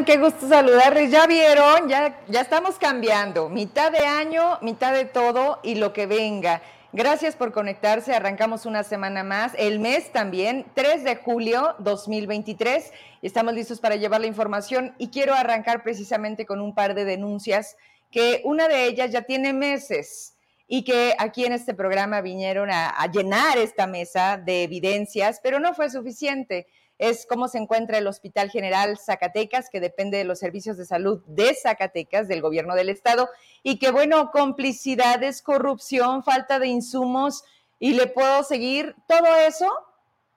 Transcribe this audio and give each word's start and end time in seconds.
están? 0.00 0.04
Qué 0.04 0.18
gusto 0.18 0.48
saludarles. 0.48 1.10
Ya 1.10 1.26
vieron, 1.26 1.88
ya, 1.88 2.18
ya 2.28 2.40
estamos 2.40 2.78
cambiando. 2.78 3.48
Mitad 3.48 3.92
de 3.92 4.06
año, 4.06 4.58
mitad 4.62 4.92
de 4.92 5.04
todo 5.04 5.60
y 5.62 5.76
lo 5.76 5.92
que 5.92 6.06
venga. 6.06 6.62
Gracias 6.92 7.36
por 7.36 7.52
conectarse. 7.52 8.14
Arrancamos 8.14 8.66
una 8.66 8.82
semana 8.82 9.22
más. 9.22 9.52
El 9.56 9.78
mes 9.78 10.10
también, 10.12 10.66
3 10.74 11.04
de 11.04 11.16
julio 11.16 11.74
2023. 11.78 12.92
Estamos 13.22 13.54
listos 13.54 13.80
para 13.80 13.96
llevar 13.96 14.20
la 14.20 14.26
información 14.26 14.94
y 14.98 15.08
quiero 15.08 15.34
arrancar 15.34 15.82
precisamente 15.82 16.46
con 16.46 16.60
un 16.60 16.74
par 16.74 16.94
de 16.94 17.04
denuncias 17.04 17.76
que 18.10 18.40
una 18.44 18.66
de 18.66 18.86
ellas 18.86 19.12
ya 19.12 19.22
tiene 19.22 19.52
meses 19.52 20.34
y 20.66 20.82
que 20.82 21.14
aquí 21.18 21.44
en 21.44 21.52
este 21.52 21.74
programa 21.74 22.20
vinieron 22.20 22.70
a, 22.70 22.90
a 22.90 23.06
llenar 23.06 23.58
esta 23.58 23.86
mesa 23.86 24.36
de 24.36 24.64
evidencias, 24.64 25.40
pero 25.42 25.60
no 25.60 25.74
fue 25.74 25.90
suficiente 25.90 26.66
es 27.00 27.24
cómo 27.24 27.48
se 27.48 27.56
encuentra 27.56 27.96
el 27.96 28.06
Hospital 28.06 28.50
General 28.50 28.98
Zacatecas, 28.98 29.70
que 29.70 29.80
depende 29.80 30.18
de 30.18 30.24
los 30.24 30.38
servicios 30.38 30.76
de 30.76 30.84
salud 30.84 31.22
de 31.26 31.54
Zacatecas, 31.54 32.28
del 32.28 32.42
gobierno 32.42 32.74
del 32.74 32.90
estado, 32.90 33.30
y 33.62 33.78
que 33.78 33.90
bueno, 33.90 34.30
complicidades, 34.30 35.40
corrupción, 35.40 36.22
falta 36.22 36.58
de 36.58 36.68
insumos, 36.68 37.42
y 37.78 37.94
le 37.94 38.06
puedo 38.06 38.44
seguir 38.44 38.94
todo 39.08 39.34
eso, 39.34 39.66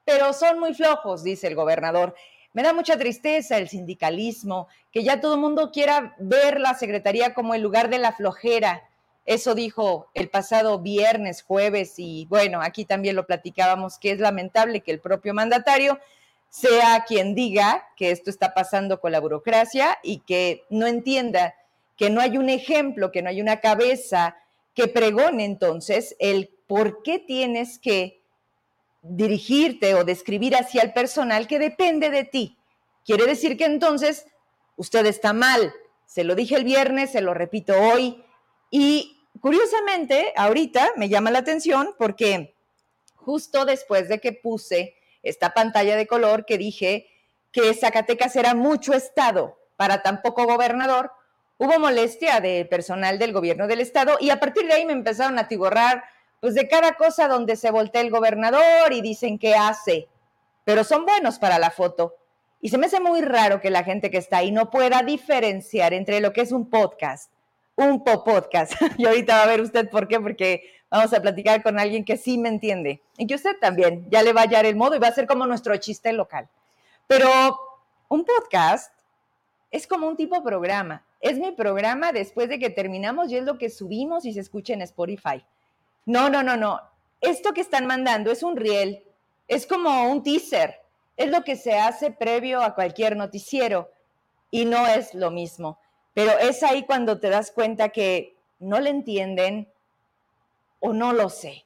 pero 0.05 0.31
son 0.31 0.58
muy 0.58 0.73
flojos, 0.73 1.22
dice 1.22 1.47
el 1.47 1.55
gobernador. 1.55 2.16
Me 2.53 2.64
da 2.64 2.72
mucha 2.72 2.98
tristeza 2.98 3.58
el 3.58 3.67
sindicalismo, 3.67 4.70
que 4.94 5.03
ya 5.03 5.20
todo 5.20 5.33
el 5.33 5.42
mundo 5.42 5.70
quiera 5.70 6.16
ver 6.17 6.61
la 6.61 6.75
Secretaría 6.75 7.33
como 7.33 7.55
el 7.55 7.61
lugar 7.61 7.89
de 7.89 8.00
la 8.00 8.14
flojera. 8.14 8.89
Eso 9.25 9.53
dijo 9.53 10.08
el 10.14 10.30
pasado 10.30 10.80
viernes, 10.80 11.42
jueves, 11.42 11.95
y 11.98 12.25
bueno, 12.30 12.61
aquí 12.61 12.86
también 12.86 13.17
lo 13.17 13.25
platicábamos, 13.25 14.00
que 14.00 14.11
es 14.11 14.20
lamentable 14.20 14.80
que 14.80 14.92
el 14.92 15.02
propio 15.02 15.33
mandatario 15.33 16.00
sea 16.53 17.03
quien 17.07 17.33
diga 17.33 17.83
que 17.97 18.11
esto 18.11 18.29
está 18.29 18.53
pasando 18.53 19.01
con 19.01 19.11
la 19.11 19.19
burocracia 19.19 19.97
y 20.03 20.19
que 20.19 20.65
no 20.69 20.85
entienda 20.85 21.55
que 21.97 22.11
no 22.11 22.21
hay 22.21 22.37
un 22.37 22.47
ejemplo, 22.47 23.11
que 23.11 23.23
no 23.23 23.29
hay 23.29 23.41
una 23.41 23.59
cabeza 23.59 24.37
que 24.75 24.87
pregone 24.87 25.45
entonces 25.45 26.15
el 26.19 26.51
por 26.67 27.01
qué 27.01 27.17
tienes 27.17 27.79
que 27.79 28.21
dirigirte 29.01 29.95
o 29.95 30.03
describir 30.03 30.55
hacia 30.55 30.83
el 30.83 30.93
personal 30.93 31.47
que 31.47 31.57
depende 31.57 32.11
de 32.11 32.23
ti. 32.23 32.55
Quiere 33.03 33.25
decir 33.25 33.57
que 33.57 33.65
entonces 33.65 34.27
usted 34.75 35.07
está 35.07 35.33
mal. 35.33 35.73
Se 36.05 36.23
lo 36.23 36.35
dije 36.35 36.55
el 36.55 36.65
viernes, 36.65 37.13
se 37.13 37.21
lo 37.21 37.33
repito 37.33 37.73
hoy. 37.75 38.23
Y 38.69 39.25
curiosamente, 39.41 40.33
ahorita 40.35 40.91
me 40.97 41.09
llama 41.09 41.31
la 41.31 41.39
atención 41.39 41.95
porque 41.97 42.53
justo 43.15 43.65
después 43.65 44.07
de 44.07 44.19
que 44.19 44.33
puse 44.33 44.93
esta 45.23 45.53
pantalla 45.53 45.95
de 45.95 46.07
color 46.07 46.45
que 46.45 46.57
dije 46.57 47.07
que 47.52 47.73
Zacatecas 47.73 48.36
era 48.36 48.53
mucho 48.53 48.93
estado 48.93 49.58
para 49.77 50.02
tan 50.02 50.21
poco 50.21 50.45
gobernador, 50.45 51.11
hubo 51.58 51.80
molestia 51.80 52.39
de 52.39 52.65
personal 52.65 53.20
del 53.20 53.33
gobierno 53.33 53.67
del 53.67 53.80
estado 53.80 54.17
y 54.20 54.30
a 54.30 54.39
partir 54.39 54.67
de 54.67 54.73
ahí 54.73 54.86
me 54.86 54.93
empezaron 54.93 55.39
a 55.39 55.48
tiborrar 55.48 56.03
pues 56.39 56.55
de 56.55 56.67
cada 56.67 56.93
cosa 56.95 57.27
donde 57.27 57.55
se 57.55 57.71
voltea 57.71 58.02
el 58.02 58.11
gobernador 58.11 58.92
y 58.92 59.02
dicen 59.02 59.39
qué 59.39 59.55
hace, 59.55 60.09
pero 60.65 60.83
son 60.83 61.05
buenos 61.05 61.39
para 61.39 61.58
la 61.58 61.71
foto. 61.71 62.15
Y 62.59 62.69
se 62.69 62.77
me 62.77 62.87
hace 62.87 62.99
muy 62.99 63.21
raro 63.21 63.61
que 63.61 63.69
la 63.69 63.83
gente 63.83 64.09
que 64.11 64.17
está 64.17 64.37
ahí 64.37 64.52
no 64.52 64.69
pueda 64.69 65.03
diferenciar 65.03 65.93
entre 65.93 66.19
lo 66.19 66.33
que 66.33 66.42
es 66.42 66.52
un 66.52 66.69
podcast, 66.69 67.31
un 67.75 68.03
podcast. 68.03 68.73
y 68.98 69.05
ahorita 69.05 69.37
va 69.37 69.43
a 69.43 69.48
ver 69.48 69.61
usted 69.61 69.89
por 69.89 70.08
qué, 70.08 70.19
porque 70.19 70.64
Vamos 70.93 71.11
a 71.11 71.23
platicar 71.23 71.64
con 71.64 71.80
alguien 71.80 72.05
que 72.05 72.17
sí 72.17 72.37
me 72.37 72.49
entiende 72.49 73.02
y 73.17 73.26
que 73.26 73.33
usted 73.33 73.58
también 73.59 74.08
ya 74.11 74.21
le 74.21 74.31
va 74.31 74.42
a 74.42 74.43
hallar 74.43 74.67
el 74.67 74.76
modo 74.76 74.95
y 74.95 74.99
va 74.99 75.08
a 75.08 75.11
ser 75.11 75.26
como 75.26 75.48
nuestro 75.48 75.76
chiste 75.77 76.14
local. 76.14 76.48
Pero 77.08 77.31
un 78.09 78.23
podcast 78.23 78.93
es 79.71 79.87
como 79.87 80.08
un 80.08 80.15
tipo 80.15 80.36
de 80.36 80.43
programa. 80.43 81.04
Es 81.20 81.39
mi 81.39 81.52
programa 81.52 82.11
después 82.11 82.48
de 82.48 82.59
que 82.59 82.70
terminamos 82.70 83.31
y 83.31 83.37
es 83.37 83.43
lo 83.43 83.58
que 83.58 83.71
subimos 83.71 84.23
y 84.23 84.33
se 84.33 84.42
escucha 84.42 84.73
en 84.73 84.83
Spotify. 84.83 85.43
No, 86.05 86.30
no, 86.30 86.43
no, 86.43 86.58
no. 86.58 86.80
Esto 87.21 87.55
que 87.55 87.61
están 87.61 87.87
mandando 87.87 88.31
es 88.31 88.43
un 88.43 88.55
riel, 88.55 89.04
es 89.48 89.65
como 89.65 90.11
un 90.11 90.21
teaser, 90.21 90.80
es 91.17 91.31
lo 91.31 91.43
que 91.43 91.55
se 91.55 91.73
hace 91.73 92.11
previo 92.11 92.61
a 92.61 92.75
cualquier 92.75 93.17
noticiero 93.17 93.89
y 94.52 94.65
no 94.65 94.86
es 94.86 95.15
lo 95.15 95.31
mismo. 95.31 95.80
Pero 96.14 96.37
es 96.37 96.61
ahí 96.61 96.83
cuando 96.83 97.20
te 97.20 97.31
das 97.31 97.49
cuenta 97.49 97.89
que 97.89 98.36
no 98.60 98.80
le 98.80 98.92
entienden, 98.92 99.73
o 100.86 100.92
no 100.92 101.14
lo 101.14 101.30
sé, 101.30 101.64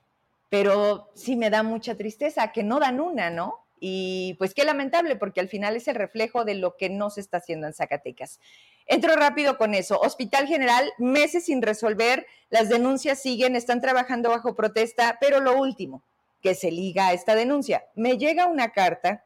pero 0.47 1.09
sí 1.15 1.35
me 1.35 1.49
da 1.49 1.63
mucha 1.63 1.95
tristeza 1.95 2.51
que 2.51 2.61
no 2.61 2.79
dan 2.79 2.99
una, 2.99 3.31
¿no? 3.31 3.65
Y 3.79 4.35
pues 4.37 4.53
qué 4.53 4.63
lamentable, 4.63 5.15
porque 5.15 5.39
al 5.39 5.49
final 5.49 5.75
es 5.75 5.87
el 5.87 5.95
reflejo 5.95 6.45
de 6.45 6.53
lo 6.53 6.77
que 6.77 6.91
no 6.91 7.09
se 7.09 7.21
está 7.21 7.37
haciendo 7.37 7.65
en 7.65 7.73
Zacatecas. 7.73 8.39
Entro 8.85 9.15
rápido 9.15 9.57
con 9.57 9.73
eso. 9.73 9.99
Hospital 9.99 10.45
General, 10.45 10.87
meses 10.99 11.45
sin 11.45 11.63
resolver, 11.63 12.27
las 12.51 12.69
denuncias 12.69 13.19
siguen, 13.19 13.55
están 13.55 13.81
trabajando 13.81 14.29
bajo 14.29 14.55
protesta, 14.55 15.17
pero 15.19 15.39
lo 15.39 15.57
último 15.57 16.03
que 16.43 16.53
se 16.53 16.69
liga 16.69 17.07
a 17.07 17.13
esta 17.13 17.33
denuncia, 17.33 17.85
me 17.95 18.19
llega 18.19 18.45
una 18.45 18.69
carta, 18.69 19.25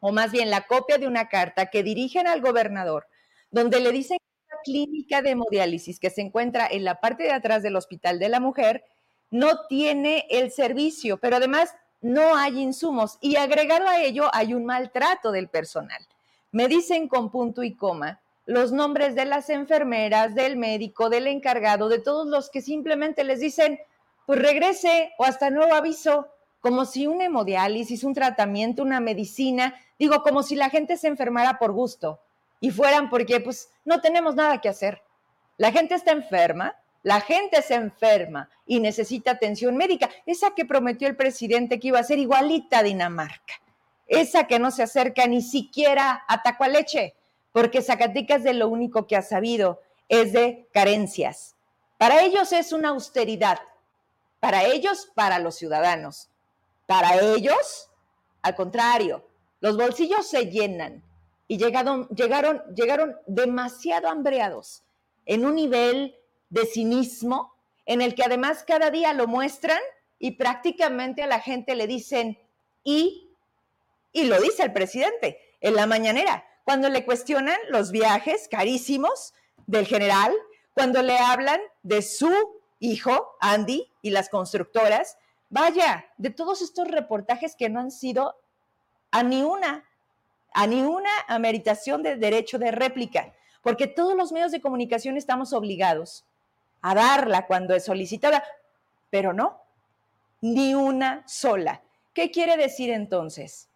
o 0.00 0.12
más 0.12 0.30
bien 0.30 0.50
la 0.50 0.66
copia 0.66 0.98
de 0.98 1.06
una 1.06 1.30
carta 1.30 1.66
que 1.66 1.82
dirigen 1.82 2.26
al 2.26 2.42
gobernador, 2.42 3.06
donde 3.50 3.80
le 3.80 3.92
dicen 3.92 4.18
que 4.18 4.54
la 4.54 4.60
clínica 4.62 5.22
de 5.22 5.30
hemodiálisis 5.30 5.98
que 5.98 6.10
se 6.10 6.20
encuentra 6.20 6.68
en 6.70 6.84
la 6.84 7.00
parte 7.00 7.22
de 7.22 7.32
atrás 7.32 7.62
del 7.62 7.76
Hospital 7.76 8.18
de 8.18 8.28
la 8.28 8.38
Mujer 8.38 8.84
no 9.32 9.66
tiene 9.66 10.26
el 10.30 10.52
servicio, 10.52 11.16
pero 11.16 11.36
además 11.36 11.74
no 12.02 12.36
hay 12.36 12.60
insumos 12.60 13.18
y 13.20 13.36
agregado 13.36 13.88
a 13.88 14.00
ello 14.00 14.28
hay 14.32 14.54
un 14.54 14.64
maltrato 14.64 15.32
del 15.32 15.48
personal. 15.48 16.06
Me 16.52 16.68
dicen 16.68 17.08
con 17.08 17.30
punto 17.30 17.62
y 17.62 17.74
coma 17.74 18.20
los 18.44 18.72
nombres 18.72 19.14
de 19.14 19.24
las 19.24 19.48
enfermeras, 19.50 20.34
del 20.34 20.56
médico, 20.56 21.08
del 21.08 21.26
encargado, 21.28 21.88
de 21.88 21.98
todos 21.98 22.26
los 22.26 22.50
que 22.50 22.60
simplemente 22.60 23.24
les 23.24 23.40
dicen, 23.40 23.80
pues 24.26 24.40
regrese 24.40 25.12
o 25.16 25.24
hasta 25.24 25.48
nuevo 25.48 25.74
aviso, 25.74 26.28
como 26.60 26.84
si 26.84 27.06
un 27.06 27.22
hemodiálisis, 27.22 28.04
un 28.04 28.14
tratamiento, 28.14 28.82
una 28.82 29.00
medicina, 29.00 29.74
digo, 29.98 30.22
como 30.22 30.42
si 30.42 30.56
la 30.56 30.70
gente 30.70 30.96
se 30.96 31.08
enfermara 31.08 31.58
por 31.58 31.72
gusto 31.72 32.20
y 32.60 32.70
fueran 32.70 33.08
porque 33.08 33.40
pues 33.40 33.70
no 33.84 34.00
tenemos 34.00 34.34
nada 34.34 34.60
que 34.60 34.68
hacer. 34.68 35.02
La 35.56 35.72
gente 35.72 35.94
está 35.94 36.12
enferma, 36.12 36.76
la 37.02 37.20
gente 37.20 37.62
se 37.62 37.74
enferma 37.74 38.48
y 38.64 38.80
necesita 38.80 39.32
atención 39.32 39.76
médica. 39.76 40.08
Esa 40.24 40.54
que 40.54 40.64
prometió 40.64 41.08
el 41.08 41.16
presidente 41.16 41.80
que 41.80 41.88
iba 41.88 41.98
a 41.98 42.04
ser 42.04 42.18
igualita 42.18 42.78
a 42.78 42.82
Dinamarca. 42.82 43.54
Esa 44.06 44.46
que 44.46 44.58
no 44.58 44.70
se 44.70 44.82
acerca 44.82 45.26
ni 45.26 45.42
siquiera 45.42 46.24
a 46.28 46.42
Tacualeche, 46.42 47.14
porque 47.52 47.82
Zacatecas 47.82 48.42
de 48.44 48.54
lo 48.54 48.68
único 48.68 49.06
que 49.06 49.16
ha 49.16 49.22
sabido 49.22 49.80
es 50.08 50.32
de 50.32 50.68
carencias. 50.72 51.56
Para 51.98 52.22
ellos 52.22 52.52
es 52.52 52.72
una 52.72 52.90
austeridad. 52.90 53.58
Para 54.38 54.64
ellos, 54.64 55.10
para 55.14 55.38
los 55.38 55.56
ciudadanos. 55.56 56.28
Para 56.86 57.16
ellos, 57.20 57.88
al 58.42 58.54
contrario, 58.54 59.24
los 59.60 59.76
bolsillos 59.76 60.28
se 60.28 60.46
llenan 60.46 61.02
y 61.48 61.58
llegaron, 61.58 62.08
llegaron, 62.08 62.62
llegaron 62.74 63.16
demasiado 63.26 64.08
hambreados 64.08 64.82
en 65.26 65.44
un 65.44 65.54
nivel 65.54 66.16
de 66.52 66.66
cinismo, 66.66 67.54
en 67.86 68.02
el 68.02 68.14
que 68.14 68.22
además 68.22 68.62
cada 68.66 68.90
día 68.90 69.14
lo 69.14 69.26
muestran 69.26 69.80
y 70.18 70.32
prácticamente 70.32 71.22
a 71.22 71.26
la 71.26 71.40
gente 71.40 71.74
le 71.74 71.86
dicen, 71.86 72.38
y, 72.84 73.30
y 74.12 74.24
lo 74.24 74.38
dice 74.40 74.62
el 74.62 74.72
presidente 74.72 75.38
en 75.62 75.74
la 75.74 75.86
mañanera, 75.86 76.44
cuando 76.64 76.90
le 76.90 77.06
cuestionan 77.06 77.58
los 77.70 77.90
viajes 77.90 78.48
carísimos 78.48 79.32
del 79.66 79.86
general, 79.86 80.32
cuando 80.74 81.02
le 81.02 81.18
hablan 81.18 81.60
de 81.82 82.02
su 82.02 82.30
hijo, 82.80 83.34
Andy, 83.40 83.90
y 84.02 84.10
las 84.10 84.28
constructoras, 84.28 85.16
vaya, 85.48 86.06
de 86.18 86.30
todos 86.30 86.60
estos 86.60 86.86
reportajes 86.86 87.56
que 87.56 87.70
no 87.70 87.80
han 87.80 87.90
sido 87.90 88.36
a 89.10 89.22
ni 89.22 89.42
una, 89.42 89.88
a 90.52 90.66
ni 90.66 90.82
una 90.82 91.10
ameritación 91.28 92.02
de 92.02 92.16
derecho 92.16 92.58
de 92.58 92.72
réplica, 92.72 93.32
porque 93.62 93.86
todos 93.86 94.14
los 94.14 94.32
medios 94.32 94.52
de 94.52 94.60
comunicación 94.60 95.16
estamos 95.16 95.54
obligados 95.54 96.26
a 96.82 96.94
darla 96.94 97.46
cuando 97.46 97.74
es 97.74 97.84
solicitada, 97.84 98.44
pero 99.10 99.32
no, 99.32 99.60
ni 100.40 100.74
una 100.74 101.26
sola. 101.26 101.82
¿Qué 102.12 102.30
quiere 102.30 102.56
decir 102.56 102.90
entonces? 102.90 103.68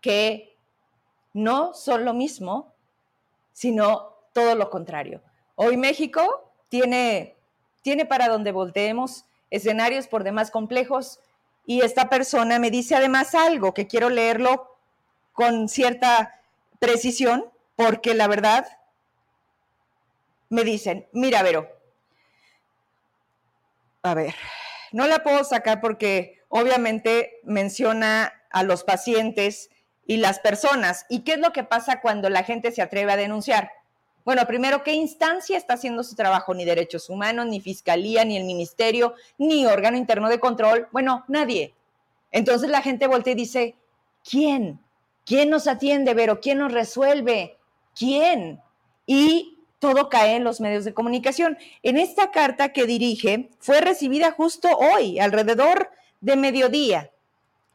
Que 0.00 0.56
no 1.32 1.74
son 1.74 2.04
lo 2.04 2.14
mismo, 2.14 2.72
sino 3.52 4.14
todo 4.32 4.54
lo 4.54 4.70
contrario. 4.70 5.20
Hoy 5.56 5.76
México 5.76 6.52
tiene, 6.68 7.36
tiene 7.82 8.06
para 8.06 8.28
donde 8.28 8.52
volteemos 8.52 9.24
escenarios 9.50 10.06
por 10.06 10.22
demás 10.22 10.50
complejos 10.50 11.20
y 11.64 11.80
esta 11.80 12.08
persona 12.08 12.58
me 12.58 12.70
dice 12.70 12.94
además 12.94 13.34
algo 13.34 13.74
que 13.74 13.86
quiero 13.86 14.10
leerlo 14.10 14.76
con 15.32 15.68
cierta 15.68 16.40
precisión 16.78 17.46
porque 17.76 18.14
la 18.14 18.28
verdad 18.28 18.66
me 20.48 20.64
dicen, 20.64 21.06
mira, 21.12 21.42
Vero, 21.42 21.68
a 24.08 24.14
ver, 24.14 24.34
no 24.92 25.06
la 25.06 25.22
puedo 25.22 25.44
sacar 25.44 25.80
porque 25.80 26.42
obviamente 26.48 27.40
menciona 27.44 28.32
a 28.50 28.62
los 28.62 28.84
pacientes 28.84 29.70
y 30.06 30.16
las 30.16 30.40
personas. 30.40 31.06
¿Y 31.08 31.20
qué 31.20 31.32
es 31.32 31.38
lo 31.38 31.52
que 31.52 31.64
pasa 31.64 32.00
cuando 32.00 32.30
la 32.30 32.42
gente 32.42 32.72
se 32.72 32.82
atreve 32.82 33.12
a 33.12 33.16
denunciar? 33.16 33.70
Bueno, 34.24 34.46
primero, 34.46 34.82
¿qué 34.82 34.92
instancia 34.92 35.56
está 35.56 35.74
haciendo 35.74 36.02
su 36.02 36.14
trabajo? 36.14 36.52
Ni 36.54 36.64
derechos 36.64 37.08
humanos, 37.08 37.46
ni 37.46 37.60
fiscalía, 37.60 38.24
ni 38.24 38.36
el 38.36 38.44
ministerio, 38.44 39.14
ni 39.38 39.64
órgano 39.64 39.96
interno 39.96 40.28
de 40.28 40.40
control. 40.40 40.88
Bueno, 40.92 41.24
nadie. 41.28 41.74
Entonces 42.30 42.68
la 42.68 42.82
gente 42.82 43.06
voltea 43.06 43.32
y 43.32 43.36
dice, 43.36 43.74
¿quién? 44.28 44.80
¿Quién 45.24 45.50
nos 45.50 45.66
atiende, 45.66 46.14
Vero? 46.14 46.40
¿Quién 46.40 46.58
nos 46.58 46.72
resuelve? 46.72 47.56
¿Quién? 47.94 48.60
Y 49.06 49.57
todo 49.78 50.08
cae 50.08 50.36
en 50.36 50.44
los 50.44 50.60
medios 50.60 50.84
de 50.84 50.94
comunicación. 50.94 51.58
En 51.82 51.98
esta 51.98 52.30
carta 52.30 52.72
que 52.72 52.86
dirige 52.86 53.50
fue 53.60 53.80
recibida 53.80 54.32
justo 54.32 54.68
hoy, 54.76 55.18
alrededor 55.18 55.90
de 56.20 56.36
mediodía, 56.36 57.10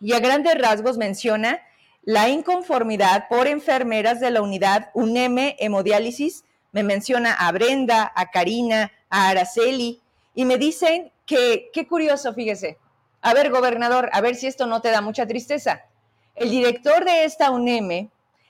y 0.01 0.13
a 0.13 0.19
grandes 0.19 0.57
rasgos 0.59 0.97
menciona 0.97 1.61
la 2.03 2.27
inconformidad 2.27 3.27
por 3.29 3.47
enfermeras 3.47 4.19
de 4.19 4.31
la 4.31 4.41
unidad 4.41 4.89
UNEM 4.93 5.55
Hemodiálisis. 5.57 6.43
Me 6.73 6.83
menciona 6.83 7.33
a 7.33 7.51
Brenda, 7.53 8.11
a 8.13 8.29
Karina, 8.29 8.91
a 9.09 9.29
Araceli, 9.29 10.01
y 10.35 10.43
me 10.43 10.57
dicen 10.57 11.11
que, 11.25 11.69
qué 11.71 11.87
curioso, 11.87 12.33
fíjese. 12.33 12.77
A 13.21 13.33
ver, 13.33 13.49
gobernador, 13.49 14.09
a 14.11 14.19
ver 14.19 14.35
si 14.35 14.47
esto 14.47 14.65
no 14.65 14.81
te 14.81 14.91
da 14.91 14.99
mucha 14.99 15.25
tristeza. 15.25 15.85
El 16.35 16.49
director 16.49 17.05
de 17.05 17.23
esta 17.23 17.51
UNEM 17.51 18.09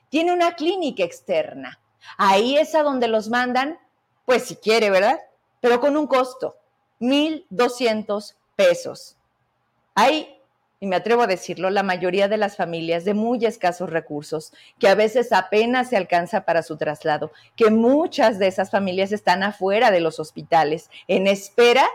tiene 0.09 0.33
una 0.33 0.53
clínica 0.53 1.03
externa 1.03 1.79
Ahí 2.17 2.57
es 2.57 2.75
a 2.75 2.83
donde 2.83 3.07
los 3.07 3.29
mandan, 3.29 3.79
pues 4.25 4.43
si 4.43 4.55
quiere, 4.55 4.89
¿verdad? 4.89 5.19
Pero 5.61 5.79
con 5.79 5.97
un 5.97 6.07
costo, 6.07 6.57
1.200 6.99 8.35
pesos. 8.55 9.17
Hay, 9.95 10.39
y 10.79 10.87
me 10.87 10.95
atrevo 10.95 11.23
a 11.23 11.27
decirlo, 11.27 11.69
la 11.69 11.83
mayoría 11.83 12.27
de 12.27 12.37
las 12.37 12.57
familias 12.57 13.05
de 13.05 13.13
muy 13.13 13.45
escasos 13.45 13.89
recursos, 13.89 14.53
que 14.79 14.87
a 14.87 14.95
veces 14.95 15.31
apenas 15.31 15.89
se 15.89 15.97
alcanza 15.97 16.45
para 16.45 16.63
su 16.63 16.77
traslado, 16.77 17.31
que 17.55 17.69
muchas 17.69 18.39
de 18.39 18.47
esas 18.47 18.71
familias 18.71 19.11
están 19.11 19.43
afuera 19.43 19.91
de 19.91 20.01
los 20.01 20.19
hospitales, 20.19 20.89
en 21.07 21.27
espera 21.27 21.87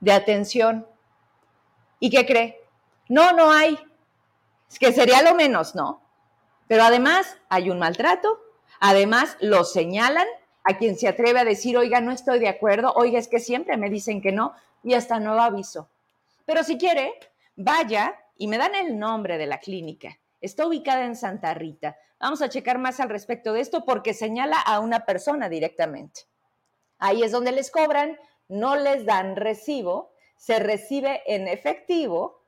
de 0.00 0.12
atención. 0.12 0.86
¿Y 2.00 2.10
qué 2.10 2.26
cree? 2.26 2.60
No, 3.08 3.32
no 3.32 3.50
hay. 3.50 3.78
Es 4.70 4.78
que 4.78 4.92
sería 4.92 5.22
lo 5.22 5.34
menos, 5.34 5.74
¿no? 5.74 6.02
Pero 6.66 6.82
además 6.82 7.38
hay 7.48 7.70
un 7.70 7.78
maltrato, 7.78 8.40
Además, 8.80 9.36
lo 9.40 9.64
señalan 9.64 10.26
a 10.64 10.76
quien 10.76 10.96
se 10.96 11.08
atreve 11.08 11.40
a 11.40 11.44
decir, 11.44 11.76
oiga, 11.76 12.00
no 12.00 12.12
estoy 12.12 12.38
de 12.38 12.48
acuerdo, 12.48 12.92
oiga, 12.94 13.18
es 13.18 13.28
que 13.28 13.40
siempre 13.40 13.76
me 13.76 13.90
dicen 13.90 14.20
que 14.20 14.32
no, 14.32 14.52
y 14.82 14.94
hasta 14.94 15.18
nuevo 15.18 15.40
aviso. 15.40 15.88
Pero 16.44 16.62
si 16.62 16.78
quiere, 16.78 17.14
vaya 17.56 18.16
y 18.36 18.48
me 18.48 18.58
dan 18.58 18.74
el 18.74 18.98
nombre 18.98 19.38
de 19.38 19.46
la 19.46 19.58
clínica. 19.58 20.18
Está 20.40 20.66
ubicada 20.66 21.04
en 21.04 21.16
Santa 21.16 21.52
Rita. 21.54 21.96
Vamos 22.20 22.42
a 22.42 22.48
checar 22.48 22.78
más 22.78 23.00
al 23.00 23.08
respecto 23.08 23.52
de 23.52 23.60
esto 23.60 23.84
porque 23.84 24.14
señala 24.14 24.60
a 24.60 24.80
una 24.80 25.04
persona 25.04 25.48
directamente. 25.48 26.22
Ahí 26.98 27.22
es 27.22 27.32
donde 27.32 27.52
les 27.52 27.70
cobran, 27.70 28.18
no 28.48 28.76
les 28.76 29.04
dan 29.04 29.36
recibo, 29.36 30.12
se 30.36 30.58
recibe 30.58 31.22
en 31.26 31.48
efectivo 31.48 32.42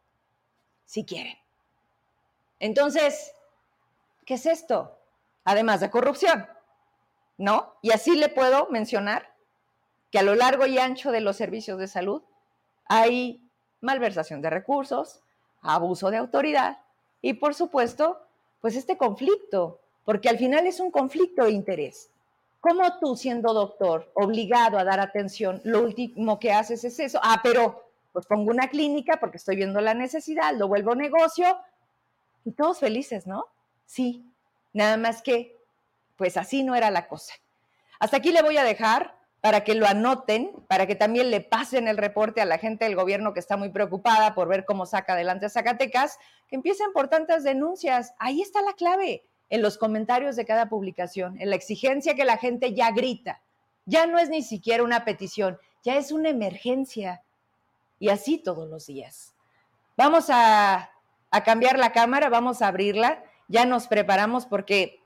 si 0.84 1.04
quieren. 1.04 1.36
Entonces, 2.58 3.32
¿qué 4.24 4.34
es 4.34 4.46
esto? 4.46 4.99
Además 5.44 5.80
de 5.80 5.90
corrupción, 5.90 6.46
¿no? 7.38 7.74
Y 7.82 7.92
así 7.92 8.16
le 8.16 8.28
puedo 8.28 8.68
mencionar 8.70 9.34
que 10.10 10.18
a 10.18 10.22
lo 10.22 10.34
largo 10.34 10.66
y 10.66 10.78
ancho 10.78 11.12
de 11.12 11.20
los 11.20 11.36
servicios 11.36 11.78
de 11.78 11.86
salud 11.86 12.22
hay 12.86 13.42
malversación 13.80 14.42
de 14.42 14.50
recursos, 14.50 15.22
abuso 15.62 16.10
de 16.10 16.16
autoridad 16.16 16.78
y, 17.22 17.34
por 17.34 17.54
supuesto, 17.54 18.20
pues 18.60 18.76
este 18.76 18.96
conflicto, 18.96 19.80
porque 20.04 20.28
al 20.28 20.38
final 20.38 20.66
es 20.66 20.80
un 20.80 20.90
conflicto 20.90 21.44
de 21.44 21.52
interés. 21.52 22.10
¿Cómo 22.60 22.98
tú, 22.98 23.16
siendo 23.16 23.54
doctor, 23.54 24.10
obligado 24.14 24.78
a 24.78 24.84
dar 24.84 25.00
atención, 25.00 25.60
lo 25.64 25.82
último 25.82 26.38
que 26.38 26.52
haces 26.52 26.84
es 26.84 26.98
eso? 26.98 27.18
Ah, 27.22 27.40
pero 27.42 27.84
pues 28.12 28.26
pongo 28.26 28.50
una 28.50 28.68
clínica 28.68 29.18
porque 29.18 29.38
estoy 29.38 29.56
viendo 29.56 29.80
la 29.80 29.94
necesidad, 29.94 30.54
lo 30.54 30.68
vuelvo 30.68 30.94
negocio 30.94 31.58
y 32.44 32.52
todos 32.52 32.80
felices, 32.80 33.26
¿no? 33.26 33.46
Sí, 33.86 34.29
Nada 34.72 34.96
más 34.96 35.22
que, 35.22 35.56
pues 36.16 36.36
así 36.36 36.62
no 36.62 36.74
era 36.74 36.90
la 36.90 37.08
cosa. 37.08 37.34
Hasta 37.98 38.18
aquí 38.18 38.32
le 38.32 38.42
voy 38.42 38.56
a 38.56 38.64
dejar 38.64 39.16
para 39.40 39.64
que 39.64 39.74
lo 39.74 39.86
anoten, 39.86 40.52
para 40.68 40.86
que 40.86 40.94
también 40.94 41.30
le 41.30 41.40
pasen 41.40 41.88
el 41.88 41.96
reporte 41.96 42.40
a 42.40 42.44
la 42.44 42.58
gente 42.58 42.84
del 42.84 42.96
gobierno 42.96 43.32
que 43.32 43.40
está 43.40 43.56
muy 43.56 43.70
preocupada 43.70 44.34
por 44.34 44.48
ver 44.48 44.64
cómo 44.64 44.84
saca 44.84 45.14
adelante 45.14 45.46
a 45.46 45.50
Zacatecas, 45.50 46.18
que 46.48 46.56
empiecen 46.56 46.92
por 46.92 47.08
tantas 47.08 47.42
denuncias. 47.42 48.14
Ahí 48.18 48.42
está 48.42 48.60
la 48.62 48.74
clave, 48.74 49.24
en 49.48 49.62
los 49.62 49.78
comentarios 49.78 50.36
de 50.36 50.44
cada 50.44 50.68
publicación, 50.68 51.40
en 51.40 51.50
la 51.50 51.56
exigencia 51.56 52.14
que 52.14 52.24
la 52.24 52.36
gente 52.36 52.74
ya 52.74 52.90
grita. 52.90 53.40
Ya 53.86 54.06
no 54.06 54.18
es 54.18 54.28
ni 54.28 54.42
siquiera 54.42 54.84
una 54.84 55.04
petición, 55.04 55.58
ya 55.82 55.96
es 55.96 56.12
una 56.12 56.28
emergencia. 56.28 57.22
Y 57.98 58.10
así 58.10 58.38
todos 58.38 58.68
los 58.68 58.86
días. 58.86 59.34
Vamos 59.96 60.26
a, 60.28 60.90
a 61.30 61.44
cambiar 61.44 61.78
la 61.78 61.92
cámara, 61.92 62.28
vamos 62.28 62.62
a 62.62 62.68
abrirla 62.68 63.24
ya 63.50 63.66
nos 63.66 63.88
preparamos 63.88 64.46
porque 64.46 65.00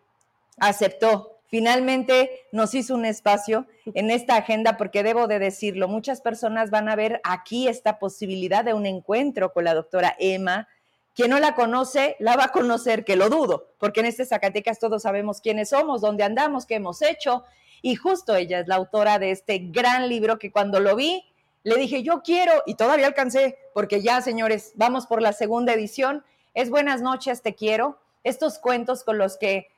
aceptó. 0.58 1.38
Finalmente 1.48 2.30
nos 2.52 2.74
hizo 2.74 2.94
un 2.94 3.04
espacio 3.04 3.66
en 3.86 4.10
esta 4.10 4.36
agenda 4.36 4.76
porque 4.76 5.02
debo 5.02 5.26
de 5.26 5.38
decirlo, 5.38 5.88
muchas 5.88 6.20
personas 6.20 6.70
van 6.70 6.88
a 6.88 6.96
ver 6.96 7.20
aquí 7.24 7.68
esta 7.68 7.98
posibilidad 7.98 8.64
de 8.64 8.74
un 8.74 8.86
encuentro 8.86 9.52
con 9.52 9.64
la 9.64 9.74
doctora 9.74 10.14
Emma. 10.18 10.68
Quien 11.14 11.30
no 11.30 11.38
la 11.38 11.54
conoce, 11.54 12.16
la 12.18 12.36
va 12.36 12.44
a 12.44 12.52
conocer, 12.52 13.04
que 13.04 13.16
lo 13.16 13.30
dudo, 13.30 13.68
porque 13.78 14.00
en 14.00 14.06
este 14.06 14.26
Zacatecas 14.26 14.80
todos 14.80 15.02
sabemos 15.02 15.40
quiénes 15.40 15.70
somos, 15.70 16.00
dónde 16.00 16.24
andamos, 16.24 16.66
qué 16.66 16.74
hemos 16.74 17.02
hecho. 17.02 17.44
Y 17.82 17.94
justo 17.94 18.34
ella 18.34 18.58
es 18.60 18.66
la 18.66 18.74
autora 18.74 19.18
de 19.18 19.30
este 19.30 19.58
gran 19.58 20.08
libro 20.08 20.38
que 20.38 20.50
cuando 20.50 20.80
lo 20.80 20.96
vi, 20.96 21.24
le 21.62 21.76
dije, 21.76 22.02
yo 22.02 22.22
quiero, 22.22 22.52
y 22.66 22.74
todavía 22.74 23.06
alcancé, 23.06 23.58
porque 23.72 24.02
ya, 24.02 24.20
señores, 24.22 24.72
vamos 24.74 25.06
por 25.06 25.22
la 25.22 25.32
segunda 25.32 25.72
edición. 25.72 26.24
Es 26.52 26.68
Buenas 26.68 27.00
noches, 27.00 27.42
te 27.42 27.54
quiero 27.54 27.98
estos 28.24 28.58
cuentos 28.58 29.04
con 29.04 29.18
los 29.18 29.36
que, 29.36 29.68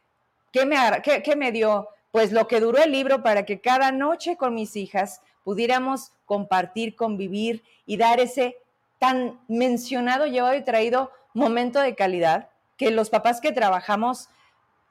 ¿qué 0.52 0.64
me, 0.64 0.76
qué, 1.02 1.36
me 1.36 1.52
dio? 1.52 1.88
Pues 2.12 2.32
lo 2.32 2.46
que 2.48 2.60
duró 2.60 2.78
el 2.78 2.92
libro 2.92 3.22
para 3.22 3.44
que 3.44 3.60
cada 3.60 3.92
noche 3.92 4.36
con 4.36 4.54
mis 4.54 4.76
hijas 4.76 5.20
pudiéramos 5.44 6.12
compartir, 6.24 6.96
convivir 6.96 7.62
y 7.84 7.98
dar 7.98 8.20
ese 8.20 8.56
tan 8.98 9.38
mencionado, 9.48 10.26
llevado 10.26 10.54
y 10.54 10.64
traído 10.64 11.10
momento 11.34 11.80
de 11.80 11.94
calidad, 11.94 12.48
que 12.78 12.90
los 12.90 13.10
papás 13.10 13.40
que 13.40 13.52
trabajamos, 13.52 14.30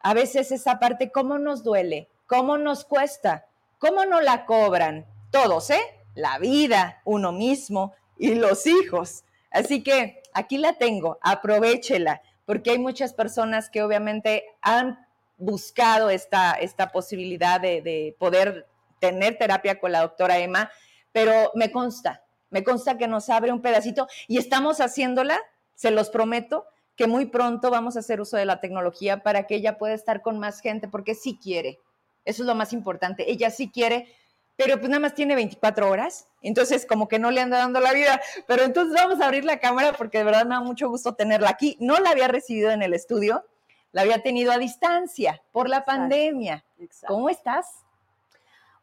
a 0.01 0.13
veces 0.13 0.51
esa 0.51 0.79
parte, 0.79 1.11
¿cómo 1.11 1.39
nos 1.39 1.63
duele? 1.63 2.09
¿Cómo 2.27 2.57
nos 2.57 2.85
cuesta? 2.85 3.47
¿Cómo 3.79 4.05
no 4.05 4.21
la 4.21 4.45
cobran? 4.45 5.05
Todos, 5.31 5.71
¿eh? 5.71 5.81
La 6.13 6.37
vida, 6.37 7.01
uno 7.05 7.31
mismo 7.31 7.93
y 8.17 8.35
los 8.35 8.67
hijos. 8.67 9.23
Así 9.49 9.83
que 9.83 10.21
aquí 10.33 10.57
la 10.57 10.73
tengo, 10.73 11.17
aprovechela 11.21 12.21
porque 12.45 12.71
hay 12.71 12.79
muchas 12.79 13.13
personas 13.13 13.69
que 13.69 13.83
obviamente 13.83 14.45
han 14.61 15.05
buscado 15.37 16.09
esta, 16.09 16.53
esta 16.53 16.91
posibilidad 16.91 17.59
de, 17.59 18.15
poder 18.19 18.67
tener 18.99 19.37
terapia 19.37 19.79
con 19.79 19.91
la 19.91 20.01
doctora 20.01 20.39
Emma, 20.39 20.71
pero 21.11 21.51
me 21.55 21.71
consta, 21.71 22.23
me 22.49 22.63
consta 22.63 22.97
que 22.97 23.07
nos 23.07 23.29
abre 23.29 23.51
un 23.51 23.61
pedacito 23.61 24.07
y 24.27 24.37
estamos 24.37 24.79
haciéndola, 24.79 25.39
se 25.73 25.91
los 25.91 26.09
prometo, 26.09 26.65
que 26.95 27.07
muy 27.07 27.25
pronto 27.25 27.69
vamos 27.69 27.97
a 27.97 27.99
hacer 27.99 28.21
uso 28.21 28.37
de 28.37 28.45
la 28.45 28.61
tecnología 28.61 29.21
para 29.21 29.47
que 29.47 29.55
ella 29.55 29.77
pueda 29.77 29.93
estar 29.93 30.21
con 30.21 30.39
más 30.39 30.61
gente, 30.61 30.87
porque 30.87 31.13
sí 31.13 31.37
quiere. 31.41 31.79
Eso 32.23 32.43
es 32.43 32.47
lo 32.47 32.55
más 32.55 32.71
importante. 32.71 33.29
Ella 33.29 33.51
sí 33.51 33.69
quiere 33.69 34.07
pero 34.55 34.77
pues 34.77 34.89
nada 34.89 34.99
más 34.99 35.13
tiene 35.13 35.35
24 35.35 35.89
horas, 35.89 36.27
entonces 36.41 36.85
como 36.85 37.07
que 37.07 37.19
no 37.19 37.31
le 37.31 37.41
anda 37.41 37.57
dando 37.57 37.79
la 37.79 37.93
vida, 37.93 38.21
pero 38.47 38.63
entonces 38.63 38.93
vamos 38.93 39.19
a 39.21 39.25
abrir 39.25 39.43
la 39.43 39.59
cámara 39.59 39.93
porque 39.93 40.19
de 40.19 40.23
verdad 40.23 40.45
me 40.45 40.55
da 40.55 40.61
mucho 40.61 40.89
gusto 40.89 41.15
tenerla 41.15 41.49
aquí. 41.49 41.77
No 41.79 41.99
la 41.99 42.11
había 42.11 42.27
recibido 42.27 42.71
en 42.71 42.81
el 42.81 42.93
estudio, 42.93 43.45
la 43.91 44.01
había 44.01 44.21
tenido 44.21 44.51
a 44.51 44.57
distancia 44.57 45.41
por 45.51 45.69
la 45.69 45.83
pandemia. 45.83 46.63
¿Cómo 47.07 47.29
estás? 47.29 47.85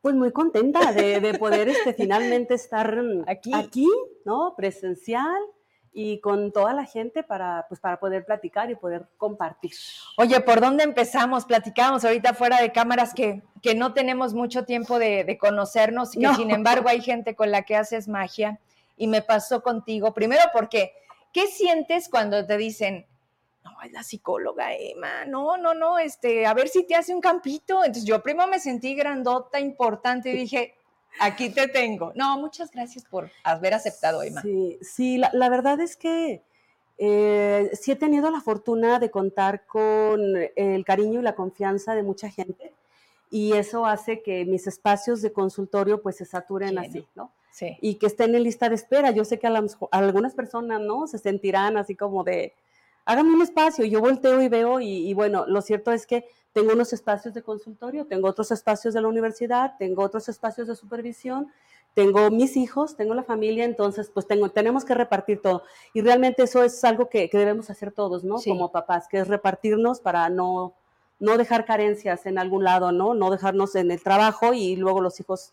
Pues 0.00 0.14
muy 0.14 0.32
contenta 0.32 0.92
de, 0.92 1.36
poder 1.38 1.68
este, 1.68 1.94
finalmente 1.94 2.54
estar 2.54 3.00
aquí. 3.26 3.52
aquí, 3.54 3.88
¿no? 4.24 4.54
Presencial 4.56 5.40
y 5.94 6.20
con 6.20 6.52
toda 6.52 6.72
la 6.72 6.86
gente 6.86 7.22
para, 7.22 7.66
pues, 7.68 7.80
para 7.80 8.00
poder 8.00 8.24
platicar 8.24 8.70
y 8.70 8.74
poder 8.74 9.06
compartir. 9.18 9.72
Oye, 10.16 10.40
¿por 10.40 10.60
dónde 10.60 10.84
empezamos? 10.84 11.44
Platicamos 11.44 12.04
ahorita 12.04 12.32
fuera 12.32 12.60
de 12.60 12.72
cámaras 12.72 13.12
que, 13.12 13.42
que 13.60 13.74
no 13.74 13.92
tenemos 13.92 14.32
mucho 14.32 14.64
tiempo 14.64 14.98
de, 14.98 15.36
conocernos 15.38 16.16
y 16.16 16.20
que 16.20 16.34
sin 16.34 16.50
embargo 16.50 16.88
hay 16.88 17.00
gente 17.00 17.34
con 17.34 17.50
la 17.50 17.62
que 17.62 17.76
haces 17.76 18.08
magia 18.08 18.58
y 18.96 19.06
me 19.06 19.20
pasó 19.20 19.62
contigo. 19.62 20.14
Primero 20.14 20.42
porque, 20.52 20.92
¿qué 21.32 21.46
sientes 21.46 22.08
cuando 22.08 22.46
te 22.46 22.56
dicen, 22.56 23.06
no, 23.64 23.70
es 23.82 23.92
la 23.92 24.02
psicóloga 24.02 24.74
Emma, 24.74 25.24
no, 25.26 25.56
no, 25.56 25.74
no, 25.74 25.98
este, 25.98 26.46
a 26.46 26.54
ver 26.54 26.68
si 26.68 26.84
te 26.84 26.94
hace 26.94 27.14
un 27.14 27.20
campito? 27.20 27.84
Entonces 27.84 28.04
yo 28.04 28.22
primero 28.22 28.48
me 28.48 28.60
sentí 28.60 28.94
grandota, 28.94 29.60
importante 29.60 30.30
y 30.30 30.36
dije, 30.36 30.74
Aquí 31.20 31.50
te 31.50 31.68
tengo. 31.68 32.12
No, 32.14 32.38
muchas 32.38 32.70
gracias 32.70 33.04
por 33.04 33.30
haber 33.44 33.74
aceptado, 33.74 34.22
Emma. 34.22 34.42
Sí, 34.42 34.78
sí, 34.80 35.18
la, 35.18 35.48
verdad 35.48 35.80
es 35.80 35.96
que 35.96 36.42
Eh, 36.98 37.70
sí 37.72 37.90
he 37.90 37.96
tenido 37.96 38.30
la 38.30 38.40
fortuna 38.40 38.98
de 38.98 39.10
contar 39.10 39.66
con 39.66 40.20
el 40.54 40.84
cariño 40.84 41.20
y 41.20 41.22
la 41.22 41.34
confianza 41.34 41.94
de 41.94 42.02
mucha 42.02 42.28
gente 42.28 42.74
y 43.32 43.54
eso 43.54 43.86
hace 43.86 44.22
que 44.22 44.44
mis 44.44 44.66
espacios 44.66 45.22
de 45.22 45.32
consultorio 45.32 46.02
pues 46.02 46.16
se 46.16 46.26
saturen 46.26 46.78
así, 46.78 47.08
¿no? 47.14 47.32
Sí. 47.50 47.78
Y 47.80 47.94
que 47.94 48.06
estén 48.06 48.34
en 48.34 48.42
lista 48.42 48.68
de 48.68 48.74
espera. 48.74 49.10
Yo 49.10 49.24
sé 49.24 49.38
que 49.38 49.46
a, 49.46 49.64
algunas 49.90 50.34
personas, 50.34 50.82
¿no? 50.82 51.06
Se 51.06 51.16
sentirán 51.16 51.78
así 51.78 51.96
como 51.96 52.24
de, 52.24 52.54
hágame 53.04 53.32
un 53.32 53.42
espacio. 53.42 53.84
Yo 53.84 54.00
volteo 54.00 54.42
y 54.42 54.48
veo 54.48 54.80
y, 54.80 55.12
bueno, 55.14 55.44
lo 55.46 55.62
cierto 55.62 55.92
es 55.92 56.06
que 56.06 56.24
tengo 56.52 56.72
unos 56.72 56.92
espacios 56.92 57.34
de 57.34 57.42
consultorio, 57.42 58.06
tengo 58.06 58.28
otros 58.28 58.50
espacios 58.50 58.94
de 58.94 59.00
la 59.00 59.08
universidad, 59.08 59.74
tengo 59.78 60.02
otros 60.02 60.28
espacios 60.28 60.68
de 60.68 60.76
supervisión, 60.76 61.50
tengo 61.94 62.30
mis 62.30 62.56
hijos, 62.56 62.96
tengo 62.96 63.14
la 63.14 63.22
familia, 63.22 63.64
entonces 63.64 64.10
pues 64.12 64.26
tengo, 64.26 64.50
tenemos 64.50 64.84
que 64.84 64.94
repartir 64.94 65.40
todo. 65.40 65.62
Y 65.94 66.02
realmente 66.02 66.42
eso 66.42 66.62
es 66.62 66.82
algo 66.84 67.08
que, 67.08 67.28
debemos 67.32 67.70
hacer 67.70 67.92
todos, 67.92 68.24
¿no? 68.24 68.36
Como 68.42 68.70
papás, 68.70 69.08
que 69.08 69.18
es 69.18 69.28
repartirnos 69.28 70.00
para 70.00 70.28
no, 70.28 70.74
no 71.20 71.38
dejar 71.38 71.64
carencias 71.64 72.26
en 72.26 72.38
algún 72.38 72.64
lado, 72.64 72.92
¿no? 72.92 73.14
No 73.14 73.30
dejarnos 73.30 73.74
en 73.74 73.90
el 73.90 74.02
trabajo 74.02 74.52
y 74.54 74.76
luego 74.76 75.00
los 75.00 75.20
hijos 75.20 75.52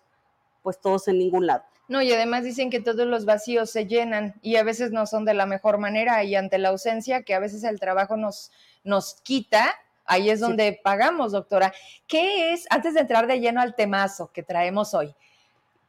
pues 0.63 0.79
todos 0.79 1.07
en 1.07 1.17
ningún 1.17 1.47
lado. 1.47 1.63
No, 1.89 2.03
y 2.03 2.13
además 2.13 2.43
dicen 2.43 2.69
que 2.69 2.79
todos 2.79 3.07
los 3.07 3.25
vacíos 3.25 3.71
se 3.71 3.87
llenan 3.87 4.35
y 4.43 4.57
a 4.57 4.63
veces 4.63 4.91
no 4.91 5.07
son 5.07 5.25
de 5.25 5.33
la 5.33 5.47
mejor 5.47 5.79
manera 5.79 6.23
y 6.23 6.35
ante 6.35 6.59
la 6.59 6.69
ausencia 6.69 7.23
que 7.23 7.33
a 7.33 7.39
veces 7.39 7.63
el 7.63 7.79
trabajo 7.79 8.15
nos, 8.15 8.51
nos 8.83 9.15
quita, 9.23 9.73
ahí 10.05 10.29
es 10.29 10.39
donde 10.39 10.79
pagamos, 10.83 11.31
doctora. 11.31 11.73
¿Qué 12.05 12.53
es, 12.53 12.67
antes 12.69 12.93
de 12.93 12.99
entrar 12.99 13.25
de 13.25 13.39
lleno 13.39 13.59
al 13.59 13.73
temazo 13.73 14.31
que 14.31 14.43
traemos 14.43 14.93
hoy, 14.93 15.15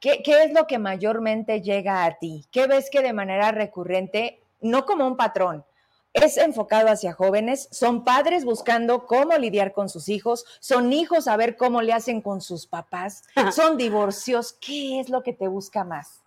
¿qué, 0.01 0.23
¿qué 0.23 0.45
es 0.45 0.55
lo 0.55 0.67
que 0.67 0.79
mayormente 0.79 1.61
llega 1.61 2.07
a 2.07 2.17
ti? 2.17 2.47
¿Qué 2.51 2.67
ves 2.67 2.89
que 2.91 3.03
de 3.03 3.13
manera 3.13 3.53
recurrente, 3.53 4.41
no 4.63 4.87
como 4.87 5.07
un 5.07 5.19
patrón, 5.19 5.67
es 6.13 6.37
enfocado 6.37 6.89
hacia 6.89 7.13
jóvenes, 7.13 7.69
son 7.71 8.05
padres 8.05 8.45
buscando 8.45 9.07
cómo 9.07 9.37
lidiar 9.39 9.73
con 9.73 9.89
sus 9.89 10.09
hijos, 10.09 10.45
son 10.61 10.93
hijos 10.93 11.29
a 11.29 11.37
ver 11.37 11.57
cómo 11.57 11.83
le 11.83 11.93
hacen 11.93 12.21
con 12.21 12.41
sus 12.41 12.67
papás, 12.67 13.25
son 13.53 13.77
divorcios. 13.77 14.53
¿Qué 14.61 15.01
es 15.01 15.09
lo 15.09 15.23
que 15.23 15.33
te 15.33 15.47
busca 15.47 15.85
más? 15.85 16.23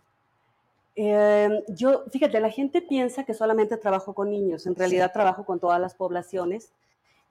Em, 0.96 1.62
yo, 1.68 2.06
fíjate, 2.12 2.40
la 2.40 2.50
gente 2.50 2.82
piensa 2.82 3.24
que 3.24 3.34
solamente 3.34 3.78
trabajo 3.78 4.14
con 4.14 4.30
niños, 4.30 4.66
en 4.68 4.76
realidad 4.76 5.12
trabajo 5.12 5.46
con 5.46 5.60
todas 5.60 5.82
las 5.82 5.96
poblaciones. 5.96 6.72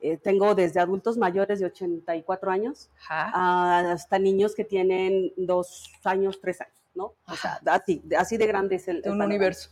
Eh, 0.01 0.17
tengo 0.17 0.57
desde 0.57 0.81
adultos 0.81 1.17
mayores 1.17 1.61
de 1.61 1.67
84 1.67 2.51
años 2.51 2.91
hasta 3.09 4.19
niños 4.19 4.57
que 4.57 4.65
tienen 4.65 5.33
dos 5.37 5.93
años, 6.03 6.41
tres 6.41 6.61
años, 6.61 6.75
¿no? 6.97 7.15
O 7.29 7.37
sea, 7.37 7.61
así, 7.67 8.03
así 8.19 8.37
de 8.37 8.49
grande 8.49 8.77
es 8.77 8.89
el, 8.89 9.01
un 9.07 9.23
universo 9.23 9.71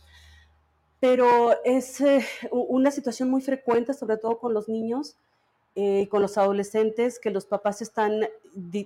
pero 1.01 1.61
es 1.65 1.99
eh, 1.99 2.23
una 2.51 2.91
situación 2.91 3.29
muy 3.29 3.41
frecuente, 3.41 3.93
sobre 3.93 4.17
todo 4.17 4.37
con 4.37 4.53
los 4.53 4.69
niños 4.69 5.17
y 5.73 6.03
eh, 6.03 6.07
con 6.09 6.21
los 6.21 6.37
adolescentes, 6.37 7.17
que 7.19 7.31
los 7.31 7.45
papás 7.45 7.81
están 7.81 8.21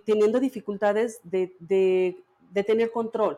teniendo 0.05 0.39
dificultades 0.39 1.19
de, 1.23 2.15
tener 2.65 2.91
control, 2.91 3.37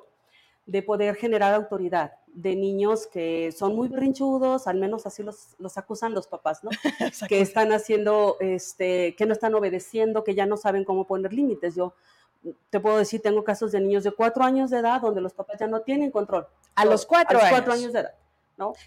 de 0.68 0.84
poder 0.84 1.16
generar 1.16 1.56
autoridad, 1.56 2.14
de 2.28 2.56
niños 2.56 3.08
que 3.08 3.52
son 3.52 3.76
muy 3.76 3.88
berrinchudos, 3.88 4.68
al 4.68 4.78
menos 4.78 5.08
así 5.08 5.24
los, 5.24 5.56
acusan 5.76 6.14
los 6.14 6.28
papás, 6.28 6.64
¿no? 6.64 6.70
que 7.28 7.42
están 7.42 7.72
haciendo, 7.72 8.38
este, 8.40 9.16
que 9.16 9.26
no 9.26 9.34
están 9.34 9.56
obedeciendo, 9.56 10.24
que 10.24 10.36
ya 10.36 10.46
no 10.46 10.56
saben 10.56 10.84
cómo 10.84 11.08
poner 11.08 11.34
límites. 11.34 11.74
Yo 11.74 11.96
te 12.70 12.80
puedo 12.80 13.00
decir, 13.00 13.24
tengo 13.24 13.44
casos 13.44 13.72
de 13.72 13.80
niños 13.80 14.04
de 14.04 14.12
cuatro 14.12 14.44
años 14.44 14.70
de 14.70 14.78
edad 14.78 15.02
donde 15.02 15.22
los 15.22 15.34
papás 15.34 15.60
ya 15.60 15.66
no 15.66 15.82
tienen 15.82 16.12
control. 16.12 16.46
A 16.76 16.86
los 16.86 17.08
cuatro, 17.08 17.40
a 17.40 17.42
los 17.42 17.50
cuatro 17.50 17.74
años 17.74 17.92
de 17.92 18.02
edad. 18.02 18.14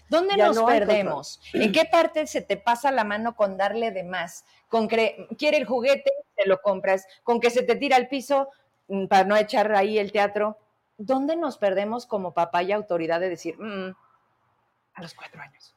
¿Dónde 0.09 0.35
nos 0.37 0.61
perdemos? 0.63 1.39
¿En 1.53 1.71
qué 1.71 1.85
parte 1.85 2.27
se 2.27 2.41
te 2.41 2.57
pasa 2.57 2.91
la 2.91 3.03
mano 3.03 3.35
con 3.35 3.57
darle 3.57 3.91
de 3.91 4.03
más? 4.03 4.45
Con 4.67 4.87
que 4.87 5.27
quiere 5.37 5.57
el 5.57 5.65
juguete, 5.65 6.11
te 6.35 6.47
lo 6.47 6.61
compras. 6.61 7.05
Con 7.23 7.39
que 7.39 7.49
se 7.49 7.63
te 7.63 7.75
tira 7.75 7.95
al 7.95 8.07
piso 8.07 8.49
mm, 8.89 9.05
para 9.05 9.23
no 9.23 9.35
echar 9.37 9.73
ahí 9.73 9.97
el 9.97 10.11
teatro. 10.11 10.57
¿Dónde 10.97 11.35
nos 11.35 11.57
perdemos 11.57 12.05
como 12.05 12.33
papá 12.33 12.63
y 12.63 12.71
autoridad 12.73 13.19
de 13.19 13.29
decir, 13.29 13.57
mm, 13.57 13.95
a 14.93 15.01
los 15.01 15.13
cuatro 15.13 15.41
años? 15.41 15.73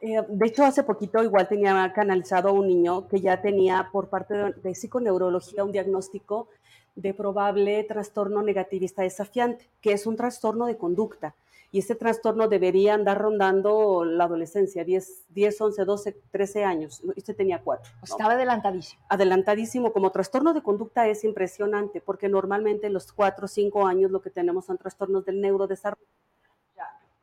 Eh, 0.00 0.22
de 0.28 0.46
hecho, 0.46 0.64
hace 0.64 0.82
poquito 0.82 1.22
igual 1.22 1.48
tenía 1.48 1.90
canalizado 1.94 2.50
a 2.50 2.52
un 2.52 2.68
niño 2.68 3.08
que 3.08 3.20
ya 3.20 3.40
tenía 3.40 3.88
por 3.90 4.10
parte 4.10 4.34
de, 4.34 4.52
de 4.52 4.74
psiconeurología 4.74 5.64
un 5.64 5.72
diagnóstico 5.72 6.48
de 6.94 7.14
probable 7.14 7.82
trastorno 7.84 8.42
negativista 8.42 9.02
desafiante, 9.02 9.70
que 9.80 9.92
es 9.92 10.06
un 10.06 10.16
trastorno 10.16 10.66
de 10.66 10.76
conducta 10.76 11.34
y 11.74 11.80
este 11.80 11.96
trastorno 11.96 12.46
debería 12.46 12.94
andar 12.94 13.18
rondando 13.18 14.04
la 14.04 14.26
adolescencia, 14.26 14.84
10, 14.84 15.24
10 15.30 15.60
11, 15.60 15.84
12, 15.84 16.16
13 16.30 16.64
años. 16.64 17.02
Este 17.16 17.34
tenía 17.34 17.62
4. 17.64 17.94
Estaba 18.00 18.34
adelantadísimo. 18.34 19.02
Adelantadísimo. 19.08 19.92
Como 19.92 20.12
trastorno 20.12 20.54
de 20.54 20.62
conducta 20.62 21.08
es 21.08 21.24
impresionante 21.24 22.00
porque 22.00 22.28
normalmente 22.28 22.86
en 22.86 22.92
los 22.92 23.12
4 23.12 23.46
o 23.46 23.48
5 23.48 23.88
años 23.88 24.12
lo 24.12 24.22
que 24.22 24.30
tenemos 24.30 24.66
son 24.66 24.78
trastornos 24.78 25.24
del 25.24 25.40
neurodesarrollo. 25.40 26.06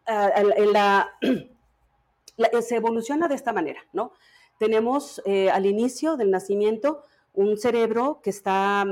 la, 0.74 1.10
se 2.62 2.76
evoluciona 2.76 3.30
de 3.30 3.36
esta 3.36 3.54
manera, 3.54 3.80
¿no? 3.94 4.12
Tenemos 4.60 5.22
eh, 5.24 5.50
al 5.50 5.66
inicio 5.66 6.18
del 6.18 6.30
nacimiento 6.30 7.04
un 7.32 7.58
cerebro 7.58 8.20
que 8.22 8.32
está 8.32 8.86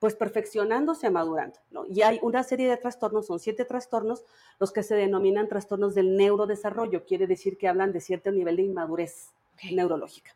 pues 0.00 0.16
perfeccionándose, 0.16 1.10
madurando. 1.10 1.60
¿no? 1.70 1.84
Y 1.86 2.02
hay 2.02 2.18
una 2.22 2.42
serie 2.42 2.68
de 2.68 2.76
trastornos, 2.78 3.26
son 3.26 3.38
siete 3.38 3.64
trastornos, 3.66 4.24
los 4.58 4.72
que 4.72 4.82
se 4.82 4.94
denominan 4.96 5.46
trastornos 5.46 5.94
del 5.94 6.16
neurodesarrollo, 6.16 7.04
quiere 7.04 7.26
decir 7.26 7.58
que 7.58 7.68
hablan 7.68 7.92
de 7.92 8.00
cierto 8.00 8.32
nivel 8.32 8.56
de 8.56 8.62
inmadurez 8.62 9.32
neurológica. 9.70 10.34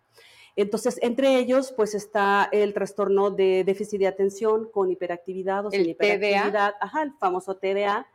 Entonces, 0.55 0.99
entre 1.03 1.39
ellos, 1.39 1.73
pues 1.73 1.95
está 1.95 2.49
el 2.53 2.75
trastorno 2.75 3.31
de 3.31 3.65
déficit 3.65 3.99
de 4.01 4.07
atención 4.07 4.69
con 4.71 4.91
hiperactividad 4.91 5.67
o 5.67 5.71
sin 5.71 5.89
hiperactividad, 5.89 6.75
ajá, 6.81 7.03
el 7.03 7.13
famoso 7.15 7.57
TDA, 7.57 8.07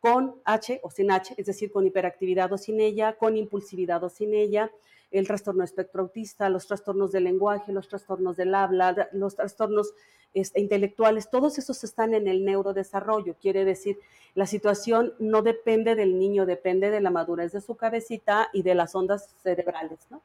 con 0.00 0.40
H 0.44 0.80
o 0.82 0.90
sin 0.90 1.10
H, 1.10 1.34
es 1.36 1.46
decir, 1.46 1.70
con 1.70 1.86
hiperactividad 1.86 2.52
o 2.52 2.58
sin 2.58 2.80
ella, 2.80 3.16
con 3.16 3.36
impulsividad 3.36 4.02
o 4.02 4.08
sin 4.08 4.34
ella, 4.34 4.72
el 5.10 5.26
trastorno 5.26 5.64
espectro 5.64 6.02
autista, 6.02 6.48
los 6.48 6.66
trastornos 6.66 7.12
del 7.12 7.24
lenguaje, 7.24 7.72
los 7.72 7.88
trastornos 7.88 8.36
del 8.36 8.54
habla, 8.54 9.08
los 9.12 9.36
trastornos 9.36 9.94
este, 10.34 10.60
intelectuales, 10.60 11.30
todos 11.30 11.58
esos 11.58 11.82
están 11.84 12.14
en 12.14 12.28
el 12.28 12.44
neurodesarrollo. 12.44 13.36
Quiere 13.40 13.64
decir, 13.64 13.98
la 14.34 14.46
situación 14.46 15.14
no 15.18 15.42
depende 15.42 15.94
del 15.94 16.18
niño, 16.18 16.46
depende 16.46 16.90
de 16.90 17.00
la 17.00 17.10
madurez 17.10 17.52
de 17.52 17.60
su 17.60 17.76
cabecita 17.76 18.48
y 18.52 18.62
de 18.62 18.74
las 18.74 18.94
ondas 18.94 19.34
cerebrales, 19.42 20.00
¿no? 20.10 20.22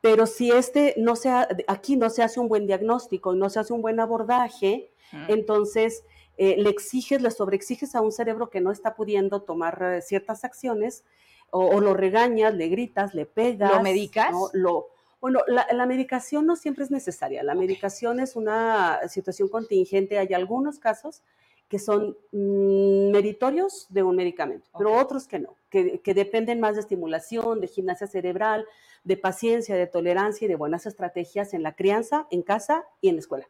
Pero 0.00 0.26
si 0.26 0.50
este 0.50 0.94
no 0.98 1.14
se 1.14 1.30
aquí 1.68 1.96
no 1.96 2.10
se 2.10 2.24
hace 2.24 2.40
un 2.40 2.48
buen 2.48 2.66
diagnóstico 2.66 3.34
y 3.34 3.38
no 3.38 3.48
se 3.48 3.60
hace 3.60 3.72
un 3.72 3.82
buen 3.82 4.00
abordaje, 4.00 4.90
entonces 5.28 6.04
eh, 6.38 6.56
le 6.58 6.70
exiges, 6.70 7.22
le 7.22 7.30
sobreexiges 7.30 7.94
a 7.94 8.00
un 8.00 8.10
cerebro 8.10 8.50
que 8.50 8.60
no 8.60 8.72
está 8.72 8.96
pudiendo 8.96 9.42
tomar 9.42 9.80
eh, 9.80 10.02
ciertas 10.02 10.42
acciones, 10.42 11.04
o, 11.54 11.80
lo 11.80 11.94
regañas, 11.94 12.54
le 12.54 12.68
gritas, 12.68 13.14
le 13.14 13.26
pegas. 13.26 13.72
¿Lo 13.72 13.82
medicas? 13.82 14.34
Lo, 14.54 14.88
bueno, 15.20 15.40
la, 15.46 15.86
medicación 15.86 16.46
no 16.46 16.56
siempre 16.56 16.82
es 16.82 16.90
necesaria. 16.90 17.42
La 17.42 17.54
medicación 17.54 18.20
es 18.20 18.36
una 18.36 19.00
situación 19.08 19.48
contingente. 19.48 20.18
Hay 20.18 20.32
algunos 20.34 20.78
casos 20.78 21.22
que 21.68 21.78
son 21.78 22.16
mm, 22.32 23.10
meritorios 23.10 23.86
de 23.90 24.02
un 24.02 24.16
medicamento, 24.16 24.68
pero 24.76 24.92
otros 24.94 25.28
que 25.28 25.38
no, 25.38 25.56
que, 25.70 26.00
dependen 26.14 26.60
más 26.60 26.74
de 26.74 26.80
estimulación, 26.80 27.60
de 27.60 27.68
gimnasia 27.68 28.06
cerebral, 28.06 28.66
de 29.04 29.16
paciencia, 29.16 29.76
de 29.76 29.86
tolerancia 29.86 30.44
y 30.46 30.48
de 30.48 30.56
buenas 30.56 30.86
estrategias 30.86 31.54
en 31.54 31.62
la 31.62 31.74
crianza, 31.74 32.26
en 32.30 32.42
casa 32.42 32.84
y 33.00 33.08
en 33.08 33.16
la 33.16 33.20
escuela. 33.20 33.48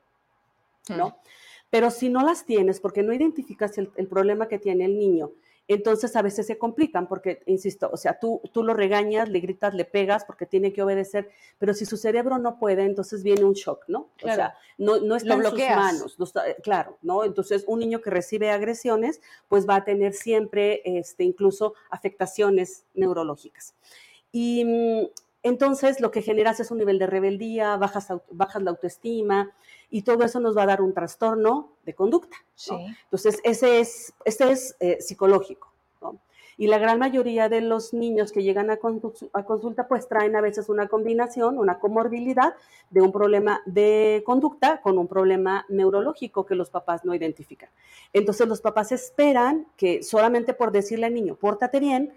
¿no? 0.89 1.09
Mm. 1.09 1.15
Pero 1.73 1.91
si 1.91 2.11
no 2.11 2.23
las 2.23 2.45
tienes, 2.45 2.81
porque 2.81 3.03
no 3.03 3.15
identificas 3.15 3.79
el, 3.79 3.89
problema 4.07 4.47
que 4.47 4.59
tiene 4.59 4.85
el 4.85 4.99
niño, 4.99 5.31
entonces 5.69 6.17
a 6.17 6.23
veces 6.23 6.47
se 6.47 6.59
complican 6.59 7.09
porque, 7.09 7.43
insisto, 7.47 7.89
o 7.93 7.97
sea, 7.97 8.19
tú, 8.19 8.41
tú 8.53 8.63
lo 8.63 8.75
regañas, 8.75 9.29
le 9.29 9.41
gritas, 9.41 9.75
le 9.75 9.85
pegas 9.85 10.25
porque 10.25 10.47
tiene 10.47 10.73
que 10.73 10.83
obedecer, 10.83 11.31
pero 11.59 11.73
si 11.75 11.87
su 11.87 11.97
cerebro 11.97 12.39
no 12.39 12.59
puede, 12.59 12.85
entonces 12.85 13.23
viene 13.23 13.45
un 13.45 13.55
shock, 13.55 13.85
¿no? 13.89 14.11
O 14.23 14.27
sea, 14.27 14.57
no, 14.79 14.99
no 14.99 15.17
está 15.17 15.35
en 15.35 15.45
sus 15.45 15.59
manos, 15.59 16.17
claro, 16.63 16.99
¿no? 17.03 17.25
Entonces 17.25 17.65
un 17.67 17.79
niño 17.79 18.01
que 18.01 18.11
recibe 18.11 18.51
agresiones, 18.51 19.21
pues 19.49 19.69
va 19.69 19.77
a 19.77 19.85
tener 19.85 20.15
siempre, 20.15 20.83
este, 20.85 21.25
incluso 21.25 21.75
afectaciones 21.91 22.85
neurológicas. 22.95 23.75
Y 24.33 24.65
mm, 24.65 25.07
entonces 25.43 26.01
lo 26.01 26.11
que 26.11 26.23
generas 26.23 26.61
es 26.61 26.71
un 26.71 26.79
nivel 26.79 26.99
de 26.99 27.07
rebeldía, 27.07 27.77
bajas, 27.77 28.09
bajas 28.31 28.63
la 28.63 28.71
autoestima, 28.71 29.53
y 29.91 30.03
todo 30.03 30.25
eso 30.25 30.41
nos 30.41 30.57
va 30.57 30.63
a 30.63 30.67
dar 30.67 30.83
un 30.83 30.95
trastorno 30.95 31.73
de 31.85 31.95
conducta. 31.95 32.37
Entonces, 33.05 33.41
ese 33.45 33.81
es, 33.81 34.15
ese 34.25 34.53
es 34.53 34.77
eh, 34.81 34.99
psicológico. 35.01 35.71
Y 36.59 36.67
la 36.67 36.79
gran 36.79 36.99
mayoría 36.99 37.49
de 37.49 37.61
los 37.61 37.93
niños 37.93 38.31
que 38.31 38.43
llegan 38.43 38.71
a, 38.71 38.79
a, 39.33 39.45
consulta, 39.45 39.89
pues 39.89 40.07
traen 40.07 40.37
a 40.37 40.41
veces 40.41 40.69
una 40.69 40.87
combinación, 40.87 41.59
una 41.59 41.79
comorbilidad 41.79 42.55
de 42.91 43.01
un 43.01 43.11
problema 43.11 43.63
de 43.67 44.23
conducta 44.25 44.81
con 44.81 44.99
un 44.99 45.09
problema 45.09 45.65
neurológico 45.69 46.47
que 46.47 46.55
los 46.55 46.71
papás 46.71 47.05
no 47.05 47.15
identifican. 47.15 47.71
Entonces, 48.13 48.47
los 48.47 48.61
papás 48.61 48.93
esperan 48.93 49.67
que 49.77 50.03
solamente 50.03 50.55
por 50.55 50.73
decirle 50.73 51.07
al 51.07 51.15
niño, 51.15 51.37
pórtate 51.37 51.81
bien, 51.81 52.13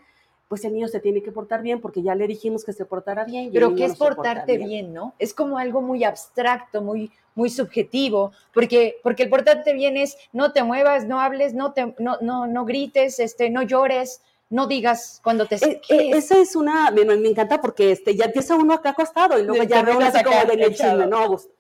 pues 0.48 0.64
el 0.64 0.74
niño 0.74 0.88
se 0.88 1.00
tiene 1.00 1.24
que 1.24 1.32
portar 1.32 1.62
bien 1.62 1.82
porque 1.82 2.04
ya 2.04 2.14
le 2.14 2.28
dijimos 2.28 2.64
que 2.64 2.74
se 2.74 2.86
portara 2.86 3.26
bien. 3.26 3.50
Pero 3.52 3.76
¿qué 3.76 3.86
es 3.86 3.96
portarte 3.96 4.58
bien. 4.58 4.94
¿no? 4.94 5.16
Es 5.18 5.34
como 5.34 5.58
algo 5.58 5.82
muy 5.82 6.04
abstracto, 6.04 6.82
muy, 6.82 7.12
muy 7.34 7.50
subjetivo, 7.50 8.32
porque, 8.54 8.98
porque 9.02 9.24
el 9.24 9.30
portarte 9.30 9.74
bien 9.74 9.98
es 9.98 10.18
no 10.34 10.54
te 10.54 10.64
muevas, 10.64 11.06
no 11.06 11.20
hables, 11.20 11.54
no, 11.54 11.74
te, 11.74 11.96
no, 12.00 12.18
no, 12.22 12.46
no 12.48 12.66
grites, 12.66 13.20
este, 13.20 13.50
no 13.50 13.64
llores, 13.64 14.22
no 14.50 14.68
digas 14.68 15.20
cuando 15.24 15.48
te... 15.48 15.56
Eh, 15.56 15.82
eh, 15.90 16.12
esa 16.14 16.38
es 16.38 16.56
una, 16.56 16.92
me, 16.92 17.06
me, 17.06 17.28
encanta 17.28 17.60
porque 17.60 17.92
este, 17.92 18.16
ya 18.16 18.26
empieza 18.26 18.56
uno 18.56 18.74
acá 18.74 18.92
acostado 18.92 19.40
y 19.40 19.44
luego 19.44 19.64
ya 19.64 19.82
veo 19.82 20.00
así 20.00 20.24
como 20.24 20.44
de 20.46 20.74
chisme, 20.74 21.08
¿no, 21.08 21.18
Augusto? 21.18 21.54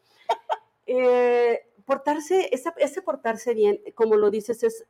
Eh, 0.85 1.61
portarse, 1.85 2.49
ese, 2.51 2.71
ese 2.77 3.01
portarse 3.01 3.55
bien, 3.55 3.79
como 3.95 4.15
lo 4.15 4.29
dices, 4.29 4.61
es, 4.63 4.85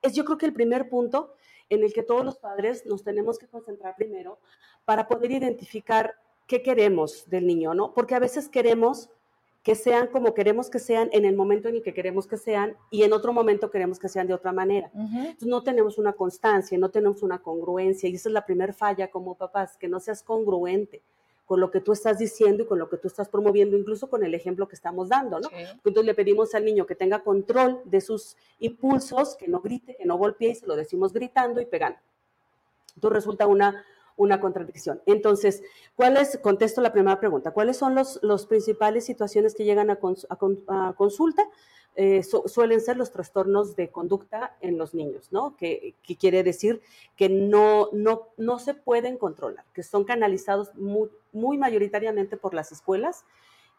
es 0.00 0.12
yo 0.14 0.24
creo 0.24 0.38
que 0.38 0.46
el 0.46 0.52
primer 0.52 0.88
punto 0.88 1.34
en 1.68 1.82
el 1.82 1.92
que 1.92 2.02
todos 2.02 2.24
los 2.24 2.38
padres 2.38 2.84
nos 2.86 3.02
tenemos 3.02 3.38
que 3.38 3.46
concentrar 3.46 3.94
primero 3.96 4.38
para 4.84 5.06
poder 5.08 5.30
identificar 5.30 6.14
qué 6.46 6.62
queremos 6.62 7.28
del 7.28 7.46
niño, 7.46 7.74
¿no? 7.74 7.94
Porque 7.94 8.14
a 8.14 8.18
veces 8.18 8.48
queremos 8.48 9.10
que 9.62 9.74
sean 9.74 10.08
como 10.08 10.34
queremos 10.34 10.68
que 10.68 10.80
sean 10.80 11.08
en 11.12 11.24
el 11.24 11.36
momento 11.36 11.68
en 11.68 11.76
el 11.76 11.82
que 11.82 11.94
queremos 11.94 12.26
que 12.26 12.36
sean 12.36 12.76
y 12.90 13.04
en 13.04 13.12
otro 13.12 13.32
momento 13.32 13.70
queremos 13.70 13.98
que 13.98 14.08
sean 14.08 14.26
de 14.26 14.34
otra 14.34 14.52
manera. 14.52 14.90
Entonces 14.94 15.46
no 15.46 15.62
tenemos 15.62 15.98
una 15.98 16.12
constancia, 16.12 16.76
no 16.78 16.90
tenemos 16.90 17.22
una 17.22 17.38
congruencia 17.40 18.08
y 18.08 18.14
esa 18.14 18.28
es 18.28 18.32
la 18.32 18.44
primera 18.44 18.72
falla 18.72 19.08
como 19.08 19.36
papás, 19.36 19.76
que 19.76 19.88
no 19.88 20.00
seas 20.00 20.22
congruente 20.22 21.00
con 21.52 21.60
lo 21.60 21.70
que 21.70 21.82
tú 21.82 21.92
estás 21.92 22.16
diciendo 22.16 22.62
y 22.62 22.66
con 22.66 22.78
lo 22.78 22.88
que 22.88 22.96
tú 22.96 23.08
estás 23.08 23.28
promoviendo, 23.28 23.76
incluso 23.76 24.08
con 24.08 24.24
el 24.24 24.34
ejemplo 24.34 24.66
que 24.68 24.74
estamos 24.74 25.10
dando, 25.10 25.38
¿no? 25.38 25.50
Entonces 25.52 26.06
le 26.06 26.14
pedimos 26.14 26.54
al 26.54 26.64
niño 26.64 26.86
que 26.86 26.94
tenga 26.94 27.22
control 27.22 27.82
de 27.84 28.00
sus 28.00 28.38
impulsos, 28.58 29.36
que 29.36 29.48
no 29.48 29.60
grite, 29.60 29.94
que 29.94 30.06
no 30.06 30.16
golpee 30.16 30.52
y 30.52 30.54
se 30.54 30.66
lo 30.66 30.76
decimos 30.76 31.12
gritando 31.12 31.60
y 31.60 31.66
pegando. 31.66 31.98
Entonces 32.94 33.16
resulta 33.16 33.46
una, 33.46 33.84
una 34.16 34.40
contradicción. 34.40 35.02
Entonces, 35.04 35.62
¿cuál 35.94 36.16
es, 36.16 36.38
contesto 36.38 36.80
la 36.80 36.90
primera 36.90 37.20
pregunta, 37.20 37.50
¿cuáles 37.50 37.76
son 37.76 37.94
las 37.94 38.18
los 38.22 38.46
principales 38.46 39.04
situaciones 39.04 39.54
que 39.54 39.66
llegan 39.66 39.90
a, 39.90 39.98
a 40.30 40.94
consulta? 40.96 41.46
Eh, 41.94 42.22
suelen 42.22 42.80
ser 42.80 42.96
los 42.96 43.12
trastornos 43.12 43.76
de 43.76 43.90
conducta 43.90 44.56
en 44.62 44.78
los 44.78 44.94
niños, 44.94 45.30
¿no? 45.30 45.54
Que, 45.58 45.94
quiere 46.18 46.42
decir 46.42 46.80
que 47.16 47.28
no, 47.28 47.90
no, 47.92 48.28
no 48.38 48.58
se 48.58 48.72
pueden 48.72 49.18
controlar, 49.18 49.66
que 49.74 49.82
son 49.82 50.04
canalizados 50.04 50.74
muy, 50.74 51.10
muy 51.32 51.58
mayoritariamente 51.58 52.36
por 52.36 52.54
las 52.54 52.72
escuelas 52.72 53.24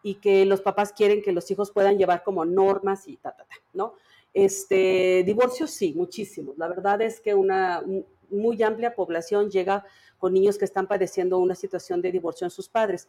y 0.01 0.15
que 0.15 0.45
los 0.45 0.61
papás 0.61 0.91
quieren 0.91 1.21
que 1.21 1.31
los 1.31 1.49
hijos 1.49 1.71
puedan 1.71 1.97
llevar 1.97 2.23
como 2.23 2.45
normas 2.45 3.07
y 3.07 3.17
ta, 3.17 3.35
ta, 3.35 3.45
ta, 3.45 3.55
¿no? 3.73 3.93
Este, 4.33 5.23
divorcios 5.25 5.71
sí, 5.71 5.93
muchísimos. 5.95 6.57
La 6.57 6.67
verdad 6.67 7.01
es 7.01 7.21
que 7.21 7.35
una 7.35 7.83
muy 8.29 8.61
amplia 8.63 8.95
población 8.95 9.49
llega 9.49 9.85
con 10.17 10.33
niños 10.33 10.57
que 10.57 10.65
están 10.65 10.87
padeciendo 10.87 11.37
una 11.39 11.55
situación 11.55 12.01
de 12.01 12.11
divorcio 12.11 12.45
en 12.45 12.51
sus 12.51 12.67
padres. 12.67 13.07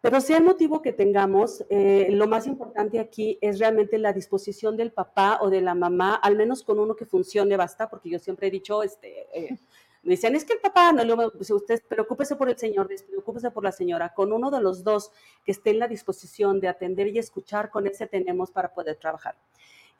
Pero 0.00 0.20
sea 0.20 0.38
el 0.38 0.44
motivo 0.44 0.82
que 0.82 0.92
tengamos, 0.92 1.64
eh, 1.70 2.08
lo 2.10 2.26
más 2.26 2.48
importante 2.48 2.98
aquí 2.98 3.38
es 3.40 3.60
realmente 3.60 3.98
la 3.98 4.12
disposición 4.12 4.76
del 4.76 4.90
papá 4.90 5.38
o 5.40 5.48
de 5.48 5.60
la 5.60 5.76
mamá, 5.76 6.16
al 6.16 6.34
menos 6.34 6.64
con 6.64 6.80
uno 6.80 6.96
que 6.96 7.06
funcione 7.06 7.56
basta, 7.56 7.88
porque 7.88 8.10
yo 8.10 8.18
siempre 8.18 8.48
he 8.48 8.50
dicho, 8.50 8.82
este, 8.82 9.28
eh, 9.32 9.58
me 10.02 10.12
dicen, 10.12 10.34
es 10.34 10.44
que 10.44 10.54
el 10.54 10.58
papá, 10.58 10.92
no, 10.92 11.04
le 11.04 11.30
pues, 11.30 11.50
usted 11.50 11.80
preocúpese 11.88 12.34
por 12.34 12.48
el 12.48 12.58
señor, 12.58 12.88
preocúpese 13.08 13.50
por 13.52 13.62
la 13.62 13.70
señora, 13.70 14.12
con 14.12 14.32
uno 14.32 14.50
de 14.50 14.60
los 14.60 14.82
dos 14.82 15.12
que 15.44 15.52
esté 15.52 15.70
en 15.70 15.78
la 15.78 15.86
disposición 15.86 16.58
de 16.60 16.68
atender 16.68 17.08
y 17.08 17.18
escuchar, 17.18 17.70
con 17.70 17.86
ese 17.86 18.06
tenemos 18.08 18.50
para 18.50 18.74
poder 18.74 18.96
trabajar. 18.96 19.36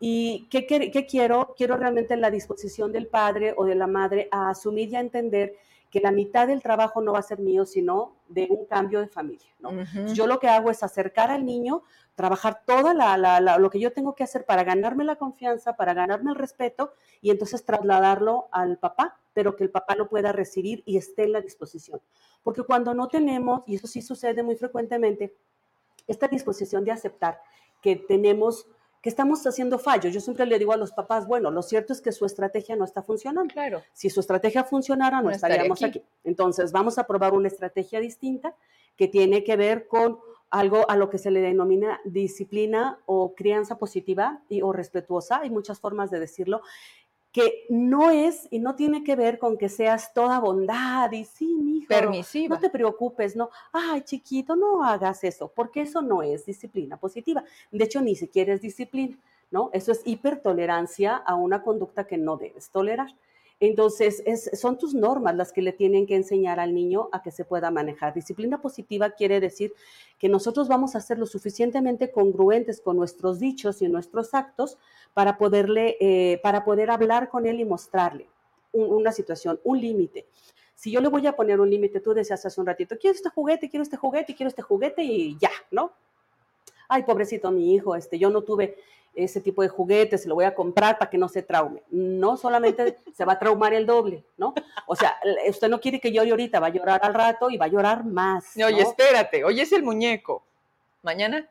¿Y 0.01 0.49
qué, 0.51 0.67
qué 0.67 1.07
quiero? 1.07 1.55
Quiero 1.57 1.77
realmente 1.77 2.17
la 2.17 2.33
disposición 2.33 2.91
del 2.91 3.07
padre 3.07 3.55
o 3.57 3.65
de 3.65 3.77
la 3.77 3.87
madre 3.87 4.29
a 4.33 4.51
asumir 4.51 4.89
y 4.89 4.97
a 4.97 5.01
entender 5.01 5.55
que 5.93 6.01
la 6.01 6.11
mitad 6.11 6.49
del 6.49 6.63
trabajo 6.63 7.03
no 7.03 7.13
va 7.13 7.19
a 7.19 7.23
ser 7.23 7.39
mío, 7.39 7.67
sino 7.67 8.17
de 8.27 8.49
un 8.49 8.65
cambio 8.65 9.01
de 9.01 9.09
familia. 9.09 9.55
Yo 10.15 10.27
lo 10.27 10.41
que 10.41 10.49
hago 10.49 10.71
es 10.71 10.83
acercar 10.83 11.31
al 11.31 11.45
niño, 11.45 11.83
trabajar 12.15 12.63
todo 12.65 12.95
lo 12.95 13.71
que 13.71 13.79
yo 13.79 13.93
tengo 13.93 14.15
que 14.15 14.25
hacer 14.25 14.47
para 14.47 14.65
ganarme 14.65 15.05
la 15.05 15.17
confianza, 15.17 15.77
para 15.77 15.93
ganarme 15.93 16.31
el 16.31 16.37
respeto 16.37 16.95
y 17.21 17.31
entonces 17.31 17.67
trasladarlo 17.67 18.49
al 18.53 18.79
papá, 18.79 19.21
pero 19.35 19.55
que 19.55 19.65
el 19.65 19.71
papá 19.71 19.95
lo 19.95 20.09
pueda 20.09 20.33
recibir 20.33 20.83
y 20.87 20.97
esté 20.97 21.25
en 21.25 21.33
la 21.33 21.43
disposición. 21.43 22.01
Porque 22.43 22.63
cuando 22.63 22.95
no 22.95 23.09
tenemos, 23.09 23.63
y 23.67 23.75
eso 23.75 23.87
sí 23.87 24.01
sucede 24.01 24.43
muy 24.43 24.57
frecuentemente, 24.57 25.37
esta 26.09 26.27
disposición 26.27 26.85
de 26.85 26.93
aceptar 26.93 27.39
que 27.83 27.97
tenemos 27.97 28.67
que 29.03 29.09
estamos 29.09 29.45
haciendo 29.47 29.79
fallos. 29.81 30.15
Yo 30.15 30.21
siempre 30.21 30.47
le 30.47 30.59
digo 30.59 30.73
a 30.73 30.77
los 30.77 30.93
papás, 30.93 31.27
bueno, 31.27 31.51
lo 31.51 31.63
cierto 31.63 31.93
es 31.93 32.01
que 32.01 32.13
su 32.13 32.25
estrategia 32.25 32.77
no 32.77 32.85
está 32.85 33.03
funcionando. 33.03 33.53
Claro. 33.53 33.83
Si 33.93 34.09
su 34.09 34.21
estrategia 34.21 34.63
funcionara, 34.63 35.21
no, 35.21 35.31
estaríamos 35.31 35.83
aquí. 35.83 36.01
Entonces, 36.23 36.71
vamos 36.71 36.99
a 36.99 37.07
probar 37.07 37.35
una 37.35 37.49
estrategia 37.49 37.99
distinta 37.99 38.55
que 38.97 39.09
tiene 39.09 39.43
que 39.43 39.57
ver 39.57 39.89
con 39.89 40.21
algo 40.51 40.89
a 40.89 40.97
lo 40.97 41.11
que 41.11 41.19
se 41.19 41.31
le 41.31 41.41
denomina 41.41 42.01
disciplina 42.05 43.01
o 43.07 43.35
crianza 43.35 43.77
positiva 43.77 44.43
y, 44.49 44.63
o 44.63 44.73
respetuosa. 44.73 45.41
Hay 45.41 45.51
muchas 45.51 45.81
formas 45.81 46.11
de 46.11 46.21
decirlo 46.21 46.61
que 47.33 47.65
no 47.71 48.11
es 48.11 48.47
y 48.51 48.59
no 48.59 48.75
tiene 48.75 49.03
que 49.03 49.17
ver 49.17 49.39
con 49.39 49.57
que 49.57 49.71
seas 49.71 50.13
toda 50.13 50.39
bondad 50.39 51.11
y 51.13 51.25
sí, 51.25 51.47
mi 51.47 51.79
hijo, 51.79 51.89
permisiva. 51.89 52.57
No 52.57 52.61
te 52.61 52.69
preocupes, 52.69 53.35
no, 53.35 53.49
ay, 53.73 54.03
chiquito, 54.03 54.55
no 54.55 54.85
hagas 54.85 55.25
eso, 55.25 55.51
porque 55.55 55.81
eso 55.81 56.03
no 56.03 56.23
es 56.23 56.45
disciplina 56.45 56.99
positiva. 56.99 57.43
De 57.71 57.85
hecho, 57.85 58.03
ni 58.03 58.15
siquiera 58.15 58.53
es 58.53 58.61
disciplina, 58.61 59.17
¿no? 59.51 59.71
Eso 59.73 59.93
es 59.93 60.03
hipertolerancia 60.05 61.17
a 61.17 61.35
una 61.35 61.63
conducta 61.63 62.07
que 62.07 62.19
no 62.19 62.37
debes 62.37 62.69
tolerar. 62.69 63.15
Entonces, 63.65 64.25
son 64.55 64.77
tus 64.77 64.93
normas 64.93 65.37
las 65.37 65.53
que 65.53 65.63
le 65.63 65.73
tienen 65.73 66.05
que 66.05 66.17
enseñar 66.17 66.59
al 66.59 66.75
niño 66.75 67.09
a 67.13 67.23
que 67.23 67.31
se 67.31 67.45
pueda 67.45 67.71
manejar. 67.71 68.13
Disciplina 68.13 68.61
positiva 68.61 69.11
quiere 69.11 69.39
decir 69.39 69.73
que 70.19 70.29
nosotros 70.29 70.67
vamos 70.67 70.97
a 70.97 71.01
ser 71.01 71.17
lo 71.21 71.27
suficientemente 71.27 72.11
congruentes 72.11 72.81
con 72.81 72.97
nuestros 72.97 73.39
dichos 73.39 73.81
y 73.81 73.87
nuestros 73.87 74.35
actos 74.35 74.79
para, 75.15 75.39
poderle, 75.39 75.97
eh, 76.01 76.41
para 76.43 76.65
poder 76.65 76.91
hablar 76.91 77.29
con 77.29 77.47
él 77.47 77.61
y 77.61 77.65
mostrarle 77.65 78.29
una 78.73 79.13
situación, 79.13 79.61
un 79.63 79.81
límite. 79.81 80.27
Si 80.75 80.91
yo 80.91 81.01
le 81.01 81.07
voy 81.07 81.25
a 81.29 81.37
poner 81.37 81.61
un 81.61 81.71
límite, 81.71 82.01
tú 82.01 82.15
decías 82.15 82.45
hace 82.45 82.61
un 82.61 82.67
ratito, 82.67 82.99
quiero 82.99 83.15
este 83.15 83.29
juguete, 83.29 83.71
quiero 83.71 83.85
este 83.85 83.97
juguete, 83.97 84.35
quiero 84.35 84.49
este 84.49 84.63
juguete 84.63 85.05
y 85.05 85.39
ya, 85.39 85.53
¿no? 85.71 85.93
Ay, 86.89 87.05
pobrecito 87.05 87.53
mi 87.53 87.77
hijo, 87.77 87.95
este, 87.95 88.19
yo 88.19 88.29
no 88.29 88.43
tuve 88.43 88.77
ese 89.15 89.41
tipo 89.41 89.63
de 89.63 89.69
juguetes, 89.69 90.23
se 90.23 90.29
lo 90.29 90.35
voy 90.35 90.45
a 90.45 90.55
comprar 90.55 90.99
para 90.99 91.11
que 91.11 91.19
no 91.19 91.29
se 91.29 91.43
traume. 91.43 91.83
No 91.91 92.37
solamente 92.37 92.99
se 93.15 93.25
va 93.25 93.35
a 93.35 93.39
traumar 93.39 93.75
el 93.75 93.87
doble, 93.87 94.25
¿no? 94.37 94.55
O 94.87 94.97
sea, 94.97 95.17
usted 95.49 95.69
no 95.69 95.81
quiere 95.81 96.01
que 96.01 96.13
llore 96.13 96.31
ahorita, 96.31 96.61
va 96.61 96.69
a 96.69 96.71
llorar 96.71 97.01
al 97.03 97.15
rato 97.15 97.51
y 97.51 97.57
va 97.57 97.67
a 97.67 97.69
llorar 97.69 98.05
más. 98.05 98.57
¿no? 98.57 98.67
Oye, 98.67 98.83
espérate, 98.83 99.45
hoy 99.45 99.61
es 99.61 99.73
el 99.73 99.83
muñeco. 99.83 100.43
¿Mañana? 101.03 101.47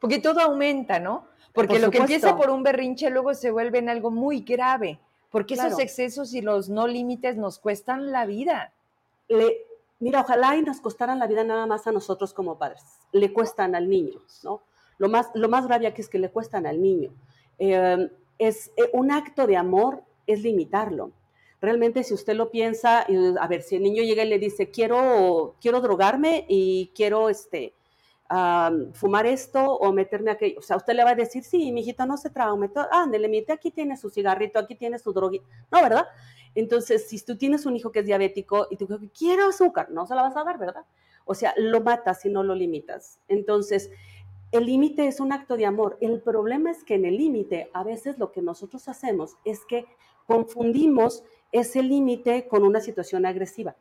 Porque 0.00 0.18
todo 0.18 0.40
aumenta, 0.40 0.98
¿no? 0.98 1.26
Porque 1.52 1.78
lo 1.78 1.90
que 1.90 1.98
empieza 1.98 2.36
por 2.36 2.50
un 2.50 2.62
berrinche 2.62 3.10
luego 3.10 3.32
se 3.34 3.50
vuelve 3.50 3.78
en 3.78 3.88
algo 3.88 4.10
muy 4.10 4.40
grave. 4.40 4.98
Porque 5.30 5.54
esos 5.54 5.78
excesos 5.78 6.34
y 6.34 6.42
los 6.42 6.68
no 6.68 6.86
límites 6.86 7.36
nos 7.36 7.58
cuestan 7.58 8.12
la 8.12 8.24
vida. 8.24 8.72
Le, 9.28 9.64
mira, 9.98 10.20
ojalá 10.20 10.56
y 10.56 10.62
nos 10.62 10.80
costaran 10.80 11.18
la 11.18 11.26
vida 11.26 11.42
nada 11.42 11.66
más 11.66 11.86
a 11.86 11.92
nosotros 11.92 12.32
como 12.32 12.56
padres. 12.56 12.82
Le 13.12 13.32
cuestan 13.32 13.74
al 13.74 13.88
niño, 13.88 14.20
¿no? 14.42 14.62
Lo 14.98 15.08
más, 15.08 15.30
lo 15.34 15.48
más 15.48 15.66
grave 15.66 15.86
aquí 15.86 16.00
es 16.00 16.08
que 16.08 16.18
le 16.18 16.30
cuestan 16.30 16.66
al 16.66 16.80
niño. 16.80 17.10
Eh, 17.58 18.08
es 18.38 18.72
eh, 18.76 18.90
un 18.92 19.10
acto 19.10 19.46
de 19.46 19.56
amor 19.56 20.02
es 20.26 20.42
limitarlo. 20.42 21.12
Realmente 21.60 22.02
si 22.04 22.12
usted 22.12 22.34
lo 22.34 22.50
piensa, 22.50 23.06
a 23.40 23.48
ver, 23.48 23.62
si 23.62 23.76
el 23.76 23.82
niño 23.82 24.02
llega 24.02 24.22
y 24.22 24.28
le 24.28 24.38
dice, 24.38 24.70
quiero, 24.70 25.54
quiero 25.62 25.80
drogarme 25.80 26.44
y 26.46 26.92
quiero 26.94 27.30
este, 27.30 27.72
fumar 28.92 29.26
esto 29.26 29.64
o 29.64 29.90
meterme 29.90 30.30
aquello, 30.30 30.58
o 30.58 30.62
sea, 30.62 30.76
usted 30.76 30.92
le 30.92 31.04
va 31.04 31.10
a 31.10 31.14
decir, 31.14 31.42
sí, 31.42 31.72
mijito, 31.72 32.04
no 32.04 32.18
se 32.18 32.28
traume, 32.28 32.70
ándele, 32.90 33.28
mire, 33.28 33.52
aquí 33.52 33.70
tiene 33.70 33.96
su 33.96 34.10
cigarrito, 34.10 34.58
aquí 34.58 34.74
tiene 34.74 34.98
su 34.98 35.14
droguita, 35.14 35.46
no, 35.70 35.82
¿verdad? 35.82 36.04
Entonces, 36.54 37.08
si 37.08 37.18
tú 37.24 37.36
tienes 37.38 37.64
un 37.64 37.76
hijo 37.76 37.90
que 37.90 38.00
es 38.00 38.06
diabético 38.06 38.66
y 38.70 38.76
tú 38.76 38.86
dices, 38.86 39.10
quiero 39.16 39.46
azúcar, 39.46 39.90
no 39.90 40.06
se 40.06 40.14
la 40.14 40.22
vas 40.22 40.36
a 40.36 40.44
dar, 40.44 40.58
¿verdad? 40.58 40.84
O 41.24 41.34
sea, 41.34 41.54
lo 41.56 41.80
matas 41.80 42.20
si 42.20 42.28
no 42.28 42.42
lo 42.42 42.54
limitas. 42.54 43.18
Entonces, 43.28 43.90
el 44.56 44.66
límite 44.66 45.08
es 45.08 45.18
un 45.18 45.32
acto 45.32 45.56
de 45.56 45.66
amor. 45.66 45.98
El 46.00 46.20
problema 46.20 46.70
es 46.70 46.84
que 46.84 46.94
en 46.94 47.04
el 47.04 47.16
límite 47.16 47.70
a 47.72 47.82
veces 47.82 48.18
lo 48.18 48.30
que 48.30 48.40
nosotros 48.40 48.88
hacemos 48.88 49.36
es 49.44 49.64
que 49.64 49.86
confundimos 50.26 51.24
ese 51.50 51.82
límite 51.82 52.46
con 52.46 52.62
una 52.62 52.80
situación 52.80 53.26
agresiva. 53.26 53.76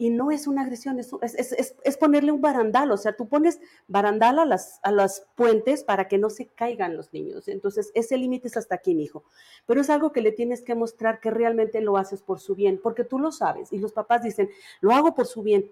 Y 0.00 0.10
no 0.10 0.30
es 0.30 0.46
una 0.46 0.62
agresión, 0.62 1.00
es, 1.00 1.96
ponerle 1.98 2.30
un 2.30 2.40
barandal. 2.40 2.92
O 2.92 2.96
sea, 2.96 3.16
tú 3.16 3.28
pones 3.28 3.60
barandal 3.88 4.38
a 4.38 4.46
las, 4.46 4.78
a 4.82 4.92
las 4.92 5.26
puentes 5.34 5.82
para 5.82 6.06
que 6.06 6.18
no 6.18 6.30
se 6.30 6.46
caigan 6.46 6.96
los 6.96 7.12
niños. 7.12 7.48
Entonces, 7.48 7.90
ese 7.94 8.16
límite 8.16 8.46
es 8.46 8.56
hasta 8.56 8.76
aquí, 8.76 8.94
mi 8.94 9.02
hijo. 9.02 9.24
Pero 9.66 9.80
es 9.80 9.90
algo 9.90 10.12
que 10.12 10.22
le 10.22 10.30
tienes 10.30 10.62
que 10.62 10.76
mostrar 10.76 11.18
que 11.20 11.30
realmente 11.30 11.80
lo 11.80 11.96
haces 11.96 12.22
por 12.22 12.38
su 12.38 12.54
bien, 12.54 12.80
porque 12.80 13.02
tú 13.02 13.18
lo 13.18 13.32
sabes. 13.32 13.72
Y 13.72 13.78
los 13.78 13.92
papás 13.92 14.22
dicen, 14.22 14.48
lo 14.80 14.92
hago 14.92 15.14
por 15.14 15.26
su 15.26 15.42
bien 15.42 15.68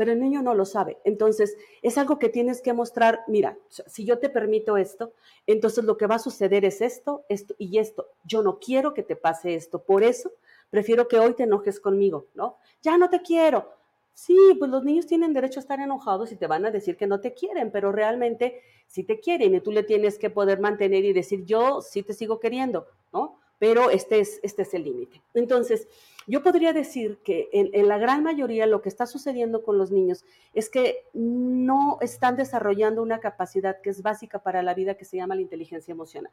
pero 0.00 0.12
el 0.12 0.20
niño 0.20 0.40
no 0.40 0.54
lo 0.54 0.64
sabe. 0.64 0.96
Entonces, 1.04 1.58
es 1.82 1.98
algo 1.98 2.18
que 2.18 2.30
tienes 2.30 2.62
que 2.62 2.72
mostrar, 2.72 3.20
mira, 3.28 3.58
si 3.68 4.06
yo 4.06 4.18
te 4.18 4.30
permito 4.30 4.78
esto, 4.78 5.12
entonces 5.46 5.84
lo 5.84 5.98
que 5.98 6.06
va 6.06 6.14
a 6.14 6.18
suceder 6.18 6.64
es 6.64 6.80
esto, 6.80 7.26
esto 7.28 7.54
y 7.58 7.76
esto. 7.76 8.06
Yo 8.24 8.42
no 8.42 8.58
quiero 8.60 8.94
que 8.94 9.02
te 9.02 9.14
pase 9.14 9.54
esto, 9.54 9.82
por 9.82 10.02
eso 10.02 10.32
prefiero 10.70 11.06
que 11.06 11.18
hoy 11.18 11.34
te 11.34 11.42
enojes 11.42 11.80
conmigo, 11.80 12.24
¿no? 12.32 12.56
Ya 12.80 12.96
no 12.96 13.10
te 13.10 13.20
quiero. 13.20 13.74
Sí, 14.14 14.34
pues 14.58 14.70
los 14.70 14.84
niños 14.84 15.06
tienen 15.06 15.34
derecho 15.34 15.60
a 15.60 15.64
estar 15.64 15.80
enojados 15.80 16.32
y 16.32 16.36
te 16.36 16.46
van 16.46 16.64
a 16.64 16.70
decir 16.70 16.96
que 16.96 17.06
no 17.06 17.20
te 17.20 17.34
quieren, 17.34 17.70
pero 17.70 17.92
realmente 17.92 18.62
sí 18.86 19.04
te 19.04 19.20
quieren 19.20 19.54
y 19.54 19.60
tú 19.60 19.70
le 19.70 19.82
tienes 19.82 20.18
que 20.18 20.30
poder 20.30 20.60
mantener 20.60 21.04
y 21.04 21.12
decir, 21.12 21.44
yo 21.44 21.82
sí 21.82 22.02
te 22.02 22.14
sigo 22.14 22.40
queriendo, 22.40 22.86
¿no? 23.12 23.38
Pero 23.60 23.90
este 23.90 24.18
es, 24.18 24.40
este 24.42 24.62
es 24.62 24.74
el 24.74 24.82
límite. 24.82 25.22
Entonces, 25.34 25.86
yo 26.26 26.42
podría 26.42 26.72
decir 26.72 27.18
que 27.22 27.48
en, 27.52 27.70
en, 27.72 27.86
la 27.86 27.98
gran 27.98 28.24
mayoría 28.24 28.66
lo 28.66 28.82
que 28.82 28.88
está 28.88 29.06
sucediendo 29.06 29.62
con 29.62 29.78
los 29.78 29.92
niños 29.92 30.24
es 30.52 30.68
que 30.68 31.04
no 31.12 31.98
están 32.00 32.34
desarrollando 32.34 33.02
una 33.02 33.20
capacidad 33.20 33.80
que 33.80 33.90
es 33.90 34.02
básica 34.02 34.40
para 34.40 34.62
la 34.62 34.74
vida 34.74 34.94
que 34.94 35.04
se 35.04 35.18
llama 35.18 35.36
la 35.36 35.42
inteligencia 35.42 35.92
emocional. 35.92 36.32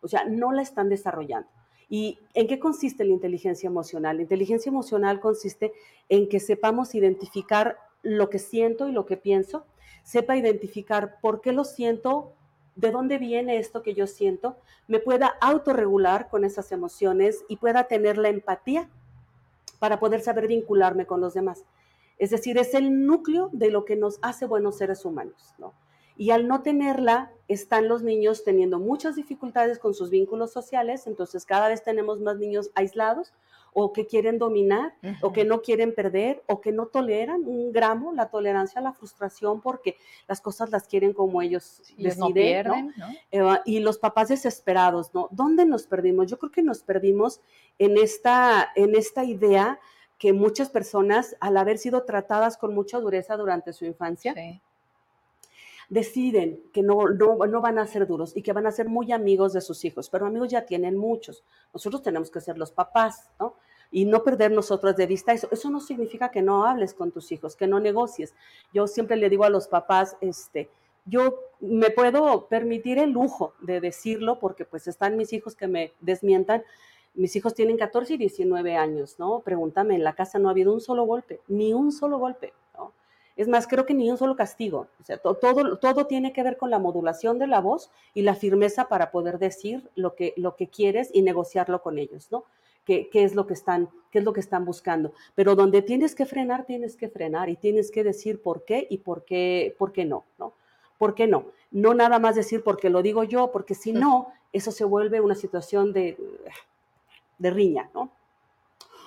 O 0.00 0.08
sea, 0.08 0.24
no 0.24 0.50
la 0.50 0.62
están 0.62 0.88
desarrollando. 0.88 1.48
¿Y 1.88 2.18
en 2.34 2.46
qué 2.46 2.58
consiste 2.58 3.04
la 3.04 3.12
inteligencia 3.12 3.66
emocional? 3.66 4.16
La 4.16 4.22
inteligencia 4.22 4.70
emocional 4.70 5.20
consiste 5.20 5.72
en 6.08 6.28
que 6.28 6.40
sepamos 6.40 6.94
identificar 6.94 7.78
lo 8.02 8.30
que 8.30 8.38
siento 8.38 8.88
y 8.88 8.92
lo 8.92 9.06
que 9.06 9.16
pienso, 9.16 9.66
sepa 10.02 10.36
identificar 10.36 11.20
por 11.20 11.40
qué 11.40 11.52
lo 11.52 11.64
siento, 11.64 12.32
de 12.76 12.90
dónde 12.90 13.18
viene 13.18 13.58
esto 13.58 13.82
que 13.82 13.94
yo 13.94 14.06
siento, 14.06 14.56
me 14.88 14.98
pueda 14.98 15.36
autorregular 15.40 16.28
con 16.28 16.44
esas 16.44 16.72
emociones 16.72 17.44
y 17.48 17.56
pueda 17.56 17.84
tener 17.84 18.18
la 18.18 18.28
empatía 18.28 18.88
para 19.78 19.98
poder 19.98 20.20
saber 20.20 20.48
vincularme 20.48 21.06
con 21.06 21.20
los 21.20 21.34
demás. 21.34 21.64
Es 22.18 22.30
decir, 22.30 22.58
es 22.58 22.74
el 22.74 23.06
núcleo 23.06 23.50
de 23.52 23.70
lo 23.70 23.84
que 23.84 23.96
nos 23.96 24.18
hace 24.22 24.46
buenos 24.46 24.78
seres 24.78 25.04
humanos, 25.04 25.54
¿no? 25.58 25.74
Y 26.16 26.30
al 26.30 26.46
no 26.46 26.62
tenerla, 26.62 27.32
están 27.48 27.88
los 27.88 28.02
niños 28.02 28.44
teniendo 28.44 28.78
muchas 28.78 29.16
dificultades 29.16 29.80
con 29.80 29.94
sus 29.94 30.10
vínculos 30.10 30.52
sociales, 30.52 31.06
entonces 31.08 31.44
cada 31.44 31.68
vez 31.68 31.82
tenemos 31.82 32.20
más 32.20 32.38
niños 32.38 32.70
aislados 32.74 33.32
o 33.74 33.92
que 33.92 34.06
quieren 34.06 34.38
dominar 34.38 34.94
o 35.20 35.32
que 35.32 35.44
no 35.44 35.60
quieren 35.60 35.94
perder 35.94 36.42
o 36.46 36.60
que 36.60 36.72
no 36.72 36.86
toleran 36.86 37.42
un 37.44 37.72
gramo 37.72 38.12
la 38.12 38.30
tolerancia 38.30 38.80
a 38.80 38.84
la 38.84 38.92
frustración 38.92 39.60
porque 39.60 39.96
las 40.28 40.40
cosas 40.40 40.70
las 40.70 40.86
quieren 40.86 41.12
como 41.12 41.42
ellos 41.42 41.82
deciden, 41.98 42.18
no 42.18 42.30
pierden, 42.32 42.94
¿no? 42.96 43.08
Eh, 43.32 43.60
y 43.66 43.80
los 43.80 43.98
papás 43.98 44.28
desesperados, 44.28 45.12
¿no? 45.12 45.28
¿Dónde 45.32 45.66
nos 45.66 45.86
perdimos? 45.86 46.30
Yo 46.30 46.38
creo 46.38 46.52
que 46.52 46.62
nos 46.62 46.84
perdimos 46.84 47.40
en 47.78 47.98
esta, 47.98 48.70
en 48.76 48.94
esta 48.94 49.24
idea 49.24 49.80
que 50.18 50.32
muchas 50.32 50.70
personas, 50.70 51.36
al 51.40 51.56
haber 51.56 51.78
sido 51.78 52.04
tratadas 52.04 52.56
con 52.56 52.74
mucha 52.74 53.00
dureza 53.00 53.36
durante 53.36 53.72
su 53.72 53.84
infancia, 53.84 54.34
sí 54.34 54.62
deciden 55.88 56.62
que 56.72 56.82
no, 56.82 57.08
no, 57.08 57.60
van 57.60 57.78
a 57.78 57.86
ser 57.86 58.06
duros 58.06 58.36
y 58.36 58.42
que 58.42 58.52
van 58.52 58.66
a 58.66 58.72
ser 58.72 58.88
muy 58.88 59.12
amigos 59.12 59.52
de 59.52 59.60
sus 59.60 59.84
hijos, 59.84 60.08
pero 60.10 60.26
amigos 60.26 60.48
ya 60.48 60.66
tienen 60.66 60.96
muchos. 60.96 61.44
Nosotros 61.72 62.02
tenemos 62.02 62.30
que 62.30 62.40
ser 62.40 62.58
los 62.58 62.72
papás, 62.72 63.30
¿no? 63.38 63.54
Y 63.90 64.06
no 64.06 64.24
perder 64.24 64.50
nosotros 64.50 64.96
de 64.96 65.06
vista 65.06 65.32
eso. 65.32 65.48
Eso 65.52 65.70
no 65.70 65.80
significa 65.80 66.30
que 66.30 66.42
no 66.42 66.66
hables 66.66 66.94
con 66.94 67.12
tus 67.12 67.30
hijos, 67.32 67.54
que 67.54 67.66
no 67.66 67.78
negocies. 67.78 68.34
Yo 68.72 68.86
siempre 68.86 69.16
le 69.16 69.30
digo 69.30 69.44
a 69.44 69.50
los 69.50 69.68
papás, 69.68 70.16
este, 70.20 70.68
yo 71.04 71.38
me 71.60 71.90
puedo 71.90 72.48
permitir 72.48 72.98
el 72.98 73.10
lujo 73.10 73.54
de 73.60 73.80
decirlo 73.80 74.38
porque 74.40 74.64
pues 74.64 74.88
están 74.88 75.16
mis 75.16 75.32
hijos 75.32 75.54
que 75.54 75.68
me 75.68 75.92
desmientan. 76.00 76.64
Mis 77.14 77.36
hijos 77.36 77.54
tienen 77.54 77.76
14 77.76 78.14
y 78.14 78.16
19 78.16 78.76
años, 78.76 79.16
¿no? 79.20 79.40
Pregúntame, 79.40 79.94
en 79.94 80.02
la 80.02 80.14
casa 80.14 80.40
no 80.40 80.48
ha 80.48 80.52
habido 80.52 80.72
un 80.72 80.80
solo 80.80 81.04
golpe, 81.04 81.40
ni 81.46 81.72
un 81.72 81.92
solo 81.92 82.18
golpe. 82.18 82.52
Es 83.36 83.48
más, 83.48 83.66
creo 83.66 83.84
que 83.84 83.94
ni 83.94 84.10
un 84.10 84.16
solo 84.16 84.36
castigo. 84.36 84.86
Todo 85.80 86.06
tiene 86.06 86.32
que 86.32 86.42
ver 86.42 86.56
con 86.56 86.70
la 86.70 86.78
modulación 86.78 87.38
de 87.38 87.48
la 87.48 87.60
voz 87.60 87.90
y 88.14 88.22
la 88.22 88.34
firmeza 88.34 88.88
para 88.88 89.10
poder 89.10 89.38
decir 89.38 89.90
lo 89.96 90.14
que, 90.14 90.34
lo 90.36 90.54
que 90.54 90.68
quieres 90.68 91.10
y 91.12 91.22
negociarlo 91.22 91.82
con 91.82 91.98
ellos, 91.98 92.28
¿no? 92.30 92.44
Qué, 92.84 93.08
qué, 93.10 93.24
es 93.24 93.34
lo 93.34 93.46
que 93.46 93.54
están, 93.54 93.88
qué 94.10 94.18
es 94.18 94.24
lo 94.24 94.32
que 94.32 94.40
están 94.40 94.64
buscando. 94.64 95.12
Pero 95.34 95.56
donde 95.56 95.82
tienes 95.82 96.14
que 96.14 96.26
frenar, 96.26 96.64
tienes 96.64 96.96
que 96.96 97.08
frenar 97.08 97.48
y 97.48 97.56
tienes 97.56 97.90
que 97.90 98.04
decir 98.04 98.40
por 98.42 98.64
qué 98.64 98.86
y 98.88 98.98
por 98.98 99.24
qué, 99.24 99.74
por 99.78 99.92
qué 99.92 100.04
no, 100.04 100.24
¿no? 100.38 100.52
¿Por 100.98 101.14
qué 101.14 101.26
no? 101.26 101.46
No 101.70 101.92
nada 101.94 102.18
más 102.18 102.36
decir 102.36 102.62
porque 102.62 102.90
lo 102.90 103.02
digo 103.02 103.24
yo, 103.24 103.50
porque 103.50 103.74
si 103.74 103.92
no, 103.92 104.28
eso 104.52 104.70
se 104.70 104.84
vuelve 104.84 105.20
una 105.20 105.34
situación 105.34 105.92
de, 105.92 106.16
de 107.38 107.50
riña, 107.50 107.90
¿no? 107.94 108.10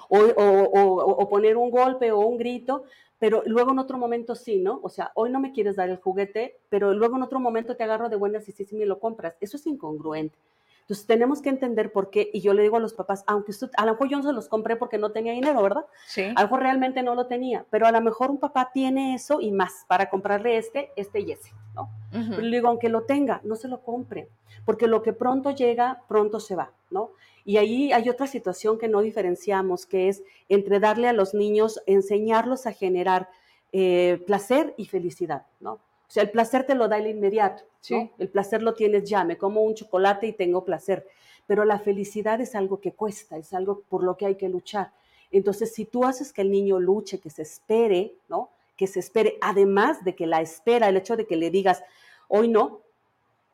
O, 0.10 0.20
o, 0.20 1.22
o, 1.22 1.30
poner 1.30 1.58
un 1.58 1.70
golpe 1.70 2.13
o 2.13 2.20
un 2.20 2.38
grito 2.38 2.84
pero 3.20 3.44
luego 3.46 3.72
en 3.72 3.80
otro 3.80 3.98
momento 3.98 4.36
sí, 4.36 4.60
¿no? 4.60 4.80
O 4.84 4.90
sea, 4.90 5.12
hoy 5.16 5.32
no 5.32 5.40
me 5.40 5.52
quieres 5.52 5.76
dar 5.76 5.90
el 5.90 5.98
juguete, 5.98 6.58
pero 6.70 6.94
luego 6.94 7.18
en 7.18 7.24
otro 7.24 7.40
momento 7.40 7.76
te 7.76 7.84
agarro 7.84 8.10
de 8.10 8.16
buenas 8.16 8.48
y 8.48 8.52
sí, 8.52 8.66
sí 8.66 8.76
me 8.76 8.86
lo 8.86 9.00
compras. 9.00 9.36
Eso 9.42 9.58
es 9.58 9.66
incongruente. 9.66 10.38
Entonces 10.88 11.06
tenemos 11.06 11.41
que 11.41 11.50
entender 11.50 11.91
por 11.91 12.10
qué, 12.10 12.30
y 12.32 12.39
yo 12.39 12.54
le 12.54 12.63
digo 12.63 12.78
a 12.78 12.80
los 12.80 12.93
papás, 12.93 13.26
aunque 13.28 13.52
usted, 13.52 13.69
a 13.76 13.86
lo 13.86 13.91
mejor 13.91 14.08
yo 14.08 14.15
no 14.15 14.23
se 14.23 14.32
los 14.32 14.47
compré 14.47 14.78
porque 14.78 14.97
no 14.97 15.12
tenía 15.12 15.34
dinero, 15.34 15.62
¿verdad? 15.62 15.86
Sí. 16.08 16.23
A 16.23 16.43
lo 16.43 16.47
mejor 16.47 16.62
realmente 16.62 17.04
no 17.04 17.13
lo 17.13 17.28
tenía, 17.28 17.65
pero 17.69 17.88
a 17.88 17.91
lo 17.91 18.00
mejor 18.00 18.32
un 18.32 18.38
papá 18.38 18.71
tiene 18.73 19.13
eso 19.13 19.41
y 19.41 19.52
más 19.52 19.84
para 19.89 20.10
comprarle 20.10 20.56
este, 20.56 20.91
este 20.95 21.19
y 21.19 21.34
ese, 21.34 21.52
¿no? 21.76 21.89
Pero 22.10 22.41
le 22.41 22.56
digo, 22.56 22.69
aunque 22.69 22.88
lo 22.88 23.02
tenga, 23.02 23.41
no 23.43 23.58
se 23.58 23.67
lo 23.67 23.82
compre, 23.82 24.30
porque 24.63 24.88
lo 24.88 25.02
que 25.02 25.12
pronto 25.12 25.52
llega, 25.52 26.04
pronto 26.08 26.39
se 26.39 26.56
va, 26.56 26.71
¿no? 26.89 27.12
Y 27.43 27.58
ahí 27.58 27.91
hay 27.91 28.08
otra 28.08 28.26
situación 28.26 28.78
que 28.78 28.88
no 28.88 29.02
diferenciamos, 29.02 29.86
que 29.86 30.08
es 30.08 30.23
entre 30.47 30.80
darle 30.80 31.10
a 31.10 31.13
los 31.13 31.34
niños, 31.34 31.82
enseñarlos 31.86 32.65
a 32.65 32.71
generar 32.71 33.28
eh, 33.73 34.23
placer 34.26 34.73
y 34.78 34.86
felicidad, 34.86 35.47
¿no? 35.60 35.82
O 36.08 36.12
sea, 36.12 36.24
el 36.24 36.32
placer 36.32 36.65
te 36.65 36.76
lo 36.76 36.88
da 36.88 36.98
el 36.98 37.08
inmediato, 37.08 37.63
¿no? 37.89 38.12
El 38.17 38.30
placer 38.30 38.62
lo 38.62 38.74
tienes 38.74 39.10
ya, 39.10 39.24
me 39.24 39.38
como 39.38 39.62
un 39.62 39.76
chocolate 39.76 40.28
y 40.28 40.34
tengo 40.34 40.63
placer, 40.63 41.06
pero 41.46 41.65
la 41.65 41.80
felicidad 41.80 42.39
es 42.39 42.56
algo 42.56 42.80
que 42.80 42.93
cuesta, 42.93 43.38
es 43.38 43.54
algo 43.54 43.82
por 43.89 44.04
lo 44.04 44.15
que 44.15 44.26
hay 44.26 44.36
que 44.36 44.50
luchar. 44.50 44.93
Entonces, 45.32 45.74
si 45.74 45.86
tú 45.86 46.06
haces 46.06 46.32
que 46.32 46.41
el 46.41 46.52
niño 46.52 46.80
luche, 46.80 47.20
que 47.20 47.30
se 47.30 47.41
espere, 47.41 48.15
¿no? 48.30 48.50
Que 48.78 48.88
se 48.88 49.00
espere, 49.00 49.38
además 49.41 50.04
de 50.06 50.15
que 50.15 50.28
la 50.28 50.41
espera, 50.41 50.88
el 50.88 50.98
hecho 50.98 51.17
de 51.17 51.28
que 51.28 51.36
le 51.36 51.50
digas, 51.50 51.84
hoy 52.30 52.48
no, 52.48 52.82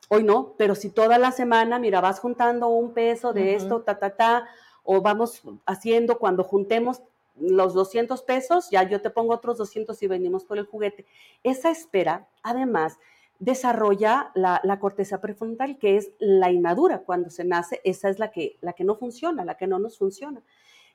Hoy 0.10 0.24
no, 0.24 0.54
pero 0.58 0.76
si 0.76 0.90
toda 0.90 1.18
la 1.18 1.32
semana, 1.32 1.80
mira, 1.80 2.02
vas 2.02 2.20
juntando 2.20 2.68
un 2.68 2.94
peso 2.94 3.34
de 3.34 3.56
esto, 3.56 3.82
ta, 3.82 4.00
ta, 4.00 4.16
ta, 4.16 4.48
o 4.84 5.02
vamos 5.02 5.42
haciendo 5.66 6.20
cuando 6.20 6.44
juntemos 6.44 7.02
los 7.40 7.74
200 7.74 8.22
pesos, 8.24 8.70
ya 8.70 8.84
yo 8.84 9.02
te 9.02 9.10
pongo 9.10 9.34
otros 9.34 9.58
200 9.58 10.02
y 10.04 10.08
venimos 10.08 10.46
por 10.46 10.58
el 10.58 10.66
juguete. 10.66 11.06
Esa 11.44 11.72
espera, 11.72 12.28
además, 12.44 13.00
desarrolla 13.40 14.32
la, 14.36 14.62
la, 14.64 14.80
corteza 14.80 15.20
prefrontal, 15.20 15.78
que 15.78 15.98
es 15.98 16.12
la 16.20 16.52
inmadura. 16.52 17.00
Cuando 17.00 17.30
se 17.30 17.44
nace, 17.44 17.82
esa 17.84 18.10
es 18.10 18.20
la 18.20 18.32
que, 18.32 18.58
la 18.62 18.74
que 18.74 18.84
no 18.84 18.96
funciona, 18.96 19.44
la 19.44 19.58
que 19.58 19.68
no 19.68 19.80
nos 19.80 19.98
funciona. 19.98 20.42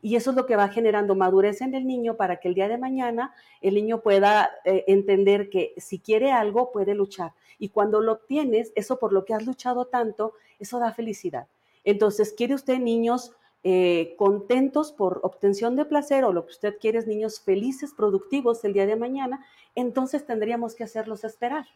Y 0.00 0.14
eso 0.14 0.30
es 0.30 0.36
lo 0.36 0.46
que 0.46 0.56
va 0.56 0.68
generando 0.68 1.16
madurez 1.16 1.60
en 1.60 1.74
el 1.74 1.86
niño 1.86 2.16
para 2.16 2.38
que 2.38 2.48
el 2.48 2.54
día 2.54 2.68
de 2.68 2.78
mañana 2.78 3.34
el 3.60 3.74
niño 3.74 4.00
pueda 4.00 4.50
eh, 4.64 4.84
entender 4.86 5.50
que 5.50 5.74
si 5.76 5.98
quiere 5.98 6.30
algo, 6.30 6.70
puede 6.70 6.94
luchar. 6.94 7.32
Y 7.58 7.70
cuando 7.70 8.00
lo 8.00 8.12
obtienes, 8.12 8.72
eso 8.76 8.98
por 9.00 9.12
lo 9.12 9.24
que 9.24 9.34
has 9.34 9.44
luchado 9.44 9.86
tanto, 9.86 10.34
eso 10.60 10.78
da 10.78 10.92
felicidad. 10.92 11.48
Entonces, 11.82 12.32
¿quiere 12.32 12.54
usted 12.54 12.78
niños 12.78 13.32
eh, 13.64 14.14
contentos 14.16 14.92
por 14.92 15.20
obtención 15.22 15.76
de 15.76 15.84
placer 15.84 16.24
o 16.24 16.32
lo 16.32 16.46
que 16.46 16.52
usted 16.52 16.78
quiere 16.78 16.98
es 16.98 17.06
niños 17.06 17.40
felices, 17.40 17.92
productivos 17.94 18.64
el 18.64 18.72
día 18.72 18.86
de 18.86 18.96
mañana? 18.96 19.44
Entonces 19.74 20.24
tendríamos 20.24 20.74
que 20.74 20.84
hacerlos 20.84 21.24
esperar. 21.24 21.66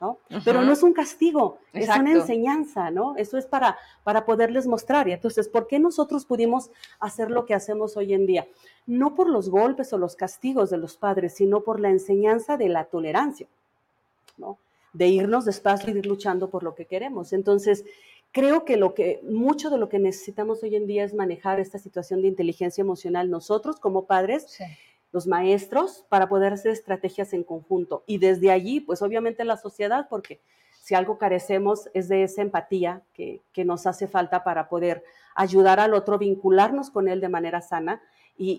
¿no? 0.00 0.18
Pero 0.44 0.62
no 0.62 0.72
es 0.72 0.82
un 0.82 0.92
castigo, 0.92 1.58
es 1.72 1.88
una 1.88 2.12
enseñanza, 2.12 2.90
¿no? 2.90 3.16
Eso 3.16 3.36
es 3.36 3.46
para, 3.46 3.76
para 4.04 4.24
poderles 4.24 4.66
mostrar. 4.66 5.08
Y 5.08 5.12
entonces, 5.12 5.48
¿por 5.48 5.66
qué 5.66 5.78
nosotros 5.78 6.24
pudimos 6.24 6.70
hacer 7.00 7.30
lo 7.30 7.46
que 7.46 7.54
hacemos 7.54 7.96
hoy 7.96 8.14
en 8.14 8.26
día? 8.26 8.46
No 8.86 9.14
por 9.14 9.28
los 9.28 9.50
golpes 9.50 9.92
o 9.92 9.98
los 9.98 10.14
castigos 10.14 10.70
de 10.70 10.76
los 10.76 10.96
padres, 10.96 11.34
sino 11.34 11.62
por 11.62 11.80
la 11.80 11.90
enseñanza 11.90 12.56
de 12.56 12.68
la 12.68 12.84
tolerancia, 12.84 13.48
¿no? 14.36 14.58
De 14.92 15.08
irnos 15.08 15.44
despacio 15.44 15.92
y 15.92 15.98
ir 15.98 16.06
luchando 16.06 16.48
por 16.48 16.62
lo 16.62 16.74
que 16.74 16.86
queremos. 16.86 17.32
Entonces, 17.32 17.84
creo 18.32 18.64
que 18.64 18.76
lo 18.76 18.94
que 18.94 19.20
mucho 19.22 19.70
de 19.70 19.78
lo 19.78 19.88
que 19.88 19.98
necesitamos 19.98 20.62
hoy 20.62 20.76
en 20.76 20.86
día 20.86 21.04
es 21.04 21.14
manejar 21.14 21.60
esta 21.60 21.78
situación 21.78 22.22
de 22.22 22.28
inteligencia 22.28 22.82
emocional 22.82 23.30
nosotros 23.30 23.80
como 23.80 24.06
padres. 24.06 24.46
Sí 24.48 24.64
los 25.12 25.26
maestros 25.26 26.04
para 26.08 26.28
poder 26.28 26.52
hacer 26.52 26.72
estrategias 26.72 27.32
en 27.32 27.44
conjunto. 27.44 28.04
Y 28.06 28.18
desde 28.18 28.50
allí, 28.50 28.80
pues 28.80 29.02
obviamente 29.02 29.44
la 29.44 29.56
sociedad, 29.56 30.06
porque 30.08 30.40
si 30.82 30.94
algo 30.94 31.18
carecemos 31.18 31.88
es 31.94 32.08
de 32.08 32.22
esa 32.22 32.42
empatía 32.42 33.02
que, 33.14 33.42
nos 33.64 33.86
hace 33.86 34.06
falta 34.06 34.44
para 34.44 34.68
poder 34.68 35.04
ayudar 35.34 35.80
al 35.80 35.94
otro, 35.94 36.18
vincularnos 36.18 36.90
con 36.90 37.08
él 37.08 37.20
de 37.20 37.28
manera 37.28 37.60
sana. 37.60 38.00
¿Y, 38.36 38.58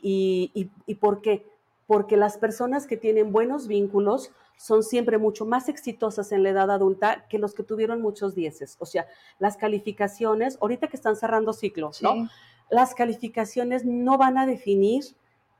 y, 0.53 0.69
y, 0.85 0.95
por 0.95 1.21
qué? 1.21 1.45
Porque 1.89 2.17
las 2.17 2.37
personas 2.37 2.85
que 2.85 2.97
tienen 2.97 3.31
buenos 3.31 3.67
vínculos 3.67 4.31
son 4.57 4.83
siempre 4.83 5.17
mucho 5.17 5.47
más 5.47 5.69
exitosas 5.69 6.31
en 6.31 6.43
la 6.43 6.49
edad 6.49 6.69
adulta 6.69 7.25
que 7.27 7.39
los 7.39 7.55
que 7.55 7.63
tuvieron 7.63 7.99
muchos 7.99 8.35
dieces. 8.35 8.77
O 8.79 8.85
sea, 8.85 9.07
las 9.39 9.57
calificaciones, 9.57 10.59
ahorita 10.61 10.87
que 10.87 10.97
están 10.97 11.15
cerrando 11.15 11.51
ciclos, 11.51 12.03
¿no? 12.03 12.29
Las 12.69 12.93
calificaciones 12.93 13.85
no 13.85 14.19
van 14.19 14.37
a 14.37 14.45
definir 14.45 15.03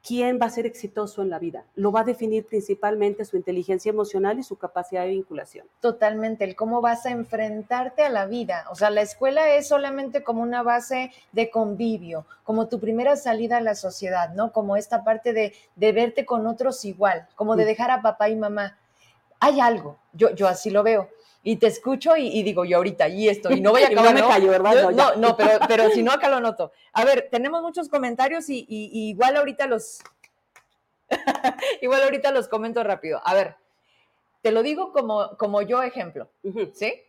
quién 0.06 0.40
va 0.42 0.46
a 0.48 0.50
ser 0.50 0.66
exitoso 0.66 1.22
en 1.22 1.30
la 1.30 1.40
vida. 1.40 1.66
Lo 1.76 1.92
va 1.92 2.02
a 2.02 2.04
definir 2.04 2.46
principalmente 2.46 3.26
su 3.26 3.38
inteligencia 3.38 3.90
emocional 3.90 4.40
y 4.40 4.44
su 4.44 4.58
capacidad 4.58 5.04
de 5.04 5.10
vinculación. 5.10 5.68
Totalmente, 5.80 6.44
el 6.44 6.56
cómo 6.56 6.82
vas 6.82 7.06
a 7.06 7.12
enfrentarte 7.12 8.04
a 8.04 8.10
la 8.10 8.26
vida. 8.26 8.66
O 8.72 8.76
sea, 8.76 8.90
la 8.90 9.02
escuela 9.02 9.54
es 9.56 9.68
solamente 9.68 10.24
como 10.24 10.42
una 10.42 10.64
base 10.64 11.12
de 11.32 11.50
convivio, 11.50 12.26
como 12.44 12.68
tu 12.68 12.80
primera 12.80 13.16
salida 13.16 13.58
a 13.58 13.62
la 13.62 13.76
sociedad, 13.76 14.34
¿no? 14.34 14.52
Como 14.52 14.78
esta 14.78 15.04
parte 15.04 15.34
de, 15.34 15.54
de 15.76 15.92
verte 15.92 16.26
con 16.26 16.48
otros 16.48 16.86
igual, 16.86 17.28
como 17.36 17.56
de 17.56 17.64
mm. 17.64 17.68
dejar 17.68 17.92
a 17.92 18.02
papá 18.02 18.30
y 18.30 18.36
mamá. 18.36 18.78
Hay 19.40 19.60
algo, 19.60 19.98
yo, 20.14 20.32
yo 20.32 20.48
así 20.48 20.70
lo 20.70 20.84
veo 20.84 21.10
y 21.44 21.56
te 21.56 21.68
escucho 21.68 22.16
y, 22.18 22.44
digo 22.44 22.66
yo 22.66 22.78
ahorita, 22.78 23.08
y 23.08 23.30
esto, 23.30 23.52
y 23.52 23.62
no 23.62 23.72
voy 23.72 23.84
a 23.84 23.88
acabar. 23.92 24.14
no 24.14 24.22
me 24.22 24.28
callo, 24.28 24.50
¿verdad? 24.52 24.92
No, 24.92 25.16
no, 25.16 25.38
pero, 25.38 25.60
pero 25.68 25.90
si 25.90 26.04
no, 26.04 26.12
acá 26.12 26.30
lo 26.30 26.40
noto. 26.40 26.72
A 26.94 27.06
ver, 27.06 27.30
tenemos 27.32 27.62
muchos 27.62 27.90
comentarios 27.90 28.50
y, 28.50 28.66
igual 28.68 29.38
ahorita 29.38 29.68
los. 29.68 30.00
igual 31.82 32.04
ahorita 32.04 32.32
los 32.32 32.48
comento 32.48 32.84
rápido. 32.84 33.22
A 33.24 33.34
ver, 33.34 33.56
te 34.42 34.52
lo 34.52 34.64
digo 34.64 34.92
como, 34.92 35.38
como 35.38 35.62
yo 35.62 35.82
ejemplo, 35.82 36.30
¿sí? 36.74 37.04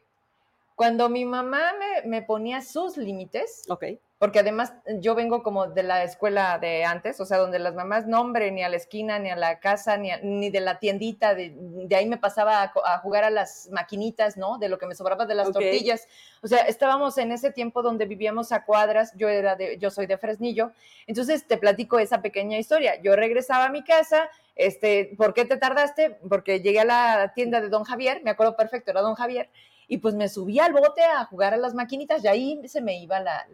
Cuando 0.81 1.11
mi 1.11 1.27
mamá 1.27 1.75
me, 1.79 2.09
me 2.09 2.23
ponía 2.23 2.63
sus 2.63 2.97
límites, 2.97 3.65
okay 3.69 4.01
porque 4.21 4.39
además 4.39 4.75
yo 4.99 5.15
vengo 5.15 5.43
como 5.43 5.69
de 5.69 5.83
la 5.83 6.05
escuela 6.05 6.59
de 6.59 6.85
antes, 6.85 7.19
o 7.21 7.25
sea, 7.25 7.39
donde 7.39 7.59
las 7.59 7.75
mamás 7.75 8.07
nombre 8.07 8.51
ni 8.51 8.63
a 8.63 8.69
la 8.69 8.77
esquina, 8.77 9.19
ni 9.19 9.31
a 9.31 9.35
la 9.35 9.61
casa, 9.61 9.97
ni, 9.97 10.11
ni 10.23 10.51
de 10.51 10.61
la 10.61 10.79
tiendita, 10.79 11.35
de, 11.35 11.57
ahí 11.97 12.07
me 12.07 12.19
pasaba 12.19 12.63
a, 12.63 12.99
jugar 12.99 13.25
a 13.25 13.31
las 13.31 13.71
maquinitas, 13.73 14.37
¿no? 14.37 14.59
De 14.59 14.69
lo 14.69 14.77
que 14.77 14.85
me 14.85 14.95
sobraba 14.95 15.25
de 15.25 15.35
las 15.35 15.51
tortillas. 15.51 16.07
O 16.43 16.49
sea, 16.49 16.59
estábamos 16.59 17.17
en 17.17 17.33
ese 17.33 17.51
tiempo 17.51 17.81
donde 17.81 18.05
vivíamos 18.05 18.53
a 18.53 18.67
cuadras, 18.67 19.15
yo, 19.17 19.27
era 19.31 19.57
de, 19.57 19.79
yo 19.79 19.91
soy 19.91 20.05
de 20.05 20.19
Fresnillo, 20.19 20.73
entonces 21.07 21.47
te 21.47 21.57
platico 21.57 21.99
esa 21.99 22.21
pequeña 22.21 22.59
historia. 22.59 23.01
Yo 23.01 23.17
regresaba 23.17 23.65
a 23.65 23.71
mi 23.71 23.83
casa, 23.83 24.29
este, 24.55 25.15
¿por 25.17 25.33
qué 25.33 25.47
te 25.47 25.57
tardaste? 25.57 26.19
Porque 26.29 26.61
llegué 26.61 26.81
a 26.81 26.85
la 26.85 27.33
tienda 27.35 27.63
de 27.63 27.71
Don 27.71 27.85
Javier, 27.85 28.21
me 28.23 28.29
acuerdo 28.29 28.55
perfecto, 28.55 28.91
era 28.91 29.01
Don 29.01 29.15
Javier, 29.15 29.49
y 29.91 29.99
pues 29.99 30.15
me 30.15 30.31
subí 30.31 30.59
al 30.59 30.73
bote 30.73 31.03
a 31.03 31.27
jugar 31.27 31.53
a 31.53 31.59
las 31.59 31.75
maquinitas 31.75 32.25
y 32.25 32.29
ahí 32.29 32.69
se 32.69 32.81
me 32.81 32.99
iba 32.99 33.21
la 33.21 33.47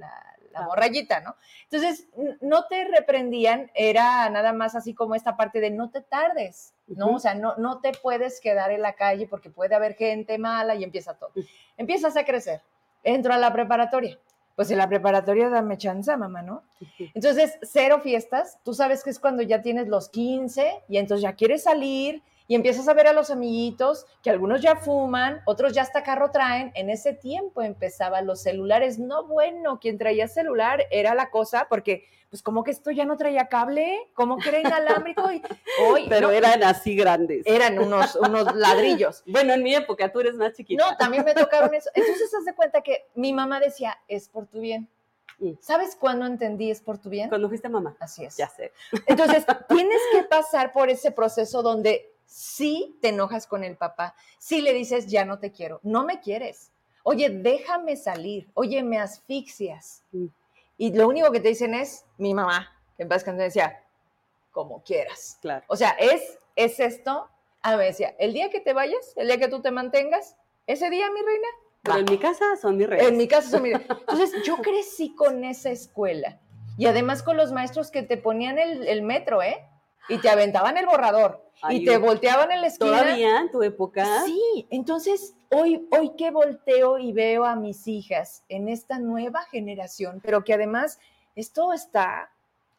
la 0.57 0.67
morrayita, 0.67 1.21
¿no? 1.21 1.37
Entonces, 1.65 2.09
no 2.41 2.67
te 2.67 2.85
reprendían, 2.85 3.71
era 3.75 4.29
nada 4.31 4.53
más 4.53 4.75
así 4.75 4.95
como 4.95 5.15
esta 5.15 5.37
parte 5.37 5.61
de 5.61 5.71
no 5.71 5.91
te 5.91 6.01
tardes, 6.01 6.75
¿no? 6.87 7.15
O 7.15 7.19
sea, 7.19 7.35
no, 7.35 7.55
no 7.57 7.81
te 7.81 7.93
puedes 7.93 8.41
quedar 8.41 8.71
en 8.71 8.83
la 8.83 8.95
calle 8.95 9.27
porque 9.29 9.51
puede 9.51 9.75
haber 9.75 9.95
gente 9.95 10.39
mala 10.39 10.75
y 10.75 10.85
empieza 10.85 11.15
todo. 11.15 11.33
Empiezas 11.77 12.17
a 12.17 12.25
crecer, 12.25 12.63
entro 13.03 13.33
a 13.33 13.39
la 13.39 13.53
preparatoria. 13.53 14.19
Pues 14.55 14.71
en 14.71 14.79
la 14.79 14.89
preparatoria 14.89 15.51
dame 15.51 15.77
chance, 15.77 16.17
mamá, 16.17 16.41
¿no? 16.41 16.63
Entonces, 17.13 17.59
cero 17.61 18.01
fiestas, 18.03 18.59
tú 18.65 18.73
sabes 18.73 19.05
que 19.05 19.11
es 19.11 19.19
cuando 19.19 19.43
ya 19.43 19.61
tienes 19.61 19.87
los 19.87 20.09
15 20.09 20.85
y 20.89 20.97
entonces 20.97 21.23
ya 21.23 21.35
quieres 21.35 21.65
salir, 21.65 22.23
y 22.49 22.55
empiezas 22.55 22.89
a 22.89 22.95
ver 22.95 23.09
a 23.09 23.13
los 23.13 23.31
amiguitos 23.31 24.07
que 24.23 24.31
algunos 24.31 24.63
ya 24.63 24.77
fuman, 24.77 25.43
otros 25.47 25.73
ya 25.73 25.83
hasta 25.83 26.03
carro 26.03 26.31
traen. 26.31 26.71
En 26.75 26.91
ese 26.91 27.13
tiempo 27.13 27.63
empezaban 27.63 28.27
los 28.27 28.43
celulares. 28.43 28.99
No, 28.99 29.25
bueno, 29.27 29.81
quien 29.81 29.99
traía 29.99 30.29
celular 30.29 30.85
era 30.91 31.15
la 31.15 31.31
cosa, 31.31 31.67
porque 31.69 32.05
pues 32.31 32.43
como 32.43 32.65
que 32.65 32.71
esto 32.71 32.91
ya 32.91 33.05
no 33.05 33.17
traía 33.17 33.49
cable, 33.49 34.11
como 34.15 34.39
que 34.39 34.49
era 34.49 34.61
inalámbrico. 34.61 35.31
Y, 35.33 35.43
hoy, 35.83 36.07
Pero 36.09 36.31
eran 36.31 36.63
así 36.65 36.95
grandes. 36.95 37.47
Eran 37.47 37.79
unos, 37.79 38.17
unos 38.17 38.55
ladrillos. 38.57 39.23
Bueno, 39.27 39.55
en 39.55 39.63
mi 39.63 39.75
época 39.75 40.11
tú 40.13 40.21
eres 40.21 40.35
más 40.35 40.53
chiquita. 40.53 40.85
No, 40.85 40.97
también 40.97 41.25
me 41.25 41.35
tocaron 41.35 41.73
eso. 41.75 41.91
Entonces, 41.95 42.33
haz 42.35 42.45
de 42.45 42.55
cuenta 42.55 42.81
que 42.83 43.07
mi 43.15 43.33
mamá 43.33 43.61
decía, 43.61 43.99
es 44.09 44.29
por 44.29 44.47
tu 44.47 44.61
bien. 44.61 44.89
Mm. 45.39 45.53
¿Sabes 45.61 45.97
cuándo 45.97 46.27
entendí 46.27 46.71
es 46.71 46.81
por 46.81 46.99
tu 46.99 47.11
bien? 47.11 47.29
Cuando 47.29 47.49
fuiste 47.49 47.69
mamá. 47.69 47.97
Así 48.01 48.25
es. 48.25 48.37
Ya 48.37 48.49
sé. 48.49 48.73
Entonces, 49.07 49.45
tienes 49.69 50.01
que 50.13 50.23
pasar 50.25 50.73
por 50.73 50.91
ese 50.91 51.11
proceso 51.11 51.63
donde 51.63 52.16
si 52.27 52.99
te 53.01 53.09
enojas 53.09 53.47
con 53.47 53.65
el 53.65 53.77
papá, 53.77 54.15
si 54.39 54.61
le 54.61 54.73
dices, 54.73 55.07
ya 55.07 55.25
no 55.25 55.39
te 55.39 55.53
quiero, 55.53 55.81
no 55.83 56.05
me 56.05 56.21
quieres. 56.21 56.73
Oye, 57.09 57.31
déjame 57.31 57.97
salir. 57.97 58.51
Oye, 58.55 58.83
me 58.83 58.99
asfixias. 58.99 60.03
Y 60.77 60.93
lo 60.93 61.07
único 61.07 61.31
que 61.31 61.39
te 61.39 61.49
dicen 61.49 61.73
es, 61.73 62.05
mi 62.19 62.35
mamá, 62.35 62.77
que 62.97 63.05
en 63.05 63.09
paz 63.09 63.23
canción 63.23 63.47
decía, 63.47 63.81
como 64.51 64.83
quieras. 64.83 65.39
Claro. 65.41 65.65
O 65.69 65.77
sea, 65.77 65.91
es, 65.91 66.39
es 66.57 66.81
esto. 66.81 67.29
A 67.63 67.77
ver, 67.77 67.89
decía, 67.93 68.17
el 68.19 68.33
día 68.33 68.51
que 68.51 68.61
te 68.61 68.73
vayas, 68.73 69.13
el 69.15 69.29
día 69.29 69.39
que 69.39 69.47
tú 69.47 69.63
te 69.63 69.71
mantengas, 69.71 70.35
ese 70.67 70.91
día, 70.91 71.09
mi 71.13 71.21
reina. 71.21 71.49
Pero 71.83 71.99
en 71.99 72.07
mi 72.11 72.19
casa 72.19 72.57
son 72.57 72.77
mis 72.77 72.89
reyes. 72.89 73.07
En 73.07 73.17
mi 73.17 73.29
casa 73.29 73.51
son 73.51 73.63
mis 73.63 73.75
reyes. 73.75 73.89
Entonces, 74.01 74.43
yo 74.45 74.57
crecí 74.57 75.15
con 75.15 75.45
esa 75.45 75.71
escuela. 75.71 76.41
Y 76.77 76.87
además 76.87 77.23
con 77.23 77.37
los 77.37 77.53
maestros 77.53 77.93
que 77.93 78.03
te 78.03 78.17
ponían 78.17 78.59
el, 78.59 78.89
el 78.89 79.03
metro, 79.03 79.43
¿eh? 79.43 79.65
Y 80.09 80.19
te 80.19 80.29
aventaban 80.29 80.77
el 80.77 80.87
borrador 80.87 81.46
y 81.71 81.85
te 81.85 81.97
volteaban 81.99 82.51
en 82.53 82.61
la 82.61 82.67
esquina. 82.67 83.01
¿Todavía 83.01 83.41
en 83.41 83.51
tu 83.51 83.63
época? 83.63 84.25
Sí, 84.25 84.67
entonces 84.71 85.35
hoy, 85.51 85.89
hoy 85.91 86.13
que 86.17 86.31
volteo 86.31 86.99
y 86.99 87.13
veo 87.13 87.45
a 87.45 87.57
mis 87.57 87.87
hijas 87.89 88.45
en 88.49 88.69
esta 88.69 88.99
nueva 88.99 89.43
generación, 89.45 90.21
pero 90.23 90.45
que 90.45 90.55
además 90.55 90.99
esto 91.35 91.73
está... 91.73 92.31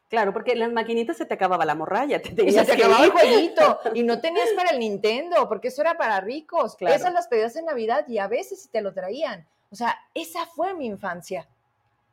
Claro, 0.09 0.31
porque 0.31 0.53
en 0.53 0.59
las 0.59 0.71
maquinitas 0.71 1.17
se 1.17 1.25
te 1.25 1.33
acababa 1.33 1.65
la 1.65 1.75
morralla. 1.75 2.21
Te 2.21 2.29
y 2.29 2.51
se 2.53 2.63
te 2.63 2.71
acababa 2.71 3.03
el 3.03 3.11
jueguito. 3.11 3.79
Y 3.93 4.03
no 4.03 4.21
tenías 4.21 4.47
para 4.55 4.69
el 4.69 4.79
Nintendo, 4.79 5.49
porque 5.49 5.67
eso 5.67 5.81
era 5.81 5.97
para 5.97 6.21
ricos. 6.21 6.77
Claro. 6.77 6.95
Esas 6.95 7.13
las 7.13 7.27
pedías 7.27 7.57
en 7.57 7.65
Navidad 7.65 8.07
y 8.07 8.17
a 8.17 8.27
veces 8.29 8.69
te 8.71 8.79
lo 8.79 8.93
traían. 8.93 9.45
O 9.69 9.75
sea, 9.75 9.99
esa 10.13 10.45
fue 10.45 10.73
mi 10.73 10.85
infancia. 10.85 11.49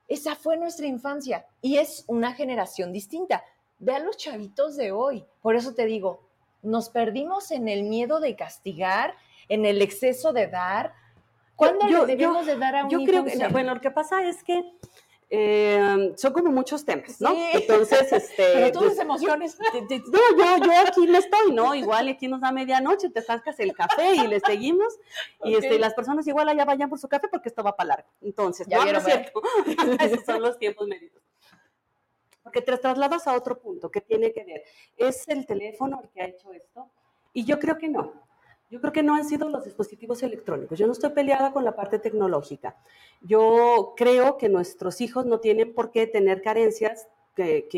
Esa 0.09 0.35
fue 0.35 0.57
nuestra 0.57 0.87
infancia. 0.87 1.46
Y 1.62 1.79
es 1.79 2.03
una 2.09 2.33
generación 2.33 2.92
distinta. 2.92 3.44
Ve 3.79 3.94
a 3.94 4.00
los 4.00 4.16
chavitos 4.16 4.77
de 4.77 4.90
hoy. 4.90 5.24
Por 5.40 5.55
eso 5.55 5.72
te 5.72 5.85
digo, 5.85 6.23
nos 6.64 6.88
perdimos 6.88 7.50
en 7.50 7.68
el 7.68 7.85
miedo 7.85 8.20
de 8.20 8.37
castigar, 8.37 9.14
en 9.48 9.64
el 9.64 9.83
exceso 9.83 10.33
de 10.33 10.46
dar. 10.48 10.94
¿Cuándo 11.57 11.87
yo, 11.88 12.07
debemos 12.07 12.46
de 12.46 12.57
dar 12.57 12.74
a 12.74 12.85
un 12.85 12.90
Yo 12.90 13.05
creo 13.05 13.24
que, 13.24 13.48
bueno, 13.48 13.74
lo 13.74 13.81
que 13.81 13.90
pasa 13.90 14.24
es 14.24 14.42
que 14.42 14.64
eh, 15.31 16.12
son 16.16 16.33
como 16.33 16.50
muchos 16.50 16.85
temas, 16.85 17.20
¿no? 17.20 17.35
Entonces, 17.53 18.12
este. 18.12 18.50
Pero 18.55 18.72
tú 18.72 18.79
pues, 18.81 18.98
emociones. 18.98 19.57
No, 19.59 19.79
yo, 19.81 20.64
yo 20.64 20.72
aquí 20.87 21.07
no 21.07 21.18
estoy, 21.18 21.53
¿no? 21.53 21.74
Igual 21.74 22.09
aquí 22.09 22.29
nos 22.29 22.40
da 22.40 22.53
medianoche, 22.53 23.11
te 23.11 23.22
sacas 23.22 23.59
el 23.61 23.74
café 23.74 24.14
y 24.14 24.27
le 24.27 24.40
seguimos. 24.40 24.98
Y 25.44 25.55
este, 25.55 25.79
las 25.79 25.94
personas 25.94 26.27
igual 26.27 26.48
allá 26.48 26.64
vayan 26.64 26.88
por 26.88 26.98
su 26.98 27.09
café 27.09 27.29
porque 27.29 27.48
esto 27.48 27.62
va 27.62 27.77
para 27.77 27.88
largo. 27.88 28.09
Entonces, 28.20 28.66
ya 28.68 28.85
no, 28.85 28.98
es 28.98 29.05
cierto. 29.05 29.42
Esos 30.00 30.24
son 30.24 30.42
los 30.42 30.59
tiempos 30.59 30.87
medidos 30.88 31.24
porque 32.44 32.61
te 32.61 32.76
trasladas 32.76 33.26
a 33.26 33.35
otro 33.35 33.59
punto 33.59 33.90
que 33.90 34.02
tiene 34.02 34.33
que 34.33 34.44
ver. 34.44 34.62
¿Es 34.96 35.26
el 35.28 35.46
teléfono 35.46 36.00
el 36.02 36.11
que 36.11 36.20
ha 36.20 36.26
hecho 36.26 36.52
esto? 36.52 36.90
Y 37.33 37.44
yo 37.44 37.59
creo 37.59 37.76
que 37.78 37.88
no. 37.88 38.12
Yo 38.70 38.80
creo 38.80 38.92
que 38.92 39.02
no 39.02 39.14
han 39.14 39.24
sido 39.24 39.48
los 39.48 39.64
dispositivos 39.64 40.22
electrónicos. 40.22 40.78
Yo 40.78 40.87
no 40.87 40.92
estoy 40.92 41.11
peleada 41.11 41.52
con 41.52 41.64
la 41.64 41.74
parte 41.74 41.98
tecnológica. 41.98 42.76
Yo 43.22 43.94
creo 43.96 44.37
que 44.37 44.48
nuestros 44.48 45.00
hijos 45.00 45.26
no 45.26 45.40
tienen 45.40 45.74
por 45.74 45.90
qué 45.90 46.07
tener 46.07 46.42
carencias 46.42 47.09
que, 47.35 47.68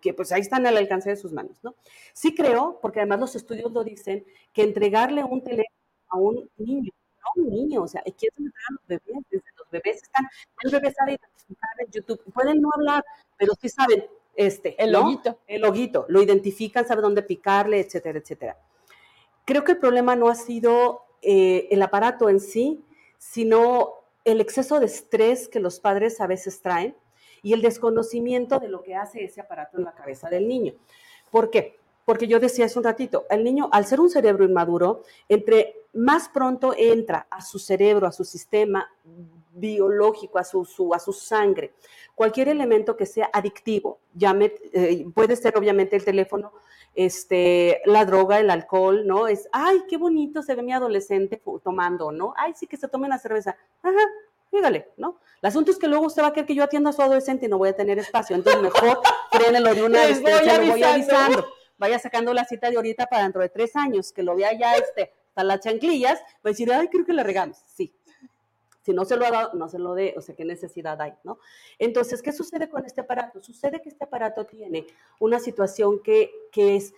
que, 0.00 0.14
pues 0.14 0.32
ahí 0.32 0.40
están 0.40 0.66
al 0.66 0.76
alcance 0.76 1.10
de 1.10 1.16
sus 1.16 1.32
manos, 1.32 1.62
¿no? 1.62 1.74
Sí 2.12 2.34
creo, 2.34 2.78
porque 2.80 3.00
además 3.00 3.20
los 3.20 3.36
estudios 3.36 3.72
lo 3.72 3.84
dicen, 3.84 4.24
que 4.52 4.62
entregarle 4.62 5.22
un 5.22 5.42
teléfono 5.42 5.76
a 6.08 6.18
un 6.18 6.50
niño, 6.56 6.92
a 7.20 7.40
un 7.40 7.50
niño, 7.50 7.82
o 7.82 7.88
sea, 7.88 8.02
hay 8.04 8.12
que 8.12 8.28
entregar 8.28 8.62
a 8.68 8.72
los 8.72 8.86
bebés, 8.86 9.24
desde 9.30 9.53
bebés 9.74 10.02
están, 10.02 10.26
el 10.62 10.70
bebé 10.70 10.92
sabe 10.92 11.12
identificar 11.12 11.70
en 11.78 11.90
YouTube, 11.90 12.32
pueden 12.32 12.60
no 12.60 12.70
hablar, 12.74 13.04
pero 13.36 13.52
sí 13.60 13.68
saben, 13.68 14.06
este, 14.36 14.82
el 14.82 14.92
loguito. 14.92 15.38
El 15.46 15.62
loguito, 15.62 16.06
lo 16.08 16.22
identifican, 16.22 16.86
saben 16.86 17.02
dónde 17.02 17.22
picarle, 17.22 17.80
etcétera, 17.80 18.18
etcétera. 18.18 18.58
Creo 19.44 19.64
que 19.64 19.72
el 19.72 19.78
problema 19.78 20.16
no 20.16 20.28
ha 20.28 20.34
sido 20.34 21.02
eh, 21.22 21.68
el 21.70 21.82
aparato 21.82 22.28
en 22.28 22.40
sí, 22.40 22.84
sino 23.18 23.94
el 24.24 24.40
exceso 24.40 24.80
de 24.80 24.86
estrés 24.86 25.48
que 25.48 25.60
los 25.60 25.80
padres 25.80 26.20
a 26.20 26.26
veces 26.26 26.60
traen 26.62 26.96
y 27.42 27.52
el 27.52 27.62
desconocimiento 27.62 28.58
de 28.58 28.68
lo 28.68 28.82
que 28.82 28.94
hace 28.94 29.24
ese 29.24 29.40
aparato 29.40 29.78
en 29.78 29.84
la 29.84 29.92
cabeza 29.92 30.30
del 30.30 30.48
niño. 30.48 30.72
¿Por 31.30 31.50
qué? 31.50 31.78
Porque 32.04 32.26
yo 32.26 32.40
decía 32.40 32.66
hace 32.66 32.78
un 32.78 32.84
ratito, 32.84 33.26
el 33.30 33.44
niño, 33.44 33.68
al 33.72 33.86
ser 33.86 34.00
un 34.00 34.10
cerebro 34.10 34.44
inmaduro, 34.44 35.02
entre 35.28 35.76
más 35.92 36.28
pronto 36.28 36.74
entra 36.76 37.26
a 37.30 37.42
su 37.42 37.58
cerebro, 37.58 38.06
a 38.06 38.12
su 38.12 38.24
sistema 38.24 38.90
biológico, 39.54 40.38
a 40.38 40.44
su, 40.44 40.66
a 40.94 40.98
su 40.98 41.12
sangre, 41.12 41.72
cualquier 42.14 42.48
elemento 42.48 42.96
que 42.96 43.06
sea 43.06 43.30
adictivo, 43.32 43.98
llame, 44.14 44.54
eh, 44.72 45.06
puede 45.14 45.36
ser 45.36 45.56
obviamente 45.56 45.96
el 45.96 46.04
teléfono, 46.04 46.52
este, 46.94 47.80
la 47.86 48.04
droga, 48.04 48.38
el 48.38 48.50
alcohol, 48.50 49.06
¿no? 49.06 49.26
Es, 49.26 49.48
ay, 49.52 49.82
qué 49.88 49.96
bonito 49.96 50.42
se 50.42 50.54
ve 50.54 50.62
mi 50.62 50.72
adolescente 50.72 51.40
tomando, 51.62 52.12
¿no? 52.12 52.34
Ay, 52.36 52.52
sí 52.54 52.66
que 52.66 52.76
se 52.76 52.88
tome 52.88 53.06
una 53.06 53.18
cerveza. 53.18 53.56
Ajá, 53.82 54.04
dígale, 54.52 54.88
¿no? 54.96 55.18
El 55.42 55.48
asunto 55.48 55.70
es 55.70 55.78
que 55.78 55.88
luego 55.88 56.06
usted 56.06 56.22
va 56.22 56.28
a 56.28 56.32
querer 56.32 56.46
que 56.46 56.54
yo 56.54 56.64
atienda 56.64 56.90
a 56.90 56.92
su 56.92 57.02
adolescente 57.02 57.46
y 57.46 57.48
no 57.48 57.58
voy 57.58 57.70
a 57.70 57.76
tener 57.76 57.98
espacio, 57.98 58.36
entonces 58.36 58.62
mejor 58.62 59.00
créenlo 59.32 59.74
de 59.74 59.82
una 59.82 60.06
vez, 60.06 60.20
voy, 60.20 60.32
voy 60.70 60.82
avisando. 60.82 61.46
Vaya 61.76 61.98
sacando 61.98 62.32
la 62.32 62.44
cita 62.44 62.70
de 62.70 62.76
ahorita 62.76 63.06
para 63.06 63.24
dentro 63.24 63.42
de 63.42 63.48
tres 63.48 63.74
años, 63.74 64.12
que 64.12 64.22
lo 64.22 64.36
vea 64.36 64.56
ya 64.56 64.76
este, 64.76 65.12
hasta 65.28 65.42
las 65.42 65.60
chanclillas, 65.60 66.20
va 66.20 66.44
a 66.44 66.48
decir, 66.50 66.72
ay, 66.72 66.88
creo 66.88 67.04
que 67.04 67.12
le 67.12 67.24
regamos. 67.24 67.58
Sí, 67.66 67.92
Si 68.84 68.92
no 68.92 69.04
se 69.06 69.16
lo 69.16 69.24
ha 69.26 69.30
dado, 69.30 69.54
no 69.54 69.68
se 69.68 69.78
lo 69.78 69.94
dé, 69.94 70.14
o 70.16 70.20
sea, 70.20 70.34
¿qué 70.36 70.44
necesidad 70.44 71.00
hay, 71.00 71.14
no? 71.24 71.38
Entonces, 71.78 72.20
¿qué 72.20 72.32
sucede 72.32 72.68
con 72.68 72.84
este 72.84 73.00
aparato? 73.00 73.40
Sucede 73.42 73.80
que 73.80 73.88
este 73.88 74.04
aparato 74.04 74.44
tiene 74.44 74.86
una 75.18 75.38
situación 75.40 76.00
que, 76.00 76.30
que 76.52 76.76
es 76.76 76.92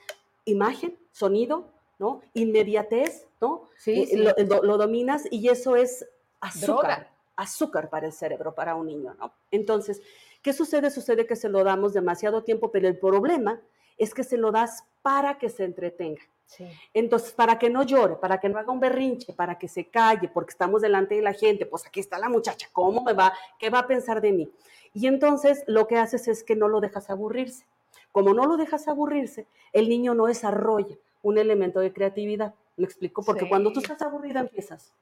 imagen, 0.44 0.98
sonido, 1.12 1.68
¿no? 1.98 2.22
Inmediatez, 2.34 3.26
¿no? 3.40 3.68
Sí, 3.78 4.02
Eh, 4.02 4.06
sí. 4.06 4.16
Lo, 4.16 4.32
lo- 4.36 4.62
lo 4.64 4.78
dominas 4.78 5.24
y 5.30 5.48
eso 5.48 5.76
es 5.76 6.06
azúcar, 6.40 6.66
Droga. 7.00 7.10
azúcar 7.36 7.88
para 7.88 8.06
el 8.06 8.12
cerebro, 8.12 8.54
para 8.54 8.74
un 8.74 8.86
niño, 8.86 9.14
¿no? 9.18 9.32
Entonces, 9.52 10.02
¿qué 10.42 10.52
sucede? 10.52 10.90
Sucede 10.90 11.26
que 11.26 11.36
se 11.36 11.48
lo 11.48 11.62
damos 11.62 11.92
demasiado 11.92 12.42
tiempo, 12.42 12.70
pero 12.72 12.88
el 12.88 12.98
problema 12.98 13.60
es 13.96 14.12
que 14.12 14.24
se 14.24 14.36
lo 14.36 14.50
das 14.50 14.84
para 15.02 15.38
que 15.38 15.48
se 15.48 15.64
entretenga. 15.64 16.22
Sí. 16.46 16.66
Entonces, 16.94 17.32
para 17.32 17.58
que 17.58 17.68
no 17.68 17.82
llore, 17.82 18.16
para 18.16 18.38
que 18.38 18.48
no 18.48 18.58
haga 18.58 18.72
un 18.72 18.80
berrinche, 18.80 19.32
para 19.32 19.58
que 19.58 19.68
se 19.68 19.86
calle, 19.86 20.28
porque 20.28 20.50
estamos 20.52 20.80
delante 20.80 21.16
de 21.16 21.22
la 21.22 21.32
gente, 21.32 21.66
pues 21.66 21.84
aquí 21.86 22.00
está 22.00 22.18
la 22.18 22.28
muchacha, 22.28 22.68
¿cómo 22.72 23.02
me 23.02 23.12
va? 23.12 23.32
¿Qué 23.58 23.68
va 23.68 23.80
a 23.80 23.86
pensar 23.86 24.20
de 24.20 24.32
mí? 24.32 24.50
Y 24.94 25.06
entonces 25.08 25.64
lo 25.66 25.86
que 25.86 25.96
haces 25.98 26.28
es 26.28 26.42
que 26.44 26.56
no 26.56 26.68
lo 26.68 26.80
dejas 26.80 27.10
aburrirse. 27.10 27.66
Como 28.12 28.32
no 28.32 28.46
lo 28.46 28.56
dejas 28.56 28.88
aburrirse, 28.88 29.46
el 29.72 29.88
niño 29.88 30.14
no 30.14 30.26
desarrolla 30.26 30.96
un 31.22 31.36
elemento 31.36 31.80
de 31.80 31.92
creatividad. 31.92 32.54
¿Me 32.76 32.84
explico? 32.84 33.22
Porque 33.22 33.42
Sí. 33.42 33.48
cuando 33.48 33.72
tú 33.72 33.80
estás 33.80 34.00
aburrida 34.02 34.40
empiezas. 34.40 34.92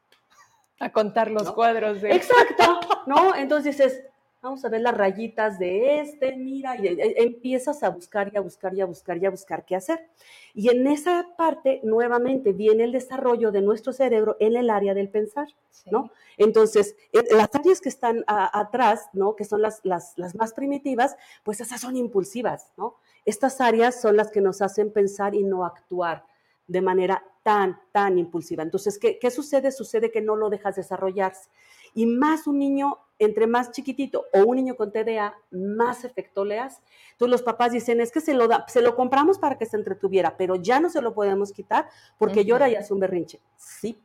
A 0.80 0.90
contar 0.90 1.30
los 1.30 1.44
¿No? 1.44 1.54
cuadros 1.54 2.00
de... 2.02 2.12
Exacto, 2.16 2.80
¿no? 3.06 3.34
Entonces 3.36 3.76
dices, 3.76 4.02
vamos 4.44 4.62
a 4.64 4.68
ver 4.68 4.82
las 4.82 4.94
rayitas 4.94 5.58
de 5.58 6.00
este, 6.00 6.36
mira, 6.36 6.76
y 6.76 6.86
e- 6.86 7.22
empiezas 7.22 7.82
a 7.82 7.88
buscar 7.88 8.30
y 8.32 8.36
a 8.36 8.40
buscar 8.42 8.74
y 8.74 8.82
a 8.82 8.84
buscar 8.86 9.16
y 9.16 9.24
a 9.24 9.30
buscar 9.30 9.64
qué 9.64 9.74
hacer. 9.74 10.06
Y 10.52 10.68
en 10.68 10.86
esa 10.86 11.30
parte, 11.38 11.80
nuevamente, 11.82 12.52
viene 12.52 12.84
el 12.84 12.92
desarrollo 12.92 13.50
de 13.52 13.62
nuestro 13.62 13.94
cerebro 13.94 14.36
en 14.40 14.56
el 14.56 14.68
área 14.68 14.92
del 14.92 15.08
pensar, 15.08 15.48
Sí. 15.70 15.88
¿no? 15.90 16.10
Entonces, 16.36 16.94
eh, 17.12 17.24
las 17.30 17.48
áreas 17.54 17.80
que 17.80 17.88
están 17.88 18.22
a- 18.26 18.60
atrás, 18.60 19.08
¿no? 19.14 19.34
Que 19.34 19.44
son 19.44 19.62
las, 19.62 19.80
las, 19.82 20.12
las 20.18 20.34
más 20.34 20.52
primitivas, 20.52 21.16
pues 21.42 21.60
esas 21.60 21.80
son 21.80 21.96
impulsivas, 21.96 22.70
¿no? 22.76 22.96
Estas 23.24 23.60
áreas 23.62 23.98
son 24.00 24.16
las 24.16 24.30
que 24.30 24.42
nos 24.42 24.60
hacen 24.60 24.92
pensar 24.92 25.34
y 25.34 25.42
no 25.42 25.64
actuar 25.64 26.26
de 26.66 26.80
manera 26.82 27.24
tan, 27.42 27.78
tan 27.92 28.18
impulsiva. 28.18 28.62
Entonces, 28.62 28.98
¿qué, 28.98 29.18
qué 29.18 29.30
sucede? 29.30 29.72
Sucede 29.72 30.10
que 30.10 30.20
no 30.20 30.36
lo 30.36 30.50
dejas 30.50 30.76
desarrollarse. 30.76 31.48
Y 31.94 32.06
más 32.06 32.46
un 32.46 32.58
niño, 32.58 32.98
entre 33.18 33.46
más 33.46 33.70
chiquitito 33.70 34.26
o 34.32 34.40
un 34.40 34.56
niño 34.56 34.74
con 34.76 34.90
TDA, 34.92 35.34
más 35.52 36.04
efecto 36.04 36.44
le 36.44 36.58
hace. 36.58 36.82
Entonces 37.12 37.30
los 37.30 37.42
papás 37.42 37.72
dicen, 37.72 38.00
es 38.00 38.10
que 38.10 38.20
se 38.20 38.34
lo, 38.34 38.48
da, 38.48 38.66
se 38.68 38.82
lo 38.82 38.96
compramos 38.96 39.38
para 39.38 39.56
que 39.56 39.66
se 39.66 39.76
entretuviera, 39.76 40.36
pero 40.36 40.56
ya 40.56 40.80
no 40.80 40.90
se 40.90 41.00
lo 41.00 41.14
podemos 41.14 41.52
quitar 41.52 41.88
porque 42.18 42.40
Ujú. 42.40 42.48
llora 42.48 42.68
y 42.68 42.74
hace 42.74 42.92
un 42.92 43.00
berrinche. 43.00 43.40
Sí, 43.56 43.98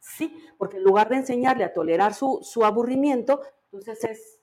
sí, 0.00 0.36
porque 0.58 0.78
en 0.78 0.82
lugar 0.84 1.08
de 1.08 1.16
enseñarle 1.16 1.64
a 1.64 1.72
tolerar 1.72 2.14
su, 2.14 2.40
su 2.42 2.64
aburrimiento, 2.64 3.40
entonces 3.72 4.02
es, 4.04 4.40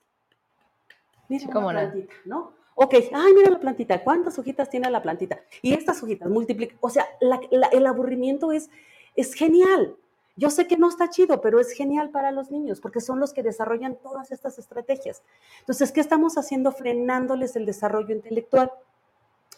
mira 1.27 1.39
Sí, 1.41 1.45
una 1.47 1.53
cómo 1.53 1.73
no. 1.73 1.79
plantita, 1.79 2.13
¿no? 2.25 2.53
Ok, 2.77 2.93
ay, 3.13 3.33
mira 3.33 3.49
la 3.49 3.59
plantita, 3.59 4.03
¿cuántas 4.03 4.37
hojitas 4.37 4.69
tiene 4.69 4.89
la 4.89 5.01
plantita? 5.01 5.39
Y 5.61 5.73
estas 5.73 6.01
hojitas 6.03 6.29
multiplican, 6.29 6.77
o 6.81 6.89
sea, 6.89 7.05
la- 7.21 7.39
la- 7.51 7.67
el 7.67 7.85
aburrimiento 7.87 8.51
es, 8.51 8.69
es 9.15 9.33
genial. 9.33 9.95
Yo 10.37 10.49
sé 10.49 10.67
que 10.67 10.75
no 10.77 10.89
está 10.89 11.09
chido, 11.09 11.39
pero 11.39 11.59
es 11.59 11.71
genial 11.71 12.09
para 12.09 12.31
los 12.31 12.51
niños 12.51 12.81
porque 12.81 12.99
son 12.99 13.19
los 13.19 13.31
que 13.33 13.41
desarrollan 13.43 13.95
todas 13.95 14.31
estas 14.31 14.59
estrategias. 14.59 15.23
Entonces, 15.59 15.91
¿qué 15.93 16.01
estamos 16.01 16.37
haciendo? 16.37 16.71
Frenándoles 16.73 17.55
el 17.55 17.65
desarrollo 17.65 18.13
intelectual. 18.13 18.71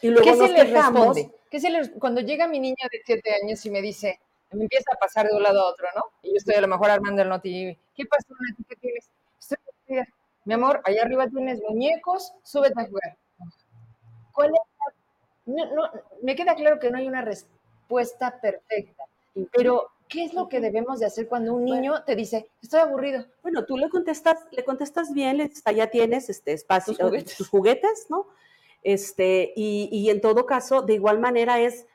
Y 0.01 0.09
luego 0.09 0.23
¿Qué 0.23 0.35
se 0.35 0.47
les 0.49 0.65
quejamos. 0.65 1.07
responde? 1.15 1.35
¿Qué 1.49 1.59
se 1.59 1.69
les- 1.71 1.89
cuando 1.99 2.21
llega 2.21 2.47
mi 2.47 2.59
niña 2.59 2.87
de 2.91 3.01
siete 3.03 3.31
años 3.41 3.65
y 3.65 3.71
me 3.71 3.81
dice, 3.81 4.19
me 4.51 4.63
empieza 4.63 4.91
a 4.93 4.97
pasar 4.99 5.27
de 5.27 5.35
un 5.35 5.41
lado 5.41 5.61
a 5.61 5.65
otro, 5.71 5.87
¿no? 5.95 6.03
Y 6.21 6.29
yo 6.29 6.35
estoy 6.37 6.55
a 6.55 6.61
lo 6.61 6.67
mejor 6.67 6.91
armando 6.91 7.23
el 7.23 7.29
noti. 7.29 7.75
¿Qué 7.95 8.05
pasó, 8.05 8.27
Nati? 8.39 8.63
¿Qué 8.65 8.75
tienes? 8.75 9.09
Estoy. 9.39 9.57
Mi 10.45 10.53
amor, 10.53 10.81
allá 10.85 11.01
arriba 11.01 11.27
tienes 11.27 11.59
muñecos, 11.67 12.33
súbete 12.43 12.79
a 12.79 12.85
jugar. 12.85 13.17
¿Cuál 14.31 14.49
es 14.49 14.53
la- 14.53 15.65
no, 15.65 15.75
no, 15.75 15.91
me 16.21 16.35
queda 16.35 16.55
claro 16.55 16.77
que 16.79 16.91
no 16.91 16.97
hay 16.99 17.07
una 17.07 17.21
respuesta 17.21 18.39
perfecta, 18.39 19.03
pero 19.51 19.89
¿qué 20.07 20.23
es 20.23 20.33
lo 20.33 20.47
que 20.49 20.59
debemos 20.59 20.99
de 20.99 21.05
hacer 21.05 21.27
cuando 21.27 21.53
un 21.53 21.65
niño 21.65 22.03
te 22.05 22.15
dice, 22.15 22.49
estoy 22.61 22.79
aburrido? 22.79 23.25
Bueno, 23.41 23.65
tú 23.65 23.77
le 23.77 23.89
contestas, 23.89 24.37
le 24.51 24.63
contestas 24.63 25.13
bien, 25.13 25.37
le 25.37 25.47
dices, 25.47 25.63
ya 25.75 25.87
tienes 25.87 26.29
este 26.29 26.53
espacio, 26.53 26.93
Tus 26.93 27.05
juguetes. 27.05 27.37
tus 27.37 27.49
juguetes, 27.49 28.05
¿no? 28.09 28.27
Este, 28.83 29.53
y, 29.55 29.89
y 29.91 30.09
en 30.09 30.21
todo 30.21 30.45
caso, 30.45 30.81
de 30.81 30.93
igual 30.93 31.19
manera 31.19 31.59
es, 31.59 31.85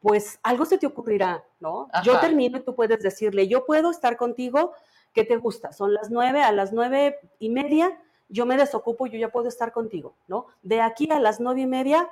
pues 0.00 0.38
algo 0.42 0.64
se 0.64 0.78
te 0.78 0.86
ocurrirá, 0.86 1.44
¿no? 1.60 1.88
Yo 2.04 2.20
termino 2.20 2.58
y 2.58 2.62
tú 2.62 2.74
puedes 2.74 3.02
decirle, 3.02 3.48
yo 3.48 3.66
puedo 3.66 3.90
estar 3.90 4.16
contigo, 4.16 4.72
¿qué 5.12 5.24
te 5.24 5.36
gusta? 5.36 5.72
Son 5.72 5.92
las 5.92 6.10
nueve, 6.10 6.42
a 6.42 6.52
las 6.52 6.72
nueve 6.72 7.18
y 7.38 7.50
media, 7.50 8.00
yo 8.28 8.46
me 8.46 8.56
desocupo, 8.56 9.06
yo 9.06 9.18
ya 9.18 9.30
puedo 9.30 9.48
estar 9.48 9.72
contigo, 9.72 10.14
¿no? 10.28 10.46
De 10.62 10.80
aquí 10.80 11.08
a 11.10 11.18
las 11.18 11.40
nueve 11.40 11.62
y 11.62 11.66
media, 11.66 12.08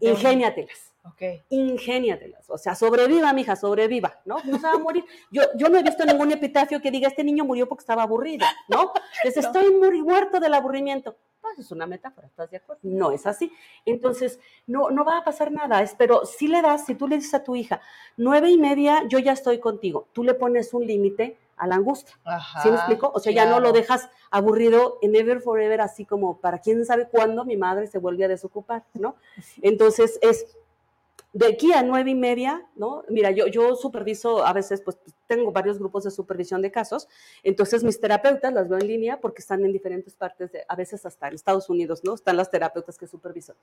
ingéniatelas 0.00 0.92
Ok. 1.04 1.22
ingéniatelas, 1.48 2.48
o 2.50 2.58
sea, 2.58 2.74
sobreviva, 2.74 3.32
mija, 3.32 3.56
sobreviva, 3.56 4.20
¿no? 4.26 4.36
No 4.44 4.58
se 4.58 4.66
va 4.66 4.72
a 4.74 4.78
morir. 4.78 5.04
Yo, 5.30 5.42
yo 5.56 5.68
no 5.68 5.78
he 5.78 5.82
visto 5.82 6.04
ningún 6.04 6.30
epitafio 6.32 6.80
que 6.82 6.90
diga, 6.90 7.08
este 7.08 7.24
niño 7.24 7.44
murió 7.44 7.66
porque 7.68 7.80
estaba 7.82 8.02
aburrido, 8.02 8.46
¿no? 8.68 8.92
Dice, 9.24 9.40
estoy 9.40 9.70
muri- 9.72 10.02
muerto 10.02 10.38
del 10.40 10.52
aburrimiento. 10.54 11.16
Es 11.58 11.70
una 11.70 11.86
metáfora, 11.86 12.26
¿estás 12.26 12.50
de 12.50 12.58
acuerdo? 12.58 12.80
No 12.84 13.10
es 13.10 13.26
así. 13.26 13.52
Entonces, 13.84 14.40
no, 14.66 14.90
no 14.90 15.04
va 15.04 15.18
a 15.18 15.24
pasar 15.24 15.52
nada, 15.52 15.82
es, 15.82 15.94
pero 15.96 16.24
si 16.24 16.48
le 16.48 16.62
das, 16.62 16.86
si 16.86 16.94
tú 16.94 17.08
le 17.08 17.16
dices 17.16 17.34
a 17.34 17.44
tu 17.44 17.56
hija, 17.56 17.80
nueve 18.16 18.50
y 18.50 18.58
media, 18.58 19.04
yo 19.08 19.18
ya 19.18 19.32
estoy 19.32 19.58
contigo, 19.58 20.08
tú 20.12 20.24
le 20.24 20.34
pones 20.34 20.72
un 20.74 20.86
límite 20.86 21.38
a 21.56 21.66
la 21.66 21.74
angustia. 21.74 22.14
Ajá, 22.24 22.62
¿Sí 22.62 22.70
me 22.70 22.76
explico? 22.76 23.10
O 23.14 23.20
sea, 23.20 23.32
ya 23.32 23.46
no 23.46 23.60
lo 23.60 23.72
dejas 23.72 24.08
aburrido 24.30 24.98
en 25.02 25.16
ever 25.16 25.40
forever, 25.40 25.80
así 25.80 26.04
como 26.04 26.38
para 26.38 26.58
quién 26.58 26.84
sabe 26.84 27.08
cuándo 27.08 27.44
mi 27.44 27.56
madre 27.56 27.86
se 27.86 27.98
vuelve 27.98 28.24
a 28.24 28.28
desocupar, 28.28 28.84
¿no? 28.94 29.16
Entonces 29.62 30.18
es 30.22 30.56
de 31.32 31.46
aquí 31.46 31.72
a 31.72 31.82
nueve 31.82 32.10
y 32.10 32.14
media, 32.14 32.66
¿no? 32.74 33.04
Mira, 33.08 33.30
yo, 33.30 33.76
superviso 33.76 34.44
a 34.46 34.52
veces, 34.52 34.80
pues 34.80 34.96
tengo 35.26 35.52
varios 35.52 35.78
grupos 35.78 36.04
de 36.04 36.10
supervisión 36.10 36.62
de 36.62 36.70
casos, 36.70 37.06
entonces 37.42 37.84
mis 37.84 38.00
terapeutas 38.00 38.52
las 38.52 38.68
veo 38.68 38.78
en 38.78 38.86
línea 38.86 39.20
porque 39.20 39.40
están 39.42 39.64
en 39.64 39.72
diferentes 39.72 40.14
partes, 40.14 40.50
a 40.66 40.74
veces 40.74 41.04
hasta 41.04 41.28
en 41.28 41.34
Estados 41.34 41.68
Unidos, 41.68 42.02
¿no? 42.02 42.14
Están 42.14 42.36
las 42.38 42.50
terapeutas 42.50 42.96
que 42.96 43.06
superviso. 43.06 43.54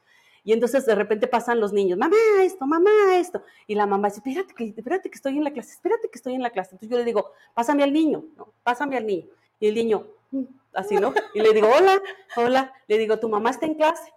Y 0.43 0.53
entonces 0.53 0.85
de 0.85 0.93
repente 0.93 1.27
pasan 1.27 1.59
los 1.59 1.73
niños, 1.73 1.97
mamá 1.97 2.15
esto, 2.41 2.65
mamá 2.67 2.91
esto, 3.17 3.41
y 3.65 3.73
la 3.75 3.87
mamá 3.87 4.09
dice, 4.09 4.21
espérate 4.25 4.53
que, 4.53 4.65
espérate 4.65 5.09
que 5.09 5.15
estoy 5.15 5.37
en 5.37 5.43
la 5.43 5.51
clase, 5.51 5.71
espérate 5.71 6.07
que 6.09 6.17
estoy 6.17 6.35
en 6.35 6.43
la 6.43 6.51
clase. 6.51 6.75
Entonces 6.75 6.89
yo 6.89 6.97
le 6.97 7.03
digo, 7.05 7.31
pásame 7.55 7.83
al 7.83 7.91
niño, 7.93 8.25
¿no? 8.37 8.53
Pásame 8.63 8.97
al 8.97 9.07
niño. 9.07 9.25
Y 9.59 9.67
el 9.67 9.73
niño, 9.75 10.05
"Mm", 10.31 10.43
así, 10.73 10.95
¿no? 10.97 11.13
Y 11.33 11.41
le 11.41 11.51
digo, 11.51 11.67
hola, 11.75 11.99
hola, 12.37 12.73
le 12.87 12.97
digo, 12.99 13.17
¿tu 13.17 13.27
mamá 13.27 13.49
está 13.49 13.65
en 13.65 13.73
clase? 13.75 14.13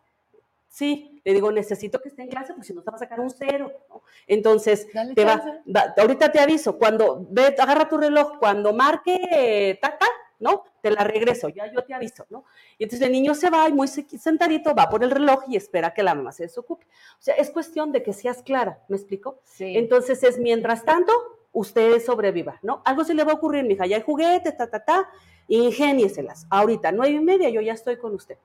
Sí, 0.68 1.20
le 1.24 1.32
digo, 1.34 1.50
necesito 1.50 2.00
que 2.00 2.08
esté 2.08 2.22
en 2.22 2.28
clase 2.28 2.52
porque 2.52 2.66
si 2.66 2.74
no 2.74 2.82
te 2.82 2.90
va 2.90 2.96
a 2.96 3.00
sacar 3.00 3.20
un 3.20 3.30
cero. 3.30 3.72
¿no? 3.88 4.02
Entonces, 4.26 4.86
Dale 4.92 5.14
te 5.14 5.24
va, 5.24 5.42
da- 5.64 5.94
ahorita 5.96 6.30
te 6.30 6.38
aviso, 6.40 6.76
cuando 6.78 7.26
ve, 7.30 7.54
agarra 7.58 7.88
tu 7.88 7.96
reloj, 7.96 8.38
cuando 8.38 8.72
marque 8.74 9.78
tata, 9.80 10.06
¿no? 10.40 10.62
Te 10.82 10.90
la 10.90 11.02
regreso, 11.02 11.48
ya 11.48 11.66
yo 11.72 11.82
te 11.84 11.94
aviso, 11.94 12.24
¿no? 12.30 12.44
Y 12.76 12.84
entonces 12.84 13.04
el 13.06 13.12
niño 13.12 13.34
se 13.34 13.50
va 13.50 13.68
y 13.68 13.72
muy 13.72 13.88
se- 13.88 14.06
sentadito 14.18 14.74
va 14.74 14.88
por 14.88 15.02
el 15.02 15.10
reloj 15.10 15.42
y 15.48 15.56
espera 15.56 15.92
que 15.94 16.02
la 16.04 16.14
mamá 16.14 16.30
se 16.32 16.44
desocupe. 16.44 16.86
O 17.18 17.22
sea, 17.22 17.34
es 17.34 17.50
cuestión 17.50 17.90
de 17.90 18.02
que 18.02 18.12
seas 18.12 18.42
clara, 18.42 18.78
¿me 18.88 18.96
explico? 18.96 19.40
Sí. 19.44 19.76
Entonces 19.76 20.22
es 20.22 20.38
mientras 20.38 20.84
tanto, 20.84 21.12
usted 21.50 22.00
sobreviva, 22.00 22.60
¿no? 22.62 22.82
Algo 22.84 23.02
se 23.04 23.14
le 23.14 23.24
va 23.24 23.32
a 23.32 23.36
ocurrir, 23.36 23.64
mija, 23.64 23.86
ya 23.86 23.96
hay 23.96 24.02
juguetes, 24.02 24.56
ta, 24.56 24.68
ta, 24.70 24.84
ta, 24.84 25.08
ingénieselas. 25.48 26.46
Ahorita, 26.50 26.92
nueve 26.92 27.14
y 27.14 27.20
media, 27.20 27.48
yo 27.48 27.60
ya 27.60 27.72
estoy 27.72 27.96
con 27.96 28.14
usted. 28.14 28.36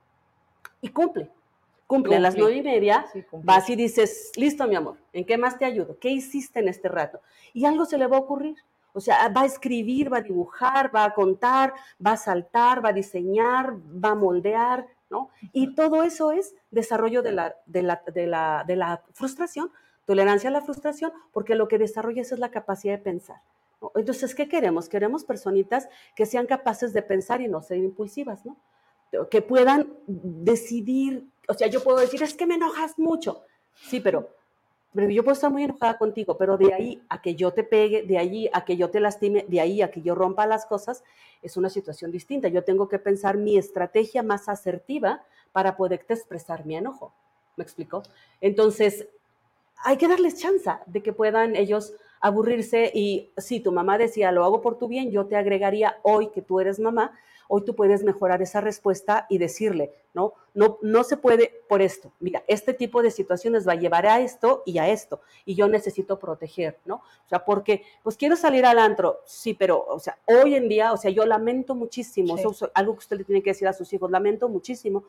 Y 0.82 0.90
cumple. 0.90 1.30
Cumple 1.96 2.16
a 2.16 2.20
las 2.20 2.36
nueve 2.36 2.58
y 2.58 2.64
media, 2.64 3.06
Sí, 3.14 3.24
vas 3.44 3.70
y 3.70 3.76
dices, 3.76 4.32
listo, 4.36 4.68
mi 4.68 4.76
amor, 4.76 4.98
¿en 5.14 5.26
qué 5.26 5.38
más 5.38 5.60
te 5.60 5.66
ayudo? 5.66 5.98
¿Qué 6.00 6.10
hiciste 6.10 6.60
en 6.60 6.68
este 6.68 6.90
rato? 6.90 7.22
Y 7.54 7.66
algo 7.66 7.86
se 7.86 8.00
le 8.00 8.08
va 8.08 8.18
a 8.18 8.22
ocurrir. 8.22 8.56
O 8.94 9.00
sea, 9.00 9.28
va 9.30 9.42
a 9.42 9.46
escribir, 9.46 10.12
va 10.12 10.18
a 10.18 10.22
dibujar, 10.22 10.96
va 10.96 11.04
a 11.04 11.14
contar, 11.14 11.74
va 12.04 12.14
a 12.14 12.18
saltar, 12.18 12.84
va 12.84 12.90
a 12.90 12.94
diseñar, 12.94 13.74
va 13.74 14.10
a 14.10 14.16
moldear, 14.16 14.88
¿no? 15.10 15.30
Y 15.52 15.76
todo 15.76 16.04
eso 16.04 16.32
es 16.32 16.56
desarrollo 16.72 17.22
de 17.22 17.32
la, 17.32 17.56
de 17.68 17.84
la, 17.84 18.04
de 18.14 18.28
la, 18.28 18.64
de 18.68 18.76
la 18.76 19.04
frustración, 19.14 19.72
tolerancia 20.06 20.50
a 20.50 20.54
la 20.54 20.62
frustración, 20.62 21.12
porque 21.32 21.56
lo 21.56 21.68
que 21.68 21.78
desarrollas 21.78 22.32
es 22.32 22.40
la 22.40 22.50
capacidad 22.50 22.98
de 22.98 23.04
pensar. 23.04 23.38
¿no? 23.82 23.92
Entonces, 23.96 24.34
¿qué 24.34 24.48
queremos? 24.48 24.90
Queremos 24.90 25.26
personitas 25.26 25.90
que 26.16 26.26
sean 26.26 26.48
capaces 26.48 26.94
de 26.94 27.02
pensar 27.02 27.42
y 27.42 27.48
no 27.48 27.62
ser 27.62 27.78
impulsivas, 27.78 28.46
¿no? 28.46 28.58
Que 29.30 29.44
puedan 29.44 29.94
decidir, 30.08 31.28
o 31.48 31.54
sea, 31.54 31.68
yo 31.68 31.84
puedo 31.84 32.00
decir, 32.00 32.22
es 32.24 32.34
que 32.34 32.46
me 32.46 32.56
enojas 32.56 32.98
mucho, 32.98 33.44
sí, 33.76 34.00
pero, 34.00 34.30
pero 34.94 35.10
yo 35.10 35.24
puedo 35.24 35.34
estar 35.34 35.52
muy 35.52 35.64
enojada 35.64 35.98
contigo, 35.98 36.38
pero 36.38 36.58
de 36.58 36.74
ahí 36.74 37.04
a 37.10 37.22
que 37.22 37.36
yo 37.36 37.52
te 37.52 37.64
pegue, 37.64 38.04
de 38.04 38.18
ahí 38.18 38.50
a 38.54 38.64
que 38.64 38.78
yo 38.78 38.90
te 38.90 39.00
lastime, 39.00 39.46
de 39.48 39.60
ahí 39.60 39.82
a 39.82 39.92
que 39.92 40.02
yo 40.02 40.16
rompa 40.16 40.46
las 40.46 40.66
cosas, 40.66 41.04
es 41.42 41.58
una 41.58 41.70
situación 41.70 42.12
distinta. 42.12 42.48
Yo 42.48 42.64
tengo 42.64 42.88
que 42.88 43.00
pensar 43.00 43.38
mi 43.38 43.58
estrategia 43.58 44.24
más 44.24 44.48
asertiva 44.48 45.24
para 45.52 45.76
poderte 45.76 46.14
expresar 46.14 46.66
mi 46.66 46.76
enojo. 46.76 47.14
¿Me 47.56 47.64
explico? 47.64 48.04
Entonces, 48.40 49.08
hay 49.84 49.98
que 49.98 50.08
darles 50.08 50.40
chance 50.40 50.72
de 50.86 51.04
que 51.04 51.14
puedan 51.14 51.56
ellos 51.56 51.94
aburrirse 52.24 52.90
y 52.94 53.34
si 53.36 53.60
tu 53.60 53.74
mamá 53.74 53.98
decía, 53.98 54.32
lo 54.32 54.46
hago 54.46 54.62
por 54.62 54.78
tu 54.78 54.88
bien, 54.88 55.12
yo 55.12 55.26
te 55.26 55.36
agregaría 55.36 55.98
hoy 56.04 56.30
que 56.30 56.42
tú 56.42 56.62
eres 56.62 56.80
mamá, 56.80 57.12
hoy 57.50 57.66
tú 57.66 57.76
puedes 57.76 58.02
mejorar 58.02 58.42
esa 58.42 58.62
respuesta 58.62 59.28
y 59.30 59.40
decirle, 59.40 59.92
¿no? 60.14 60.34
No, 60.54 60.78
no 60.82 61.04
se 61.04 61.18
puede 61.18 61.52
por 61.68 61.82
esto. 61.82 62.14
Mira, 62.22 62.42
este 62.48 62.74
tipo 62.74 63.02
de 63.02 63.12
situaciones 63.12 63.68
va 63.68 63.74
a 63.74 63.76
llevar 63.76 64.06
a 64.06 64.22
esto 64.22 64.64
y 64.66 64.78
a 64.78 64.88
esto, 64.88 65.20
y 65.44 65.56
yo 65.56 65.68
necesito 65.68 66.18
proteger, 66.18 66.80
¿no? 66.86 66.96
O 67.26 67.28
sea, 67.28 67.44
porque, 67.44 67.84
pues 68.04 68.16
quiero 68.16 68.38
salir 68.38 68.66
al 68.66 68.80
antro, 68.80 69.20
sí, 69.26 69.54
pero, 69.54 69.86
o 69.86 70.00
sea, 70.00 70.18
hoy 70.26 70.56
en 70.56 70.70
día, 70.70 70.94
o 70.94 70.98
sea, 70.98 71.12
yo 71.12 71.26
lamento 71.26 71.76
muchísimo, 71.76 72.38
eso 72.38 72.52
es 72.52 72.64
algo 72.74 72.94
que 72.94 73.00
usted 73.00 73.18
le 73.18 73.26
tiene 73.26 73.44
que 73.44 73.50
decir 73.50 73.68
a 73.68 73.74
sus 73.74 73.92
hijos, 73.92 74.10
lamento 74.10 74.48
muchísimo 74.48 75.04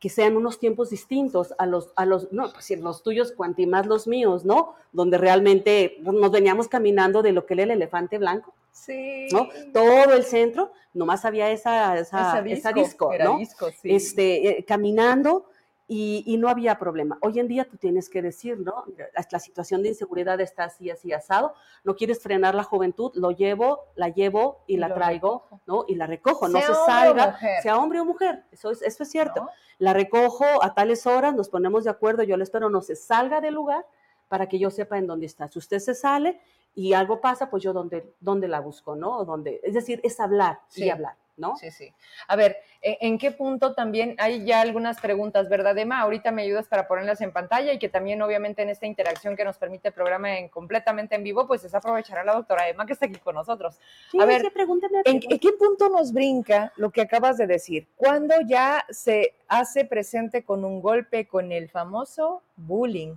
que 0.00 0.08
sean 0.08 0.36
unos 0.36 0.58
tiempos 0.58 0.88
distintos 0.90 1.54
a 1.58 1.66
los, 1.66 1.92
a 1.94 2.06
los, 2.06 2.32
no, 2.32 2.50
pues 2.52 2.70
los 2.70 3.02
tuyos, 3.02 3.32
cuanti 3.32 3.66
más 3.66 3.86
los 3.86 4.06
míos, 4.06 4.46
¿no? 4.46 4.74
Donde 4.92 5.18
realmente 5.18 5.98
nos 6.00 6.30
veníamos 6.30 6.68
caminando 6.68 7.22
de 7.22 7.32
lo 7.32 7.44
que 7.44 7.52
era 7.54 7.64
el 7.64 7.70
elefante 7.72 8.16
blanco. 8.16 8.54
Sí. 8.72 9.28
¿no? 9.30 9.48
Todo 9.74 10.14
el 10.14 10.24
centro, 10.24 10.72
nomás 10.94 11.26
había 11.26 11.50
esa, 11.50 11.98
esa, 11.98 12.40
disco, 12.72 13.12
¿no? 13.22 13.38
este, 13.84 14.48
eh, 14.48 14.64
caminando 14.64 15.50
y, 15.92 16.22
y, 16.24 16.36
no 16.36 16.48
había 16.48 16.78
problema. 16.78 17.18
Hoy 17.20 17.40
en 17.40 17.48
día 17.48 17.64
tú 17.64 17.76
tienes 17.76 18.08
que 18.08 18.22
decir, 18.22 18.60
¿no? 18.60 18.84
La, 19.32 19.40
situación 19.40 19.82
de 19.82 19.88
inseguridad 19.88 20.40
está 20.40 20.62
así, 20.62 20.88
así 20.88 21.12
asado. 21.12 21.52
No 21.82 21.96
quieres 21.96 22.22
frenar 22.22 22.54
la 22.54 22.62
juventud, 22.62 23.10
lo 23.16 23.32
llevo, 23.32 23.86
la 23.96 24.08
llevo 24.08 24.62
y, 24.68 24.76
la 24.76 24.94
traigo, 24.94 25.48
¿no? 25.66 25.84
Y 25.88 25.96
la 25.96 26.06
recojo, 26.06 26.46
no 26.46 26.60
se 26.60 26.72
salga, 26.86 27.36
sea 27.60 27.76
hombre 27.76 27.98
o 27.98 28.04
mujer, 28.04 28.44
eso 28.52 28.70
es, 28.70 28.82
eso 28.82 29.02
es 29.02 29.10
cierto. 29.10 29.48
La 29.78 29.92
recojo 29.92 30.44
a 30.62 30.74
tales 30.74 31.08
horas, 31.08 31.34
nos 31.34 31.48
ponemos 31.48 31.82
de 31.82 31.90
acuerdo, 31.90 32.22
yo 32.22 32.36
le 32.36 32.44
espero 32.44 32.70
no 32.70 32.82
se 32.82 32.94
salga 32.94 33.40
del 33.40 33.54
lugar 33.54 33.84
para 34.28 34.46
que 34.48 34.60
yo 34.60 34.70
sepa 34.70 34.96
en 34.96 35.08
dónde 35.08 35.26
está. 35.26 35.48
Si 35.48 35.58
usted 35.58 35.80
se 35.80 35.96
sale, 35.96 36.40
y 36.72 36.92
algo 36.92 37.20
pasa, 37.20 37.50
pues 37.50 37.64
yo 37.64 37.72
dónde, 37.72 38.14
dónde 38.20 38.46
la 38.46 38.60
busco, 38.60 38.94
¿no? 38.94 39.24
Dónde, 39.24 39.60
es 39.64 39.74
decir, 39.74 40.00
es 40.04 40.20
hablar 40.20 40.60
y 40.76 40.88
hablar, 40.88 41.16
¿no? 41.40 41.56
Sí, 41.56 41.70
sí. 41.70 41.92
A 42.28 42.36
ver, 42.36 42.58
¿en 42.82 43.18
qué 43.18 43.30
punto 43.30 43.74
también 43.74 44.14
hay 44.18 44.44
ya 44.44 44.60
algunas 44.60 45.00
preguntas, 45.00 45.48
verdad, 45.48 45.76
Emma? 45.76 46.00
Ahorita 46.00 46.30
me 46.30 46.42
ayudas 46.42 46.68
para 46.68 46.86
ponerlas 46.86 47.20
en 47.20 47.32
pantalla 47.32 47.72
y 47.72 47.78
que 47.78 47.88
también 47.88 48.22
obviamente 48.22 48.62
en 48.62 48.68
esta 48.68 48.86
interacción 48.86 49.36
que 49.36 49.44
nos 49.44 49.56
permite 49.58 49.88
el 49.88 49.94
programa 49.94 50.38
en, 50.38 50.48
completamente 50.48 51.14
en 51.14 51.24
vivo, 51.24 51.46
pues 51.46 51.64
es 51.64 51.74
aprovechar 51.74 52.18
a 52.18 52.24
la 52.24 52.34
doctora 52.34 52.68
Emma 52.68 52.86
que 52.86 52.92
está 52.92 53.06
aquí 53.06 53.18
con 53.18 53.34
nosotros. 53.34 53.80
a 54.18 54.24
ver, 54.26 54.52
pregúntame. 54.52 54.98
¿en, 55.04 55.20
¿en 55.28 55.38
qué 55.38 55.52
punto 55.58 55.88
nos 55.88 56.12
brinca 56.12 56.72
lo 56.76 56.90
que 56.90 57.00
acabas 57.00 57.38
de 57.38 57.46
decir? 57.46 57.88
¿Cuándo 57.96 58.34
ya 58.46 58.84
se 58.90 59.34
hace 59.48 59.84
presente 59.84 60.44
con 60.44 60.64
un 60.64 60.80
golpe 60.80 61.26
con 61.26 61.50
el 61.50 61.68
famoso 61.68 62.42
bullying? 62.56 63.14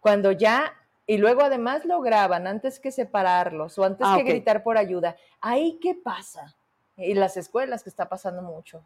Cuando 0.00 0.30
ya 0.30 0.72
y 1.06 1.18
luego 1.18 1.42
además 1.42 1.84
lo 1.84 2.00
graban 2.00 2.46
antes 2.46 2.80
que 2.80 2.90
separarlos 2.90 3.78
o 3.78 3.84
antes 3.84 4.06
ah, 4.10 4.16
que 4.16 4.24
gritar 4.24 4.62
por 4.62 4.76
ayuda. 4.76 5.16
¿Ahí 5.40 5.78
qué 5.80 5.94
pasa? 5.94 6.55
En 6.96 7.20
las 7.20 7.36
escuelas 7.36 7.82
que 7.82 7.90
está 7.90 8.08
pasando 8.08 8.42
mucho. 8.42 8.82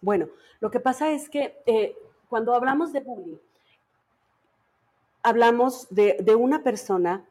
Bueno, 0.00 0.28
lo 0.60 0.70
que 0.70 0.80
pasa 0.80 1.10
es 1.10 1.28
que 1.28 1.56
eh, 1.66 1.96
cuando 2.28 2.54
hablamos 2.54 2.92
de 2.92 3.00
bullying, 3.00 3.36
hablamos 5.22 5.86
de, 5.88 6.18
de 6.20 6.34
una 6.34 6.62
persona 6.62 7.24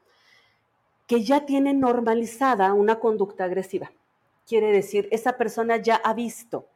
que 1.05 1.23
ya 1.23 1.45
tiene 1.45 1.73
normalizada 1.73 2.73
una 2.73 2.99
conducta 2.99 3.43
agresiva. 3.43 3.91
Quiere 4.47 4.71
decir, 4.71 5.07
esa 5.11 5.37
persona 5.37 5.77
ya 5.77 5.95
ha 5.95 6.13
visto 6.13 6.67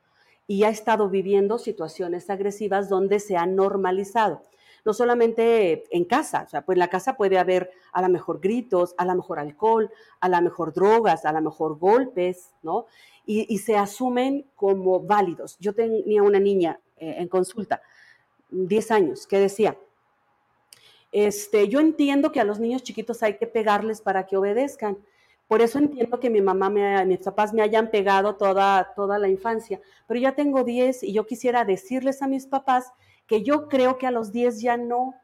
y 0.45 0.63
ha 0.63 0.69
estado 0.69 1.09
viviendo 1.09 1.57
situaciones 1.57 2.29
agresivas 2.29 2.89
donde 2.89 3.19
se 3.19 3.35
ha 3.37 3.45
normalizado 3.45 4.43
no 4.87 4.93
solamente 4.93 5.83
en 5.95 6.05
casa, 6.05 6.43
o 6.47 6.49
sea, 6.49 6.61
pues 6.61 6.77
en 6.77 6.79
la 6.79 6.89
casa 6.89 7.17
puede 7.17 7.37
haber 7.37 7.71
a 7.91 8.01
lo 8.01 8.07
mejor 8.07 8.39
gritos, 8.39 8.95
a 8.97 9.03
lo 9.03 9.15
mejor 9.15 9.37
alcohol, 9.37 9.91
a 10.21 10.29
lo 10.29 10.41
mejor 10.41 10.73
drogas, 10.73 11.25
a 11.25 11.33
lo 11.33 11.41
mejor 11.41 11.77
golpes, 11.77 12.55
¿no? 12.63 12.85
Y, 13.25 13.57
se 13.57 13.75
asumen 13.75 14.45
como 14.55 15.01
válidos. 15.01 15.57
Yo 15.59 15.75
tenía 15.75 16.23
una 16.23 16.39
niña 16.39 16.79
eh, 16.95 17.15
en 17.17 17.27
consulta, 17.27 17.81
10 18.49 18.91
años, 18.91 19.27
que 19.27 19.37
decía, 19.39 19.77
este, 21.11 21.67
yo 21.67 21.81
entiendo 21.81 22.31
que 22.31 22.39
a 22.39 22.45
los 22.45 22.61
niños 22.61 22.83
chiquitos 22.83 23.21
hay 23.23 23.37
que 23.37 23.45
pegarles 23.45 23.99
para 23.99 24.25
que 24.25 24.37
obedezcan. 24.37 24.97
Por 25.49 25.61
eso 25.61 25.79
entiendo 25.79 26.21
que 26.21 26.29
mi 26.29 26.39
mamá, 26.39 26.69
me, 26.69 27.05
mis 27.05 27.19
papás 27.19 27.53
me 27.53 27.61
hayan 27.61 27.91
pegado 27.91 28.35
toda, 28.35 28.93
toda 28.95 29.19
la 29.19 29.27
infancia. 29.27 29.81
Pero 30.07 30.21
ya 30.21 30.33
tengo 30.33 30.63
10 30.63 31.03
y 31.03 31.11
yo 31.11 31.25
quisiera 31.25 31.65
decirles 31.65 32.21
a 32.21 32.27
mis 32.29 32.45
papás 32.47 32.93
que 33.27 33.43
yo 33.43 33.67
creo 33.67 33.97
que 33.97 34.07
a 34.07 34.11
los 34.11 34.31
10 34.31 34.61
ya 34.61 34.77
no. 34.77 35.15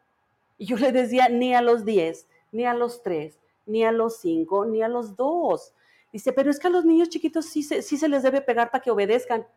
Y 0.58 0.66
yo 0.66 0.78
le 0.78 0.92
decía, 0.92 1.30
ni 1.30 1.56
a 1.56 1.62
los 1.62 1.86
10, 1.86 2.28
ni 2.52 2.66
a 2.66 2.74
los 2.74 3.02
3, 3.02 3.40
ni 3.66 3.84
a 3.84 3.92
los 3.92 4.18
5, 4.18 4.66
ni 4.66 4.84
a 4.84 4.88
los 4.88 5.16
2. 5.16 5.74
Dice, 6.12 6.32
pero 6.34 6.52
es 6.52 6.60
que 6.60 6.68
a 6.68 6.70
los 6.70 6.86
niños 6.86 7.10
chiquitos 7.10 7.46
sí 7.46 7.64
se, 7.64 7.82
sí 7.82 7.98
se 7.98 8.08
les 8.08 8.22
debe 8.24 8.42
pegar 8.42 8.70
para 8.70 8.82
que 8.82 8.92
obedezcan. 8.92 9.48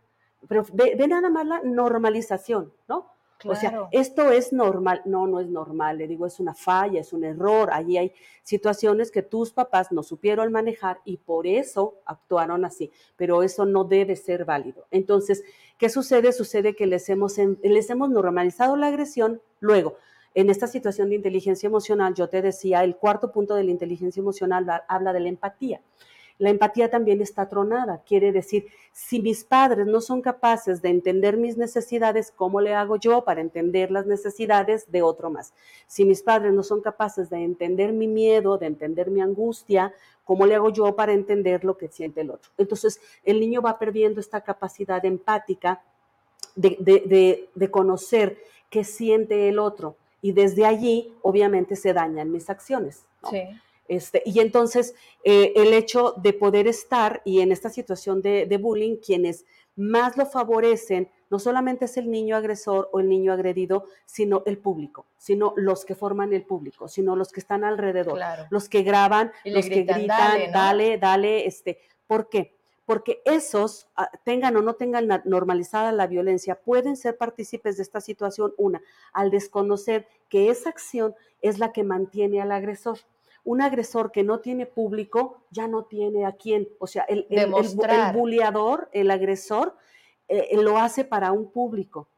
Pero 0.48 0.64
ve, 0.72 0.96
nada 1.06 1.28
más 1.28 1.46
la 1.46 1.60
normalización, 1.62 2.72
¿no? 2.88 3.10
O 3.44 3.54
sea, 3.54 3.88
esto 3.92 4.30
es 4.32 4.52
normal. 4.52 5.02
No, 5.04 5.26
no 5.26 5.40
es 5.40 5.48
normal. 5.48 5.98
Le 5.98 6.08
digo, 6.08 6.26
es 6.26 6.40
una 6.40 6.54
falla, 6.54 7.00
es 7.00 7.12
un 7.12 7.24
error. 7.24 7.70
Allí 7.72 7.98
hay 7.98 8.12
situaciones 8.42 9.10
que 9.10 9.22
tus 9.22 9.52
papás 9.52 9.92
no 9.92 10.02
supieron 10.02 10.50
manejar 10.52 11.00
y 11.04 11.18
por 11.18 11.46
eso 11.46 12.00
actuaron 12.06 12.64
así. 12.64 12.90
Pero 13.16 13.42
eso 13.42 13.66
no 13.66 13.84
debe 13.84 14.16
ser 14.16 14.44
válido. 14.44 14.86
Entonces, 14.90 15.42
¿Qué 15.78 15.90
sucede? 15.90 16.32
Sucede 16.32 16.74
que 16.74 16.86
les 16.86 17.08
hemos, 17.10 17.36
les 17.62 17.90
hemos 17.90 18.08
normalizado 18.08 18.76
la 18.76 18.86
agresión. 18.86 19.42
Luego, 19.60 19.96
en 20.34 20.48
esta 20.48 20.66
situación 20.66 21.10
de 21.10 21.16
inteligencia 21.16 21.66
emocional, 21.66 22.14
yo 22.14 22.28
te 22.28 22.40
decía, 22.40 22.82
el 22.82 22.96
cuarto 22.96 23.30
punto 23.30 23.54
de 23.54 23.64
la 23.64 23.70
inteligencia 23.70 24.20
emocional 24.20 24.66
habla 24.88 25.12
de 25.12 25.20
la 25.20 25.28
empatía. 25.28 25.82
La 26.38 26.50
empatía 26.50 26.90
también 26.90 27.22
está 27.22 27.48
tronada, 27.48 28.02
quiere 28.06 28.30
decir, 28.30 28.66
si 28.92 29.20
mis 29.20 29.44
padres 29.44 29.86
no 29.86 30.00
son 30.00 30.20
capaces 30.20 30.82
de 30.82 30.90
entender 30.90 31.36
mis 31.36 31.56
necesidades, 31.56 32.30
¿cómo 32.34 32.60
le 32.60 32.74
hago 32.74 32.96
yo 32.96 33.24
para 33.24 33.40
entender 33.40 33.90
las 33.90 34.06
necesidades 34.06 34.90
de 34.90 35.02
otro 35.02 35.30
más? 35.30 35.54
Si 35.86 36.04
mis 36.04 36.22
padres 36.22 36.52
no 36.52 36.62
son 36.62 36.82
capaces 36.82 37.30
de 37.30 37.42
entender 37.42 37.92
mi 37.92 38.06
miedo, 38.06 38.58
de 38.58 38.66
entender 38.66 39.10
mi 39.10 39.22
angustia, 39.22 39.94
¿cómo 40.24 40.44
le 40.44 40.54
hago 40.54 40.70
yo 40.70 40.94
para 40.94 41.12
entender 41.12 41.64
lo 41.64 41.78
que 41.78 41.88
siente 41.88 42.20
el 42.20 42.30
otro? 42.30 42.50
Entonces, 42.58 43.00
el 43.24 43.40
niño 43.40 43.62
va 43.62 43.78
perdiendo 43.78 44.20
esta 44.20 44.42
capacidad 44.42 45.04
empática 45.04 45.82
de, 46.54 47.68
conocer 47.70 48.38
qué 48.70 48.84
siente 48.84 49.48
el 49.48 49.58
otro. 49.58 49.96
Y 50.20 50.32
desde 50.32 50.66
allí, 50.66 51.14
obviamente, 51.22 51.76
se 51.76 51.92
dañan 51.92 52.32
mis 52.32 52.50
acciones. 52.50 53.06
Sí. 53.30 53.42
Este, 53.88 54.22
y 54.24 54.40
entonces 54.40 54.94
eh, 55.24 55.52
el 55.56 55.72
hecho 55.72 56.14
de 56.16 56.32
poder 56.32 56.66
estar 56.66 57.22
y 57.24 57.40
en 57.40 57.52
esta 57.52 57.70
situación 57.70 58.22
de, 58.22 58.58
bullying, 58.60 58.96
quienes 58.96 59.44
más 59.76 60.16
lo 60.16 60.26
favorecen, 60.26 61.10
no 61.30 61.38
solamente 61.38 61.84
es 61.84 61.96
el 61.96 62.10
niño 62.10 62.36
agresor 62.36 62.88
o 62.92 63.00
el 63.00 63.08
niño 63.08 63.32
agredido, 63.32 63.84
sino 64.06 64.42
el 64.46 64.58
público, 64.58 65.06
sino 65.18 65.52
los 65.56 65.84
que 65.84 65.94
forman 65.94 66.32
el 66.32 66.44
público, 66.44 66.88
sino 66.88 67.16
los 67.16 67.32
que 67.32 67.40
están 67.40 67.64
alrededor, 67.64 68.18
los 68.50 68.68
que 68.68 68.82
graban, 68.82 69.32
los 69.44 69.66
que 69.66 69.82
gritan, 69.82 70.06
dale, 70.06 70.50
dale, 70.50 70.98
dale, 70.98 71.46
este, 71.46 71.78
¿por 72.06 72.28
qué? 72.28 72.54
Porque 72.86 73.20
esos, 73.24 73.88
ah, 73.96 74.08
tengan 74.24 74.56
o 74.56 74.62
no 74.62 74.74
tengan 74.74 75.08
normalizada 75.24 75.90
la 75.90 76.06
violencia, 76.06 76.54
pueden 76.54 76.96
ser 76.96 77.16
partícipes 77.16 77.76
de 77.76 77.82
esta 77.82 78.00
situación, 78.00 78.54
una, 78.56 78.80
al 79.12 79.32
desconocer 79.32 80.06
que 80.28 80.50
esa 80.50 80.70
acción 80.70 81.14
es 81.42 81.58
la 81.58 81.72
que 81.72 81.82
mantiene 81.82 82.40
al 82.40 82.52
agresor 82.52 82.98
un 83.46 83.62
agresor 83.62 84.10
que 84.10 84.24
no 84.24 84.40
tiene 84.40 84.66
público 84.66 85.38
ya 85.50 85.68
no 85.68 85.84
tiene 85.84 86.26
a 86.26 86.32
quién. 86.32 86.68
O 86.80 86.88
sea, 86.88 87.04
el, 87.04 87.26
el, 87.30 87.54
el, 87.54 88.12
buleador, 88.12 88.88
el 88.92 89.08
agresor, 89.08 89.76
eh, 90.26 90.56
lo 90.56 90.78
hace 90.78 91.04
para 91.04 91.30
un 91.30 91.50
público. 91.52 92.08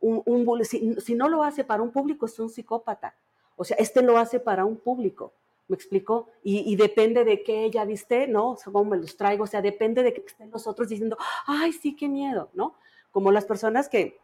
Un, 0.00 0.22
un 0.24 0.64
si, 0.64 1.14
no 1.14 1.28
lo 1.28 1.42
hace 1.42 1.64
para 1.64 1.82
un 1.82 1.90
público, 1.90 2.26
es 2.26 2.38
un 2.38 2.48
psicópata. 2.48 3.16
O 3.56 3.64
sea, 3.64 3.76
este 3.78 4.00
lo 4.00 4.16
hace 4.16 4.38
para 4.38 4.64
un 4.64 4.76
público. 4.76 5.32
¿Me 5.66 5.74
explico? 5.74 6.28
Y, 6.44 6.74
depende 6.76 7.24
de 7.24 7.42
qué 7.42 7.64
ella 7.64 7.84
viste, 7.84 8.28
¿no? 8.28 8.52
O 8.52 8.56
sea, 8.56 8.72
cómo 8.72 8.92
me 8.92 8.96
los 8.96 9.16
traigo. 9.16 9.44
O 9.44 9.46
sea, 9.48 9.62
depende 9.62 10.04
de 10.04 10.12
que 10.12 10.20
estén 10.20 10.50
los 10.52 10.68
otros 10.68 10.88
diciendo, 10.88 11.16
ay, 11.46 11.72
sí, 11.72 11.96
qué 11.96 12.08
miedo, 12.08 12.48
¿no? 12.54 12.74
Como 13.10 13.32
las 13.32 13.44
personas 13.44 13.88
que, 13.88 14.18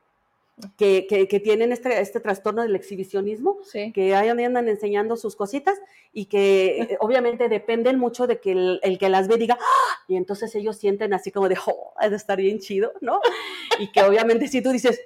que, 0.78 1.06
que, 1.06 1.40
tienen 1.40 1.72
este, 1.72 2.00
este 2.00 2.20
trastorno 2.20 2.62
del 2.62 2.76
exhibicionismo, 2.76 3.58
que 3.92 4.14
andan 4.14 4.68
enseñando 4.68 5.16
sus 5.16 5.36
cositas 5.36 5.78
y 6.12 6.26
que 6.26 6.80
eh, 6.92 6.96
obviamente 7.00 7.48
dependen 7.48 7.98
mucho 7.98 8.26
de 8.26 8.40
que 8.40 8.52
el, 8.82 8.98
que 8.98 9.08
las 9.08 9.28
ve 9.28 9.36
diga, 9.36 9.58
¡Ah! 9.60 10.04
y 10.08 10.16
entonces 10.16 10.54
ellos 10.54 10.76
sienten 10.76 11.12
así 11.12 11.30
como 11.30 11.48
de, 11.48 11.58
oh, 11.66 11.92
de 12.00 12.16
estar 12.16 12.38
bien 12.38 12.58
chido, 12.58 12.92
¿no? 13.00 13.20
Y 13.78 13.92
que 13.92 14.02
obviamente 14.02 14.48
si 14.48 14.62
tú 14.62 14.70
dices, 14.70 14.98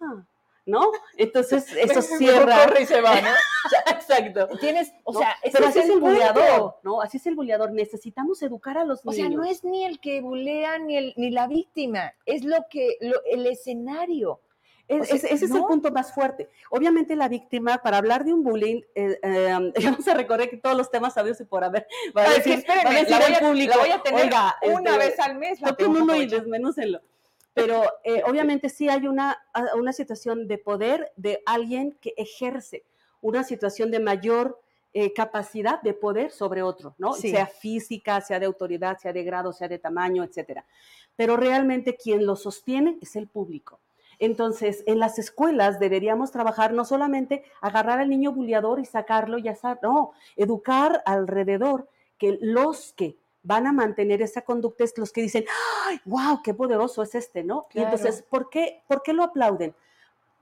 ah", 0.00 0.24
¿no? 0.66 0.92
Entonces 1.16 1.66
eso 1.76 2.02
cierra. 2.02 2.66
Corre 2.66 2.82
y 2.82 2.86
se 2.86 3.00
va, 3.00 3.18
¿no? 3.20 3.28
Exacto. 3.90 4.48
Tienes, 4.60 4.92
o 5.04 5.14
sea, 5.14 5.36
pero 5.50 5.68
así 5.68 5.78
es 5.78 5.88
el 5.88 6.00
buleador, 6.00 6.76
¿no? 6.82 7.00
Así 7.00 7.16
es 7.16 7.26
el 7.26 7.34
buleador. 7.34 7.72
Necesitamos 7.72 8.42
educar 8.42 8.76
a 8.76 8.84
los 8.84 9.04
niños. 9.06 9.18
O 9.18 9.28
sea, 9.28 9.30
no 9.30 9.44
es 9.44 9.64
ni 9.64 9.86
el 9.86 10.00
que 10.00 10.20
bulea 10.20 10.78
ni, 10.78 10.98
el, 10.98 11.14
ni 11.16 11.30
la 11.30 11.46
víctima, 11.46 12.12
es 12.26 12.44
lo 12.44 12.66
que, 12.68 12.98
lo, 13.00 13.22
el 13.24 13.46
escenario 13.46 14.40
ese 14.88 15.34
es 15.34 15.42
el 15.42 15.62
punto 15.64 15.90
más 15.90 16.12
fuerte. 16.12 16.48
Obviamente 16.70 17.14
la 17.14 17.28
víctima, 17.28 17.78
para 17.78 17.98
hablar 17.98 18.24
de 18.24 18.32
un 18.32 18.42
bullying, 18.42 18.82
eh, 18.94 19.18
eh, 19.22 19.72
vamos 19.84 20.08
a 20.08 20.14
recorrer 20.14 20.58
todos 20.62 20.76
los 20.76 20.90
temas 20.90 21.14
sabios 21.14 21.40
y 21.40 21.44
por 21.44 21.64
haber. 21.64 21.86
Va 22.16 22.24
a 22.24 22.30
decir, 22.30 22.64
que 22.64 22.84
va 22.84 22.90
a 22.90 22.94
decir 22.94 23.10
la, 23.10 23.18
voy 23.18 23.34
a, 23.34 23.40
público, 23.40 23.74
la 23.76 23.80
voy 23.80 23.90
a 23.90 24.02
tener 24.02 24.32
una 24.62 24.90
este, 24.92 24.98
vez 24.98 25.20
al 25.20 25.38
mes. 25.38 25.60
Toquen 25.60 25.88
uno 25.88 26.16
y 26.16 26.26
desmenúcenlo. 26.26 27.00
Pero 27.54 27.82
eh, 28.04 28.22
obviamente 28.24 28.68
sí 28.68 28.88
hay 28.88 29.06
una, 29.06 29.36
una 29.74 29.92
situación 29.92 30.46
de 30.46 30.58
poder 30.58 31.12
de 31.16 31.42
alguien 31.44 31.98
que 32.00 32.14
ejerce 32.16 32.84
una 33.20 33.42
situación 33.42 33.90
de 33.90 33.98
mayor 33.98 34.60
eh, 34.94 35.12
capacidad 35.12 35.82
de 35.82 35.92
poder 35.92 36.30
sobre 36.30 36.62
otro, 36.62 36.94
¿no? 36.98 37.12
Sea 37.12 37.46
física, 37.46 38.20
sea 38.20 38.40
de 38.40 38.46
autoridad, 38.46 38.96
sea 38.98 39.12
de 39.12 39.22
grado, 39.22 39.52
sea 39.52 39.68
de 39.68 39.78
tamaño, 39.78 40.24
etcétera. 40.24 40.64
Pero 41.14 41.36
realmente 41.36 41.96
quien 41.96 42.24
lo 42.24 42.36
sostiene 42.36 42.96
es 43.02 43.14
el 43.16 43.28
público. 43.28 43.80
Entonces, 44.18 44.82
en 44.86 44.98
las 44.98 45.18
escuelas 45.18 45.78
deberíamos 45.78 46.32
trabajar 46.32 46.72
no 46.72 46.84
solamente 46.84 47.44
agarrar 47.60 48.00
al 48.00 48.10
niño 48.10 48.32
bulliador 48.32 48.80
y 48.80 48.84
sacarlo 48.84 49.38
y 49.38 49.48
hacer, 49.48 49.78
no, 49.82 50.12
educar 50.36 51.02
alrededor 51.06 51.88
que 52.18 52.38
los 52.40 52.92
que 52.94 53.16
van 53.42 53.66
a 53.66 53.72
mantener 53.72 54.20
esa 54.20 54.42
conducta 54.42 54.84
es 54.84 54.96
los 54.98 55.12
que 55.12 55.22
dicen, 55.22 55.44
¡ay, 55.86 56.00
wow, 56.04 56.42
qué 56.42 56.52
poderoso 56.52 57.02
es 57.02 57.14
este, 57.14 57.44
¿no? 57.44 57.66
Y 57.72 57.80
entonces, 57.80 58.22
¿por 58.28 58.50
qué, 58.50 58.82
¿por 58.86 59.02
qué 59.02 59.12
lo 59.12 59.22
aplauden? 59.22 59.74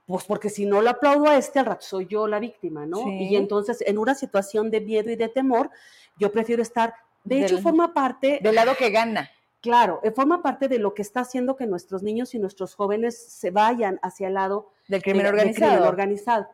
Pues 0.06 0.24
porque 0.24 0.48
si 0.48 0.66
no 0.66 0.80
lo 0.80 0.90
aplaudo 0.90 1.26
a 1.26 1.36
este, 1.36 1.58
al 1.58 1.66
rato 1.66 1.84
soy 1.84 2.06
yo 2.06 2.26
la 2.26 2.38
víctima, 2.38 2.86
¿no? 2.86 3.08
Y 3.08 3.36
entonces, 3.36 3.82
en 3.86 3.98
una 3.98 4.14
situación 4.14 4.70
de 4.70 4.80
miedo 4.80 5.10
y 5.10 5.16
de 5.16 5.28
temor, 5.28 5.70
yo 6.16 6.32
prefiero 6.32 6.62
estar, 6.62 6.94
de 7.24 7.44
hecho, 7.44 7.58
forma 7.58 7.92
parte... 7.92 8.40
Del 8.42 8.54
lado 8.54 8.76
que 8.76 8.90
gana. 8.90 9.30
Claro, 9.66 9.98
eh, 10.04 10.12
forma 10.12 10.42
parte 10.44 10.68
de 10.68 10.78
lo 10.78 10.94
que 10.94 11.02
está 11.02 11.22
haciendo 11.22 11.56
que 11.56 11.66
nuestros 11.66 12.04
niños 12.04 12.36
y 12.36 12.38
nuestros 12.38 12.76
jóvenes 12.76 13.18
se 13.18 13.50
vayan 13.50 13.98
hacia 14.00 14.28
el 14.28 14.34
lado 14.34 14.70
del 14.86 15.02
crimen, 15.02 15.26
organizado. 15.26 15.88
organizado. 15.88 16.46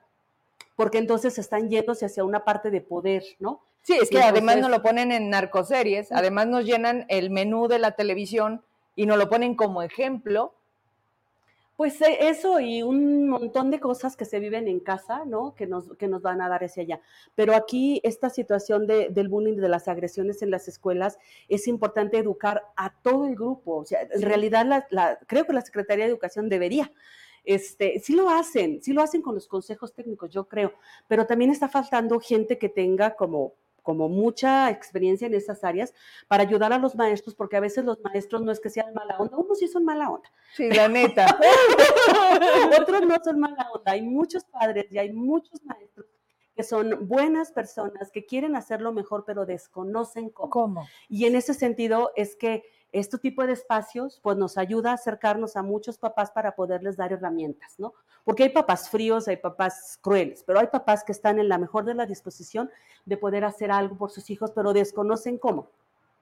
Porque 0.77 0.97
entonces 0.97 1.39
están 1.39 1.69
yéndose 1.69 2.07
hacia 2.07 2.25
una 2.25 2.43
parte 2.43 2.71
de 2.71 2.81
poder, 2.81 3.23
¿no? 3.39 3.61
Sí, 3.83 3.99
es 4.01 4.09
que 4.09 4.23
además 4.23 4.57
nos 4.57 4.71
lo 4.71 4.81
ponen 4.81 5.13
en 5.13 5.29
narcoseries, 5.29 6.11
además 6.11 6.47
nos 6.47 6.65
llenan 6.65 7.05
el 7.09 7.29
menú 7.29 7.69
de 7.69 7.81
la 7.81 7.91
televisión 7.91 8.65
y 8.97 9.05
nos 9.05 9.19
lo 9.19 9.29
ponen 9.29 9.57
como 9.57 9.83
ejemplo 9.83 10.55
pues 11.83 12.01
eh, 12.01 12.29
eso 12.29 12.61
y 12.61 12.85
un 12.85 13.29
montón 13.29 13.73
de 13.73 13.81
cosas 13.81 14.17
que 14.17 14.25
se 14.25 14.39
viven 14.39 14.69
en 14.69 14.79
casa, 14.79 15.25
¿no? 15.25 15.53
Que 15.57 15.67
nos, 15.67 15.97
que 15.97 16.07
nos 16.07 16.23
van 16.23 16.41
a 16.41 16.49
dar 16.49 16.63
hacia 16.63 16.85
allá. 16.85 17.01
Pero 17.35 17.57
aquí 17.57 18.01
esta 18.05 18.31
situación 18.31 18.87
de, 18.87 19.09
del 19.09 19.27
bullying, 19.27 19.57
de 19.57 19.69
las 19.69 19.89
agresiones 19.89 20.43
en 20.43 20.53
las 20.53 20.69
escuelas, 20.69 21.19
es 21.49 21.67
importante 21.67 22.19
educar 22.19 22.63
a 22.77 22.95
todo 23.03 23.27
el 23.27 23.35
grupo. 23.35 23.79
O 23.79 23.85
sea, 23.85 24.03
en 24.03 24.23
realidad 24.23 24.65
la, 24.91 25.19
creo 25.27 25.45
que 25.45 25.53
la 25.53 25.63
Secretaría 25.63 26.05
de 26.05 26.13
Educación 26.13 26.49
debería. 26.49 26.93
Este, 27.43 27.99
sí 27.99 28.15
lo 28.15 28.31
hacen, 28.31 28.81
sí 28.81 28.93
lo 28.93 29.03
hacen 29.03 29.21
con 29.21 29.35
los 29.35 29.49
consejos 29.49 29.93
técnicos, 29.93 30.31
yo 30.31 30.47
creo, 30.47 30.75
pero 31.09 31.27
también 31.27 31.51
está 31.51 31.69
faltando 31.69 32.21
gente 32.21 32.59
que 32.59 32.69
tenga 32.69 33.17
como 33.17 33.55
como 33.83 34.09
mucha 34.09 34.71
experiencia 34.71 35.27
en 35.27 35.35
esas 35.35 35.65
áreas 35.65 35.93
para 36.29 36.45
ayudar 36.45 36.73
a 36.73 36.79
los 36.79 36.95
maestros, 36.95 37.35
porque 37.35 37.57
a 37.57 37.61
veces 37.61 37.85
los 37.85 38.01
maestros 38.01 38.43
no 38.43 38.53
es 38.53 38.61
que 38.61 38.71
sean 38.71 38.95
mala 38.95 39.17
onda, 39.19 39.37
unos 39.37 39.59
sí 39.59 39.69
son 39.69 39.85
mala 39.85 40.11
onda. 40.11 40.31
Sí, 40.55 40.71
la 40.71 40.89
neta. 40.89 41.27
Otros 42.81 43.07
no 43.07 43.17
son 43.23 43.41
mala 43.41 43.71
onda. 43.73 43.93
Hay 43.93 44.03
muchos 44.03 44.45
padres 44.45 44.87
y 44.91 44.99
hay 44.99 45.13
muchos 45.13 45.63
maestros 45.65 46.07
que 46.55 46.63
son 46.63 47.09
buenas 47.09 47.51
personas, 47.51 48.11
que 48.11 48.27
quieren 48.27 48.57
hacerlo 48.57 48.93
mejor, 48.93 49.25
pero 49.27 49.47
desconocen 49.47 50.29
cómo. 50.31 50.51
¿Cómo? 50.51 50.87
Y 51.09 51.25
en 51.25 51.35
ese 51.35 51.55
sentido 51.55 52.13
es 52.15 52.37
que 52.37 52.63
este 52.93 53.19
tipo 53.19 53.47
de 53.47 53.55
espacios 53.55 54.21
pues 54.23 54.37
nos 54.37 54.59
ayuda 54.59 54.91
a 54.91 54.95
acercarnos 54.95 55.57
a 55.57 55.63
muchos 55.63 55.99
papás 55.99 56.31
para 56.31 56.55
poderles 56.55 56.97
dar 56.97 57.13
herramientas, 57.13 57.75
¿no? 57.79 57.95
Porque 58.25 58.45
hay 58.45 58.49
papás 58.51 58.91
fríos, 58.91 59.27
hay 59.29 59.39
papás 59.39 59.99
crueles, 60.01 60.45
pero 60.47 60.61
hay 60.61 60.67
papás 60.67 61.03
que 61.03 61.13
están 61.13 61.39
en 61.39 61.49
la 61.49 61.59
mejor 61.59 61.85
de 61.85 61.95
la 61.95 62.07
disposición 62.07 62.71
de 63.07 63.17
poder 63.17 63.45
hacer 63.45 63.73
algo 63.73 63.97
por 63.97 64.11
sus 64.11 64.29
hijos, 64.31 64.53
pero 64.55 64.73
desconocen 64.73 65.39
cómo, 65.39 65.69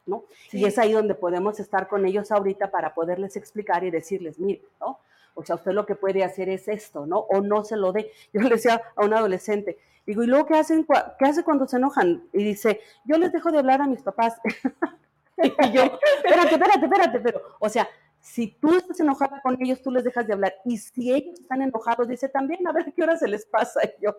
¿no? 0.06 0.24
Y 0.52 0.64
es 0.64 0.78
ahí 0.78 0.92
donde 0.92 1.14
podemos 1.14 1.58
estar 1.60 1.88
con 1.88 2.06
ellos 2.06 2.30
ahorita 2.30 2.70
para 2.70 2.94
poderles 2.94 3.36
explicar 3.36 3.84
y 3.84 3.90
decirles, 3.90 4.38
mire, 4.38 4.62
¿no? 4.80 4.98
O 5.34 5.44
sea, 5.44 5.56
usted 5.56 5.72
lo 5.72 5.86
que 5.86 5.94
puede 5.94 6.24
hacer 6.24 6.48
es 6.48 6.68
esto, 6.68 7.06
¿no? 7.06 7.18
O 7.18 7.40
no 7.40 7.64
se 7.64 7.76
lo 7.76 7.92
dé. 7.92 8.10
Yo 8.32 8.40
le 8.40 8.50
decía 8.50 8.82
a 8.96 9.04
un 9.04 9.14
adolescente, 9.14 9.78
digo, 10.06 10.22
¿y 10.22 10.26
luego 10.26 10.46
qué 10.46 10.54
hacen? 10.54 10.86
¿Qué 11.18 11.24
hace 11.24 11.42
cuando 11.42 11.66
se 11.66 11.76
enojan? 11.76 12.24
Y 12.32 12.44
dice, 12.44 12.80
yo 13.04 13.16
les 13.18 13.32
dejo 13.32 13.52
de 13.52 13.58
hablar 13.58 13.80
a 13.80 13.86
mis 13.86 14.02
papás. 14.02 14.36
y 15.66 15.72
yo, 15.72 15.82
espérate, 16.24 16.54
espérate, 16.54 16.84
espérate, 16.84 17.20
pero, 17.20 17.42
o 17.58 17.68
sea, 17.68 17.88
si 18.20 18.48
tú 18.48 18.74
estás 18.74 19.00
enojada 19.00 19.40
con 19.42 19.56
ellos, 19.60 19.80
tú 19.82 19.90
les 19.90 20.04
dejas 20.04 20.26
de 20.26 20.34
hablar. 20.34 20.54
Y 20.64 20.76
si 20.76 21.12
ellos 21.12 21.40
están 21.40 21.62
enojados, 21.62 22.06
dice 22.06 22.28
también, 22.28 22.66
a 22.66 22.72
ver 22.72 22.92
qué 22.94 23.02
hora 23.02 23.16
se 23.16 23.26
les 23.26 23.46
pasa. 23.46 23.80
Y 23.84 24.04
yo, 24.04 24.16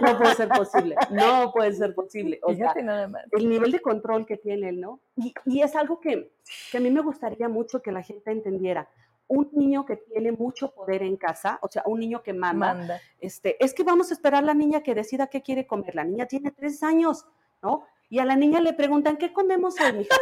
no 0.00 0.18
puede 0.18 0.34
ser 0.34 0.48
posible, 0.48 0.96
no 1.10 1.52
puede 1.52 1.72
ser 1.72 1.94
posible. 1.94 2.40
O 2.42 2.52
sea, 2.54 2.74
nada 2.82 3.08
más. 3.08 3.24
El 3.30 3.48
nivel 3.48 3.70
de 3.70 3.80
control 3.80 4.26
que 4.26 4.36
tiene 4.36 4.70
él, 4.70 4.80
¿no? 4.80 5.00
Y, 5.16 5.32
y 5.46 5.62
es 5.62 5.76
algo 5.76 6.00
que, 6.00 6.32
que, 6.70 6.78
a 6.78 6.80
mí 6.80 6.90
me 6.90 7.00
gustaría 7.00 7.48
mucho 7.48 7.80
que 7.80 7.92
la 7.92 8.02
gente 8.02 8.32
entendiera. 8.32 8.88
Un 9.26 9.48
niño 9.52 9.86
que 9.86 9.96
tiene 9.96 10.32
mucho 10.32 10.72
poder 10.74 11.02
en 11.02 11.16
casa, 11.16 11.58
o 11.62 11.68
sea, 11.68 11.82
un 11.86 12.00
niño 12.00 12.22
que 12.22 12.34
manda, 12.34 12.74
Manda. 12.74 13.00
Este, 13.20 13.62
es 13.64 13.72
que 13.72 13.82
vamos 13.82 14.10
a 14.10 14.14
esperar 14.14 14.42
a 14.42 14.46
la 14.46 14.54
niña 14.54 14.82
que 14.82 14.94
decida 14.94 15.28
qué 15.28 15.42
quiere 15.42 15.66
comer. 15.66 15.94
La 15.94 16.04
niña 16.04 16.26
tiene 16.26 16.50
tres 16.50 16.82
años, 16.82 17.24
¿no? 17.62 17.86
Y 18.10 18.18
a 18.18 18.24
la 18.24 18.36
niña 18.36 18.60
le 18.60 18.74
preguntan, 18.74 19.16
¿qué 19.16 19.32
comemos 19.32 19.76
hoy, 19.80 19.92
mija? 19.92 20.16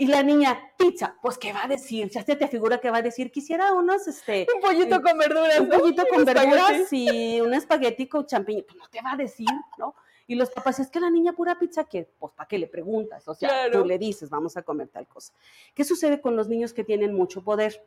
Y 0.00 0.06
la 0.06 0.22
niña, 0.22 0.58
pizza, 0.78 1.14
pues 1.20 1.36
¿qué 1.36 1.52
va 1.52 1.64
a 1.64 1.68
decir? 1.68 2.08
Ya 2.08 2.22
se 2.24 2.34
te 2.34 2.48
figura 2.48 2.80
que 2.80 2.90
va 2.90 2.96
a 2.96 3.02
decir, 3.02 3.30
quisiera 3.30 3.74
unos, 3.74 4.08
este... 4.08 4.46
Un 4.54 4.62
pollito 4.62 4.94
eh, 4.94 5.02
con 5.02 5.18
verduras, 5.18 5.60
Un 5.60 5.68
pollito 5.68 6.04
con 6.06 6.24
verduras 6.24 6.90
y 6.90 7.38
un 7.42 7.52
espagueti 7.52 8.08
con 8.08 8.24
champiñón. 8.24 8.64
Pues 8.66 8.78
no 8.78 8.88
te 8.88 9.02
va 9.02 9.12
a 9.12 9.16
decir, 9.18 9.46
¿no? 9.76 9.94
Y 10.26 10.36
los 10.36 10.48
papás, 10.48 10.80
es 10.80 10.88
que 10.88 11.00
la 11.00 11.10
niña 11.10 11.34
pura 11.34 11.58
pizza, 11.58 11.84
que 11.84 12.08
Pues 12.18 12.32
¿para 12.32 12.48
qué 12.48 12.58
le 12.58 12.66
preguntas? 12.66 13.28
O 13.28 13.34
sea, 13.34 13.70
tú 13.70 13.84
le 13.84 13.98
dices, 13.98 14.30
vamos 14.30 14.56
a 14.56 14.62
comer 14.62 14.88
tal 14.88 15.06
cosa. 15.06 15.34
¿Qué 15.74 15.84
sucede 15.84 16.18
con 16.18 16.34
los 16.34 16.48
niños 16.48 16.72
que 16.72 16.82
tienen 16.82 17.12
mucho 17.12 17.44
poder? 17.44 17.84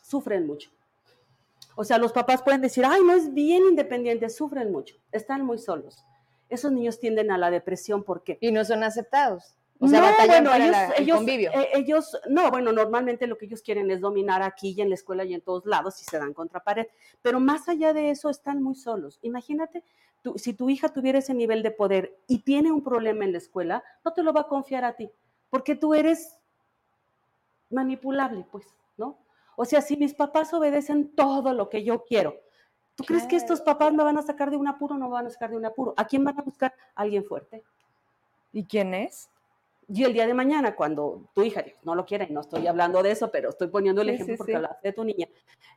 Sufren 0.00 0.46
mucho. 0.46 0.70
O 1.74 1.82
sea, 1.82 1.98
los 1.98 2.12
papás 2.12 2.44
pueden 2.44 2.60
decir, 2.60 2.84
ay, 2.86 3.02
no 3.02 3.14
es 3.14 3.34
bien 3.34 3.64
independiente, 3.64 4.30
sufren 4.30 4.70
mucho, 4.70 4.94
están 5.10 5.44
muy 5.44 5.58
solos. 5.58 6.04
Esos 6.48 6.70
niños 6.70 7.00
tienden 7.00 7.32
a 7.32 7.38
la 7.38 7.50
depresión, 7.50 8.04
¿por 8.04 8.22
qué? 8.22 8.38
Y 8.40 8.52
no 8.52 8.64
son 8.64 8.84
aceptados. 8.84 9.56
O 9.82 9.88
sea, 9.88 10.00
no, 10.00 10.26
bueno, 10.26 10.54
ellos, 10.54 10.76
ellos, 10.96 11.16
convivio. 11.16 11.50
Eh, 11.52 11.70
ellos, 11.74 12.16
no, 12.28 12.48
bueno, 12.52 12.70
normalmente 12.70 13.26
lo 13.26 13.36
que 13.36 13.46
ellos 13.46 13.62
quieren 13.62 13.90
es 13.90 14.00
dominar 14.00 14.40
aquí 14.40 14.74
y 14.76 14.80
en 14.80 14.88
la 14.88 14.94
escuela 14.94 15.24
y 15.24 15.34
en 15.34 15.40
todos 15.40 15.66
lados 15.66 16.00
y 16.00 16.04
se 16.04 16.20
dan 16.20 16.32
contra 16.34 16.62
pared. 16.62 16.86
Pero 17.20 17.40
más 17.40 17.68
allá 17.68 17.92
de 17.92 18.10
eso, 18.10 18.30
están 18.30 18.62
muy 18.62 18.76
solos. 18.76 19.18
Imagínate, 19.22 19.82
tú, 20.22 20.34
si 20.38 20.52
tu 20.52 20.70
hija 20.70 20.90
tuviera 20.90 21.18
ese 21.18 21.34
nivel 21.34 21.64
de 21.64 21.72
poder 21.72 22.16
y 22.28 22.44
tiene 22.44 22.70
un 22.70 22.84
problema 22.84 23.24
en 23.24 23.32
la 23.32 23.38
escuela, 23.38 23.82
no 24.04 24.12
te 24.12 24.22
lo 24.22 24.32
va 24.32 24.42
a 24.42 24.46
confiar 24.46 24.84
a 24.84 24.94
ti, 24.94 25.10
porque 25.50 25.74
tú 25.74 25.94
eres 25.94 26.38
manipulable, 27.68 28.46
pues, 28.52 28.64
¿no? 28.96 29.18
O 29.56 29.64
sea, 29.64 29.80
si 29.80 29.96
mis 29.96 30.14
papás 30.14 30.54
obedecen 30.54 31.12
todo 31.16 31.54
lo 31.54 31.68
que 31.68 31.82
yo 31.82 32.04
quiero, 32.04 32.36
¿tú 32.94 33.02
crees 33.02 33.26
que 33.26 33.34
estos 33.34 33.60
papás 33.60 33.92
me 33.92 34.04
van 34.04 34.16
a 34.16 34.22
sacar 34.22 34.48
de 34.52 34.56
un 34.56 34.68
apuro 34.68 34.94
o 34.94 34.98
no 34.98 35.08
me 35.08 35.14
van 35.14 35.26
a 35.26 35.30
sacar 35.30 35.50
de 35.50 35.56
un 35.56 35.66
apuro? 35.66 35.92
¿A 35.96 36.06
quién 36.06 36.22
van 36.22 36.38
a 36.38 36.42
buscar? 36.42 36.72
alguien 36.94 37.24
fuerte. 37.24 37.64
¿Y 38.52 38.64
quién 38.64 38.94
es? 38.94 39.28
Y 39.94 40.04
el 40.04 40.14
día 40.14 40.26
de 40.26 40.32
mañana, 40.32 40.74
cuando 40.74 41.28
tu 41.34 41.42
hija, 41.42 41.62
no 41.82 41.94
lo 41.94 42.06
quiere, 42.06 42.26
no 42.30 42.40
estoy 42.40 42.66
hablando 42.66 43.02
de 43.02 43.10
eso, 43.10 43.30
pero 43.30 43.50
estoy 43.50 43.68
poniendo 43.68 44.00
el 44.00 44.08
ejemplo 44.08 44.38
porque 44.38 44.56
sí. 44.56 44.62
de 44.82 44.92
tu 44.94 45.04
niña, 45.04 45.28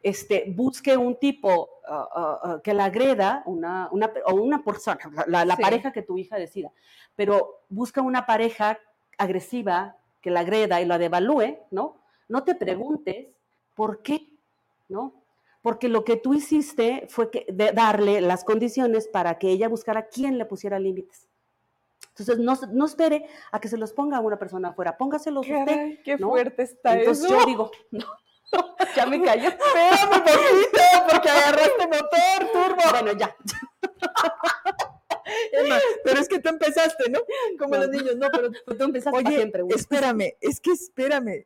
este, 0.02 0.46
busque 0.56 0.96
un 0.96 1.18
tipo 1.18 1.70
uh, 1.86 2.54
uh, 2.56 2.62
que 2.62 2.74
la 2.74 2.86
agreda, 2.86 3.44
una, 3.46 3.90
una, 3.92 4.10
o 4.28 4.36
una 4.36 4.64
persona, 4.64 5.00
la, 5.28 5.44
la 5.44 5.58
pareja 5.58 5.92
que 5.92 6.02
tu 6.02 6.18
hija 6.18 6.38
decida, 6.38 6.72
pero 7.14 7.64
busca 7.68 8.02
una 8.02 8.26
pareja 8.26 8.80
agresiva 9.18 9.98
que 10.22 10.32
la 10.32 10.40
agreda 10.40 10.80
y 10.80 10.86
la 10.86 10.98
devalúe, 10.98 11.58
¿no? 11.72 11.98
No 12.30 12.46
te 12.46 12.56
preguntes 12.56 13.28
por 13.74 14.02
qué, 14.02 14.30
¿no? 14.88 15.14
Porque 15.62 15.90
lo 15.90 16.06
que 16.06 16.16
tú 16.16 16.34
hiciste 16.34 17.06
fue 17.10 17.30
que, 17.30 17.48
de 17.52 17.74
darle 17.74 18.22
las 18.22 18.46
condiciones 18.46 19.10
para 19.10 19.38
que 19.40 19.50
ella 19.50 19.68
buscara 19.68 20.08
quién 20.08 20.38
le 20.38 20.46
pusiera 20.46 20.80
límites. 20.80 21.28
Entonces, 22.18 22.40
no, 22.40 22.58
no, 22.72 22.86
espere 22.86 23.26
a 23.52 23.60
que 23.60 23.68
se 23.68 23.78
los 23.78 23.92
ponga 23.92 24.22
una 24.22 24.40
persona 24.40 24.70
afuera, 24.70 24.96
póngaselos 24.98 25.46
usted. 25.46 26.00
Qué 26.02 26.18
fuerte 26.18 26.64
está 26.64 26.98
Entonces, 26.98 27.26
eso. 27.26 27.42
yo 27.42 27.46
digo, 27.46 27.72
no, 27.92 28.06
ya 28.96 29.06
me 29.06 29.22
cayó. 29.22 29.50
Espérame 29.60 30.24
poquito, 30.24 30.80
porque 31.12 31.30
agarraste 31.30 31.88
motor, 31.88 32.52
turbo. 32.54 32.82
Bueno, 32.90 33.12
ya. 33.20 33.36
Emma, 35.52 35.78
pero 36.06 36.22
es 36.22 36.30
que 36.30 36.40
tú 36.40 36.48
empezaste, 36.48 37.10
¿no? 37.10 37.20
Como 37.60 37.76
no, 37.76 37.82
los 37.82 37.90
niños, 37.90 38.16
no, 38.16 38.30
pero 38.32 38.50
tú 38.52 38.82
empezaste 38.84 39.18
Oye, 39.18 39.36
siempre. 39.36 39.64
Güey. 39.64 39.76
espérame, 39.76 40.38
es 40.40 40.62
que 40.62 40.72
espérame. 40.72 41.46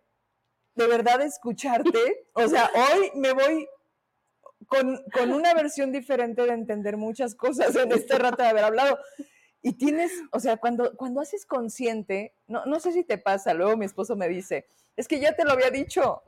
De 0.75 0.85
verdad, 0.87 1.19
escucharte, 1.23 2.27
o 2.33 2.47
sea, 2.47 2.69
hoy 2.75 3.09
me 3.15 3.33
voy 3.33 3.67
con, 4.67 5.03
con 5.11 5.33
una 5.33 5.55
versión 5.55 5.91
diferente 5.91 6.43
de 6.43 6.53
entender 6.53 6.95
muchas 6.95 7.33
cosas 7.33 7.75
en 7.75 7.91
este 7.91 8.19
rato 8.19 8.43
de 8.43 8.49
haber 8.49 8.65
hablado. 8.65 8.99
Y 9.61 9.73
tienes, 9.73 10.11
o 10.31 10.39
sea, 10.39 10.57
cuando, 10.57 10.95
cuando 10.95 11.19
haces 11.19 11.45
consciente, 11.45 12.33
no, 12.47 12.65
no 12.65 12.79
sé 12.79 12.93
si 12.93 13.03
te 13.03 13.17
pasa, 13.17 13.53
luego 13.53 13.75
mi 13.75 13.85
esposo 13.85 14.15
me 14.15 14.29
dice, 14.29 14.65
es 14.95 15.07
que 15.07 15.19
ya 15.19 15.35
te 15.35 15.43
lo 15.43 15.51
había 15.51 15.69
dicho, 15.69 16.21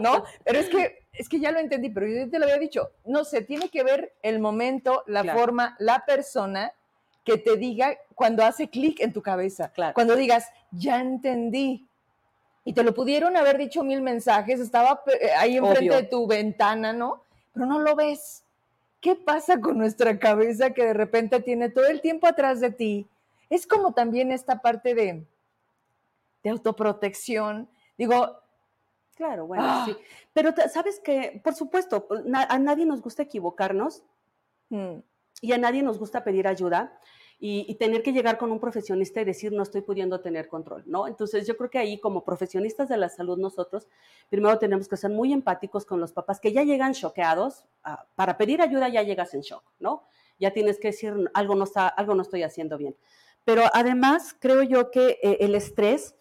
¿no? 0.00 0.24
Pero 0.44 0.58
es 0.58 0.68
que, 0.68 1.06
es 1.12 1.28
que 1.28 1.38
ya 1.40 1.50
lo 1.50 1.58
entendí, 1.58 1.90
pero 1.90 2.06
yo 2.06 2.16
ya 2.24 2.30
te 2.30 2.38
lo 2.38 2.44
había 2.44 2.58
dicho. 2.58 2.90
No 3.04 3.24
sé, 3.24 3.42
tiene 3.42 3.68
que 3.70 3.82
ver 3.82 4.14
el 4.22 4.38
momento, 4.38 5.02
la 5.06 5.22
Claro. 5.22 5.38
forma, 5.38 5.76
la 5.80 6.04
persona 6.06 6.72
que 7.24 7.36
te 7.38 7.56
diga 7.56 7.96
cuando 8.14 8.44
hace 8.44 8.68
clic 8.70 9.00
en 9.00 9.12
tu 9.12 9.20
cabeza. 9.20 9.70
Claro. 9.72 9.92
Cuando 9.94 10.14
digas, 10.16 10.46
ya 10.70 11.00
entendí. 11.00 11.86
Y 12.64 12.72
te 12.72 12.82
lo 12.82 12.94
pudieron 12.94 13.36
haber 13.36 13.58
dicho 13.58 13.82
mil 13.82 14.00
mensajes, 14.02 14.60
estaba 14.60 15.02
eh, 15.20 15.30
ahí 15.36 15.56
enfrente 15.56 15.90
Obvio. 15.90 15.96
de 15.96 16.02
tu 16.04 16.26
ventana, 16.26 16.92
¿no? 16.92 17.22
Pero 17.52 17.66
no 17.66 17.80
lo 17.80 17.96
ves. 17.96 18.44
¿Qué 19.00 19.14
pasa 19.14 19.60
con 19.60 19.78
nuestra 19.78 20.18
cabeza 20.18 20.70
que 20.74 20.84
de 20.84 20.94
repente 20.94 21.40
tiene 21.40 21.68
todo 21.68 21.86
el 21.86 22.00
tiempo 22.00 22.26
atrás 22.26 22.60
de 22.60 22.70
ti? 22.70 23.06
Es 23.50 23.66
como 23.66 23.92
también 23.94 24.32
esta 24.32 24.60
parte 24.60 24.94
de, 24.94 25.24
de 26.42 26.50
autoprotección. 26.50 27.68
Digo, 27.96 28.36
Claro, 29.14 29.48
bueno, 29.48 29.64
Ah. 29.66 29.82
sí. 29.84 29.96
Pero 30.32 30.52
sabes 30.72 31.00
que, 31.00 31.40
por 31.42 31.52
supuesto, 31.52 32.06
na- 32.24 32.44
a 32.48 32.56
nadie 32.60 32.86
nos 32.86 33.02
gusta 33.02 33.24
equivocarnos 33.24 34.04
mm, 34.70 34.98
y 35.40 35.52
a 35.52 35.58
nadie 35.58 35.82
nos 35.82 35.98
gusta 35.98 36.22
pedir 36.22 36.46
ayuda 36.46 36.96
y, 37.40 37.72
tener 37.76 38.02
que 38.02 38.12
llegar 38.12 38.36
con 38.36 38.50
un 38.50 38.58
profesionista 38.58 39.20
y 39.20 39.24
decir 39.24 39.52
no 39.52 39.62
estoy 39.62 39.82
pudiendo 39.82 40.20
tener 40.20 40.48
control, 40.48 40.82
¿no? 40.86 41.06
Entonces 41.06 41.46
yo 41.46 41.56
creo 41.56 41.70
que 41.70 41.78
ahí 41.78 42.00
como 42.00 42.24
profesionistas 42.24 42.88
de 42.88 42.96
la 42.96 43.08
salud 43.08 43.38
nosotros 43.38 43.86
primero 44.28 44.58
tenemos 44.58 44.88
que 44.88 44.96
ser 44.96 45.10
muy 45.10 45.32
empáticos 45.32 45.86
con 45.86 46.00
los 46.00 46.12
papás 46.12 46.40
que 46.40 46.52
ya 46.52 46.64
llegan 46.64 46.94
choqueados, 46.94 47.64
ah, 47.84 48.06
para 48.16 48.36
pedir 48.36 48.60
ayuda 48.60 48.88
ya 48.88 49.02
llegas 49.02 49.34
en 49.34 49.42
shock, 49.42 49.62
¿no? 49.78 50.02
Ya 50.40 50.52
tienes 50.52 50.80
que 50.80 50.88
decir 50.88 51.14
algo 51.32 51.54
no, 51.54 51.64
está, 51.64 51.86
algo 51.86 52.14
no 52.14 52.22
estoy 52.22 52.42
haciendo 52.42 52.76
bien. 52.76 52.96
Pero 53.44 53.62
además 53.72 54.36
creo 54.38 54.62
yo 54.64 54.90
que 54.90 55.18
eh, 55.22 55.38
el 55.40 55.54
estrés 55.54 56.16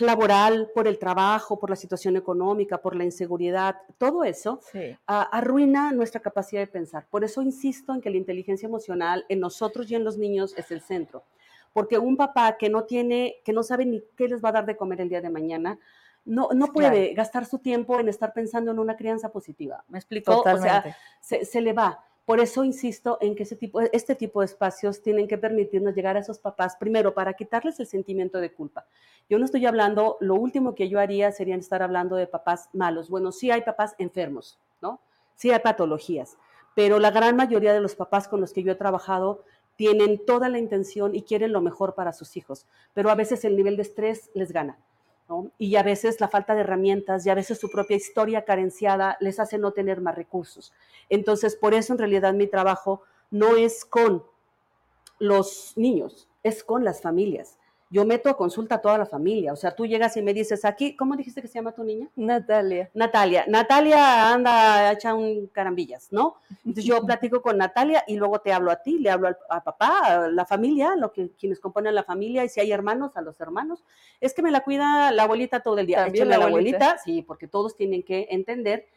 laboral, 0.00 0.70
por 0.74 0.86
el 0.88 0.98
trabajo, 0.98 1.58
por 1.58 1.70
la 1.70 1.76
situación 1.76 2.16
económica, 2.16 2.78
por 2.78 2.94
la 2.96 3.04
inseguridad, 3.04 3.76
todo 3.98 4.24
eso 4.24 4.60
sí. 4.72 4.96
a- 5.06 5.22
arruina 5.22 5.92
nuestra 5.92 6.20
capacidad 6.20 6.60
de 6.60 6.66
pensar. 6.66 7.06
Por 7.10 7.24
eso 7.24 7.42
insisto 7.42 7.92
en 7.94 8.00
que 8.00 8.10
la 8.10 8.16
inteligencia 8.16 8.66
emocional 8.66 9.24
en 9.28 9.40
nosotros 9.40 9.90
y 9.90 9.94
en 9.94 10.04
los 10.04 10.16
niños 10.18 10.54
es 10.56 10.70
el 10.70 10.80
centro. 10.80 11.24
Porque 11.72 11.98
un 11.98 12.16
papá 12.16 12.56
que 12.56 12.68
no 12.70 12.84
tiene, 12.84 13.36
que 13.44 13.52
no 13.52 13.62
sabe 13.64 13.84
ni 13.84 14.02
qué 14.16 14.28
les 14.28 14.42
va 14.44 14.50
a 14.50 14.52
dar 14.52 14.66
de 14.66 14.76
comer 14.76 15.00
el 15.00 15.08
día 15.08 15.20
de 15.20 15.30
mañana, 15.30 15.78
no, 16.24 16.48
no 16.54 16.68
puede 16.72 17.12
gastar 17.14 17.44
su 17.44 17.58
tiempo 17.58 17.98
en 18.00 18.08
estar 18.08 18.32
pensando 18.32 18.70
en 18.70 18.78
una 18.78 18.96
crianza 18.96 19.30
positiva. 19.30 19.84
¿Me 19.88 19.98
explico? 19.98 20.30
O 20.38 20.42
sea, 20.42 20.52
Totalmente. 20.54 20.94
se, 21.20 21.44
se 21.44 21.60
le 21.60 21.72
va. 21.72 22.02
Por 22.24 22.40
eso 22.40 22.64
insisto 22.64 23.18
en 23.20 23.34
que 23.34 23.42
ese 23.42 23.54
tipo, 23.54 23.80
este 23.80 24.14
tipo 24.14 24.40
de 24.40 24.46
espacios 24.46 25.02
tienen 25.02 25.28
que 25.28 25.36
permitirnos 25.36 25.94
llegar 25.94 26.16
a 26.16 26.20
esos 26.20 26.38
papás, 26.38 26.76
primero, 26.76 27.12
para 27.12 27.34
quitarles 27.34 27.78
el 27.80 27.86
sentimiento 27.86 28.38
de 28.38 28.52
culpa. 28.52 28.86
Yo 29.28 29.38
no 29.38 29.44
estoy 29.44 29.66
hablando, 29.66 30.16
lo 30.20 30.34
último 30.34 30.74
que 30.74 30.88
yo 30.88 30.98
haría 31.00 31.32
sería 31.32 31.56
estar 31.56 31.82
hablando 31.82 32.16
de 32.16 32.26
papás 32.26 32.70
malos. 32.72 33.10
Bueno, 33.10 33.30
sí 33.30 33.50
hay 33.50 33.60
papás 33.60 33.94
enfermos, 33.98 34.58
¿no? 34.80 35.00
Sí 35.34 35.50
hay 35.50 35.58
patologías, 35.58 36.38
pero 36.74 36.98
la 36.98 37.10
gran 37.10 37.36
mayoría 37.36 37.74
de 37.74 37.80
los 37.80 37.94
papás 37.94 38.26
con 38.26 38.40
los 38.40 38.52
que 38.52 38.62
yo 38.62 38.72
he 38.72 38.76
trabajado 38.76 39.44
tienen 39.76 40.24
toda 40.24 40.48
la 40.48 40.58
intención 40.58 41.14
y 41.14 41.22
quieren 41.22 41.52
lo 41.52 41.60
mejor 41.60 41.94
para 41.94 42.12
sus 42.12 42.36
hijos, 42.36 42.66
pero 42.94 43.10
a 43.10 43.14
veces 43.14 43.44
el 43.44 43.56
nivel 43.56 43.76
de 43.76 43.82
estrés 43.82 44.30
les 44.34 44.52
gana. 44.52 44.78
Y 45.58 45.76
a 45.76 45.82
veces 45.82 46.20
la 46.20 46.28
falta 46.28 46.54
de 46.54 46.60
herramientas 46.60 47.24
y 47.24 47.30
a 47.30 47.34
veces 47.34 47.58
su 47.58 47.70
propia 47.70 47.96
historia 47.96 48.44
carenciada 48.44 49.16
les 49.20 49.40
hace 49.40 49.58
no 49.58 49.72
tener 49.72 50.00
más 50.00 50.14
recursos. 50.14 50.72
Entonces, 51.08 51.56
por 51.56 51.74
eso 51.74 51.92
en 51.92 51.98
realidad 51.98 52.34
mi 52.34 52.46
trabajo 52.46 53.02
no 53.30 53.56
es 53.56 53.84
con 53.84 54.24
los 55.18 55.72
niños, 55.76 56.28
es 56.42 56.62
con 56.62 56.84
las 56.84 57.00
familias. 57.00 57.58
Yo 57.90 58.04
meto 58.04 58.28
a 58.28 58.36
consulta 58.36 58.76
a 58.76 58.80
toda 58.80 58.98
la 58.98 59.06
familia. 59.06 59.52
O 59.52 59.56
sea, 59.56 59.74
tú 59.74 59.86
llegas 59.86 60.16
y 60.16 60.22
me 60.22 60.34
dices 60.34 60.64
aquí, 60.64 60.96
¿cómo 60.96 61.16
dijiste 61.16 61.40
que 61.40 61.48
se 61.48 61.54
llama 61.54 61.72
tu 61.72 61.84
niña? 61.84 62.10
Natalia. 62.16 62.90
Natalia. 62.94 63.44
Natalia 63.46 64.32
anda 64.32 64.92
hecha 64.92 65.14
un 65.14 65.46
carambillas, 65.48 66.08
¿no? 66.10 66.36
Entonces 66.64 66.84
yo 66.84 67.00
platico 67.04 67.40
con 67.40 67.58
Natalia 67.58 68.02
y 68.06 68.16
luego 68.16 68.40
te 68.40 68.52
hablo 68.52 68.70
a 68.70 68.82
ti, 68.82 68.98
le 68.98 69.10
hablo 69.10 69.28
a 69.48 69.62
papá, 69.62 69.98
a 70.24 70.28
la 70.28 70.44
familia, 70.44 70.96
lo 70.96 71.12
que, 71.12 71.30
quienes 71.38 71.60
componen 71.60 71.94
la 71.94 72.04
familia, 72.04 72.44
y 72.44 72.48
si 72.48 72.60
hay 72.60 72.72
hermanos, 72.72 73.16
a 73.16 73.20
los 73.20 73.40
hermanos. 73.40 73.84
Es 74.20 74.34
que 74.34 74.42
me 74.42 74.50
la 74.50 74.64
cuida 74.64 75.12
la 75.12 75.24
abuelita 75.24 75.60
todo 75.60 75.78
el 75.78 75.86
día. 75.86 76.04
También 76.04 76.26
Échale 76.26 76.34
a 76.34 76.38
la 76.38 76.46
abuelita, 76.46 76.98
sí, 76.98 77.22
porque 77.22 77.46
todos 77.46 77.76
tienen 77.76 78.02
que 78.02 78.26
entender 78.30 78.88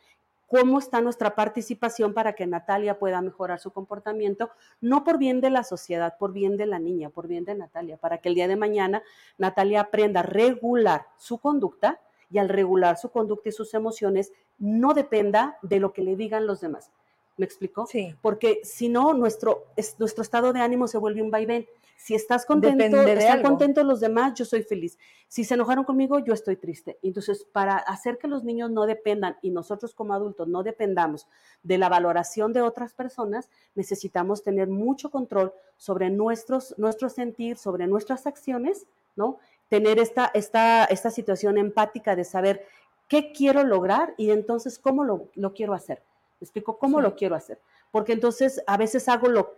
cómo 0.47 0.79
está 0.79 1.01
nuestra 1.01 1.35
participación 1.35 2.13
para 2.13 2.33
que 2.33 2.47
Natalia 2.47 2.97
pueda 2.97 3.21
mejorar 3.21 3.59
su 3.59 3.71
comportamiento, 3.71 4.49
no 4.81 5.03
por 5.03 5.17
bien 5.17 5.41
de 5.41 5.49
la 5.49 5.63
sociedad, 5.63 6.17
por 6.17 6.33
bien 6.33 6.57
de 6.57 6.65
la 6.65 6.79
niña, 6.79 7.09
por 7.09 7.27
bien 7.27 7.45
de 7.45 7.53
Natalia, 7.53 7.97
para 7.97 8.19
que 8.19 8.29
el 8.29 8.35
día 8.35 8.47
de 8.47 8.55
mañana 8.55 9.03
Natalia 9.37 9.81
aprenda 9.81 10.21
a 10.21 10.23
regular 10.23 11.05
su 11.17 11.37
conducta 11.37 11.99
y 12.31 12.39
al 12.39 12.49
regular 12.49 12.97
su 12.97 13.09
conducta 13.09 13.49
y 13.49 13.51
sus 13.51 13.73
emociones 13.73 14.31
no 14.57 14.93
dependa 14.93 15.57
de 15.61 15.79
lo 15.79 15.93
que 15.93 16.01
le 16.01 16.15
digan 16.15 16.47
los 16.47 16.61
demás. 16.61 16.91
¿Me 17.37 17.45
explico? 17.45 17.85
Sí. 17.87 18.15
Porque 18.21 18.61
si 18.63 18.89
no, 18.89 19.13
nuestro, 19.13 19.65
es- 19.75 19.99
nuestro 19.99 20.21
estado 20.23 20.53
de 20.53 20.59
ánimo 20.59 20.87
se 20.87 20.97
vuelve 20.97 21.21
un 21.21 21.31
vaivén. 21.31 21.67
Si 21.99 22.13
estás 22.13 22.45
contento, 22.45 23.03
de 23.03 23.13
están 23.13 23.37
algo. 23.39 23.49
contentos 23.49 23.83
los 23.83 23.99
demás, 23.99 24.33
yo 24.35 24.45
soy 24.45 24.61
feliz. 24.61 24.99
Si 25.27 25.43
se 25.43 25.55
enojaron 25.55 25.83
conmigo, 25.83 26.19
yo 26.19 26.31
estoy 26.33 26.55
triste. 26.55 26.99
Entonces, 27.01 27.43
para 27.51 27.75
hacer 27.77 28.19
que 28.19 28.27
los 28.27 28.43
niños 28.43 28.69
no 28.69 28.85
dependan 28.85 29.37
y 29.41 29.49
nosotros 29.49 29.95
como 29.95 30.13
adultos 30.13 30.47
no 30.47 30.61
dependamos 30.61 31.27
de 31.63 31.77
la 31.79 31.89
valoración 31.89 32.53
de 32.53 32.61
otras 32.61 32.93
personas, 32.93 33.49
necesitamos 33.73 34.43
tener 34.43 34.67
mucho 34.67 35.09
control 35.09 35.53
sobre 35.75 36.11
nuestros, 36.11 36.75
nuestro 36.77 37.09
sentir, 37.09 37.57
sobre 37.57 37.87
nuestras 37.87 38.27
acciones, 38.27 38.85
¿no? 39.15 39.39
Tener 39.67 39.97
esta, 39.97 40.29
esta, 40.35 40.85
esta 40.85 41.09
situación 41.09 41.57
empática 41.57 42.15
de 42.15 42.23
saber 42.25 42.65
qué 43.07 43.31
quiero 43.31 43.63
lograr 43.63 44.13
y 44.17 44.29
entonces 44.29 44.77
cómo 44.77 45.03
lo, 45.03 45.29
lo 45.33 45.53
quiero 45.53 45.73
hacer. 45.73 46.03
¿Me 46.39 46.45
explico? 46.45 46.77
¿Cómo 46.77 46.97
Sí. 46.99 47.03
lo 47.03 47.15
quiero 47.15 47.35
hacer? 47.35 47.59
Porque 47.91 48.13
entonces 48.13 48.63
a 48.67 48.77
veces 48.77 49.07
hago 49.09 49.27
lo, 49.27 49.55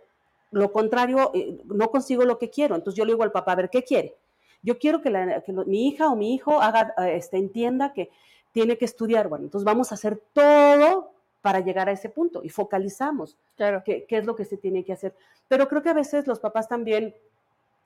lo 0.50 0.72
contrario, 0.72 1.30
eh, 1.34 1.58
no 1.64 1.90
consigo 1.90 2.24
lo 2.24 2.38
que 2.38 2.50
quiero. 2.50 2.74
Entonces 2.74 2.96
yo 2.98 3.04
le 3.04 3.12
digo 3.12 3.22
al 3.22 3.32
papá, 3.32 3.52
a 3.52 3.56
ver, 3.56 3.70
¿qué 3.70 3.82
quiere? 3.84 4.16
Yo 4.62 4.78
quiero 4.78 5.00
que, 5.00 5.10
la- 5.10 5.40
que 5.42 5.52
lo- 5.52 5.64
mi 5.64 5.88
hija 5.88 6.08
o 6.10 6.16
mi 6.16 6.34
hijo 6.34 6.60
haga, 6.60 6.94
eh, 6.98 7.16
este, 7.16 7.36
entienda 7.38 7.92
que 7.92 8.10
tiene 8.52 8.76
que 8.78 8.84
estudiar. 8.84 9.28
Bueno, 9.28 9.44
entonces 9.44 9.64
vamos 9.64 9.92
a 9.92 9.94
hacer 9.94 10.20
todo 10.32 11.12
para 11.40 11.60
llegar 11.60 11.88
a 11.88 11.92
ese 11.92 12.08
punto 12.10 12.42
y 12.42 12.48
focalizamos 12.50 13.36
Claro. 13.56 13.82
qué, 13.84 14.04
qué 14.06 14.18
es 14.18 14.26
lo 14.26 14.34
que 14.36 14.44
se 14.44 14.56
tiene 14.58 14.84
que 14.84 14.92
hacer. 14.92 15.14
Pero 15.48 15.68
creo 15.68 15.82
que 15.82 15.88
a 15.88 15.94
veces 15.94 16.26
los 16.26 16.40
papás 16.40 16.68
también, 16.68 17.14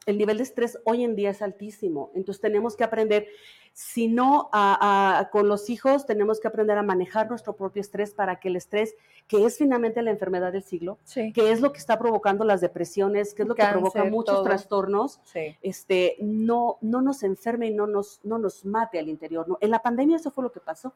el 0.07 0.19
nivel 0.19 0.37
de 0.39 0.43
estrés 0.43 0.79
hoy 0.85 1.05
en 1.05 1.17
día 1.17 1.31
es 1.31 1.43
altísimo. 1.43 2.11
Entonces 2.15 2.41
tenemos 2.41 2.77
que 2.77 2.85
aprender, 2.85 3.27
si 3.73 4.07
no 4.09 4.49
a- 4.53 5.19
a- 5.19 5.31
con 5.31 5.49
los 5.49 5.69
hijos, 5.71 6.07
tenemos 6.07 6.41
que 6.41 6.49
aprender 6.49 6.79
a 6.79 6.83
manejar 6.83 7.29
nuestro 7.29 7.55
propio 7.57 7.81
estrés 7.81 8.13
para 8.13 8.39
que 8.39 8.49
el 8.49 8.57
estrés, 8.57 8.95
que 9.27 9.45
es 9.45 9.57
finalmente 9.59 10.03
la 10.03 10.11
enfermedad 10.11 10.53
del 10.53 10.63
siglo, 10.63 10.99
Sí. 11.05 11.33
que 11.33 11.51
es 11.53 11.61
lo 11.61 11.73
que 11.73 11.79
está 11.79 11.99
provocando 11.99 12.45
las 12.45 12.61
depresiones, 12.61 13.35
que 13.35 13.43
es 13.43 13.49
lo 13.49 13.55
que 13.55 13.65
provoca 13.65 13.95
Cáncer, 14.01 14.13
muchos 14.13 14.35
todo. 14.37 14.45
trastornos, 14.45 15.21
Sí. 15.25 15.57
este, 15.63 16.17
no, 16.21 16.77
no 16.83 17.01
nos 17.03 17.23
enferme 17.23 17.69
y 17.69 17.75
no 17.75 17.87
nos, 17.87 18.21
no 18.25 18.39
nos 18.39 18.65
mate 18.65 18.99
al 18.99 19.09
interior. 19.09 19.49
¿no? 19.49 19.59
En 19.61 19.71
la 19.71 19.81
pandemia 19.81 20.17
eso 20.17 20.31
fue 20.31 20.45
lo 20.45 20.53
que 20.53 20.61
pasó. 20.61 20.93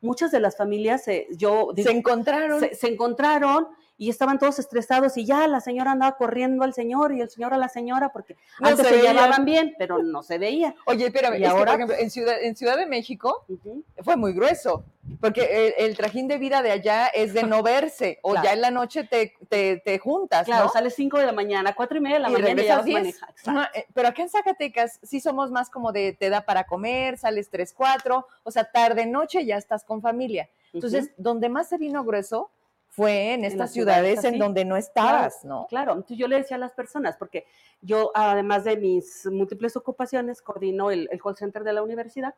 Muchas 0.00 0.32
de 0.32 0.40
las 0.40 0.56
familias, 0.56 1.06
eh, 1.08 1.28
yo 1.36 1.70
digo, 1.74 1.88
Se 1.90 1.96
encontraron. 1.96 2.58
se, 2.60 2.74
se 2.74 2.88
encontraron 2.88 3.68
y 4.02 4.10
estaban 4.10 4.36
todos 4.40 4.58
estresados 4.58 5.16
y 5.16 5.24
ya 5.24 5.46
la 5.46 5.60
señora 5.60 5.92
andaba 5.92 6.16
corriendo 6.16 6.64
al 6.64 6.74
señor 6.74 7.12
y 7.12 7.20
el 7.20 7.30
señor 7.30 7.54
a 7.54 7.56
la 7.56 7.68
señora 7.68 8.08
porque 8.08 8.34
No 8.58 8.66
antes 8.66 8.84
se 8.84 8.94
se, 8.94 9.00
llevaban 9.00 9.44
bien, 9.44 9.76
pero 9.78 10.02
no 10.02 10.24
se 10.24 10.38
veía. 10.38 10.74
Oye, 10.86 11.06
espérame, 11.06 11.34
Y 11.34 11.36
es 11.36 11.42
que, 11.42 11.46
ahora- 11.46 11.72
por 11.72 11.74
ejemplo, 11.82 11.96
en 11.96 12.10
Ciudad, 12.10 12.42
en 12.42 12.56
Ciudad 12.56 12.76
de 12.76 12.86
México 12.86 13.44
Ujú. 13.48 13.84
fue 14.02 14.16
muy 14.16 14.32
grueso, 14.32 14.82
porque 15.20 15.68
el, 15.78 15.86
el 15.90 15.96
trajín 15.96 16.26
de 16.26 16.38
vida 16.38 16.62
de 16.62 16.72
allá 16.72 17.06
es 17.06 17.32
de 17.32 17.44
no 17.44 17.62
verse, 17.62 18.18
o 18.22 18.32
Claro. 18.32 18.44
ya 18.44 18.52
en 18.54 18.60
la 18.60 18.70
noche 18.72 19.04
te, 19.04 19.34
te, 19.48 19.76
te 19.84 20.00
juntas, 20.00 20.46
Claro, 20.46 20.64
¿no? 20.64 20.70
sales 20.72 20.94
5 20.96 21.18
de 21.18 21.26
la 21.26 21.32
mañana, 21.32 21.72
cuatro 21.76 21.96
y 21.96 22.00
media 22.00 22.16
de 22.16 22.22
la 22.22 22.30
y 22.30 22.32
mañana 22.32 22.60
y 22.60 22.66
ya 22.66 22.76
vas 22.78 22.84
10. 22.84 22.98
maneja-. 22.98 23.28
Ajá, 23.46 23.70
eh, 23.72 23.86
Pero 23.94 24.08
acá 24.08 24.22
en 24.22 24.30
Zacatecas 24.30 24.98
sí 25.04 25.20
somos 25.20 25.52
más 25.52 25.70
como 25.70 25.92
de 25.92 26.12
te 26.12 26.28
da 26.28 26.40
para 26.44 26.64
comer, 26.64 27.18
sales 27.18 27.48
3, 27.50 27.72
4, 27.72 28.26
o 28.42 28.50
sea, 28.50 28.64
tarde, 28.64 29.06
noche 29.06 29.44
ya 29.46 29.58
estás 29.58 29.84
con 29.84 30.02
familia. 30.02 30.48
Entonces, 30.72 31.12
donde 31.18 31.48
más 31.48 31.68
se 31.68 31.78
vino 31.78 32.02
grueso 32.02 32.50
fue 32.94 33.32
en 33.32 33.46
estas 33.46 33.72
ciudades, 33.72 34.20
ciudades 34.20 34.34
en 34.34 34.38
donde 34.38 34.66
no 34.66 34.76
estabas, 34.76 35.46
¿no? 35.46 35.66
Claro, 35.70 35.92
entonces 35.92 36.18
yo 36.18 36.28
le 36.28 36.36
decía 36.36 36.58
a 36.58 36.60
las 36.60 36.72
personas, 36.72 37.16
porque 37.16 37.46
yo, 37.80 38.10
además 38.14 38.64
de 38.64 38.76
mis 38.76 39.24
múltiples 39.32 39.74
ocupaciones, 39.76 40.42
coordino 40.42 40.90
el, 40.90 41.08
el 41.10 41.22
call 41.22 41.34
center 41.34 41.64
de 41.64 41.72
la 41.72 41.82
universidad, 41.82 42.34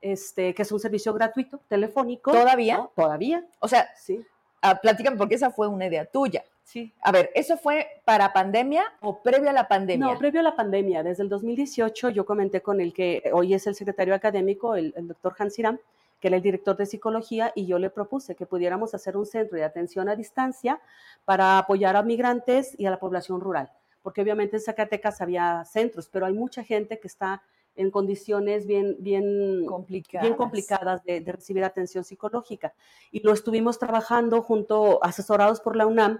este, 0.00 0.54
que 0.54 0.62
es 0.62 0.70
un 0.70 0.78
servicio 0.78 1.12
gratuito, 1.12 1.60
telefónico. 1.66 2.30
¿Todavía? 2.30 2.76
¿no? 2.76 2.92
Todavía, 2.94 3.44
O 3.58 3.66
sea, 3.66 3.88
sí, 3.96 4.24
ah, 4.62 4.76
platícame, 4.80 5.16
porque 5.16 5.34
esa 5.34 5.50
fue 5.50 5.66
una 5.66 5.86
idea 5.86 6.04
tuya. 6.06 6.44
sí. 6.62 6.92
A 7.02 7.10
ver, 7.10 7.32
¿eso 7.34 7.56
fue 7.56 7.88
para 8.04 8.32
pandemia 8.32 8.84
o 9.00 9.20
previo 9.20 9.50
a 9.50 9.52
la 9.52 9.66
pandemia? 9.66 10.06
No, 10.06 10.16
previo 10.16 10.38
a 10.38 10.44
la 10.44 10.54
pandemia, 10.54 11.02
desde 11.02 11.24
el 11.24 11.28
2018 11.28 12.10
yo 12.10 12.24
comenté 12.24 12.60
con 12.60 12.80
el 12.80 12.92
que 12.92 13.28
hoy 13.32 13.52
es 13.52 13.66
el 13.66 13.74
secretario 13.74 14.14
académico, 14.14 14.76
el, 14.76 14.94
el 14.96 15.08
doctor 15.08 15.34
Hans 15.36 15.58
Iram, 15.58 15.80
que 16.20 16.28
era 16.28 16.36
el 16.36 16.42
director 16.42 16.76
de 16.76 16.86
psicología, 16.86 17.52
y 17.54 17.66
yo 17.66 17.78
le 17.78 17.90
propuse 17.90 18.34
que 18.34 18.46
pudiéramos 18.46 18.94
hacer 18.94 19.16
un 19.16 19.26
centro 19.26 19.56
de 19.56 19.64
atención 19.64 20.08
a 20.08 20.16
distancia 20.16 20.80
para 21.24 21.58
apoyar 21.58 21.96
a 21.96 22.02
migrantes 22.02 22.74
y 22.78 22.86
a 22.86 22.90
la 22.90 22.98
población 22.98 23.40
rural, 23.40 23.70
porque 24.02 24.22
obviamente 24.22 24.56
en 24.56 24.62
Zacatecas 24.62 25.20
había 25.20 25.64
centros, 25.64 26.08
pero 26.08 26.26
hay 26.26 26.32
mucha 26.32 26.64
gente 26.64 26.98
que 26.98 27.08
está 27.08 27.42
en 27.76 27.92
condiciones 27.92 28.66
bien, 28.66 28.96
bien 28.98 29.64
complicadas, 29.66 30.26
bien 30.26 30.36
complicadas. 30.36 31.04
de, 31.04 31.20
de, 31.20 31.32
recibir 31.32 31.62
atención 31.62 32.02
psicológica. 32.02 32.74
Y 33.12 33.20
lo 33.20 33.32
estuvimos 33.32 33.78
trabajando 33.78 34.42
junto, 34.42 34.98
asesorados 35.04 35.60
por 35.60 35.76
la 35.76 35.86
UNAM, 35.86 36.18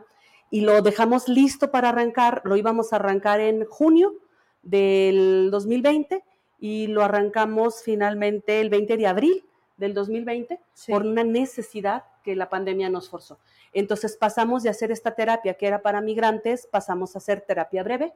y 0.51 0.63
lo 0.63 0.81
dejamos 0.83 1.29
listo 1.29 1.71
para 1.71 1.91
arrancar, 1.91 2.43
lo 2.45 2.57
íbamos 2.57 2.93
a 2.93 2.97
arrancar 2.97 3.41
en 3.41 3.65
junio 3.67 4.15
del 4.63 5.51
2020 5.51 6.25
y 6.59 6.87
lo 6.89 7.03
arrancamos 7.03 7.83
finalmente 7.83 8.61
el 8.61 8.71
20 8.71 8.97
de 8.97 9.07
abril 9.07 9.45
del 9.79 9.95
2020 9.95 10.61
por 10.89 11.07
una 11.07 11.25
necesidad 11.25 12.05
que 12.23 12.37
la 12.37 12.51
pandemia 12.51 12.91
nos 12.91 13.09
forzó. 13.09 13.39
Entonces 13.73 14.17
pasamos 14.17 14.63
de 14.63 14.71
hacer 14.71 14.91
esta 14.91 15.15
terapia 15.15 15.55
que 15.55 15.67
era 15.67 15.81
para 15.81 16.01
migrantes, 16.01 16.67
pasamos 16.71 17.15
a 17.15 17.19
hacer 17.19 17.41
terapia 17.41 17.83
breve, 17.83 18.13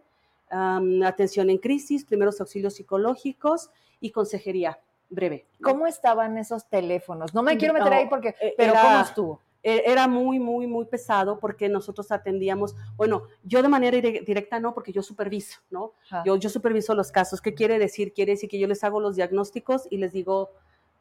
atención 1.05 1.49
en 1.49 1.59
crisis, 1.59 2.05
primeros 2.05 2.41
auxilios 2.41 2.75
psicológicos 2.75 3.71
y 4.01 4.11
consejería 4.11 4.79
breve. 5.09 5.47
¿Cómo 5.63 5.87
estaban 5.87 6.37
esos 6.37 6.69
teléfonos? 6.69 7.33
No 7.33 7.43
me 7.43 7.57
quiero 7.57 7.75
meter 7.75 7.93
ahí 7.93 8.09
porque, 8.09 8.35
eh, 8.41 8.55
pero 8.57 8.75
¿cómo 8.75 9.01
estuvo? 9.01 9.41
E, 9.63 9.85
era 9.87 10.09
muy, 10.09 10.41
muy, 10.41 10.67
muy 10.67 10.87
pesado 10.87 11.39
porque 11.39 11.69
nosotros 11.69 12.11
atendíamos, 12.11 12.75
bueno, 12.97 13.23
yo 13.45 13.63
de 13.63 13.69
manera 13.69 13.97
directa 14.01 14.59
no, 14.59 14.75
porque 14.75 14.93
yo 14.93 15.03
superviso, 15.03 15.61
¿no? 15.71 15.93
Yo, 16.25 16.37
yo 16.37 16.49
superviso 16.49 16.95
los 16.95 17.13
casos. 17.13 17.41
¿Qué 17.41 17.55
quiere 17.55 17.79
decir? 17.79 18.13
Quiere 18.13 18.33
decir 18.33 18.49
que 18.49 18.59
yo 18.59 18.67
les 18.67 18.83
hago 18.83 19.01
los 19.01 19.17
diagnósticos 19.17 19.87
y 19.91 19.99
les 19.99 20.13
digo 20.13 20.51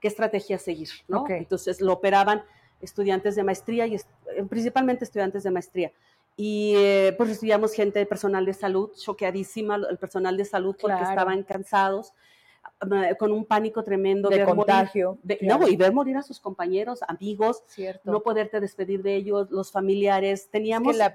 qué 0.01 0.07
estrategia 0.07 0.57
seguir, 0.57 0.89
¿no? 1.07 1.25
Entonces 1.29 1.79
lo 1.79 1.93
operaban 1.93 2.43
estudiantes 2.81 3.35
de 3.35 3.43
maestría 3.43 3.85
y 3.85 3.95
eh, 3.95 4.01
principalmente 4.49 5.05
estudiantes 5.05 5.43
de 5.43 5.51
maestría. 5.51 5.93
Y 6.35 6.73
eh, 6.75 7.13
pues 7.17 7.29
recibíamos 7.29 7.73
gente, 7.73 8.05
personal 8.05 8.45
de 8.45 8.53
salud, 8.53 8.91
choqueadísima, 8.97 9.75
el 9.89 9.97
personal 9.97 10.35
de 10.35 10.45
salud 10.45 10.75
porque 10.79 11.03
estaban 11.03 11.43
cansados 11.43 12.13
con 13.19 13.31
un 13.31 13.45
pánico 13.45 13.83
tremendo 13.83 14.29
de 14.29 14.43
contagio. 14.43 15.19
No, 15.41 15.67
y 15.67 15.75
ver 15.75 15.93
morir 15.93 16.17
a 16.17 16.23
sus 16.23 16.39
compañeros, 16.39 17.01
amigos, 17.07 17.63
no 18.03 18.21
poderte 18.21 18.59
despedir 18.59 19.03
de 19.03 19.15
ellos, 19.15 19.51
los 19.51 19.71
familiares. 19.71 20.49
Teníamos 20.49 20.95
la 20.95 21.13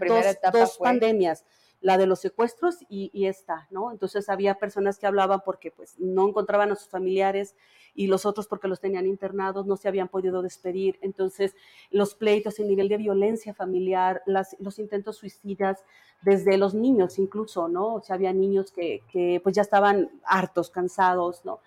dos, 0.53 0.79
pandemias 0.79 1.45
la 1.81 1.99
de 1.99 2.07
los 2.07 2.21
secuestros 2.21 2.79
y, 2.89 3.27
esta, 3.27 3.69
¿no? 3.71 3.93
Entonces 3.93 4.29
había 4.29 4.59
personas 4.59 4.99
que 4.99 5.07
hablaban 5.07 5.41
porque 5.45 5.71
pues 5.71 5.99
no 5.99 6.29
encontraban 6.29 6.73
a 6.73 6.77
sus 6.77 6.89
familiares 6.89 7.55
y 7.95 8.07
los 8.07 8.27
otros 8.27 8.47
porque 8.47 8.69
los 8.69 8.81
tenían 8.81 9.07
internados, 9.07 9.67
no 9.67 9.77
se 9.77 9.89
habían 9.89 10.09
podido 10.09 10.43
despedir. 10.43 10.99
Entonces 11.03 11.55
los 11.91 12.15
pleitos, 12.15 12.59
el 12.59 12.69
nivel 12.69 12.89
de 12.89 12.97
violencia 12.97 13.55
familiar, 13.55 14.23
las, 14.27 14.57
los 14.59 14.79
intentos 14.79 15.17
suicidas, 15.17 15.85
desde 16.23 16.57
los 16.57 16.75
niños 16.75 17.19
incluso, 17.19 17.69
¿no? 17.69 17.95
O 17.95 18.03
sea, 18.03 18.17
había 18.17 18.33
niños 18.33 18.73
que, 18.73 19.03
que 19.11 19.41
pues 19.43 19.55
ya 19.55 19.63
estaban 19.63 20.11
hartos, 20.25 20.71
cansados, 20.71 21.45
¿no? 21.45 21.61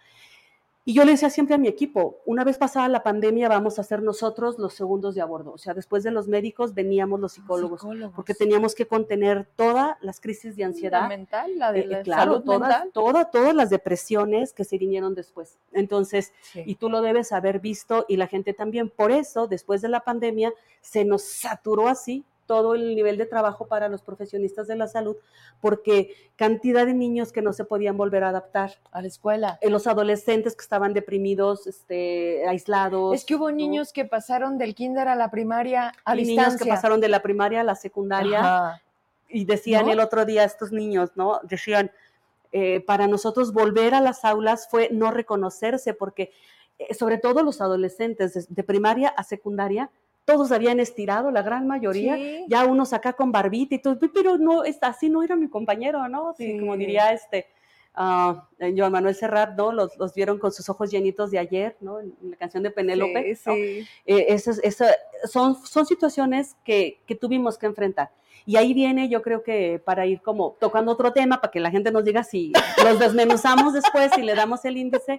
Y 0.85 0.93
yo 0.93 1.05
le 1.05 1.11
decía 1.11 1.29
siempre 1.29 1.55
a 1.55 1.57
mi 1.57 1.67
equipo, 1.67 2.21
una 2.25 2.43
vez 2.43 2.57
pasada 2.57 2.87
la 2.87 3.03
pandemia 3.03 3.47
vamos 3.47 3.77
a 3.77 3.83
ser 3.83 4.01
nosotros 4.01 4.57
los 4.57 4.73
segundos 4.73 5.13
de 5.13 5.21
abordo. 5.21 5.51
O 5.51 5.57
sea, 5.57 5.73
después 5.73 6.03
de 6.03 6.11
los 6.11 6.27
médicos 6.27 6.73
veníamos 6.73 7.19
los 7.19 7.33
psicólogos, 7.33 7.81
porque 8.15 8.33
teníamos 8.33 8.73
que 8.73 8.87
contener 8.87 9.47
todas 9.55 9.97
las 10.01 10.19
crisis 10.19 10.55
de 10.55 10.63
ansiedad. 10.63 11.07
mental, 11.07 11.59
la 11.59 11.71
de 11.71 11.81
eh, 11.81 11.87
la 11.87 12.01
claro, 12.01 12.31
salud 12.31 12.43
todas, 12.43 12.61
mental. 12.61 12.91
Todas, 12.93 13.29
todas 13.29 13.53
las 13.53 13.69
depresiones 13.69 14.53
que 14.53 14.63
se 14.63 14.77
vinieron 14.77 15.13
después. 15.13 15.59
Entonces, 15.73 16.33
y 16.55 16.75
tú 16.75 16.89
lo 16.89 17.01
debes 17.01 17.33
haber 17.33 17.59
visto 17.59 18.05
y 18.07 18.17
la 18.17 18.27
gente 18.27 18.53
también. 18.53 18.89
Por 18.89 19.11
eso, 19.11 19.47
después 19.47 19.81
de 19.81 19.89
la 19.89 19.99
pandemia, 19.99 20.53
se 20.81 21.05
nos 21.05 21.23
saturó 21.23 21.87
así 21.87 22.25
todo 22.49 22.73
el 22.73 22.95
nivel 22.95 23.19
de 23.19 23.27
trabajo 23.27 23.67
para 23.67 23.89
los 23.89 24.01
profesionistas 24.01 24.65
de 24.65 24.75
la 24.75 24.87
salud, 24.87 25.15
porque 25.61 26.15
cantidad 26.35 26.87
de 26.87 26.95
niños 26.95 27.31
que 27.31 27.43
no 27.43 27.53
se 27.53 27.63
podían 27.63 27.95
volver 27.95 28.23
a 28.23 28.29
adaptar. 28.29 28.71
A 28.91 29.03
la 29.03 29.07
escuela, 29.07 29.59
los 29.61 29.85
adolescentes 29.85 30.55
que 30.55 30.63
estaban 30.63 30.93
deprimidos, 30.93 31.67
este, 31.67 32.43
aislados. 32.47 33.13
Es 33.13 33.23
que 33.23 33.35
hubo 33.35 33.51
niños 33.51 33.93
que 33.93 34.03
pasaron 34.03 34.57
del 34.57 34.73
kinder 34.73 35.07
a 35.07 35.15
la 35.15 35.29
primaria 35.29 35.93
a 36.03 36.15
y 36.15 36.25
niños 36.25 36.57
que 36.57 36.65
pasaron 36.65 36.99
de 36.99 37.09
la 37.09 37.21
primaria 37.21 37.61
a 37.61 37.63
la 37.63 37.75
secundaria. 37.75 38.81
Y 39.27 39.45
decían 39.45 39.87
el 39.87 39.99
otro 39.99 40.25
día 40.25 40.43
estos 40.43 40.71
niños, 40.71 41.11
¿no? 41.13 41.39
Decían, 41.43 41.91
eh, 42.51 42.79
para 42.79 43.05
nosotros 43.05 43.53
volver 43.53 43.93
a 43.93 44.01
las 44.01 44.25
aulas 44.25 44.67
fue 44.71 44.89
no 44.91 45.11
reconocerse, 45.11 45.93
porque 45.93 46.31
eh, 46.79 46.95
sobre 46.95 47.19
todo 47.19 47.43
los 47.43 47.61
adolescentes 47.61 48.47
de 48.49 48.63
primaria 48.63 49.09
a 49.09 49.23
secundaria 49.23 49.91
todos 50.29 50.51
habían 50.51 50.79
estirado, 50.79 51.31
la 51.31 51.41
gran 51.41 51.65
mayoría, 51.65 52.15
ya 52.47 52.63
unos 52.65 52.93
acá 52.93 53.13
con 53.13 53.31
barbita 53.31 53.73
y 53.73 53.79
todo, 53.79 53.97
pero 54.13 54.37
no, 54.37 54.61
así 54.81 55.09
no 55.09 55.23
era 55.23 55.35
mi 55.35 55.49
compañero, 55.49 56.07
¿no? 56.07 56.35
Como 56.37 56.77
diría 56.77 57.11
este, 57.13 57.47
uh, 57.97 58.35
Joan 58.77 58.91
Manuel 58.91 59.15
Serrat, 59.15 59.57
¿no? 59.57 59.71
Los, 59.71 59.97
los, 59.97 60.13
vieron 60.13 60.37
con 60.37 60.51
sus 60.51 60.69
ojos 60.69 60.91
llenitos 60.91 61.31
de 61.31 61.39
ayer, 61.39 61.75
¿no? 61.81 61.99
En, 61.99 62.13
la 62.21 62.35
canción 62.35 62.61
de 62.61 62.69
Penélope. 62.69 63.35
Sí, 63.37 63.87
eh, 64.05 64.37
son, 65.25 65.55
son 65.65 65.85
situaciones 65.87 66.55
que, 66.63 67.01
que 67.07 67.15
tuvimos 67.15 67.57
que 67.57 67.65
enfrentar. 67.65 68.11
Y 68.45 68.57
ahí 68.57 68.75
viene, 68.75 69.09
yo 69.09 69.23
creo 69.23 69.41
que 69.41 69.81
para 69.83 70.05
ir 70.05 70.21
como 70.21 70.57
tocando 70.59 70.91
otro 70.91 71.11
tema, 71.11 71.41
para 71.41 71.49
que 71.49 71.59
la 71.59 71.71
gente 71.71 71.91
nos 71.91 72.03
diga 72.03 72.23
si 72.23 72.53
los 72.83 72.99
desmenuzamos 72.99 73.73
después 73.73 74.15
y 74.15 74.21
le 74.21 74.35
damos 74.35 74.63
el 74.65 74.77
índice, 74.77 75.17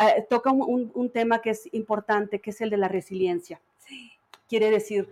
eh, 0.00 0.26
toca 0.28 0.50
un, 0.50 0.90
un, 0.92 1.10
tema 1.10 1.40
que 1.40 1.50
es 1.50 1.72
importante, 1.72 2.40
que 2.40 2.50
es 2.50 2.60
el 2.60 2.70
de 2.70 2.76
la 2.76 2.88
resiliencia. 2.88 3.60
Quiere 4.52 4.70
decir, 4.70 5.08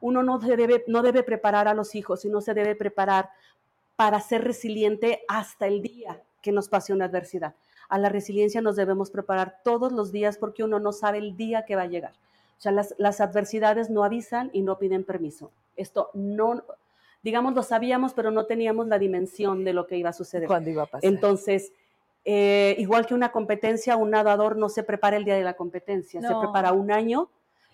uno 0.00 0.24
no 0.24 0.40
debe, 0.40 0.82
no 0.88 1.02
debe 1.02 1.22
preparar 1.22 1.68
a 1.68 1.74
los 1.74 1.94
hijos, 1.94 2.22
sino 2.22 2.40
se 2.40 2.54
debe 2.54 2.74
preparar 2.74 3.30
para 3.94 4.18
ser 4.18 4.42
resiliente 4.42 5.22
hasta 5.28 5.68
el 5.68 5.80
día 5.80 6.20
que 6.42 6.50
nos 6.50 6.68
pase 6.68 6.92
una 6.92 7.04
adversidad. 7.04 7.54
A 7.88 7.98
la 7.98 8.08
resiliencia 8.08 8.60
nos 8.60 8.74
debemos 8.74 9.12
preparar 9.12 9.60
todos 9.62 9.92
los 9.92 10.10
días 10.10 10.38
porque 10.38 10.64
uno 10.64 10.80
no 10.80 10.90
sabe 10.90 11.18
el 11.18 11.36
día 11.36 11.64
que 11.64 11.76
va 11.76 11.82
a 11.82 11.86
llegar. 11.86 12.14
O 12.58 12.60
sea, 12.60 12.72
las, 12.72 12.96
las 12.98 13.20
adversidades 13.20 13.90
no 13.90 14.02
avisan 14.02 14.50
y 14.52 14.62
no 14.62 14.76
piden 14.76 15.04
permiso. 15.04 15.52
Esto 15.76 16.10
no, 16.12 16.64
digamos, 17.22 17.54
lo 17.54 17.62
sabíamos, 17.62 18.12
pero 18.12 18.32
no 18.32 18.46
teníamos 18.46 18.88
la 18.88 18.98
dimensión 18.98 19.62
de 19.62 19.72
lo 19.72 19.86
que 19.86 19.98
iba 19.98 20.10
a 20.10 20.14
suceder. 20.14 20.48
¿Cuándo 20.48 20.70
iba 20.70 20.82
a 20.82 20.86
pasar? 20.86 21.08
Entonces, 21.08 21.72
eh, 22.24 22.74
igual 22.78 23.06
que 23.06 23.14
una 23.14 23.30
competencia, 23.30 23.96
un 23.96 24.10
nadador 24.10 24.56
no 24.56 24.68
se 24.68 24.82
prepara 24.82 25.16
el 25.16 25.24
día 25.24 25.36
de 25.36 25.44
la 25.44 25.54
competencia, 25.54 26.20
se 26.20 26.34
prepara 26.34 26.72
un 26.72 26.90
año 26.90 27.30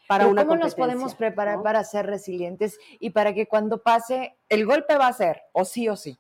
para 0.07 0.27
una 0.27 0.45
¿Cómo 0.45 0.57
nos 0.57 0.75
podemos 0.75 1.15
preparar 1.15 1.63
para 1.63 1.83
ser 1.85 2.07
resilientes 2.07 2.79
y 2.99 3.11
para 3.11 3.35
que 3.35 3.47
cuando 3.47 3.83
pase, 3.83 4.37
el 4.49 4.67
golpe 4.67 4.97
va 4.97 5.09
a 5.09 5.13
ser, 5.13 5.43
o 5.53 5.65
sí 5.65 5.89
o 5.89 5.97
sí? 5.97 6.19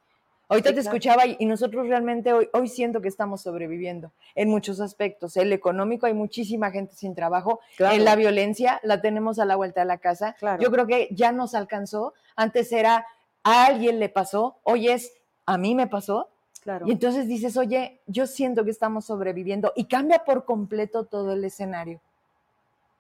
Ahorita 0.49 0.72
te 0.72 0.80
escuchaba 0.80 1.26
y, 1.26 1.45
nosotros 1.45 1.89
realmente 1.89 2.32
hoy, 2.32 2.49
hoy 2.53 2.68
siento 2.68 3.01
que 3.01 3.09
estamos 3.09 3.43
sobreviviendo 3.43 4.12
en 4.37 4.49
muchos 4.49 4.80
aspectos. 4.80 5.37
El 5.37 5.53
económico, 5.53 6.07
hay 6.07 6.14
muchísima 6.14 6.70
gente 6.70 6.95
sin 6.95 7.16
trabajo. 7.16 7.61
En 7.78 8.05
la 8.05 8.14
violencia, 8.14 8.80
la 8.84 9.01
tenemos 9.01 9.41
a 9.41 9.45
la 9.45 9.57
vuelta 9.57 9.80
de 9.80 9.87
la 9.87 9.99
casa. 9.99 10.37
Yo 10.61 10.70
creo 10.70 10.87
que 10.87 11.09
ya 11.11 11.32
nos 11.32 11.55
alcanzó. 11.55 12.14
Antes 12.37 12.70
era, 12.70 13.07
a 13.43 13.66
alguien 13.66 13.99
le 13.99 14.09
pasó, 14.09 14.59
hoy 14.62 14.89
es, 14.89 15.12
a 15.47 15.59
mí 15.59 15.74
me 15.74 15.89
pasó. 15.89 16.30
Claro. 16.62 16.87
Y 16.87 16.93
entonces 16.93 17.26
dices, 17.26 17.57
oye, 17.57 18.01
yo 18.07 18.26
siento 18.26 18.64
que 18.64 18.70
estamos 18.70 19.05
sobreviviendo 19.05 19.72
y 19.74 19.87
cambia 19.87 20.24
por 20.24 20.45
completo 20.45 21.05
todo 21.05 21.32
el 21.32 21.45
escenario. 21.45 22.01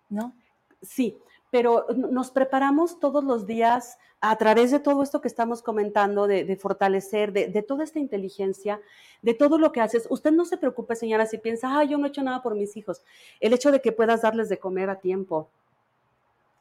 ¿No? 0.08 0.32
Sí, 0.82 1.18
pero 1.50 1.86
nos 1.94 2.30
preparamos 2.30 3.00
todos 3.00 3.24
los 3.24 3.46
días 3.46 3.98
a 4.20 4.36
través 4.36 4.70
de 4.70 4.80
todo 4.80 5.02
esto 5.02 5.20
que 5.20 5.28
estamos 5.28 5.62
comentando, 5.62 6.26
de, 6.26 6.56
fortalecer, 6.56 7.32
de, 7.32 7.62
toda 7.62 7.84
esta 7.84 7.98
inteligencia, 7.98 8.80
de 9.22 9.34
todo 9.34 9.58
lo 9.58 9.72
que 9.72 9.80
haces. 9.80 10.06
Usted 10.10 10.32
no 10.32 10.44
se 10.44 10.56
preocupe, 10.56 10.96
señora, 10.96 11.26
si 11.26 11.38
piensa, 11.38 11.78
ah, 11.78 11.84
yo 11.84 11.98
no 11.98 12.06
he 12.06 12.08
hecho 12.08 12.22
nada 12.22 12.42
por 12.42 12.54
mis 12.54 12.76
hijos. 12.76 13.02
El 13.40 13.52
hecho 13.52 13.70
de 13.70 13.80
que 13.80 13.92
puedas 13.92 14.22
darles 14.22 14.48
de 14.48 14.58
comer 14.58 14.90
a 14.90 15.00
tiempo, 15.00 15.48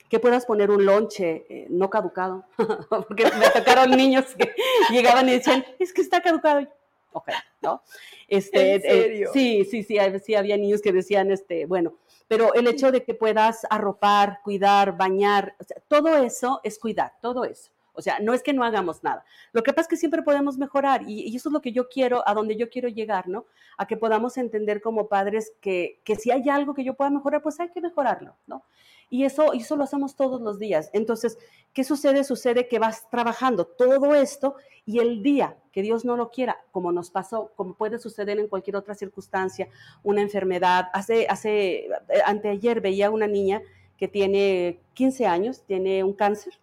que 0.10 0.20
puedas 0.20 0.46
poner 0.46 0.70
un 0.70 0.86
lonche 0.86 1.46
eh, 1.50 1.68
no 1.70 1.90
caducado, 1.90 2.46
porque 2.90 3.26
me 3.26 3.50
tocaron 3.50 3.92
niños 3.92 4.26
que 4.36 4.54
llegaban 4.92 5.28
y 5.30 5.34
decían, 5.34 5.66
es 5.80 5.94
que 5.94 6.02
está 6.02 6.22
caducado. 6.22 6.68
Ok, 7.14 7.30
¿no? 7.62 7.82
Este, 8.28 8.76
¿En 8.76 8.82
serio? 8.82 9.30
sí, 9.32 9.64
sí, 9.64 9.84
sí, 9.84 9.98
sí, 10.24 10.36
había 10.36 10.58
niños 10.58 10.82
que 10.82 10.92
decían, 10.92 11.32
este, 11.32 11.66
bueno, 11.66 11.96
pero 12.28 12.54
el 12.54 12.68
hecho 12.68 12.92
de 12.92 13.04
que 13.04 13.14
puedas 13.14 13.66
arropar, 13.70 14.40
cuidar, 14.44 14.98
bañar, 14.98 15.56
todo 15.88 16.18
eso 16.18 16.60
es 16.64 16.80
cuidar, 16.80 17.14
todo 17.22 17.46
eso. 17.46 17.75
O 17.96 18.02
sea, 18.02 18.20
no 18.20 18.34
es 18.34 18.44
que 18.44 18.54
no 18.54 18.64
hagamos 18.64 19.04
nada. 19.04 19.26
Lo 19.52 19.64
que 19.64 19.72
pasa 19.72 19.82
es 19.82 19.88
que 19.88 19.98
siempre 19.98 20.22
podemos 20.22 20.58
mejorar 20.58 21.04
y, 21.08 21.36
eso 21.36 21.50
es 21.50 21.54
lo 21.54 21.62
que 21.62 21.72
yo 21.72 21.90
quiero, 21.90 22.28
a 22.28 22.34
donde 22.34 22.56
yo 22.56 22.70
quiero 22.70 22.90
llegar, 22.90 23.28
¿no? 23.28 23.46
A 23.78 23.88
que 23.88 23.98
podamos 23.98 24.38
entender 24.38 24.82
como 24.82 25.08
padres 25.08 25.54
que, 25.62 26.00
que 26.04 26.16
si 26.16 26.32
hay 26.32 26.50
algo 26.50 26.74
que 26.74 26.84
yo 26.84 26.96
pueda 26.96 27.10
mejorar, 27.10 27.42
pues 27.42 27.60
hay 27.60 27.70
que 27.70 27.82
mejorarlo, 27.82 28.36
¿no? 28.48 28.64
Y 29.10 29.24
eso, 29.24 29.54
eso 29.54 29.76
lo 29.76 29.84
hacemos 29.84 30.16
todos 30.16 30.42
los 30.42 30.60
días. 30.60 30.90
Entonces, 30.94 31.38
¿qué 31.74 31.84
sucede? 31.84 32.24
Sucede 32.24 32.68
que 32.68 32.80
vas 32.80 33.10
trabajando 33.10 33.66
todo 33.66 34.16
esto 34.16 34.56
y 34.86 35.00
el 35.00 35.22
día 35.22 35.58
que 35.72 35.82
Dios 35.82 36.06
no 36.06 36.16
lo 36.18 36.32
quiera, 36.32 36.64
como 36.72 36.92
nos 36.92 37.12
pasó, 37.12 37.52
como 37.56 37.76
puede 37.76 38.00
suceder 38.00 38.40
en 38.40 38.48
cualquier 38.48 38.78
otra 38.78 38.96
circunstancia, 38.96 39.68
una 40.04 40.22
enfermedad. 40.22 40.90
Hace, 40.94 41.28
hace, 41.28 41.88
anteayer 42.26 42.82
veía 42.82 43.12
una 43.12 43.28
niña 43.28 43.62
que 43.98 44.08
tiene 44.08 44.80
15 44.94 45.26
años, 45.26 45.64
tiene 45.66 46.04
un 46.04 46.14
cáncer 46.14 46.54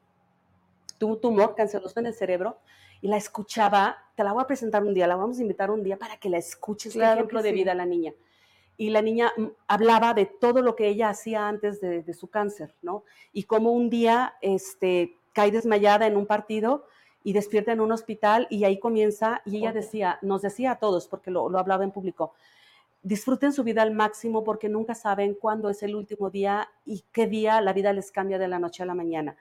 tuvo 1.02 1.14
un 1.14 1.20
tumor 1.20 1.56
canceroso 1.56 1.98
en 1.98 2.06
el 2.06 2.14
cerebro 2.14 2.58
y 3.00 3.08
la 3.08 3.16
escuchaba, 3.16 3.98
te 4.14 4.22
la 4.22 4.32
voy 4.32 4.44
a 4.44 4.46
presentar 4.46 4.84
un 4.84 4.94
día, 4.94 5.08
la 5.08 5.16
vamos 5.16 5.36
a 5.40 5.42
invitar 5.42 5.68
un 5.68 5.82
día 5.82 5.96
para 5.96 6.16
que 6.16 6.28
la 6.28 6.38
escuches, 6.38 6.92
claro 6.92 7.14
ejemplo 7.14 7.42
de 7.42 7.50
vida 7.50 7.72
a 7.72 7.74
la 7.74 7.84
niña. 7.84 8.12
Y 8.76 8.90
la 8.90 9.02
niña 9.02 9.32
mm, 9.36 9.46
hablaba 9.66 10.14
de 10.14 10.26
todo 10.26 10.62
lo 10.62 10.76
que 10.76 10.86
ella 10.86 11.08
hacía 11.08 11.48
antes 11.48 11.80
de, 11.80 12.04
de 12.04 12.14
su 12.14 12.28
cáncer, 12.30 12.76
¿no? 12.82 13.02
Y 13.32 13.42
cómo 13.42 13.72
un 13.72 13.90
día 13.90 14.34
este, 14.42 15.16
cae 15.32 15.50
desmayada 15.50 16.06
en 16.06 16.16
un 16.16 16.26
partido 16.26 16.86
y 17.24 17.32
despierta 17.32 17.72
en 17.72 17.80
un 17.80 17.90
hospital 17.90 18.46
y 18.48 18.62
ahí 18.62 18.78
comienza, 18.78 19.42
y 19.44 19.56
ella 19.56 19.72
decía, 19.72 20.20
nos 20.22 20.42
decía 20.42 20.70
a 20.70 20.78
todos, 20.78 21.08
porque 21.08 21.32
lo, 21.32 21.48
lo 21.48 21.58
hablaba 21.58 21.82
en 21.82 21.90
público, 21.90 22.32
disfruten 23.02 23.52
su 23.52 23.64
vida 23.64 23.82
al 23.82 23.90
máximo 23.90 24.44
porque 24.44 24.68
nunca 24.68 24.94
saben 24.94 25.34
cuándo 25.34 25.68
es 25.68 25.82
el 25.82 25.96
último 25.96 26.30
día 26.30 26.68
y 26.86 27.02
qué 27.10 27.26
día 27.26 27.60
la 27.60 27.72
vida 27.72 27.92
les 27.92 28.12
cambia 28.12 28.38
de 28.38 28.46
la 28.46 28.60
noche 28.60 28.84
a 28.84 28.86
la 28.86 28.94
mañana. 28.94 29.36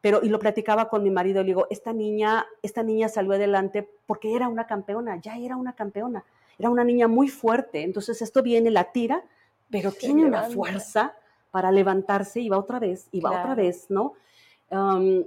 Pero, 0.00 0.20
y 0.22 0.28
lo 0.28 0.38
platicaba 0.38 0.88
con 0.88 1.02
mi 1.02 1.10
marido, 1.10 1.42
le 1.42 1.48
digo, 1.48 1.66
esta 1.70 1.92
niña, 1.92 2.46
esta 2.62 2.82
niña 2.82 3.08
salió 3.08 3.32
adelante 3.32 3.88
porque 4.06 4.34
era 4.34 4.48
una 4.48 4.66
campeona, 4.66 5.20
ya 5.20 5.36
era 5.36 5.56
una 5.56 5.74
campeona, 5.74 6.24
era 6.58 6.70
una 6.70 6.84
niña 6.84 7.08
muy 7.08 7.28
fuerte. 7.28 7.82
Entonces 7.82 8.22
esto 8.22 8.42
viene, 8.42 8.70
la 8.70 8.92
tira, 8.92 9.24
pero 9.70 9.90
tiene 9.90 10.24
una 10.24 10.44
fuerza 10.44 11.14
para 11.50 11.72
levantarse 11.72 12.40
y 12.40 12.48
va 12.48 12.58
otra 12.58 12.78
vez, 12.78 13.08
y 13.10 13.20
va 13.20 13.40
otra 13.40 13.54
vez, 13.54 13.86
¿no? 13.88 14.14
Um, 14.70 15.24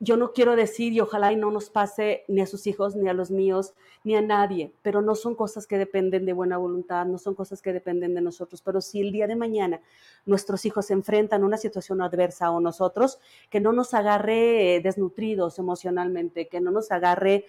yo 0.00 0.16
no 0.16 0.32
quiero 0.32 0.54
decir, 0.54 0.92
y 0.92 1.00
ojalá 1.00 1.32
y 1.32 1.36
no 1.36 1.50
nos 1.50 1.70
pase 1.70 2.24
ni 2.28 2.40
a 2.40 2.46
sus 2.46 2.66
hijos, 2.68 2.94
ni 2.94 3.08
a 3.08 3.14
los 3.14 3.30
míos, 3.32 3.74
ni 4.04 4.14
a 4.14 4.20
nadie, 4.20 4.72
pero 4.82 5.02
no 5.02 5.16
son 5.16 5.34
cosas 5.34 5.66
que 5.66 5.76
dependen 5.76 6.24
de 6.24 6.32
buena 6.32 6.56
voluntad, 6.56 7.04
no 7.06 7.18
son 7.18 7.34
cosas 7.34 7.60
que 7.62 7.72
dependen 7.72 8.14
de 8.14 8.20
nosotros, 8.20 8.62
pero 8.62 8.80
si 8.80 9.00
el 9.00 9.10
día 9.10 9.26
de 9.26 9.34
mañana 9.34 9.80
nuestros 10.24 10.64
hijos 10.64 10.86
se 10.86 10.92
enfrentan 10.92 11.42
a 11.42 11.46
una 11.46 11.56
situación 11.56 12.00
adversa 12.00 12.50
o 12.52 12.60
nosotros, 12.60 13.18
que 13.50 13.60
no 13.60 13.72
nos 13.72 13.92
agarre 13.92 14.76
eh, 14.76 14.80
desnutridos 14.80 15.58
emocionalmente, 15.58 16.46
que 16.46 16.60
no 16.60 16.70
nos 16.70 16.92
agarre 16.92 17.46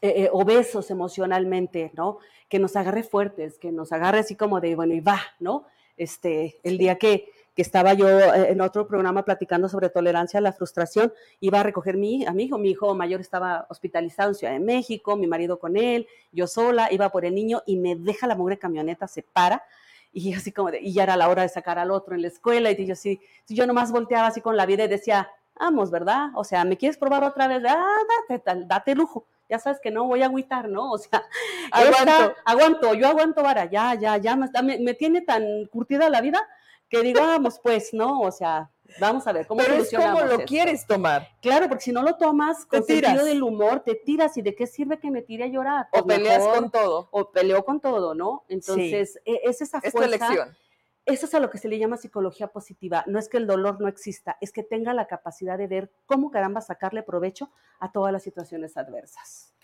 eh, 0.00 0.14
eh, 0.24 0.30
obesos 0.32 0.90
emocionalmente, 0.90 1.90
¿no? 1.94 2.18
Que 2.48 2.58
nos 2.58 2.76
agarre 2.76 3.02
fuertes, 3.02 3.58
que 3.58 3.72
nos 3.72 3.92
agarre 3.92 4.20
así 4.20 4.36
como 4.36 4.60
de, 4.60 4.74
bueno, 4.74 4.94
y 4.94 5.00
va, 5.00 5.20
¿no? 5.38 5.66
Este, 5.96 6.60
el 6.62 6.78
día 6.78 6.96
que 6.96 7.30
que 7.58 7.62
estaba 7.62 7.92
yo 7.92 8.08
eh, 8.08 8.52
en 8.52 8.60
otro 8.60 8.86
programa 8.86 9.24
platicando 9.24 9.68
sobre 9.68 9.90
tolerancia 9.90 10.38
a 10.38 10.40
la 10.40 10.52
frustración, 10.52 11.12
iba 11.40 11.58
a 11.58 11.64
recoger 11.64 11.96
mi, 11.96 12.24
a 12.24 12.30
mi 12.30 12.44
hijo, 12.44 12.56
mi 12.56 12.70
hijo 12.70 12.94
mayor 12.94 13.20
estaba 13.20 13.66
hospitalizado 13.68 14.28
en 14.28 14.34
Ciudad 14.36 14.52
de 14.52 14.60
México, 14.60 15.16
mi 15.16 15.26
marido 15.26 15.58
con 15.58 15.76
él, 15.76 16.06
yo 16.30 16.46
sola, 16.46 16.86
iba 16.92 17.10
por 17.10 17.24
el 17.24 17.34
niño 17.34 17.64
y 17.66 17.76
me 17.76 17.96
deja 17.96 18.28
la 18.28 18.36
mugre 18.36 18.60
camioneta, 18.60 19.08
se 19.08 19.24
para, 19.24 19.64
y 20.12 20.32
así 20.34 20.52
como 20.52 20.70
de, 20.70 20.78
y 20.80 20.92
ya 20.92 21.02
era 21.02 21.16
la 21.16 21.28
hora 21.28 21.42
de 21.42 21.48
sacar 21.48 21.80
al 21.80 21.90
otro 21.90 22.14
en 22.14 22.22
la 22.22 22.28
escuela, 22.28 22.70
y 22.70 22.86
yo 22.86 22.94
sí, 22.94 23.20
yo 23.48 23.66
nomás 23.66 23.90
volteaba 23.90 24.28
así 24.28 24.40
con 24.40 24.56
la 24.56 24.64
vida 24.64 24.84
y 24.84 24.88
decía, 24.88 25.28
vamos, 25.58 25.90
¿verdad? 25.90 26.28
O 26.36 26.44
sea, 26.44 26.64
¿me 26.64 26.76
quieres 26.76 26.96
probar 26.96 27.24
otra 27.24 27.48
vez? 27.48 27.64
Ah, 27.66 27.84
date, 28.28 28.66
date 28.66 28.94
lujo 28.94 29.26
ya 29.48 29.58
sabes 29.58 29.80
que 29.80 29.90
no 29.90 30.04
voy 30.04 30.22
a 30.22 30.26
agüitar, 30.26 30.68
¿no? 30.68 30.92
O 30.92 30.98
sea, 30.98 31.24
aguanto, 31.72 32.34
aguanto 32.44 32.94
yo 32.94 33.08
aguanto 33.08 33.42
vara, 33.42 33.64
ya, 33.64 33.94
ya, 33.94 34.16
ya, 34.18 34.36
me, 34.36 34.78
me, 34.78 34.94
tiene 34.94 35.22
tan 35.22 35.64
curtida 35.72 36.08
la 36.10 36.20
vida 36.20 36.46
que 36.88 37.02
digamos, 37.02 37.60
pues, 37.62 37.92
¿no? 37.92 38.20
O 38.20 38.30
sea, 38.30 38.70
vamos 39.00 39.26
a 39.26 39.32
ver 39.32 39.46
cómo 39.46 39.60
Pero 39.60 39.74
es 39.74 39.92
como 39.92 40.20
lo 40.22 40.44
quieres 40.44 40.86
tomar. 40.86 41.28
Claro, 41.40 41.68
porque 41.68 41.84
si 41.84 41.92
no 41.92 42.02
lo 42.02 42.16
tomas 42.16 42.64
con 42.66 42.82
sentido 42.82 43.24
del 43.24 43.42
humor, 43.42 43.80
te 43.80 43.94
tiras 43.94 44.36
y 44.36 44.42
de 44.42 44.54
qué 44.54 44.66
sirve 44.66 44.98
que 44.98 45.10
me 45.10 45.22
tire 45.22 45.44
a 45.44 45.48
llorar. 45.48 45.88
o 45.92 46.04
pues 46.04 46.18
peleas 46.18 46.46
con 46.46 46.70
todo. 46.70 47.08
O 47.10 47.30
peleo 47.30 47.64
con 47.64 47.80
todo, 47.80 48.14
¿no? 48.14 48.44
Entonces, 48.48 49.20
e, 49.24 49.40
es 49.44 49.60
esa 49.60 49.80
fuerza. 49.80 49.98
Es 49.98 50.06
elección. 50.06 50.56
Eso 51.04 51.24
es 51.24 51.34
a 51.34 51.40
lo 51.40 51.48
que 51.48 51.56
se 51.56 51.68
le 51.68 51.78
llama 51.78 51.96
psicología 51.96 52.48
positiva. 52.48 53.02
No 53.06 53.18
es 53.18 53.30
que 53.30 53.38
el 53.38 53.46
dolor 53.46 53.80
no 53.80 53.88
exista, 53.88 54.36
es 54.42 54.52
que 54.52 54.62
tenga 54.62 54.92
la 54.92 55.06
capacidad 55.06 55.56
de 55.56 55.66
ver 55.66 55.90
cómo 56.04 56.30
caramba 56.30 56.60
sacarle 56.60 57.02
provecho 57.02 57.50
a 57.80 57.92
todas 57.92 58.12
las 58.12 58.22
situaciones 58.22 58.76
adversas. 58.76 59.54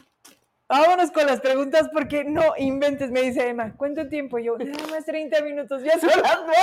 Vámonos 0.66 1.10
con 1.10 1.26
las 1.26 1.40
preguntas 1.40 1.90
porque 1.92 2.24
no 2.24 2.54
inventes, 2.56 3.10
me 3.10 3.20
dice 3.20 3.48
Emma. 3.48 3.74
¿Cuánto 3.76 4.08
tiempo? 4.08 4.38
Yo, 4.38 4.56
nada 4.56 4.86
más 4.88 5.04
30 5.04 5.42
minutos, 5.42 5.82
ya 5.82 5.98
son 5.98 6.08
las 6.22 6.38
9. 6.42 6.58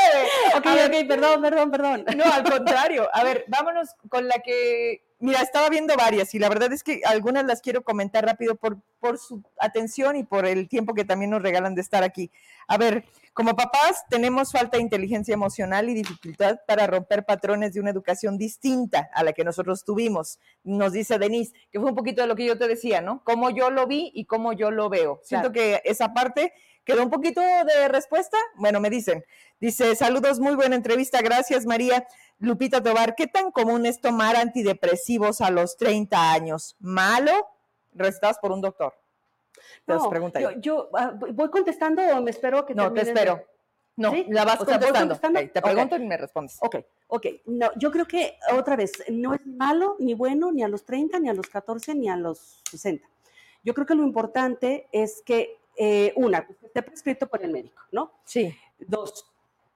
Ok, 0.58 0.66
ok, 0.88 1.08
perdón, 1.08 1.41
perdón, 1.41 1.72
perdón. 1.72 2.06
No, 2.16 2.24
al 2.24 2.43
contrario. 2.43 3.08
A 3.14 3.24
ver, 3.24 3.45
vámonos 3.47 3.95
con 4.10 4.28
la 4.28 4.36
que 4.43 5.04
Mira, 5.22 5.42
estaba 5.42 5.70
viendo 5.70 5.96
varias 5.96 6.34
y 6.34 6.40
la 6.40 6.50
verdad 6.50 6.74
es 6.74 6.84
que 6.84 7.02
algunas 7.06 7.46
las 7.46 7.62
quiero 7.62 7.84
comentar 7.84 8.26
rápido 8.26 8.56
por, 8.56 8.82
por 9.00 9.20
su 9.20 9.44
atención 9.60 10.16
y 10.16 10.24
por 10.24 10.48
el 10.48 10.68
tiempo 10.68 10.96
que 10.96 11.06
también 11.06 11.30
nos 11.30 11.44
regalan 11.44 11.76
de 11.76 11.82
estar 11.82 12.04
aquí. 12.04 12.32
A 12.68 12.78
ver, 12.78 13.06
como 13.34 13.56
papás 13.56 14.04
tenemos 14.10 14.52
falta 14.52 14.78
de 14.78 14.84
inteligencia 14.84 15.34
emocional 15.34 15.90
y 15.90 15.94
dificultad 15.94 16.58
para 16.68 16.88
romper 16.88 17.24
patrones 17.24 17.74
de 17.74 17.80
una 17.80 17.92
educación 17.92 18.38
distinta 18.38 19.12
a 19.14 19.24
la 19.24 19.32
que 19.32 19.44
nosotros 19.44 19.84
tuvimos. 19.86 20.40
Nos 20.64 20.92
dice 20.92 21.20
Denise, 21.20 21.54
que 21.72 21.80
fue 21.80 21.90
un 21.90 21.96
poquito 21.96 22.22
de 22.22 22.28
lo 22.28 22.36
que 22.36 22.46
yo 22.46 22.58
te 22.58 22.68
decía, 22.68 23.00
¿no? 23.02 23.24
Cómo 23.24 23.52
yo 23.52 23.70
lo 23.70 23.86
vi 23.86 24.12
y 24.16 24.26
cómo 24.26 24.54
yo 24.54 24.72
lo 24.72 24.90
veo. 24.90 25.22
Siento 25.24 25.52
que 25.52 25.82
esa 25.86 26.14
parte 26.14 26.52
quedó 26.84 27.04
un 27.04 27.10
poquito 27.10 27.42
de 27.42 27.88
respuesta. 27.88 28.38
Bueno, 28.56 28.80
me 28.80 28.90
dicen. 28.90 29.24
Dice, 29.60 29.96
saludos, 29.96 30.40
muy 30.40 30.56
buena 30.56 30.76
entrevista. 30.76 31.22
Gracias, 31.22 31.66
María. 31.66 32.08
Lupita 32.42 32.82
Tobar, 32.82 33.16
¿qué 33.16 33.28
tan 33.28 33.52
común 33.52 33.86
es 33.86 34.02
tomar 34.02 34.36
antidepresivos 34.36 35.42
a 35.42 35.52
los 35.52 35.78
30 35.78 36.34
años? 36.34 36.76
¿Malo? 36.80 37.32
Recetados 37.94 38.39
por 38.39 38.52
un 38.52 38.62
doctor. 38.62 38.94
Te 39.86 39.94
no, 39.94 40.10
pregunta 40.10 40.39
yo, 40.39 40.52
yo 40.60 40.89
ah, 40.98 41.14
voy 41.16 41.50
contestando 41.50 42.02
o 42.02 42.22
me 42.22 42.32
espero 42.32 42.66
que 42.66 42.74
No, 42.74 42.92
te 42.92 43.02
espero. 43.02 43.46
No, 43.96 44.12
la 44.30 44.44
vas 44.44 44.58
contestando. 44.58 45.20
te 45.20 45.62
pregunto 45.62 45.96
y 45.98 46.06
me 46.06 46.18
respondes. 46.18 46.58
Ok, 46.62 46.78
ok. 47.08 47.28
No, 47.46 47.70
yo 47.78 47.92
creo 47.92 48.08
que, 48.08 48.38
otra 48.58 48.76
vez, 48.76 48.92
no 49.10 49.36
es 49.36 49.46
malo 49.46 49.96
ni 50.00 50.16
bueno 50.16 50.52
ni 50.52 50.64
a 50.64 50.68
los 50.68 50.84
30, 50.84 51.20
ni 51.20 51.30
a 51.30 51.34
los 51.34 51.48
14, 51.48 51.94
ni 51.94 52.10
a 52.10 52.16
los 52.16 52.64
60. 52.72 53.08
Yo 53.64 53.76
creo 53.76 53.86
que 53.86 53.94
lo 53.94 54.04
importante 54.04 54.88
es 54.92 55.22
que, 55.24 55.60
eh, 55.78 56.14
una, 56.16 56.48
esté 56.64 56.82
prescrito 56.82 57.28
por 57.28 57.44
el 57.44 57.52
médico, 57.52 57.84
¿no? 57.92 58.12
Sí. 58.26 58.52
Dos, 58.80 59.31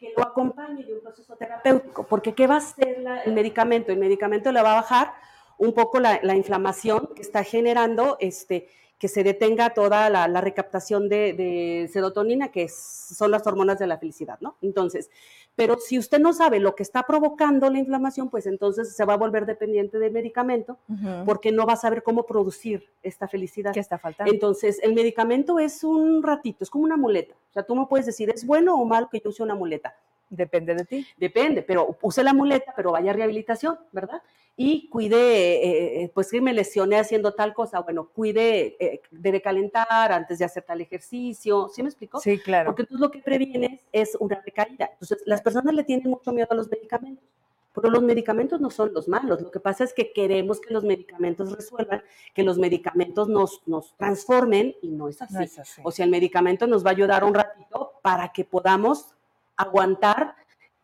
que 0.08 0.22
lo 0.22 0.24
acompañe 0.24 0.84
de 0.84 0.94
un 0.94 1.02
proceso 1.02 1.36
terapéutico, 1.36 2.06
porque 2.08 2.34
¿qué 2.34 2.48
va 2.48 2.56
a 2.56 2.58
hacer 2.58 3.04
el 3.26 3.34
medicamento? 3.34 3.92
El 3.92 4.00
medicamento 4.00 4.52
le 4.52 4.62
va 4.62 4.74
a 4.74 4.82
bajar 4.82 5.14
un 5.58 5.74
poco 5.74 6.00
la, 6.00 6.36
inflamación 6.36 7.10
que 7.16 7.22
está 7.22 7.44
generando, 7.44 8.18
este, 8.20 8.68
que 8.98 9.08
se 9.08 9.24
detenga 9.24 9.74
toda 9.74 10.10
la, 10.10 10.42
recaptación 10.42 11.10
de, 11.10 11.34
de, 11.34 11.90
serotonina, 11.92 12.52
que 12.52 12.68
son 12.70 13.32
las 13.32 13.46
hormonas 13.48 13.80
de 13.80 13.88
la 13.88 13.98
felicidad, 13.98 14.38
¿no? 14.42 14.58
Entonces, 14.62 15.10
pero 15.56 15.78
si 15.78 15.98
usted 15.98 16.20
no 16.20 16.34
sabe 16.34 16.60
lo 16.60 16.76
que 16.76 16.84
está 16.84 17.04
provocando 17.04 17.70
la 17.70 17.80
inflamación, 17.80 18.30
pues 18.30 18.46
entonces 18.46 18.96
se 18.96 19.06
va 19.06 19.14
a 19.14 19.18
volver 19.18 19.46
dependiente 19.46 20.00
del 20.00 20.12
medicamento 20.12 20.78
porque 21.26 21.52
no 21.52 21.66
va 21.66 21.74
a 21.74 21.78
saber 21.78 22.04
cómo 22.04 22.26
producir 22.26 22.90
esta 23.02 23.28
felicidad. 23.28 23.72
¿Qué 23.74 23.80
está 23.80 23.98
faltando? 23.98 24.32
Entonces, 24.32 24.80
el 24.84 24.94
medicamento 24.94 25.60
es 25.60 25.84
un 25.84 26.22
ratito, 26.24 26.64
es 26.64 26.70
como 26.70 26.84
una 26.84 26.98
muleta. 26.98 27.36
O 27.50 27.54
sea, 27.54 27.64
tú 27.64 27.74
no 27.76 27.88
puedes 27.88 28.06
decir, 28.06 28.30
¿es 28.30 28.46
bueno 28.46 28.76
o 28.76 28.86
malo 28.86 29.08
que 29.10 29.20
yo 29.20 29.30
use 29.30 29.44
una 29.44 29.56
muleta? 29.56 29.96
Depende 30.30 30.76
de 30.76 30.86
ti. 30.86 31.08
Depende, 31.18 31.62
pero 31.62 31.98
use 32.02 32.24
la 32.24 32.34
muleta, 32.34 32.74
pero 32.76 32.92
vaya 32.92 33.12
a 33.12 33.14
rehabilitación, 33.14 33.78
¿verdad? 33.92 34.22
y 34.58 34.88
cuide, 34.88 35.18
eh, 35.18 36.04
eh, 36.04 36.12
pues 36.14 36.32
que 36.32 36.40
me 36.40 36.54
lesioné 36.54 36.98
haciendo 36.98 37.34
tal 37.34 37.54
cosa, 37.54 37.82
bueno, 37.82 38.08
cuide 38.08 38.78
eh, 38.80 39.02
de 39.12 39.42
calentar 39.42 40.14
antes 40.14 40.40
de 40.40 40.46
hacer 40.46 40.64
tal 40.64 40.80
ejercicio, 40.80 41.70
¿sí 41.74 41.84
me 41.84 41.90
explico? 41.90 42.20
Sí, 42.20 42.40
claro. 42.40 42.68
Porque 42.68 42.86
tú 42.86 42.98
lo 42.98 43.12
que 43.12 43.20
previenes 43.20 43.82
es 43.92 44.16
una 44.20 44.42
recaída. 44.42 44.90
Entonces, 44.94 45.22
las 45.26 45.42
personas 45.42 45.74
le 45.74 45.84
tienen 45.84 46.10
mucho 46.10 46.32
miedo 46.32 46.48
a 46.52 46.56
los 46.56 46.70
medicamentos, 46.70 47.26
pero 47.74 47.90
los 47.90 48.02
medicamentos 48.02 48.62
no 48.62 48.70
son 48.70 48.94
los 48.94 49.10
malos. 49.10 49.42
Lo 49.42 49.52
que 49.52 49.60
pasa 49.60 49.84
es 49.84 49.94
que 49.94 50.14
queremos 50.14 50.62
que 50.62 50.74
los 50.74 50.86
medicamentos 50.86 51.52
resuelvan, 51.52 52.02
que 52.34 52.44
los 52.44 52.58
medicamentos 52.58 53.28
nos, 53.28 53.62
nos 53.66 53.94
transformen 53.98 54.74
y 54.82 54.88
no 54.88 55.10
es, 55.10 55.22
así. 55.22 55.34
no 55.34 55.42
es 55.42 55.60
así. 55.60 55.82
O 55.84 55.92
sea, 55.92 56.06
el 56.06 56.12
medicamento 56.12 56.66
nos 56.66 56.86
va 56.86 56.92
a 56.92 56.94
ayudar 56.94 57.26
un 57.26 57.34
ratito 57.34 57.92
para 58.02 58.32
que 58.32 58.46
podamos 58.46 59.16
aguantar 59.58 60.36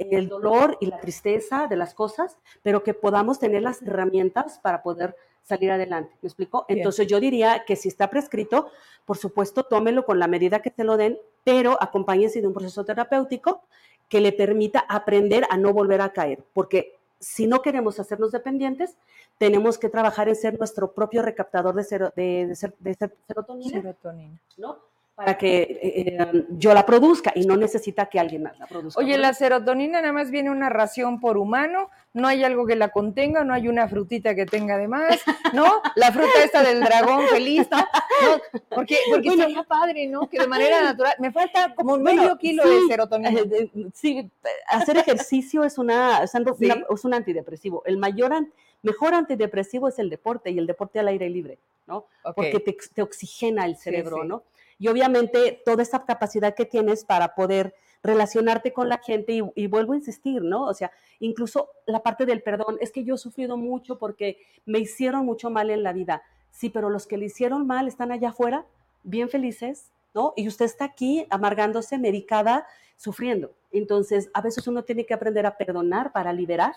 el 0.09 0.27
dolor 0.27 0.77
y 0.81 0.87
la 0.87 0.99
tristeza 0.99 1.67
de 1.67 1.75
las 1.75 1.93
cosas, 1.93 2.37
pero 2.63 2.83
que 2.83 2.93
podamos 2.93 3.39
tener 3.39 3.61
las 3.61 3.81
herramientas 3.81 4.59
para 4.59 4.81
poder 4.81 5.15
salir 5.43 5.71
adelante. 5.71 6.15
¿Me 6.21 6.27
explico? 6.27 6.65
Entonces 6.67 7.07
yo 7.07 7.19
diría 7.19 7.63
que 7.65 7.75
si 7.75 7.87
está 7.87 8.09
prescrito, 8.09 8.69
por 9.05 9.17
supuesto, 9.17 9.63
tómelo 9.63 10.05
con 10.05 10.19
la 10.19 10.27
medida 10.27 10.61
que 10.61 10.71
te 10.71 10.83
lo 10.83 10.97
den, 10.97 11.19
pero 11.43 11.77
acompáñese 11.81 12.41
de 12.41 12.47
un 12.47 12.53
proceso 12.53 12.83
terapéutico 12.85 13.61
que 14.09 14.21
le 14.21 14.31
permita 14.31 14.79
aprender 14.87 15.45
a 15.49 15.57
no 15.57 15.73
volver 15.73 16.01
a 16.01 16.11
caer, 16.11 16.43
porque 16.53 16.97
si 17.19 17.45
no 17.47 17.61
queremos 17.61 17.99
hacernos 17.99 18.31
dependientes, 18.31 18.97
tenemos 19.37 19.77
que 19.77 19.89
trabajar 19.89 20.27
en 20.27 20.35
ser 20.35 20.57
nuestro 20.57 20.91
propio 20.91 21.21
recaptador 21.21 21.75
de, 21.75 22.11
de, 22.15 22.47
de 22.79 22.95
serotonina, 23.27 23.81
serotonina. 23.81 24.39
¿no? 24.57 24.79
Para 25.15 25.37
que 25.37 25.61
eh, 25.61 26.17
eh, 26.19 26.45
yo 26.49 26.73
la 26.73 26.85
produzca 26.85 27.31
y 27.35 27.45
no 27.45 27.55
necesita 27.55 28.07
que 28.07 28.19
alguien 28.19 28.43
más 28.43 28.57
la 28.57 28.65
produzca. 28.65 28.99
Oye, 28.99 29.17
la 29.17 29.33
serotonina 29.33 30.01
nada 30.01 30.13
más 30.13 30.31
viene 30.31 30.49
una 30.49 30.69
ración 30.69 31.19
por 31.19 31.37
humano, 31.37 31.89
no 32.13 32.27
hay 32.27 32.43
algo 32.43 32.65
que 32.65 32.75
la 32.75 32.89
contenga, 32.89 33.43
no 33.43 33.53
hay 33.53 33.67
una 33.67 33.87
frutita 33.87 34.33
que 34.35 34.45
tenga 34.45 34.77
de 34.77 34.87
más, 34.87 35.19
¿no? 35.53 35.81
La 35.95 36.11
fruta 36.11 36.43
esta 36.43 36.63
del 36.63 36.79
dragón 36.79 37.27
feliz, 37.27 37.67
¿no? 37.69 38.41
porque 38.69 38.97
porque 39.11 39.31
sería 39.31 39.63
padre, 39.63 40.07
¿no? 40.07 40.27
Que 40.29 40.39
de 40.39 40.47
manera 40.47 40.81
natural, 40.81 41.13
me 41.19 41.31
falta 41.31 41.75
como 41.75 41.97
medio 41.97 42.37
kilo 42.37 42.67
de 42.67 42.87
serotonina. 42.87 43.41
Eh, 43.41 43.69
sí, 43.93 44.29
hacer 44.69 44.97
ejercicio 44.97 45.63
es, 45.63 45.77
una, 45.77 46.23
es, 46.23 46.33
un 47.03 47.13
antidepresivo. 47.13 47.83
El 47.85 47.97
mayor, 47.97 48.33
mejor 48.81 49.13
antidepresivo 49.13 49.87
es 49.87 49.99
el 49.99 50.09
deporte 50.09 50.51
y 50.51 50.57
el 50.57 50.67
deporte 50.67 50.99
al 50.99 51.09
aire 51.09 51.29
libre, 51.29 51.59
¿no? 51.85 52.05
Porque 52.35 52.59
te, 52.59 53.01
oxigena 53.01 53.65
el 53.65 53.75
cerebro, 53.77 54.23
¿no? 54.23 54.43
Y 54.81 54.87
obviamente 54.87 55.61
toda 55.63 55.83
esa 55.83 56.05
capacidad 56.05 56.55
que 56.55 56.65
tienes 56.65 57.05
para 57.05 57.35
poder 57.35 57.75
relacionarte 58.01 58.73
con 58.73 58.89
la 58.89 58.97
gente 58.97 59.39
y, 59.53 59.67
vuelvo 59.67 59.93
a 59.93 59.97
insistir, 59.97 60.41
¿no? 60.41 60.65
O 60.65 60.73
sea, 60.73 60.91
incluso 61.19 61.69
la 61.85 62.01
parte 62.01 62.25
del 62.25 62.41
perdón, 62.41 62.77
es 62.81 62.91
que 62.91 63.03
yo 63.03 63.13
he 63.13 63.17
sufrido 63.19 63.57
mucho 63.57 63.99
porque 63.99 64.39
me 64.65 64.79
hicieron 64.79 65.23
mucho 65.23 65.51
mal 65.51 65.69
en 65.69 65.83
la 65.83 65.93
vida. 65.93 66.23
Sí, 66.49 66.71
pero 66.71 66.89
los 66.89 67.05
que 67.05 67.17
le 67.17 67.27
hicieron 67.27 67.67
mal 67.67 67.87
están 67.87 68.11
allá 68.11 68.29
afuera, 68.29 68.65
bien 69.03 69.29
felices, 69.29 69.91
¿no? 70.15 70.33
Y 70.35 70.47
usted 70.47 70.65
está 70.65 70.85
aquí 70.85 71.27
amargándose, 71.29 71.99
medicada, 71.99 72.65
sufriendo. 72.97 73.51
Entonces, 73.71 74.31
a 74.33 74.41
veces 74.41 74.67
uno 74.67 74.83
tiene 74.83 75.05
que 75.05 75.13
aprender 75.13 75.45
a 75.45 75.57
perdonar 75.57 76.11
para 76.11 76.33
liberar, 76.33 76.73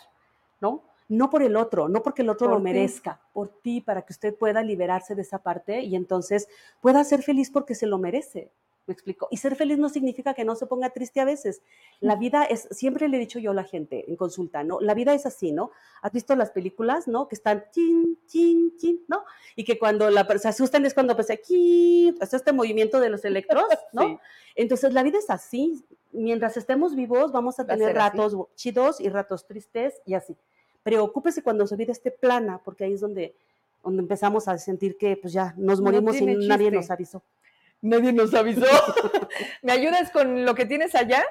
¿no? 0.60 0.82
No 1.08 1.28
por 1.30 1.42
el 1.42 1.56
otro, 1.56 1.88
no 1.88 2.02
porque 2.02 2.22
el 2.22 2.30
otro 2.30 2.48
lo 2.48 2.60
merezca, 2.60 3.20
por 3.32 3.48
ti, 3.48 3.80
para 3.80 4.02
que 4.02 4.12
usted 4.12 4.34
pueda 4.34 4.62
liberarse 4.62 5.14
de 5.14 5.22
esa 5.22 5.42
parte 5.42 5.80
y 5.80 5.96
entonces 5.96 6.48
pueda 6.80 7.04
ser 7.04 7.22
feliz 7.22 7.50
porque 7.50 7.74
se 7.74 7.86
lo 7.86 7.98
merece. 7.98 8.50
¿Me 8.86 8.92
explico? 8.92 9.28
Y 9.30 9.38
ser 9.38 9.56
feliz 9.56 9.78
no 9.78 9.88
significa 9.88 10.34
que 10.34 10.44
no 10.44 10.54
se 10.56 10.66
ponga 10.66 10.90
triste 10.90 11.18
a 11.18 11.24
veces. 11.24 11.62
La 12.00 12.16
vida 12.16 12.44
es, 12.44 12.68
siempre 12.70 13.08
le 13.08 13.16
he 13.16 13.20
dicho 13.20 13.38
yo 13.38 13.52
a 13.52 13.54
la 13.54 13.64
gente 13.64 14.04
en 14.08 14.16
consulta, 14.16 14.62
¿no? 14.62 14.78
La 14.80 14.92
vida 14.92 15.14
es 15.14 15.24
así, 15.24 15.52
¿no? 15.52 15.70
¿Has 16.02 16.12
visto 16.12 16.36
las 16.36 16.50
películas, 16.50 17.08
¿no? 17.08 17.26
Que 17.26 17.34
están 17.34 17.64
chin, 17.72 18.18
chin, 18.26 18.76
chin, 18.76 19.02
¿no? 19.08 19.24
Y 19.56 19.64
que 19.64 19.78
cuando 19.78 20.10
la, 20.10 20.26
se 20.38 20.48
asustan 20.48 20.84
es 20.84 20.92
cuando 20.92 21.16
pasa 21.16 21.32
aquí, 21.32 22.14
hace 22.20 22.36
este 22.36 22.52
movimiento 22.52 23.00
de 23.00 23.08
los 23.08 23.24
electros, 23.24 23.64
¿no? 23.92 24.20
Entonces 24.54 24.92
la 24.92 25.02
vida 25.02 25.18
es 25.18 25.30
así. 25.30 25.82
Mientras 26.12 26.58
estemos 26.58 26.94
vivos 26.94 27.32
vamos 27.32 27.58
a 27.58 27.66
tener 27.66 27.94
ratos 27.94 28.36
chidos 28.54 29.00
y 29.00 29.08
ratos 29.08 29.46
tristes 29.46 30.02
y 30.04 30.12
así. 30.12 30.36
Preocúpese 30.84 31.42
cuando 31.42 31.66
su 31.66 31.76
vida 31.76 31.90
esté 31.90 32.12
plana, 32.12 32.60
porque 32.64 32.84
ahí 32.84 32.92
es 32.92 33.00
donde, 33.00 33.34
donde 33.82 34.02
empezamos 34.02 34.46
a 34.46 34.56
sentir 34.58 34.96
que 34.96 35.16
pues 35.16 35.32
ya 35.32 35.52
nos 35.56 35.80
morimos 35.80 36.14
y 36.20 36.26
nadie 36.26 36.70
nos 36.70 36.90
avisó. 36.90 37.22
Nadie 37.82 38.12
nos 38.12 38.32
avisó. 38.32 38.66
¿Me 39.62 39.72
ayudas 39.72 40.10
con 40.12 40.44
lo 40.44 40.54
que 40.54 40.66
tienes 40.66 40.94
allá? 40.94 41.24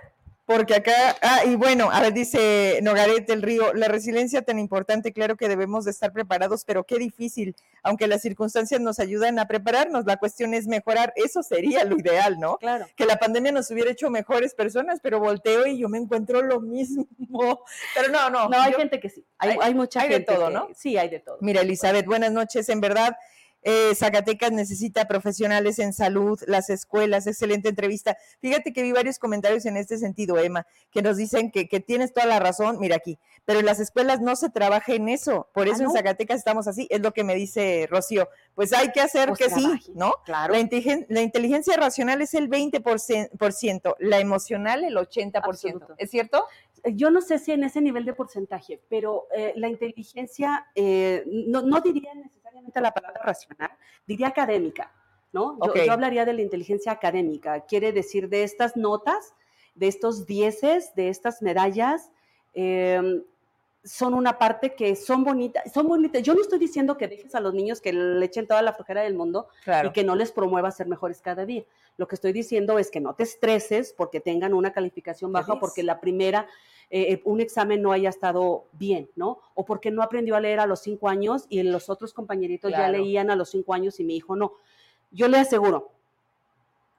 Porque 0.46 0.76
acá, 0.76 1.16
ah, 1.22 1.46
y 1.46 1.56
bueno, 1.56 1.90
a 1.90 2.02
ver, 2.02 2.12
dice 2.12 2.80
Nogaret 2.82 3.26
del 3.26 3.42
Río, 3.42 3.74
la 3.74 3.88
resiliencia 3.88 4.42
tan 4.42 4.60
importante, 4.60 5.14
claro 5.14 5.38
que 5.38 5.48
debemos 5.48 5.86
de 5.86 5.92
estar 5.92 6.12
preparados, 6.12 6.66
pero 6.66 6.84
qué 6.84 6.98
difícil, 6.98 7.56
aunque 7.82 8.08
las 8.08 8.22
circunstancias 8.22 8.82
nos 8.82 9.00
ayudan 9.00 9.40
a 9.40 9.48
prepararnos, 9.48 10.06
la 10.06 10.18
cuestión 10.18 10.54
es 10.54 10.68
mejorar, 10.68 11.14
eso 11.16 11.44
sería 11.44 11.86
lo 11.86 11.98
ideal, 11.98 12.40
¿no? 12.40 12.58
Claro. 12.58 12.88
Que 12.98 13.06
la 13.06 13.18
pandemia 13.18 13.54
nos 13.54 13.72
hubiera 13.72 13.92
hecho 13.92 14.10
mejores 14.10 14.54
personas, 14.54 15.00
pero 15.02 15.20
volteo 15.20 15.66
y 15.66 15.78
yo 15.78 15.88
me 15.88 15.98
encuentro 15.98 16.42
lo 16.42 16.60
mismo. 16.60 17.08
Pero 17.96 18.10
no, 18.10 18.30
no. 18.30 18.50
No, 18.50 18.62
hay 18.62 18.74
gente 18.74 19.00
que 19.00 19.10
sí, 19.10 19.26
hay, 19.38 19.58
hay, 19.62 19.74
mucha 19.74 20.02
hay 20.02 20.10
gente. 20.10 20.32
de 20.32 20.38
todo, 20.38 20.50
¿no? 20.50 20.68
Sí, 20.76 20.98
hay 20.98 21.10
de 21.10 21.20
todo. 21.20 21.38
Mira, 21.42 21.62
Elizabeth, 21.62 22.06
buenas 22.06 22.32
noches, 22.32 22.68
en 22.70 22.82
verdad 22.82 23.16
eh, 23.64 23.96
Zacatecas 23.96 24.52
necesita 24.52 25.08
profesionales 25.08 25.80
en 25.80 25.94
salud, 25.94 26.40
las 26.48 26.70
escuelas, 26.70 27.28
excelente 27.28 27.70
entrevista. 27.70 28.18
Fíjate 28.42 28.74
que 28.74 28.84
vi 28.84 28.92
varios 28.92 29.20
comentarios 29.20 29.66
en 29.66 29.78
este 29.78 29.98
sentido, 29.98 30.38
Emma, 30.38 30.66
que 30.92 31.02
nos 31.02 31.18
dicen 31.18 31.52
que, 31.52 31.66
tienes 31.80 32.14
toda 32.14 32.28
la 32.28 32.40
razón, 32.40 32.78
mira 32.80 32.96
aquí, 32.96 33.20
pero 33.46 33.60
en 33.60 33.66
las 33.66 33.80
escuelas 33.80 34.22
no 34.22 34.36
se 34.36 34.50
trabaja 34.50 34.94
en 34.94 35.10
eso, 35.10 35.50
por 35.54 35.68
eso 35.68 35.82
ah, 35.82 35.86
en 35.86 35.92
Zacatecas 35.92 36.38
estamos 36.38 36.68
así, 36.68 36.88
es 36.90 37.02
lo 37.02 37.14
que 37.14 37.24
me 37.24 37.36
dice 37.36 37.88
Rocío. 37.90 38.30
Pues 38.56 38.74
hay 38.74 38.92
que 38.92 39.02
hacer 39.02 39.30
pues 39.30 39.40
que 39.40 39.50
sí, 39.50 39.68
¿no? 39.96 40.14
Claro. 40.26 40.54
La, 40.54 41.22
inteligencia 41.22 41.76
racional 41.76 42.22
es 42.22 42.34
el 42.34 42.50
20%, 42.50 43.96
la 44.00 44.20
emocional 44.20 44.84
el 44.84 44.96
80%, 44.96 45.96
¿es 45.98 46.12
cierto? 46.12 46.46
Yo 46.86 47.10
no 47.12 47.22
sé 47.22 47.40
si 47.40 47.52
en 47.52 47.64
ese 47.64 47.82
nivel 47.82 48.04
de 48.04 48.14
porcentaje, 48.14 48.82
pero 48.90 49.28
eh, 49.34 49.54
la 49.56 49.70
inteligencia, 49.70 50.68
eh, 50.76 51.24
no, 51.28 51.62
no 51.62 51.80
diría 51.80 52.14
necesariamente 52.14 52.82
la 52.82 52.94
palabra 52.94 53.22
racional, 53.24 53.72
diría 54.06 54.28
académica, 54.28 54.92
¿no? 55.32 55.58
Yo, 55.74 55.92
hablaría 55.92 56.26
de 56.26 56.34
la 56.34 56.42
inteligencia 56.42 56.92
académica, 56.92 57.62
quiere 57.62 57.94
decir 57.94 58.28
de 58.28 58.44
estas 58.44 58.76
notas, 58.76 59.34
de 59.76 59.88
estos 59.88 60.26
dieces, 60.26 60.94
de 60.96 61.08
estas 61.10 61.42
medallas, 61.42 62.12
em, 62.54 63.24
son 63.86 64.14
una 64.14 64.38
parte 64.38 64.76
que 64.76 64.96
son 64.96 65.24
bonitas, 65.24 65.72
son 65.74 65.88
bonitas. 65.88 66.22
Yo 66.22 66.34
no 66.34 66.42
estoy 66.42 66.60
diciendo 66.60 66.98
que 66.98 67.08
dejes 67.08 67.36
a 67.36 67.42
los 67.42 67.54
niños 67.54 67.82
que 67.82 67.92
le 67.92 68.26
echen 68.26 68.48
toda 68.48 68.62
la 68.62 68.74
flojera 68.74 69.02
del 69.02 69.14
mundo 69.14 69.48
y 69.84 69.92
que 69.92 70.04
no 70.04 70.16
les 70.16 70.32
promueva 70.32 70.72
ser 70.72 70.88
mejores 70.88 71.22
cada 71.22 71.46
día. 71.46 71.64
Lo 71.98 72.08
que 72.08 72.16
estoy 72.16 72.32
diciendo 72.32 72.80
es 72.80 72.90
que 72.90 73.02
no 73.02 73.14
te 73.14 73.24
estreses 73.24 73.94
porque 73.94 74.22
tengan 74.22 74.54
una 74.54 74.72
calificación 74.72 75.34
baja, 75.34 75.60
porque 75.60 75.84
la 75.84 76.00
primera 76.00 76.48
eh, 76.96 77.22
un 77.26 77.42
examen 77.42 77.82
no 77.82 77.92
haya 77.92 78.10
estado 78.10 78.66
bien, 78.74 79.10
¿no? 79.16 79.40
O 79.56 79.66
porque 79.66 79.90
no 79.90 80.04
aprendió 80.04 80.36
a 80.36 80.40
leer 80.40 80.60
a 80.60 80.68
los 80.68 80.82
cinco 80.82 81.10
años 81.10 81.48
y 81.50 81.64
los 81.64 81.90
otros 81.90 82.14
compañeritos 82.14 82.70
ya 82.70 82.88
leían 82.88 83.32
a 83.32 83.36
los 83.36 83.50
cinco 83.50 83.74
años 83.74 84.00
y 84.00 84.04
mi 84.04 84.16
hijo 84.16 84.36
no. 84.36 84.54
Yo 85.10 85.28
le 85.28 85.40
aseguro, 85.40 85.90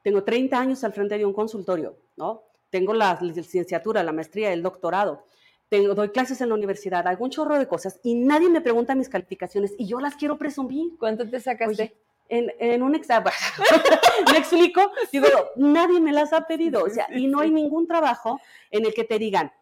tengo 0.02 0.24
30 0.24 0.58
años 0.58 0.82
al 0.82 0.92
frente 0.92 1.16
de 1.16 1.24
un 1.24 1.32
consultorio, 1.32 1.96
¿no? 2.16 2.42
Tengo 2.70 2.92
la 2.92 3.16
licenciatura, 3.20 4.02
la 4.02 4.10
maestría, 4.10 4.52
el 4.52 4.64
doctorado. 4.64 5.26
Tengo, 5.68 5.94
doy 5.94 6.08
clases 6.08 6.40
en 6.40 6.48
la 6.48 6.56
universidad, 6.56 7.06
hago 7.06 7.22
un 7.22 7.30
chorro 7.30 7.56
de 7.56 7.68
cosas 7.68 8.00
y 8.02 8.16
nadie 8.16 8.48
me 8.48 8.60
pregunta 8.60 8.96
mis 8.96 9.08
calificaciones 9.08 9.76
y 9.78 9.86
yo 9.86 10.00
las 10.00 10.16
quiero 10.16 10.38
presumir. 10.38 10.98
¿Cuánto 10.98 11.30
te 11.30 11.38
sacaste? 11.38 11.96
en, 12.28 12.82
un 12.82 12.96
examen, 12.96 13.32
¿me 14.32 14.38
explico? 14.38 14.80
Digo, 15.12 15.28
nadie 15.54 16.00
me 16.00 16.10
las 16.10 16.32
ha 16.32 16.48
pedido, 16.48 16.82
o 16.82 16.90
sea, 16.90 17.06
y 17.14 17.28
no 17.28 17.40
hay 17.40 17.52
ningún 17.52 17.86
trabajo 17.86 18.40
en 18.72 18.86
el 18.86 18.94
que 18.94 19.04
te 19.04 19.18
digan, 19.18 19.52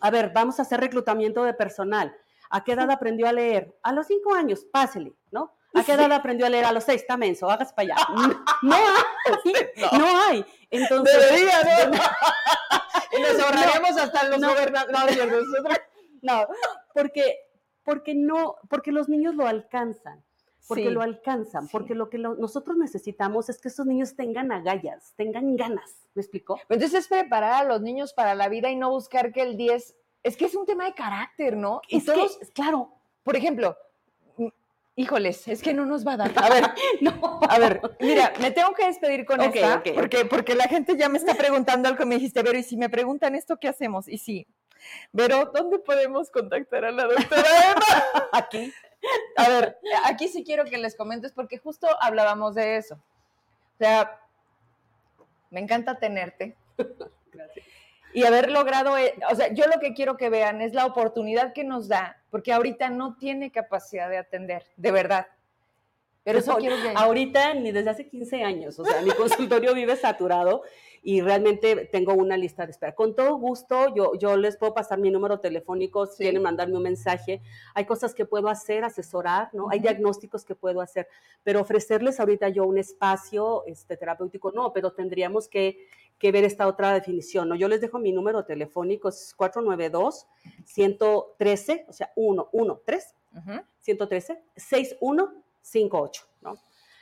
a 0.00 0.10
ver, 0.10 0.32
vamos 0.34 0.58
a 0.58 0.62
hacer 0.62 0.80
reclutamiento 0.80 1.44
de 1.44 1.54
personal. 1.54 2.14
¿A 2.50 2.64
qué 2.64 2.72
edad 2.72 2.90
aprendió 2.90 3.28
a 3.28 3.32
leer? 3.32 3.76
A 3.82 3.92
los 3.92 4.06
cinco 4.06 4.34
años, 4.34 4.64
pásele, 4.72 5.14
¿no? 5.30 5.54
¿A 5.74 5.84
qué 5.84 5.92
edad 5.92 6.10
aprendió 6.12 6.46
a 6.46 6.48
leer? 6.48 6.64
A 6.64 6.72
los 6.72 6.84
seis, 6.84 7.02
está 7.02 7.16
menso, 7.16 7.50
hágase 7.50 7.74
para 7.74 7.94
allá. 7.94 8.06
No, 8.62 8.76
hay, 8.76 9.54
no. 9.98 10.22
hay. 10.22 10.44
Entonces, 10.70 11.30
Debería, 11.30 11.86
¿no? 11.86 11.96
y 13.18 13.22
nos 13.22 13.44
ahorraremos 13.44 13.96
hasta 13.98 14.28
los 14.28 14.40
gobernadores. 14.40 15.18
No, 16.20 16.48
porque, 16.94 17.36
porque 17.84 18.12
no, 18.16 18.56
porque 18.68 18.90
los 18.90 19.08
niños 19.08 19.36
lo 19.36 19.46
alcanzan 19.46 20.24
porque 20.68 20.90
lo 20.90 21.00
alcanzan, 21.00 21.66
porque 21.68 21.94
lo 21.94 22.10
que 22.10 22.18
nosotros 22.18 22.76
necesitamos 22.76 23.48
es 23.48 23.58
que 23.58 23.68
esos 23.68 23.86
niños 23.86 24.14
tengan 24.14 24.52
agallas, 24.52 25.14
tengan 25.16 25.56
ganas, 25.56 26.06
¿me 26.14 26.20
explico? 26.20 26.60
Entonces 26.68 27.00
es 27.00 27.08
preparar 27.08 27.54
a 27.54 27.64
los 27.64 27.80
niños 27.80 28.12
para 28.12 28.34
la 28.34 28.48
vida 28.48 28.70
y 28.70 28.76
no 28.76 28.90
buscar 28.90 29.32
que 29.32 29.42
el 29.42 29.56
10, 29.56 29.96
es 30.22 30.36
que 30.36 30.44
es 30.44 30.54
un 30.54 30.66
tema 30.66 30.84
de 30.84 30.94
carácter, 30.94 31.56
¿no? 31.56 31.80
Y 31.88 32.04
todos, 32.04 32.38
claro, 32.54 32.92
por 33.22 33.34
ejemplo, 33.34 33.76
mm, 34.36 34.48
híjoles, 34.96 35.48
es 35.48 35.62
que 35.62 35.72
no 35.72 35.86
nos 35.86 36.06
va 36.06 36.12
a 36.12 36.16
dar. 36.18 36.32
A 36.36 36.50
ver, 36.50 36.64
no. 37.00 37.40
A 37.48 37.58
ver, 37.58 37.80
mira, 38.00 38.32
me 38.40 38.50
tengo 38.50 38.74
que 38.74 38.86
despedir 38.86 39.24
con 39.24 39.40
esta, 39.40 39.82
porque, 39.94 40.26
porque 40.26 40.54
la 40.54 40.68
gente 40.68 40.96
ya 40.96 41.08
me 41.08 41.16
está 41.16 41.34
preguntando 41.34 41.88
algo 41.88 41.98
que 41.98 42.06
me 42.06 42.16
dijiste, 42.16 42.44
pero 42.44 42.58
y 42.58 42.62
si 42.62 42.76
me 42.76 42.90
preguntan 42.90 43.34
esto, 43.34 43.56
¿qué 43.58 43.68
hacemos? 43.68 44.06
Y 44.06 44.18
sí, 44.18 44.46
pero 45.14 45.50
¿dónde 45.54 45.78
podemos 45.78 46.30
contactar 46.30 46.84
a 46.84 46.92
la 46.92 47.04
doctora 47.04 47.48
Emma? 47.72 48.28
Aquí. 48.32 48.72
A 49.36 49.48
ver, 49.48 49.78
aquí 50.04 50.28
sí 50.28 50.44
quiero 50.44 50.64
que 50.64 50.78
les 50.78 50.96
comentes 50.96 51.32
porque 51.32 51.58
justo 51.58 51.86
hablábamos 52.00 52.54
de 52.54 52.76
eso. 52.76 52.94
O 52.94 53.78
sea, 53.78 54.20
me 55.50 55.60
encanta 55.60 55.98
tenerte. 55.98 56.56
Gracias. 57.32 57.66
Y 58.12 58.24
haber 58.24 58.50
logrado, 58.50 58.96
eh, 58.96 59.14
o 59.30 59.34
sea, 59.34 59.52
yo 59.52 59.66
lo 59.66 59.78
que 59.80 59.92
quiero 59.92 60.16
que 60.16 60.30
vean 60.30 60.60
es 60.60 60.72
la 60.72 60.86
oportunidad 60.86 61.52
que 61.52 61.62
nos 61.62 61.88
da, 61.88 62.22
porque 62.30 62.52
ahorita 62.52 62.88
no 62.88 63.16
tiene 63.16 63.52
capacidad 63.52 64.08
de 64.08 64.18
atender, 64.18 64.64
de 64.76 64.90
verdad. 64.90 65.26
Pero 66.24 66.38
eso 66.38 66.56
quiero 66.56 66.76
que... 66.76 66.92
Ahorita 66.94 67.54
ni 67.54 67.70
desde 67.70 67.90
hace 67.90 68.08
15 68.08 68.42
años, 68.42 68.78
o 68.78 68.84
sea, 68.84 69.02
mi 69.02 69.10
consultorio 69.12 69.74
vive 69.74 69.96
saturado 69.96 70.62
y 71.02 71.20
realmente 71.20 71.86
tengo 71.86 72.14
una 72.14 72.36
lista 72.36 72.64
de 72.64 72.72
espera. 72.72 72.94
Con 72.94 73.14
todo 73.14 73.36
gusto, 73.36 73.94
yo, 73.94 74.12
yo 74.18 74.36
les 74.36 74.56
puedo 74.56 74.74
pasar 74.74 74.98
mi 74.98 75.10
número 75.10 75.40
telefónico 75.40 76.06
si 76.06 76.24
quieren 76.24 76.42
mandarme 76.42 76.76
un 76.76 76.82
mensaje. 76.82 77.40
Hay 77.74 77.86
cosas 77.86 78.14
que 78.14 78.24
puedo 78.24 78.48
hacer, 78.48 78.84
asesorar, 78.84 79.50
¿no? 79.52 79.68
Hay 79.70 79.80
diagnósticos 79.80 80.44
que 80.44 80.54
puedo 80.54 80.80
hacer, 80.80 81.08
pero 81.42 81.60
ofrecerles 81.60 82.20
ahorita 82.20 82.48
yo 82.48 82.64
un 82.64 82.78
espacio 82.78 83.64
este, 83.66 83.96
terapéutico, 83.96 84.52
no, 84.52 84.72
pero 84.72 84.92
tendríamos 84.92 85.48
que, 85.48 85.88
que 86.18 86.32
ver 86.32 86.44
esta 86.44 86.66
otra 86.66 86.92
definición, 86.92 87.48
¿no? 87.48 87.54
Yo 87.54 87.68
les 87.68 87.80
dejo 87.80 87.98
mi 87.98 88.12
número 88.12 88.44
telefónico, 88.44 89.08
es 89.08 89.34
492-113, 89.36 91.84
o 91.88 91.92
sea, 91.92 92.12
113, 92.14 93.14
113, 93.80 94.42
6158, 94.56 96.26
¿no? 96.42 96.58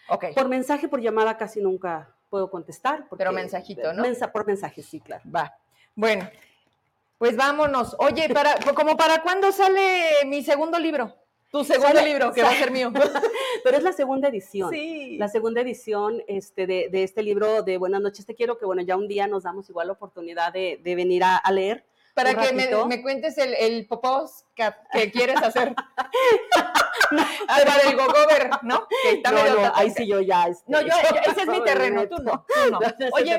Okay. 0.09 0.33
Por 0.35 0.49
mensaje, 0.49 0.89
por 0.89 1.01
llamada 1.01 1.37
casi 1.37 1.61
nunca 1.61 2.16
puedo 2.37 2.51
contestar. 2.51 3.07
Pero 3.17 3.33
mensajito, 3.33 3.95
¿no? 3.95 4.05
por 4.31 4.47
mensaje, 4.47 4.83
sí, 4.83 5.01
claro. 5.01 5.23
Va. 5.35 5.57
Bueno, 5.95 6.29
pues 7.17 7.35
vámonos. 7.35 7.97
Oye, 7.99 8.29
para, 8.29 8.57
como 8.75 8.95
para 8.95 9.23
cuándo 9.23 9.51
sale 9.53 10.11
mi 10.27 10.43
segundo 10.43 10.79
libro? 10.79 11.15
Tu 11.51 11.65
segundo 11.65 12.03
libro, 12.03 12.33
que 12.35 12.43
va 12.43 12.51
a 12.51 12.55
ser 12.55 12.71
mío. 12.71 12.93
Pero 13.65 13.77
es 13.79 13.83
la 13.83 13.93
segunda 13.93 14.29
edición. 14.29 14.71
Sí. 14.71 15.17
La 15.17 15.29
segunda 15.29 15.63
edición 15.63 16.23
este, 16.29 16.67
de, 16.67 16.91
de, 16.91 17.05
este 17.05 17.23
libro 17.23 17.63
de 17.63 17.79
Buenas 17.79 18.03
noches, 18.03 18.27
te 18.27 18.35
quiero, 18.35 18.59
que 18.59 18.67
bueno, 18.67 18.83
ya 18.83 18.97
un 18.97 19.09
día 19.09 19.27
nos 19.27 19.45
damos 19.45 19.71
igual 19.71 19.87
la 19.87 19.95
oportunidad 19.95 20.53
de, 20.53 20.79
de 20.85 20.95
venir 20.95 21.25
a, 21.25 21.41
leer 21.51 21.85
para 22.17 22.35
que 22.35 22.53
me, 22.55 23.03
cuentes 23.03 23.37
el, 23.37 23.53
el 23.53 23.87
popos 23.87 24.47
que, 24.55 24.65
quieres 25.13 25.37
hacer. 25.37 25.75
ah, 25.77 27.59
para 27.67 27.91
el 27.91 27.95
gogover, 27.95 28.51
¿no? 28.63 28.89
Que 29.03 29.11
está 29.13 29.33
no, 29.33 29.45
no, 29.45 29.73
ahí 29.75 29.91
sí 29.91 30.09
yo 30.09 30.23
ya. 30.23 30.47
Este, 30.49 30.73
no, 30.73 30.81
yo, 30.81 30.89
ese 31.27 31.43
es 31.43 31.47
mi 31.47 31.63
terreno, 31.63 32.09
tú 32.09 32.17
no. 32.23 32.47
Tú 32.49 32.71
no. 32.71 32.79
Oye, 33.13 33.39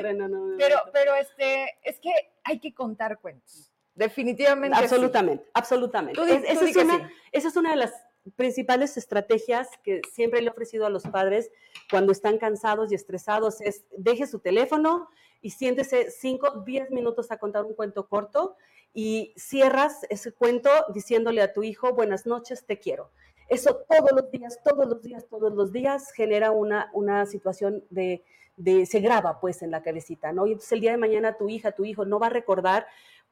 pero, 0.56 0.76
pero 0.92 1.16
este, 1.16 1.76
es 1.82 1.98
que 1.98 2.12
hay 2.44 2.60
que 2.60 2.72
contar 2.72 3.18
cuentos. 3.18 3.72
Definitivamente. 3.96 4.78
Absolutamente, 4.78 5.50
absolutamente. 5.54 6.22
esa, 6.46 6.64
es 6.64 6.76
una, 6.76 7.10
esa 7.32 7.48
es 7.48 7.56
una 7.56 7.70
de 7.70 7.76
las 7.76 7.92
principales 8.36 8.96
estrategias 8.96 9.68
que 9.82 10.00
siempre 10.12 10.40
le 10.40 10.48
he 10.48 10.50
ofrecido 10.50 10.86
a 10.86 10.90
los 10.90 11.04
padres 11.04 11.50
cuando 11.90 12.12
están 12.12 12.38
cansados 12.38 12.92
y 12.92 12.94
estresados 12.94 13.60
es 13.60 13.84
deje 13.96 14.26
su 14.26 14.40
teléfono 14.40 15.08
y 15.40 15.50
siéntese 15.50 16.10
5, 16.10 16.62
10 16.66 16.90
minutos 16.90 17.30
a 17.30 17.38
contar 17.38 17.64
un 17.64 17.74
cuento 17.74 18.08
corto 18.08 18.56
y 18.92 19.32
cierras 19.36 20.04
ese 20.10 20.32
cuento 20.32 20.70
diciéndole 20.92 21.42
a 21.42 21.52
tu 21.52 21.62
hijo, 21.62 21.94
buenas 21.94 22.26
noches, 22.26 22.64
te 22.66 22.78
quiero. 22.78 23.10
Eso 23.48 23.80
todos 23.88 24.12
los 24.12 24.30
días, 24.30 24.58
todos 24.62 24.88
los 24.88 25.02
días, 25.02 25.26
todos 25.28 25.54
los 25.54 25.72
días 25.72 26.12
genera 26.12 26.50
una, 26.50 26.90
una 26.92 27.24
situación 27.24 27.84
de, 27.88 28.24
de, 28.56 28.84
se 28.84 29.00
graba 29.00 29.40
pues 29.40 29.62
en 29.62 29.70
la 29.70 29.82
cabecita, 29.82 30.32
¿no? 30.32 30.46
Y 30.46 30.52
entonces 30.52 30.72
el 30.72 30.80
día 30.80 30.90
de 30.90 30.98
mañana 30.98 31.38
tu 31.38 31.48
hija, 31.48 31.72
tu 31.72 31.84
hijo 31.84 32.04
no 32.04 32.18
va 32.18 32.26
a 32.26 32.30
recordar 32.30 32.86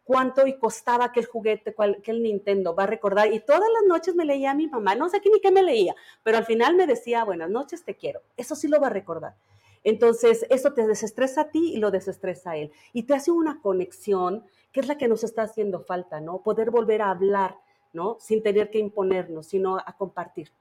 cuánto 0.07 0.47
y 0.47 0.57
costaba 0.57 1.07
aquel 1.07 1.27
juguete, 1.27 1.75
aquel 1.99 2.23
Nintendo, 2.23 2.75
va 2.75 2.85
a 2.85 2.87
recordar. 2.87 3.33
Y 3.33 3.41
todas 3.41 3.69
las 3.75 3.89
noches 3.89 4.15
me 4.15 4.25
leía 4.25 4.53
a 4.53 4.55
mi 4.55 4.69
mamá, 4.69 4.95
no 4.95 5.09
sé 5.09 5.21
ni 5.25 5.41
qué 5.41 5.51
me 5.51 5.65
leía, 5.65 5.95
pero 6.23 6.39
al 6.39 6.47
final 6.47 6.77
me 6.77 6.87
decía, 6.87 7.25
buenas 7.25 7.51
noches, 7.51 7.85
te 7.85 7.97
quiero. 7.97 8.23
Eso 8.37 8.55
sí 8.55 8.69
lo 8.69 8.81
va 8.81 8.87
a 8.87 8.91
recordar. 8.91 9.35
Entonces, 9.83 10.47
eso 10.49 10.73
te 10.73 10.87
desestresa 10.87 11.43
a 11.43 11.51
ti 11.51 11.73
y 11.75 11.79
lo 11.79 11.91
desestresa 11.91 12.53
a 12.53 12.57
él. 12.57 12.73
Y 12.93 13.03
te 13.03 13.15
hace 13.15 13.33
una 13.33 13.61
conexión 13.61 14.45
que 14.73 14.81
es 14.81 14.87
la 14.87 14.97
que 14.97 15.09
nos 15.09 15.25
está 15.25 15.43
haciendo 15.43 15.81
falta, 15.81 16.21
¿no? 16.21 16.43
Poder 16.43 16.71
volver 16.71 17.03
a 17.03 17.11
hablar, 17.11 17.57
¿no? 17.93 18.17
Sin 18.21 18.43
tener 18.43 18.71
que 18.71 18.79
imponernos, 18.79 19.47
sino 19.47 19.77
a 19.79 19.97
compartir. 19.97 20.53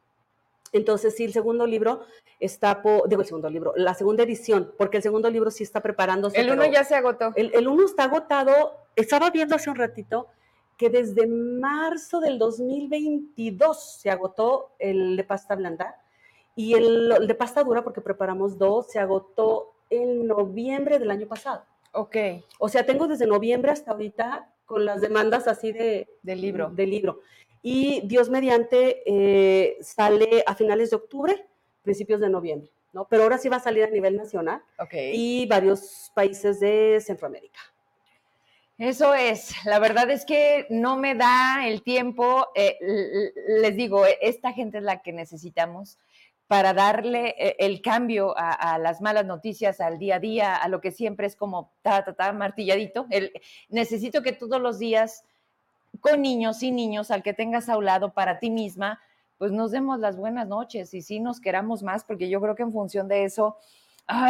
Entonces, 0.72 1.16
sí, 1.16 1.26
el 1.26 1.34
segundo 1.34 1.66
libro 1.66 2.02
está, 2.40 2.82
digo 3.08 3.22
el 3.22 3.28
segundo 3.28 3.50
libro, 3.50 3.74
la 3.76 3.94
segunda 3.94 4.24
edición, 4.24 4.74
porque 4.78 4.98
el 4.98 5.04
segundo 5.04 5.30
libro 5.30 5.52
sí 5.52 5.64
está 5.64 5.82
preparándose. 5.82 6.40
El 6.40 6.52
uno 6.52 6.66
ya 6.66 6.84
se 6.84 6.96
agotó. 6.96 7.32
El, 7.36 7.52
el 7.54 7.68
uno 7.68 7.86
está 7.86 8.06
agotado, 8.06 8.74
estaba 8.96 9.30
viendo 9.30 9.56
hace 9.56 9.70
un 9.70 9.78
ratito 9.78 10.28
que 10.78 10.90
desde 10.90 11.28
marzo 11.28 12.20
del 12.20 12.38
2022 12.38 14.00
se 14.02 14.10
agotó 14.10 14.72
el 14.80 15.16
de 15.16 15.24
pasta 15.24 15.56
blanda 15.56 15.96
y 16.56 16.74
el, 16.74 17.28
de 17.28 17.36
pasta 17.36 17.64
dura, 17.64 17.84
porque 17.84 18.02
preparamos 18.02 18.58
dos, 18.58 18.92
se 18.92 19.00
agotó 19.00 19.74
en 19.90 20.28
noviembre 20.28 21.00
del 21.00 21.12
año 21.12 21.28
pasado. 21.28 21.64
Ok. 21.92 22.16
O 22.60 22.70
sea, 22.70 22.86
tengo 22.86 23.08
desde 23.08 23.28
noviembre 23.28 23.72
hasta 23.72 23.92
ahorita 23.92 24.50
con 24.66 24.84
las 24.84 25.02
demandas 25.02 25.48
así 25.48 25.72
de... 25.72 26.10
Del 26.24 26.42
libro. 26.42 26.70
Del 26.70 26.90
libro 26.90 27.22
y 27.68 28.02
Dios 28.02 28.30
mediante 28.30 29.02
eh, 29.08 29.78
sale 29.82 30.44
a 30.46 30.54
finales 30.54 30.92
de 30.92 30.98
octubre, 30.98 31.48
principios 31.82 32.22
de 32.22 32.30
noviembre, 32.30 32.70
¿no? 32.94 33.08
Pero 33.08 33.24
ahora 33.24 33.40
sí 33.40 33.50
va 33.50 33.58
a 33.58 33.60
salir 33.60 33.84
a 33.84 33.90
nivel 33.90 34.16
nacional 34.16 34.62
y 34.92 35.48
varios 35.48 36.12
países 36.14 36.60
de 36.60 37.02
Centroamérica. 37.04 37.60
Eso 38.78 39.16
es, 39.16 39.52
la 39.66 39.80
verdad 39.80 40.12
es 40.12 40.26
que 40.26 40.68
no 40.70 40.96
me 40.96 41.16
da 41.16 41.68
el 41.68 41.82
tiempo, 41.82 42.50
eh, 42.54 42.78
les 43.60 43.76
digo, 43.76 44.06
esta 44.22 44.54
gente 44.54 44.78
es 44.78 44.84
la 44.84 45.02
que 45.02 45.12
necesitamos 45.12 45.98
para 46.46 46.76
darle 46.76 47.34
eh, 47.40 47.56
el 47.58 47.82
cambio 47.82 48.36
a, 48.38 48.78
las 48.78 49.02
malas 49.02 49.26
noticias, 49.26 49.82
al 49.82 49.98
día 49.98 50.18
a 50.18 50.20
día, 50.20 50.56
a 50.56 50.68
lo 50.68 50.82
que 50.82 50.92
siempre 50.92 51.26
es 51.26 51.36
como 51.36 51.72
ta, 51.82 52.06
ta, 52.06 52.14
ta, 52.14 52.32
martilladito. 52.32 53.08
El, 53.10 53.32
necesito 53.70 54.22
que 54.22 54.34
todos 54.34 54.62
los 54.62 54.78
días 54.78 55.24
con 56.02 56.22
niños 56.22 56.64
y 56.64 56.72
niños, 56.72 57.12
al 57.12 57.24
que 57.24 57.34
tengas 57.34 57.70
a 57.70 57.78
un 57.78 57.86
lado 57.86 58.14
para 58.14 58.40
ti 58.40 58.50
misma, 58.50 59.00
pues 59.38 59.52
nos 59.52 59.72
demos 59.72 60.00
las 60.00 60.18
buenas 60.18 60.48
noches 60.48 60.94
y 60.94 61.02
sí 61.02 61.20
nos 61.20 61.40
queramos 61.40 61.84
más, 61.84 62.04
porque 62.04 62.30
yo 62.30 62.40
creo 62.42 62.56
que 62.56 62.64
en 62.64 62.72
función 62.72 63.08
de 63.08 63.26
eso, 63.26 63.58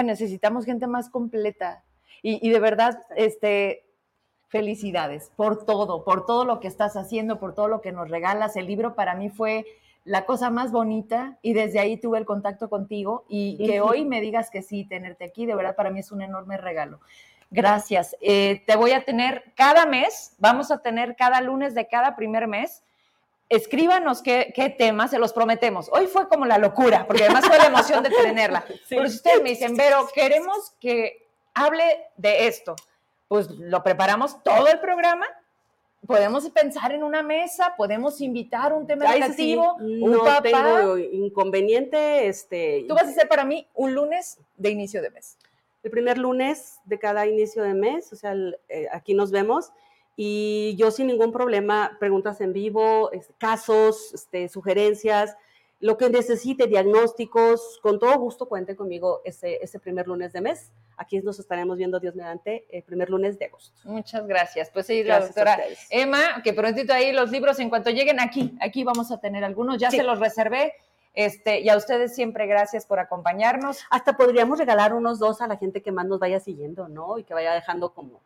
necesitamos 0.03 0.66
gente 0.66 0.88
más 0.88 1.09
completa. 1.09 1.84
Y, 2.22 2.49
de 2.49 2.59
verdad, 2.59 3.03
este, 3.16 3.86
felicidades 4.47 5.32
por 5.36 5.63
todo, 5.63 6.03
por 6.03 6.26
todo 6.26 6.43
lo 6.43 6.59
que 6.59 6.68
estás 6.68 6.95
haciendo, 6.95 7.39
por 7.39 7.53
todo 7.53 7.68
lo 7.68 7.82
que 7.82 7.91
nos 7.91 8.09
regalas. 8.09 8.55
El 8.55 8.66
libro 8.66 8.95
para 8.95 9.13
mí 9.13 9.30
fue 9.30 9.66
la 10.05 10.26
cosa 10.26 10.49
más 10.49 10.72
bonita 10.72 11.38
y 11.43 11.53
desde 11.53 11.80
ahí 11.80 11.97
tuve 11.97 12.18
el 12.18 12.26
contacto 12.26 12.68
contigo 12.68 13.26
y 13.30 13.57
que 13.57 13.80
hoy 13.82 14.05
me 14.05 14.22
digas 14.22 14.49
que 14.49 14.63
sí, 14.63 14.86
tenerte 14.86 15.26
aquí, 15.26 15.45
de 15.45 15.55
verdad 15.55 15.76
para 15.76 15.91
mí 15.91 15.99
es 15.99 16.11
un 16.11 16.22
enorme 16.24 16.57
regalo. 16.57 16.99
Gracias. 17.52 18.16
Eh, 18.22 18.64
te 18.66 18.76
voy 18.76 18.91
a 18.91 19.04
tener 19.04 19.54
cada 19.56 19.86
mes, 19.86 20.34
vamos 20.38 20.72
a 20.72 20.82
tener 20.82 21.16
cada 21.16 21.41
lunes 21.41 21.74
de 21.74 21.88
cada 21.88 22.16
primer 22.16 22.48
mes. 22.48 22.84
Escríbanos 23.48 24.22
qué, 24.22 24.52
qué 24.56 24.70
temas, 24.70 25.12
se 25.12 25.20
los 25.20 25.32
prometemos. 25.32 25.89
Hoy 25.91 26.08
fue 26.08 26.28
como 26.28 26.46
la 26.46 26.58
locura, 26.58 27.06
porque 27.06 27.24
además 27.24 27.46
fue 27.46 27.58
la 27.58 27.68
emoción 27.68 28.04
de 28.04 28.10
tenerla. 28.10 28.66
Pero 28.89 29.08
si 29.08 29.16
ustedes 29.18 29.41
me 29.43 29.50
dicen, 29.50 29.78
Vero, 29.78 30.08
queremos 30.14 30.74
que 30.80 31.28
hable 31.54 31.84
de 32.18 32.48
esto, 32.48 32.76
pues 33.28 33.50
lo 33.50 33.84
preparamos 33.84 34.43
todo 34.43 34.68
el 34.68 34.80
programa 34.80 35.26
podemos 36.06 36.48
pensar 36.52 36.91
en 36.91 37.04
una 37.04 37.24
mesa, 37.24 37.74
podemos 37.76 38.22
invitar 38.22 38.74
un 38.74 38.86
tema 38.86 39.06
educativo, 39.16 39.76
un 39.76 40.12
no 40.12 40.41
tengo 40.41 40.98
inconveniente, 40.98 42.28
este. 42.28 42.86
Tú 42.88 42.93
vas 42.93 43.08
a 43.08 43.12
ser 43.12 43.28
para 43.28 43.43
mí 43.43 43.68
un 43.74 43.96
lunes 43.96 44.38
de 44.56 44.70
inicio 44.70 45.02
de 45.02 45.10
mes 45.10 45.38
el 45.86 45.91
primer 45.91 46.17
lunes 46.17 46.79
de 46.86 46.97
cada 46.97 47.27
inicio 47.27 47.61
de 47.61 47.75
mes, 47.75 48.11
o 48.11 48.15
sea, 48.15 48.33
eh, 48.69 48.88
aquí 48.91 49.13
nos 49.13 49.29
vemos 49.29 49.71
y 50.15 50.75
yo 50.77 50.89
sin 50.89 51.05
ningún 51.05 51.31
problema, 51.31 51.95
preguntas 51.99 52.41
en 52.41 52.53
vivo, 52.53 53.11
casos, 53.38 54.11
este, 54.15 54.49
sugerencias, 54.49 55.38
lo 55.79 55.95
que 55.97 56.09
necesite, 56.09 56.65
diagnósticos, 56.65 57.79
con 57.83 57.99
todo 57.99 58.17
gusto 58.17 58.47
cuenten 58.47 58.75
conmigo 58.75 59.21
ese, 59.25 59.59
ese 59.61 59.79
primer 59.79 60.07
lunes 60.07 60.33
de 60.33 60.41
mes. 60.41 60.71
Aquí 60.97 61.19
nos 61.19 61.38
estaremos 61.38 61.77
viendo, 61.77 61.99
Dios 61.99 62.15
mediante, 62.15 62.65
el 62.71 62.81
primer 62.81 63.11
lunes 63.11 63.38
de 63.38 63.45
agosto. 63.45 63.77
Muchas 63.83 64.25
gracias. 64.25 64.71
Pues 64.71 64.88
sí, 64.88 65.03
la 65.03 65.19
doctora 65.19 65.59
Emma, 65.91 66.41
que 66.43 66.53
prontito 66.53 66.93
ahí 66.93 67.11
los 67.11 67.29
libros, 67.29 67.59
en 67.59 67.69
cuanto 67.69 67.91
lleguen 67.91 68.19
aquí, 68.19 68.57
aquí 68.59 68.83
vamos 68.83 69.11
a 69.11 69.19
tener 69.19 69.43
algunos, 69.43 69.77
ya 69.77 69.91
se 69.91 70.01
los 70.01 70.19
reservé 70.19 70.73
este, 71.16 71.61
y 71.61 71.70
a 71.70 71.78
ustedes 71.78 72.13
siempre 72.13 72.45
gracias 72.45 72.86
por 72.86 72.99
acompañarnos. 72.99 73.84
Hasta 73.89 74.18
podríamos 74.18 74.59
regalar 74.59 74.93
unos 74.93 75.18
dos 75.20 75.41
a 75.41 75.47
la 75.47 75.57
gente 75.57 75.82
que 75.82 75.91
más 75.91 76.05
nos 76.05 76.20
vaya 76.20 76.39
siguiendo, 76.39 76.88
¿no? 76.88 77.18
Y 77.18 77.24
que 77.24 77.34
vaya 77.34 77.53
dejando 77.53 77.93
como. 77.93 78.22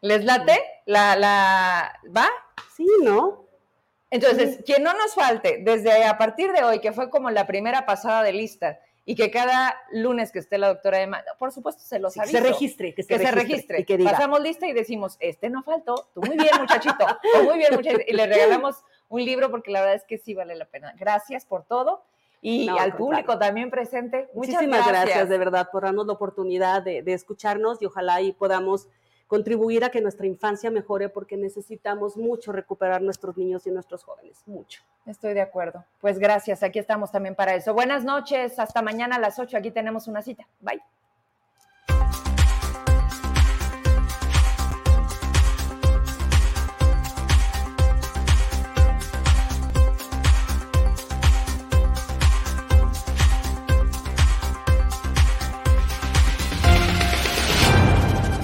¿Les 0.00 0.24
late? 0.24 0.58
¿La, 0.86 1.16
la, 1.16 2.00
¿Va? 2.16 2.28
Sí, 2.74 2.86
¿no? 3.02 3.44
Entonces, 4.10 4.60
quien 4.64 4.82
no 4.82 4.92
nos 4.94 5.14
falte, 5.14 5.58
desde 5.62 6.04
a 6.04 6.18
partir 6.18 6.52
de 6.52 6.64
hoy, 6.64 6.80
que 6.80 6.92
fue 6.92 7.10
como 7.10 7.30
la 7.30 7.46
primera 7.46 7.86
pasada 7.86 8.22
de 8.22 8.32
lista, 8.32 8.80
y 9.04 9.14
que 9.16 9.30
cada 9.30 9.76
lunes 9.90 10.30
que 10.30 10.38
esté 10.38 10.58
la 10.58 10.68
doctora 10.68 11.02
Emma, 11.02 11.24
por 11.38 11.52
supuesto 11.52 11.82
se 11.82 11.98
los 11.98 12.16
aviso. 12.16 12.36
Que 12.36 12.42
se 12.42 12.48
registre, 12.48 12.94
que 12.94 13.02
se 13.02 13.30
registre. 13.30 13.84
que 13.84 13.98
Pasamos 13.98 14.40
lista 14.40 14.66
y 14.68 14.72
decimos, 14.72 15.16
este 15.20 15.50
no 15.50 15.62
faltó, 15.62 16.08
tú 16.14 16.20
muy 16.22 16.36
bien 16.36 16.50
muchachito, 16.58 17.06
o 17.38 17.42
muy 17.42 17.58
bien 17.58 17.74
muchachito, 17.74 18.02
y 18.06 18.12
le 18.12 18.26
regalamos 18.26 18.84
un 19.08 19.24
libro 19.24 19.50
porque 19.50 19.70
la 19.70 19.80
verdad 19.80 19.96
es 19.96 20.04
que 20.04 20.18
sí 20.18 20.34
vale 20.34 20.54
la 20.54 20.66
pena. 20.66 20.94
Gracias 20.96 21.44
por 21.44 21.64
todo 21.64 22.04
y 22.40 22.68
al 22.68 22.96
público 22.96 23.38
también 23.38 23.70
presente. 23.70 24.28
Muchas 24.34 24.54
Muchísimas 24.54 24.86
gracias. 24.86 25.28
de 25.28 25.38
verdad 25.38 25.68
por 25.70 25.82
darnos 25.82 26.06
la 26.06 26.14
oportunidad 26.14 26.82
de, 26.82 27.02
de, 27.02 27.12
escucharnos 27.12 27.82
y 27.82 27.86
ojalá 27.86 28.20
y 28.20 28.32
podamos 28.32 28.88
contribuir 29.30 29.84
a 29.84 29.90
que 29.90 30.00
nuestra 30.00 30.26
infancia 30.26 30.70
mejore 30.70 31.08
porque 31.08 31.36
necesitamos 31.36 32.16
mucho 32.16 32.50
recuperar 32.50 33.00
nuestros 33.00 33.36
niños 33.36 33.64
y 33.66 33.70
nuestros 33.70 34.02
jóvenes, 34.02 34.42
mucho. 34.46 34.82
Estoy 35.06 35.34
de 35.34 35.40
acuerdo. 35.40 35.84
Pues 36.00 36.18
gracias, 36.18 36.62
aquí 36.64 36.80
estamos 36.80 37.12
también 37.12 37.36
para 37.36 37.54
eso. 37.54 37.72
Buenas 37.72 38.02
noches, 38.04 38.58
hasta 38.58 38.82
mañana 38.82 39.16
a 39.16 39.20
las 39.20 39.38
8, 39.38 39.56
aquí 39.56 39.70
tenemos 39.70 40.08
una 40.08 40.20
cita. 40.20 40.48
Bye. 40.60 40.82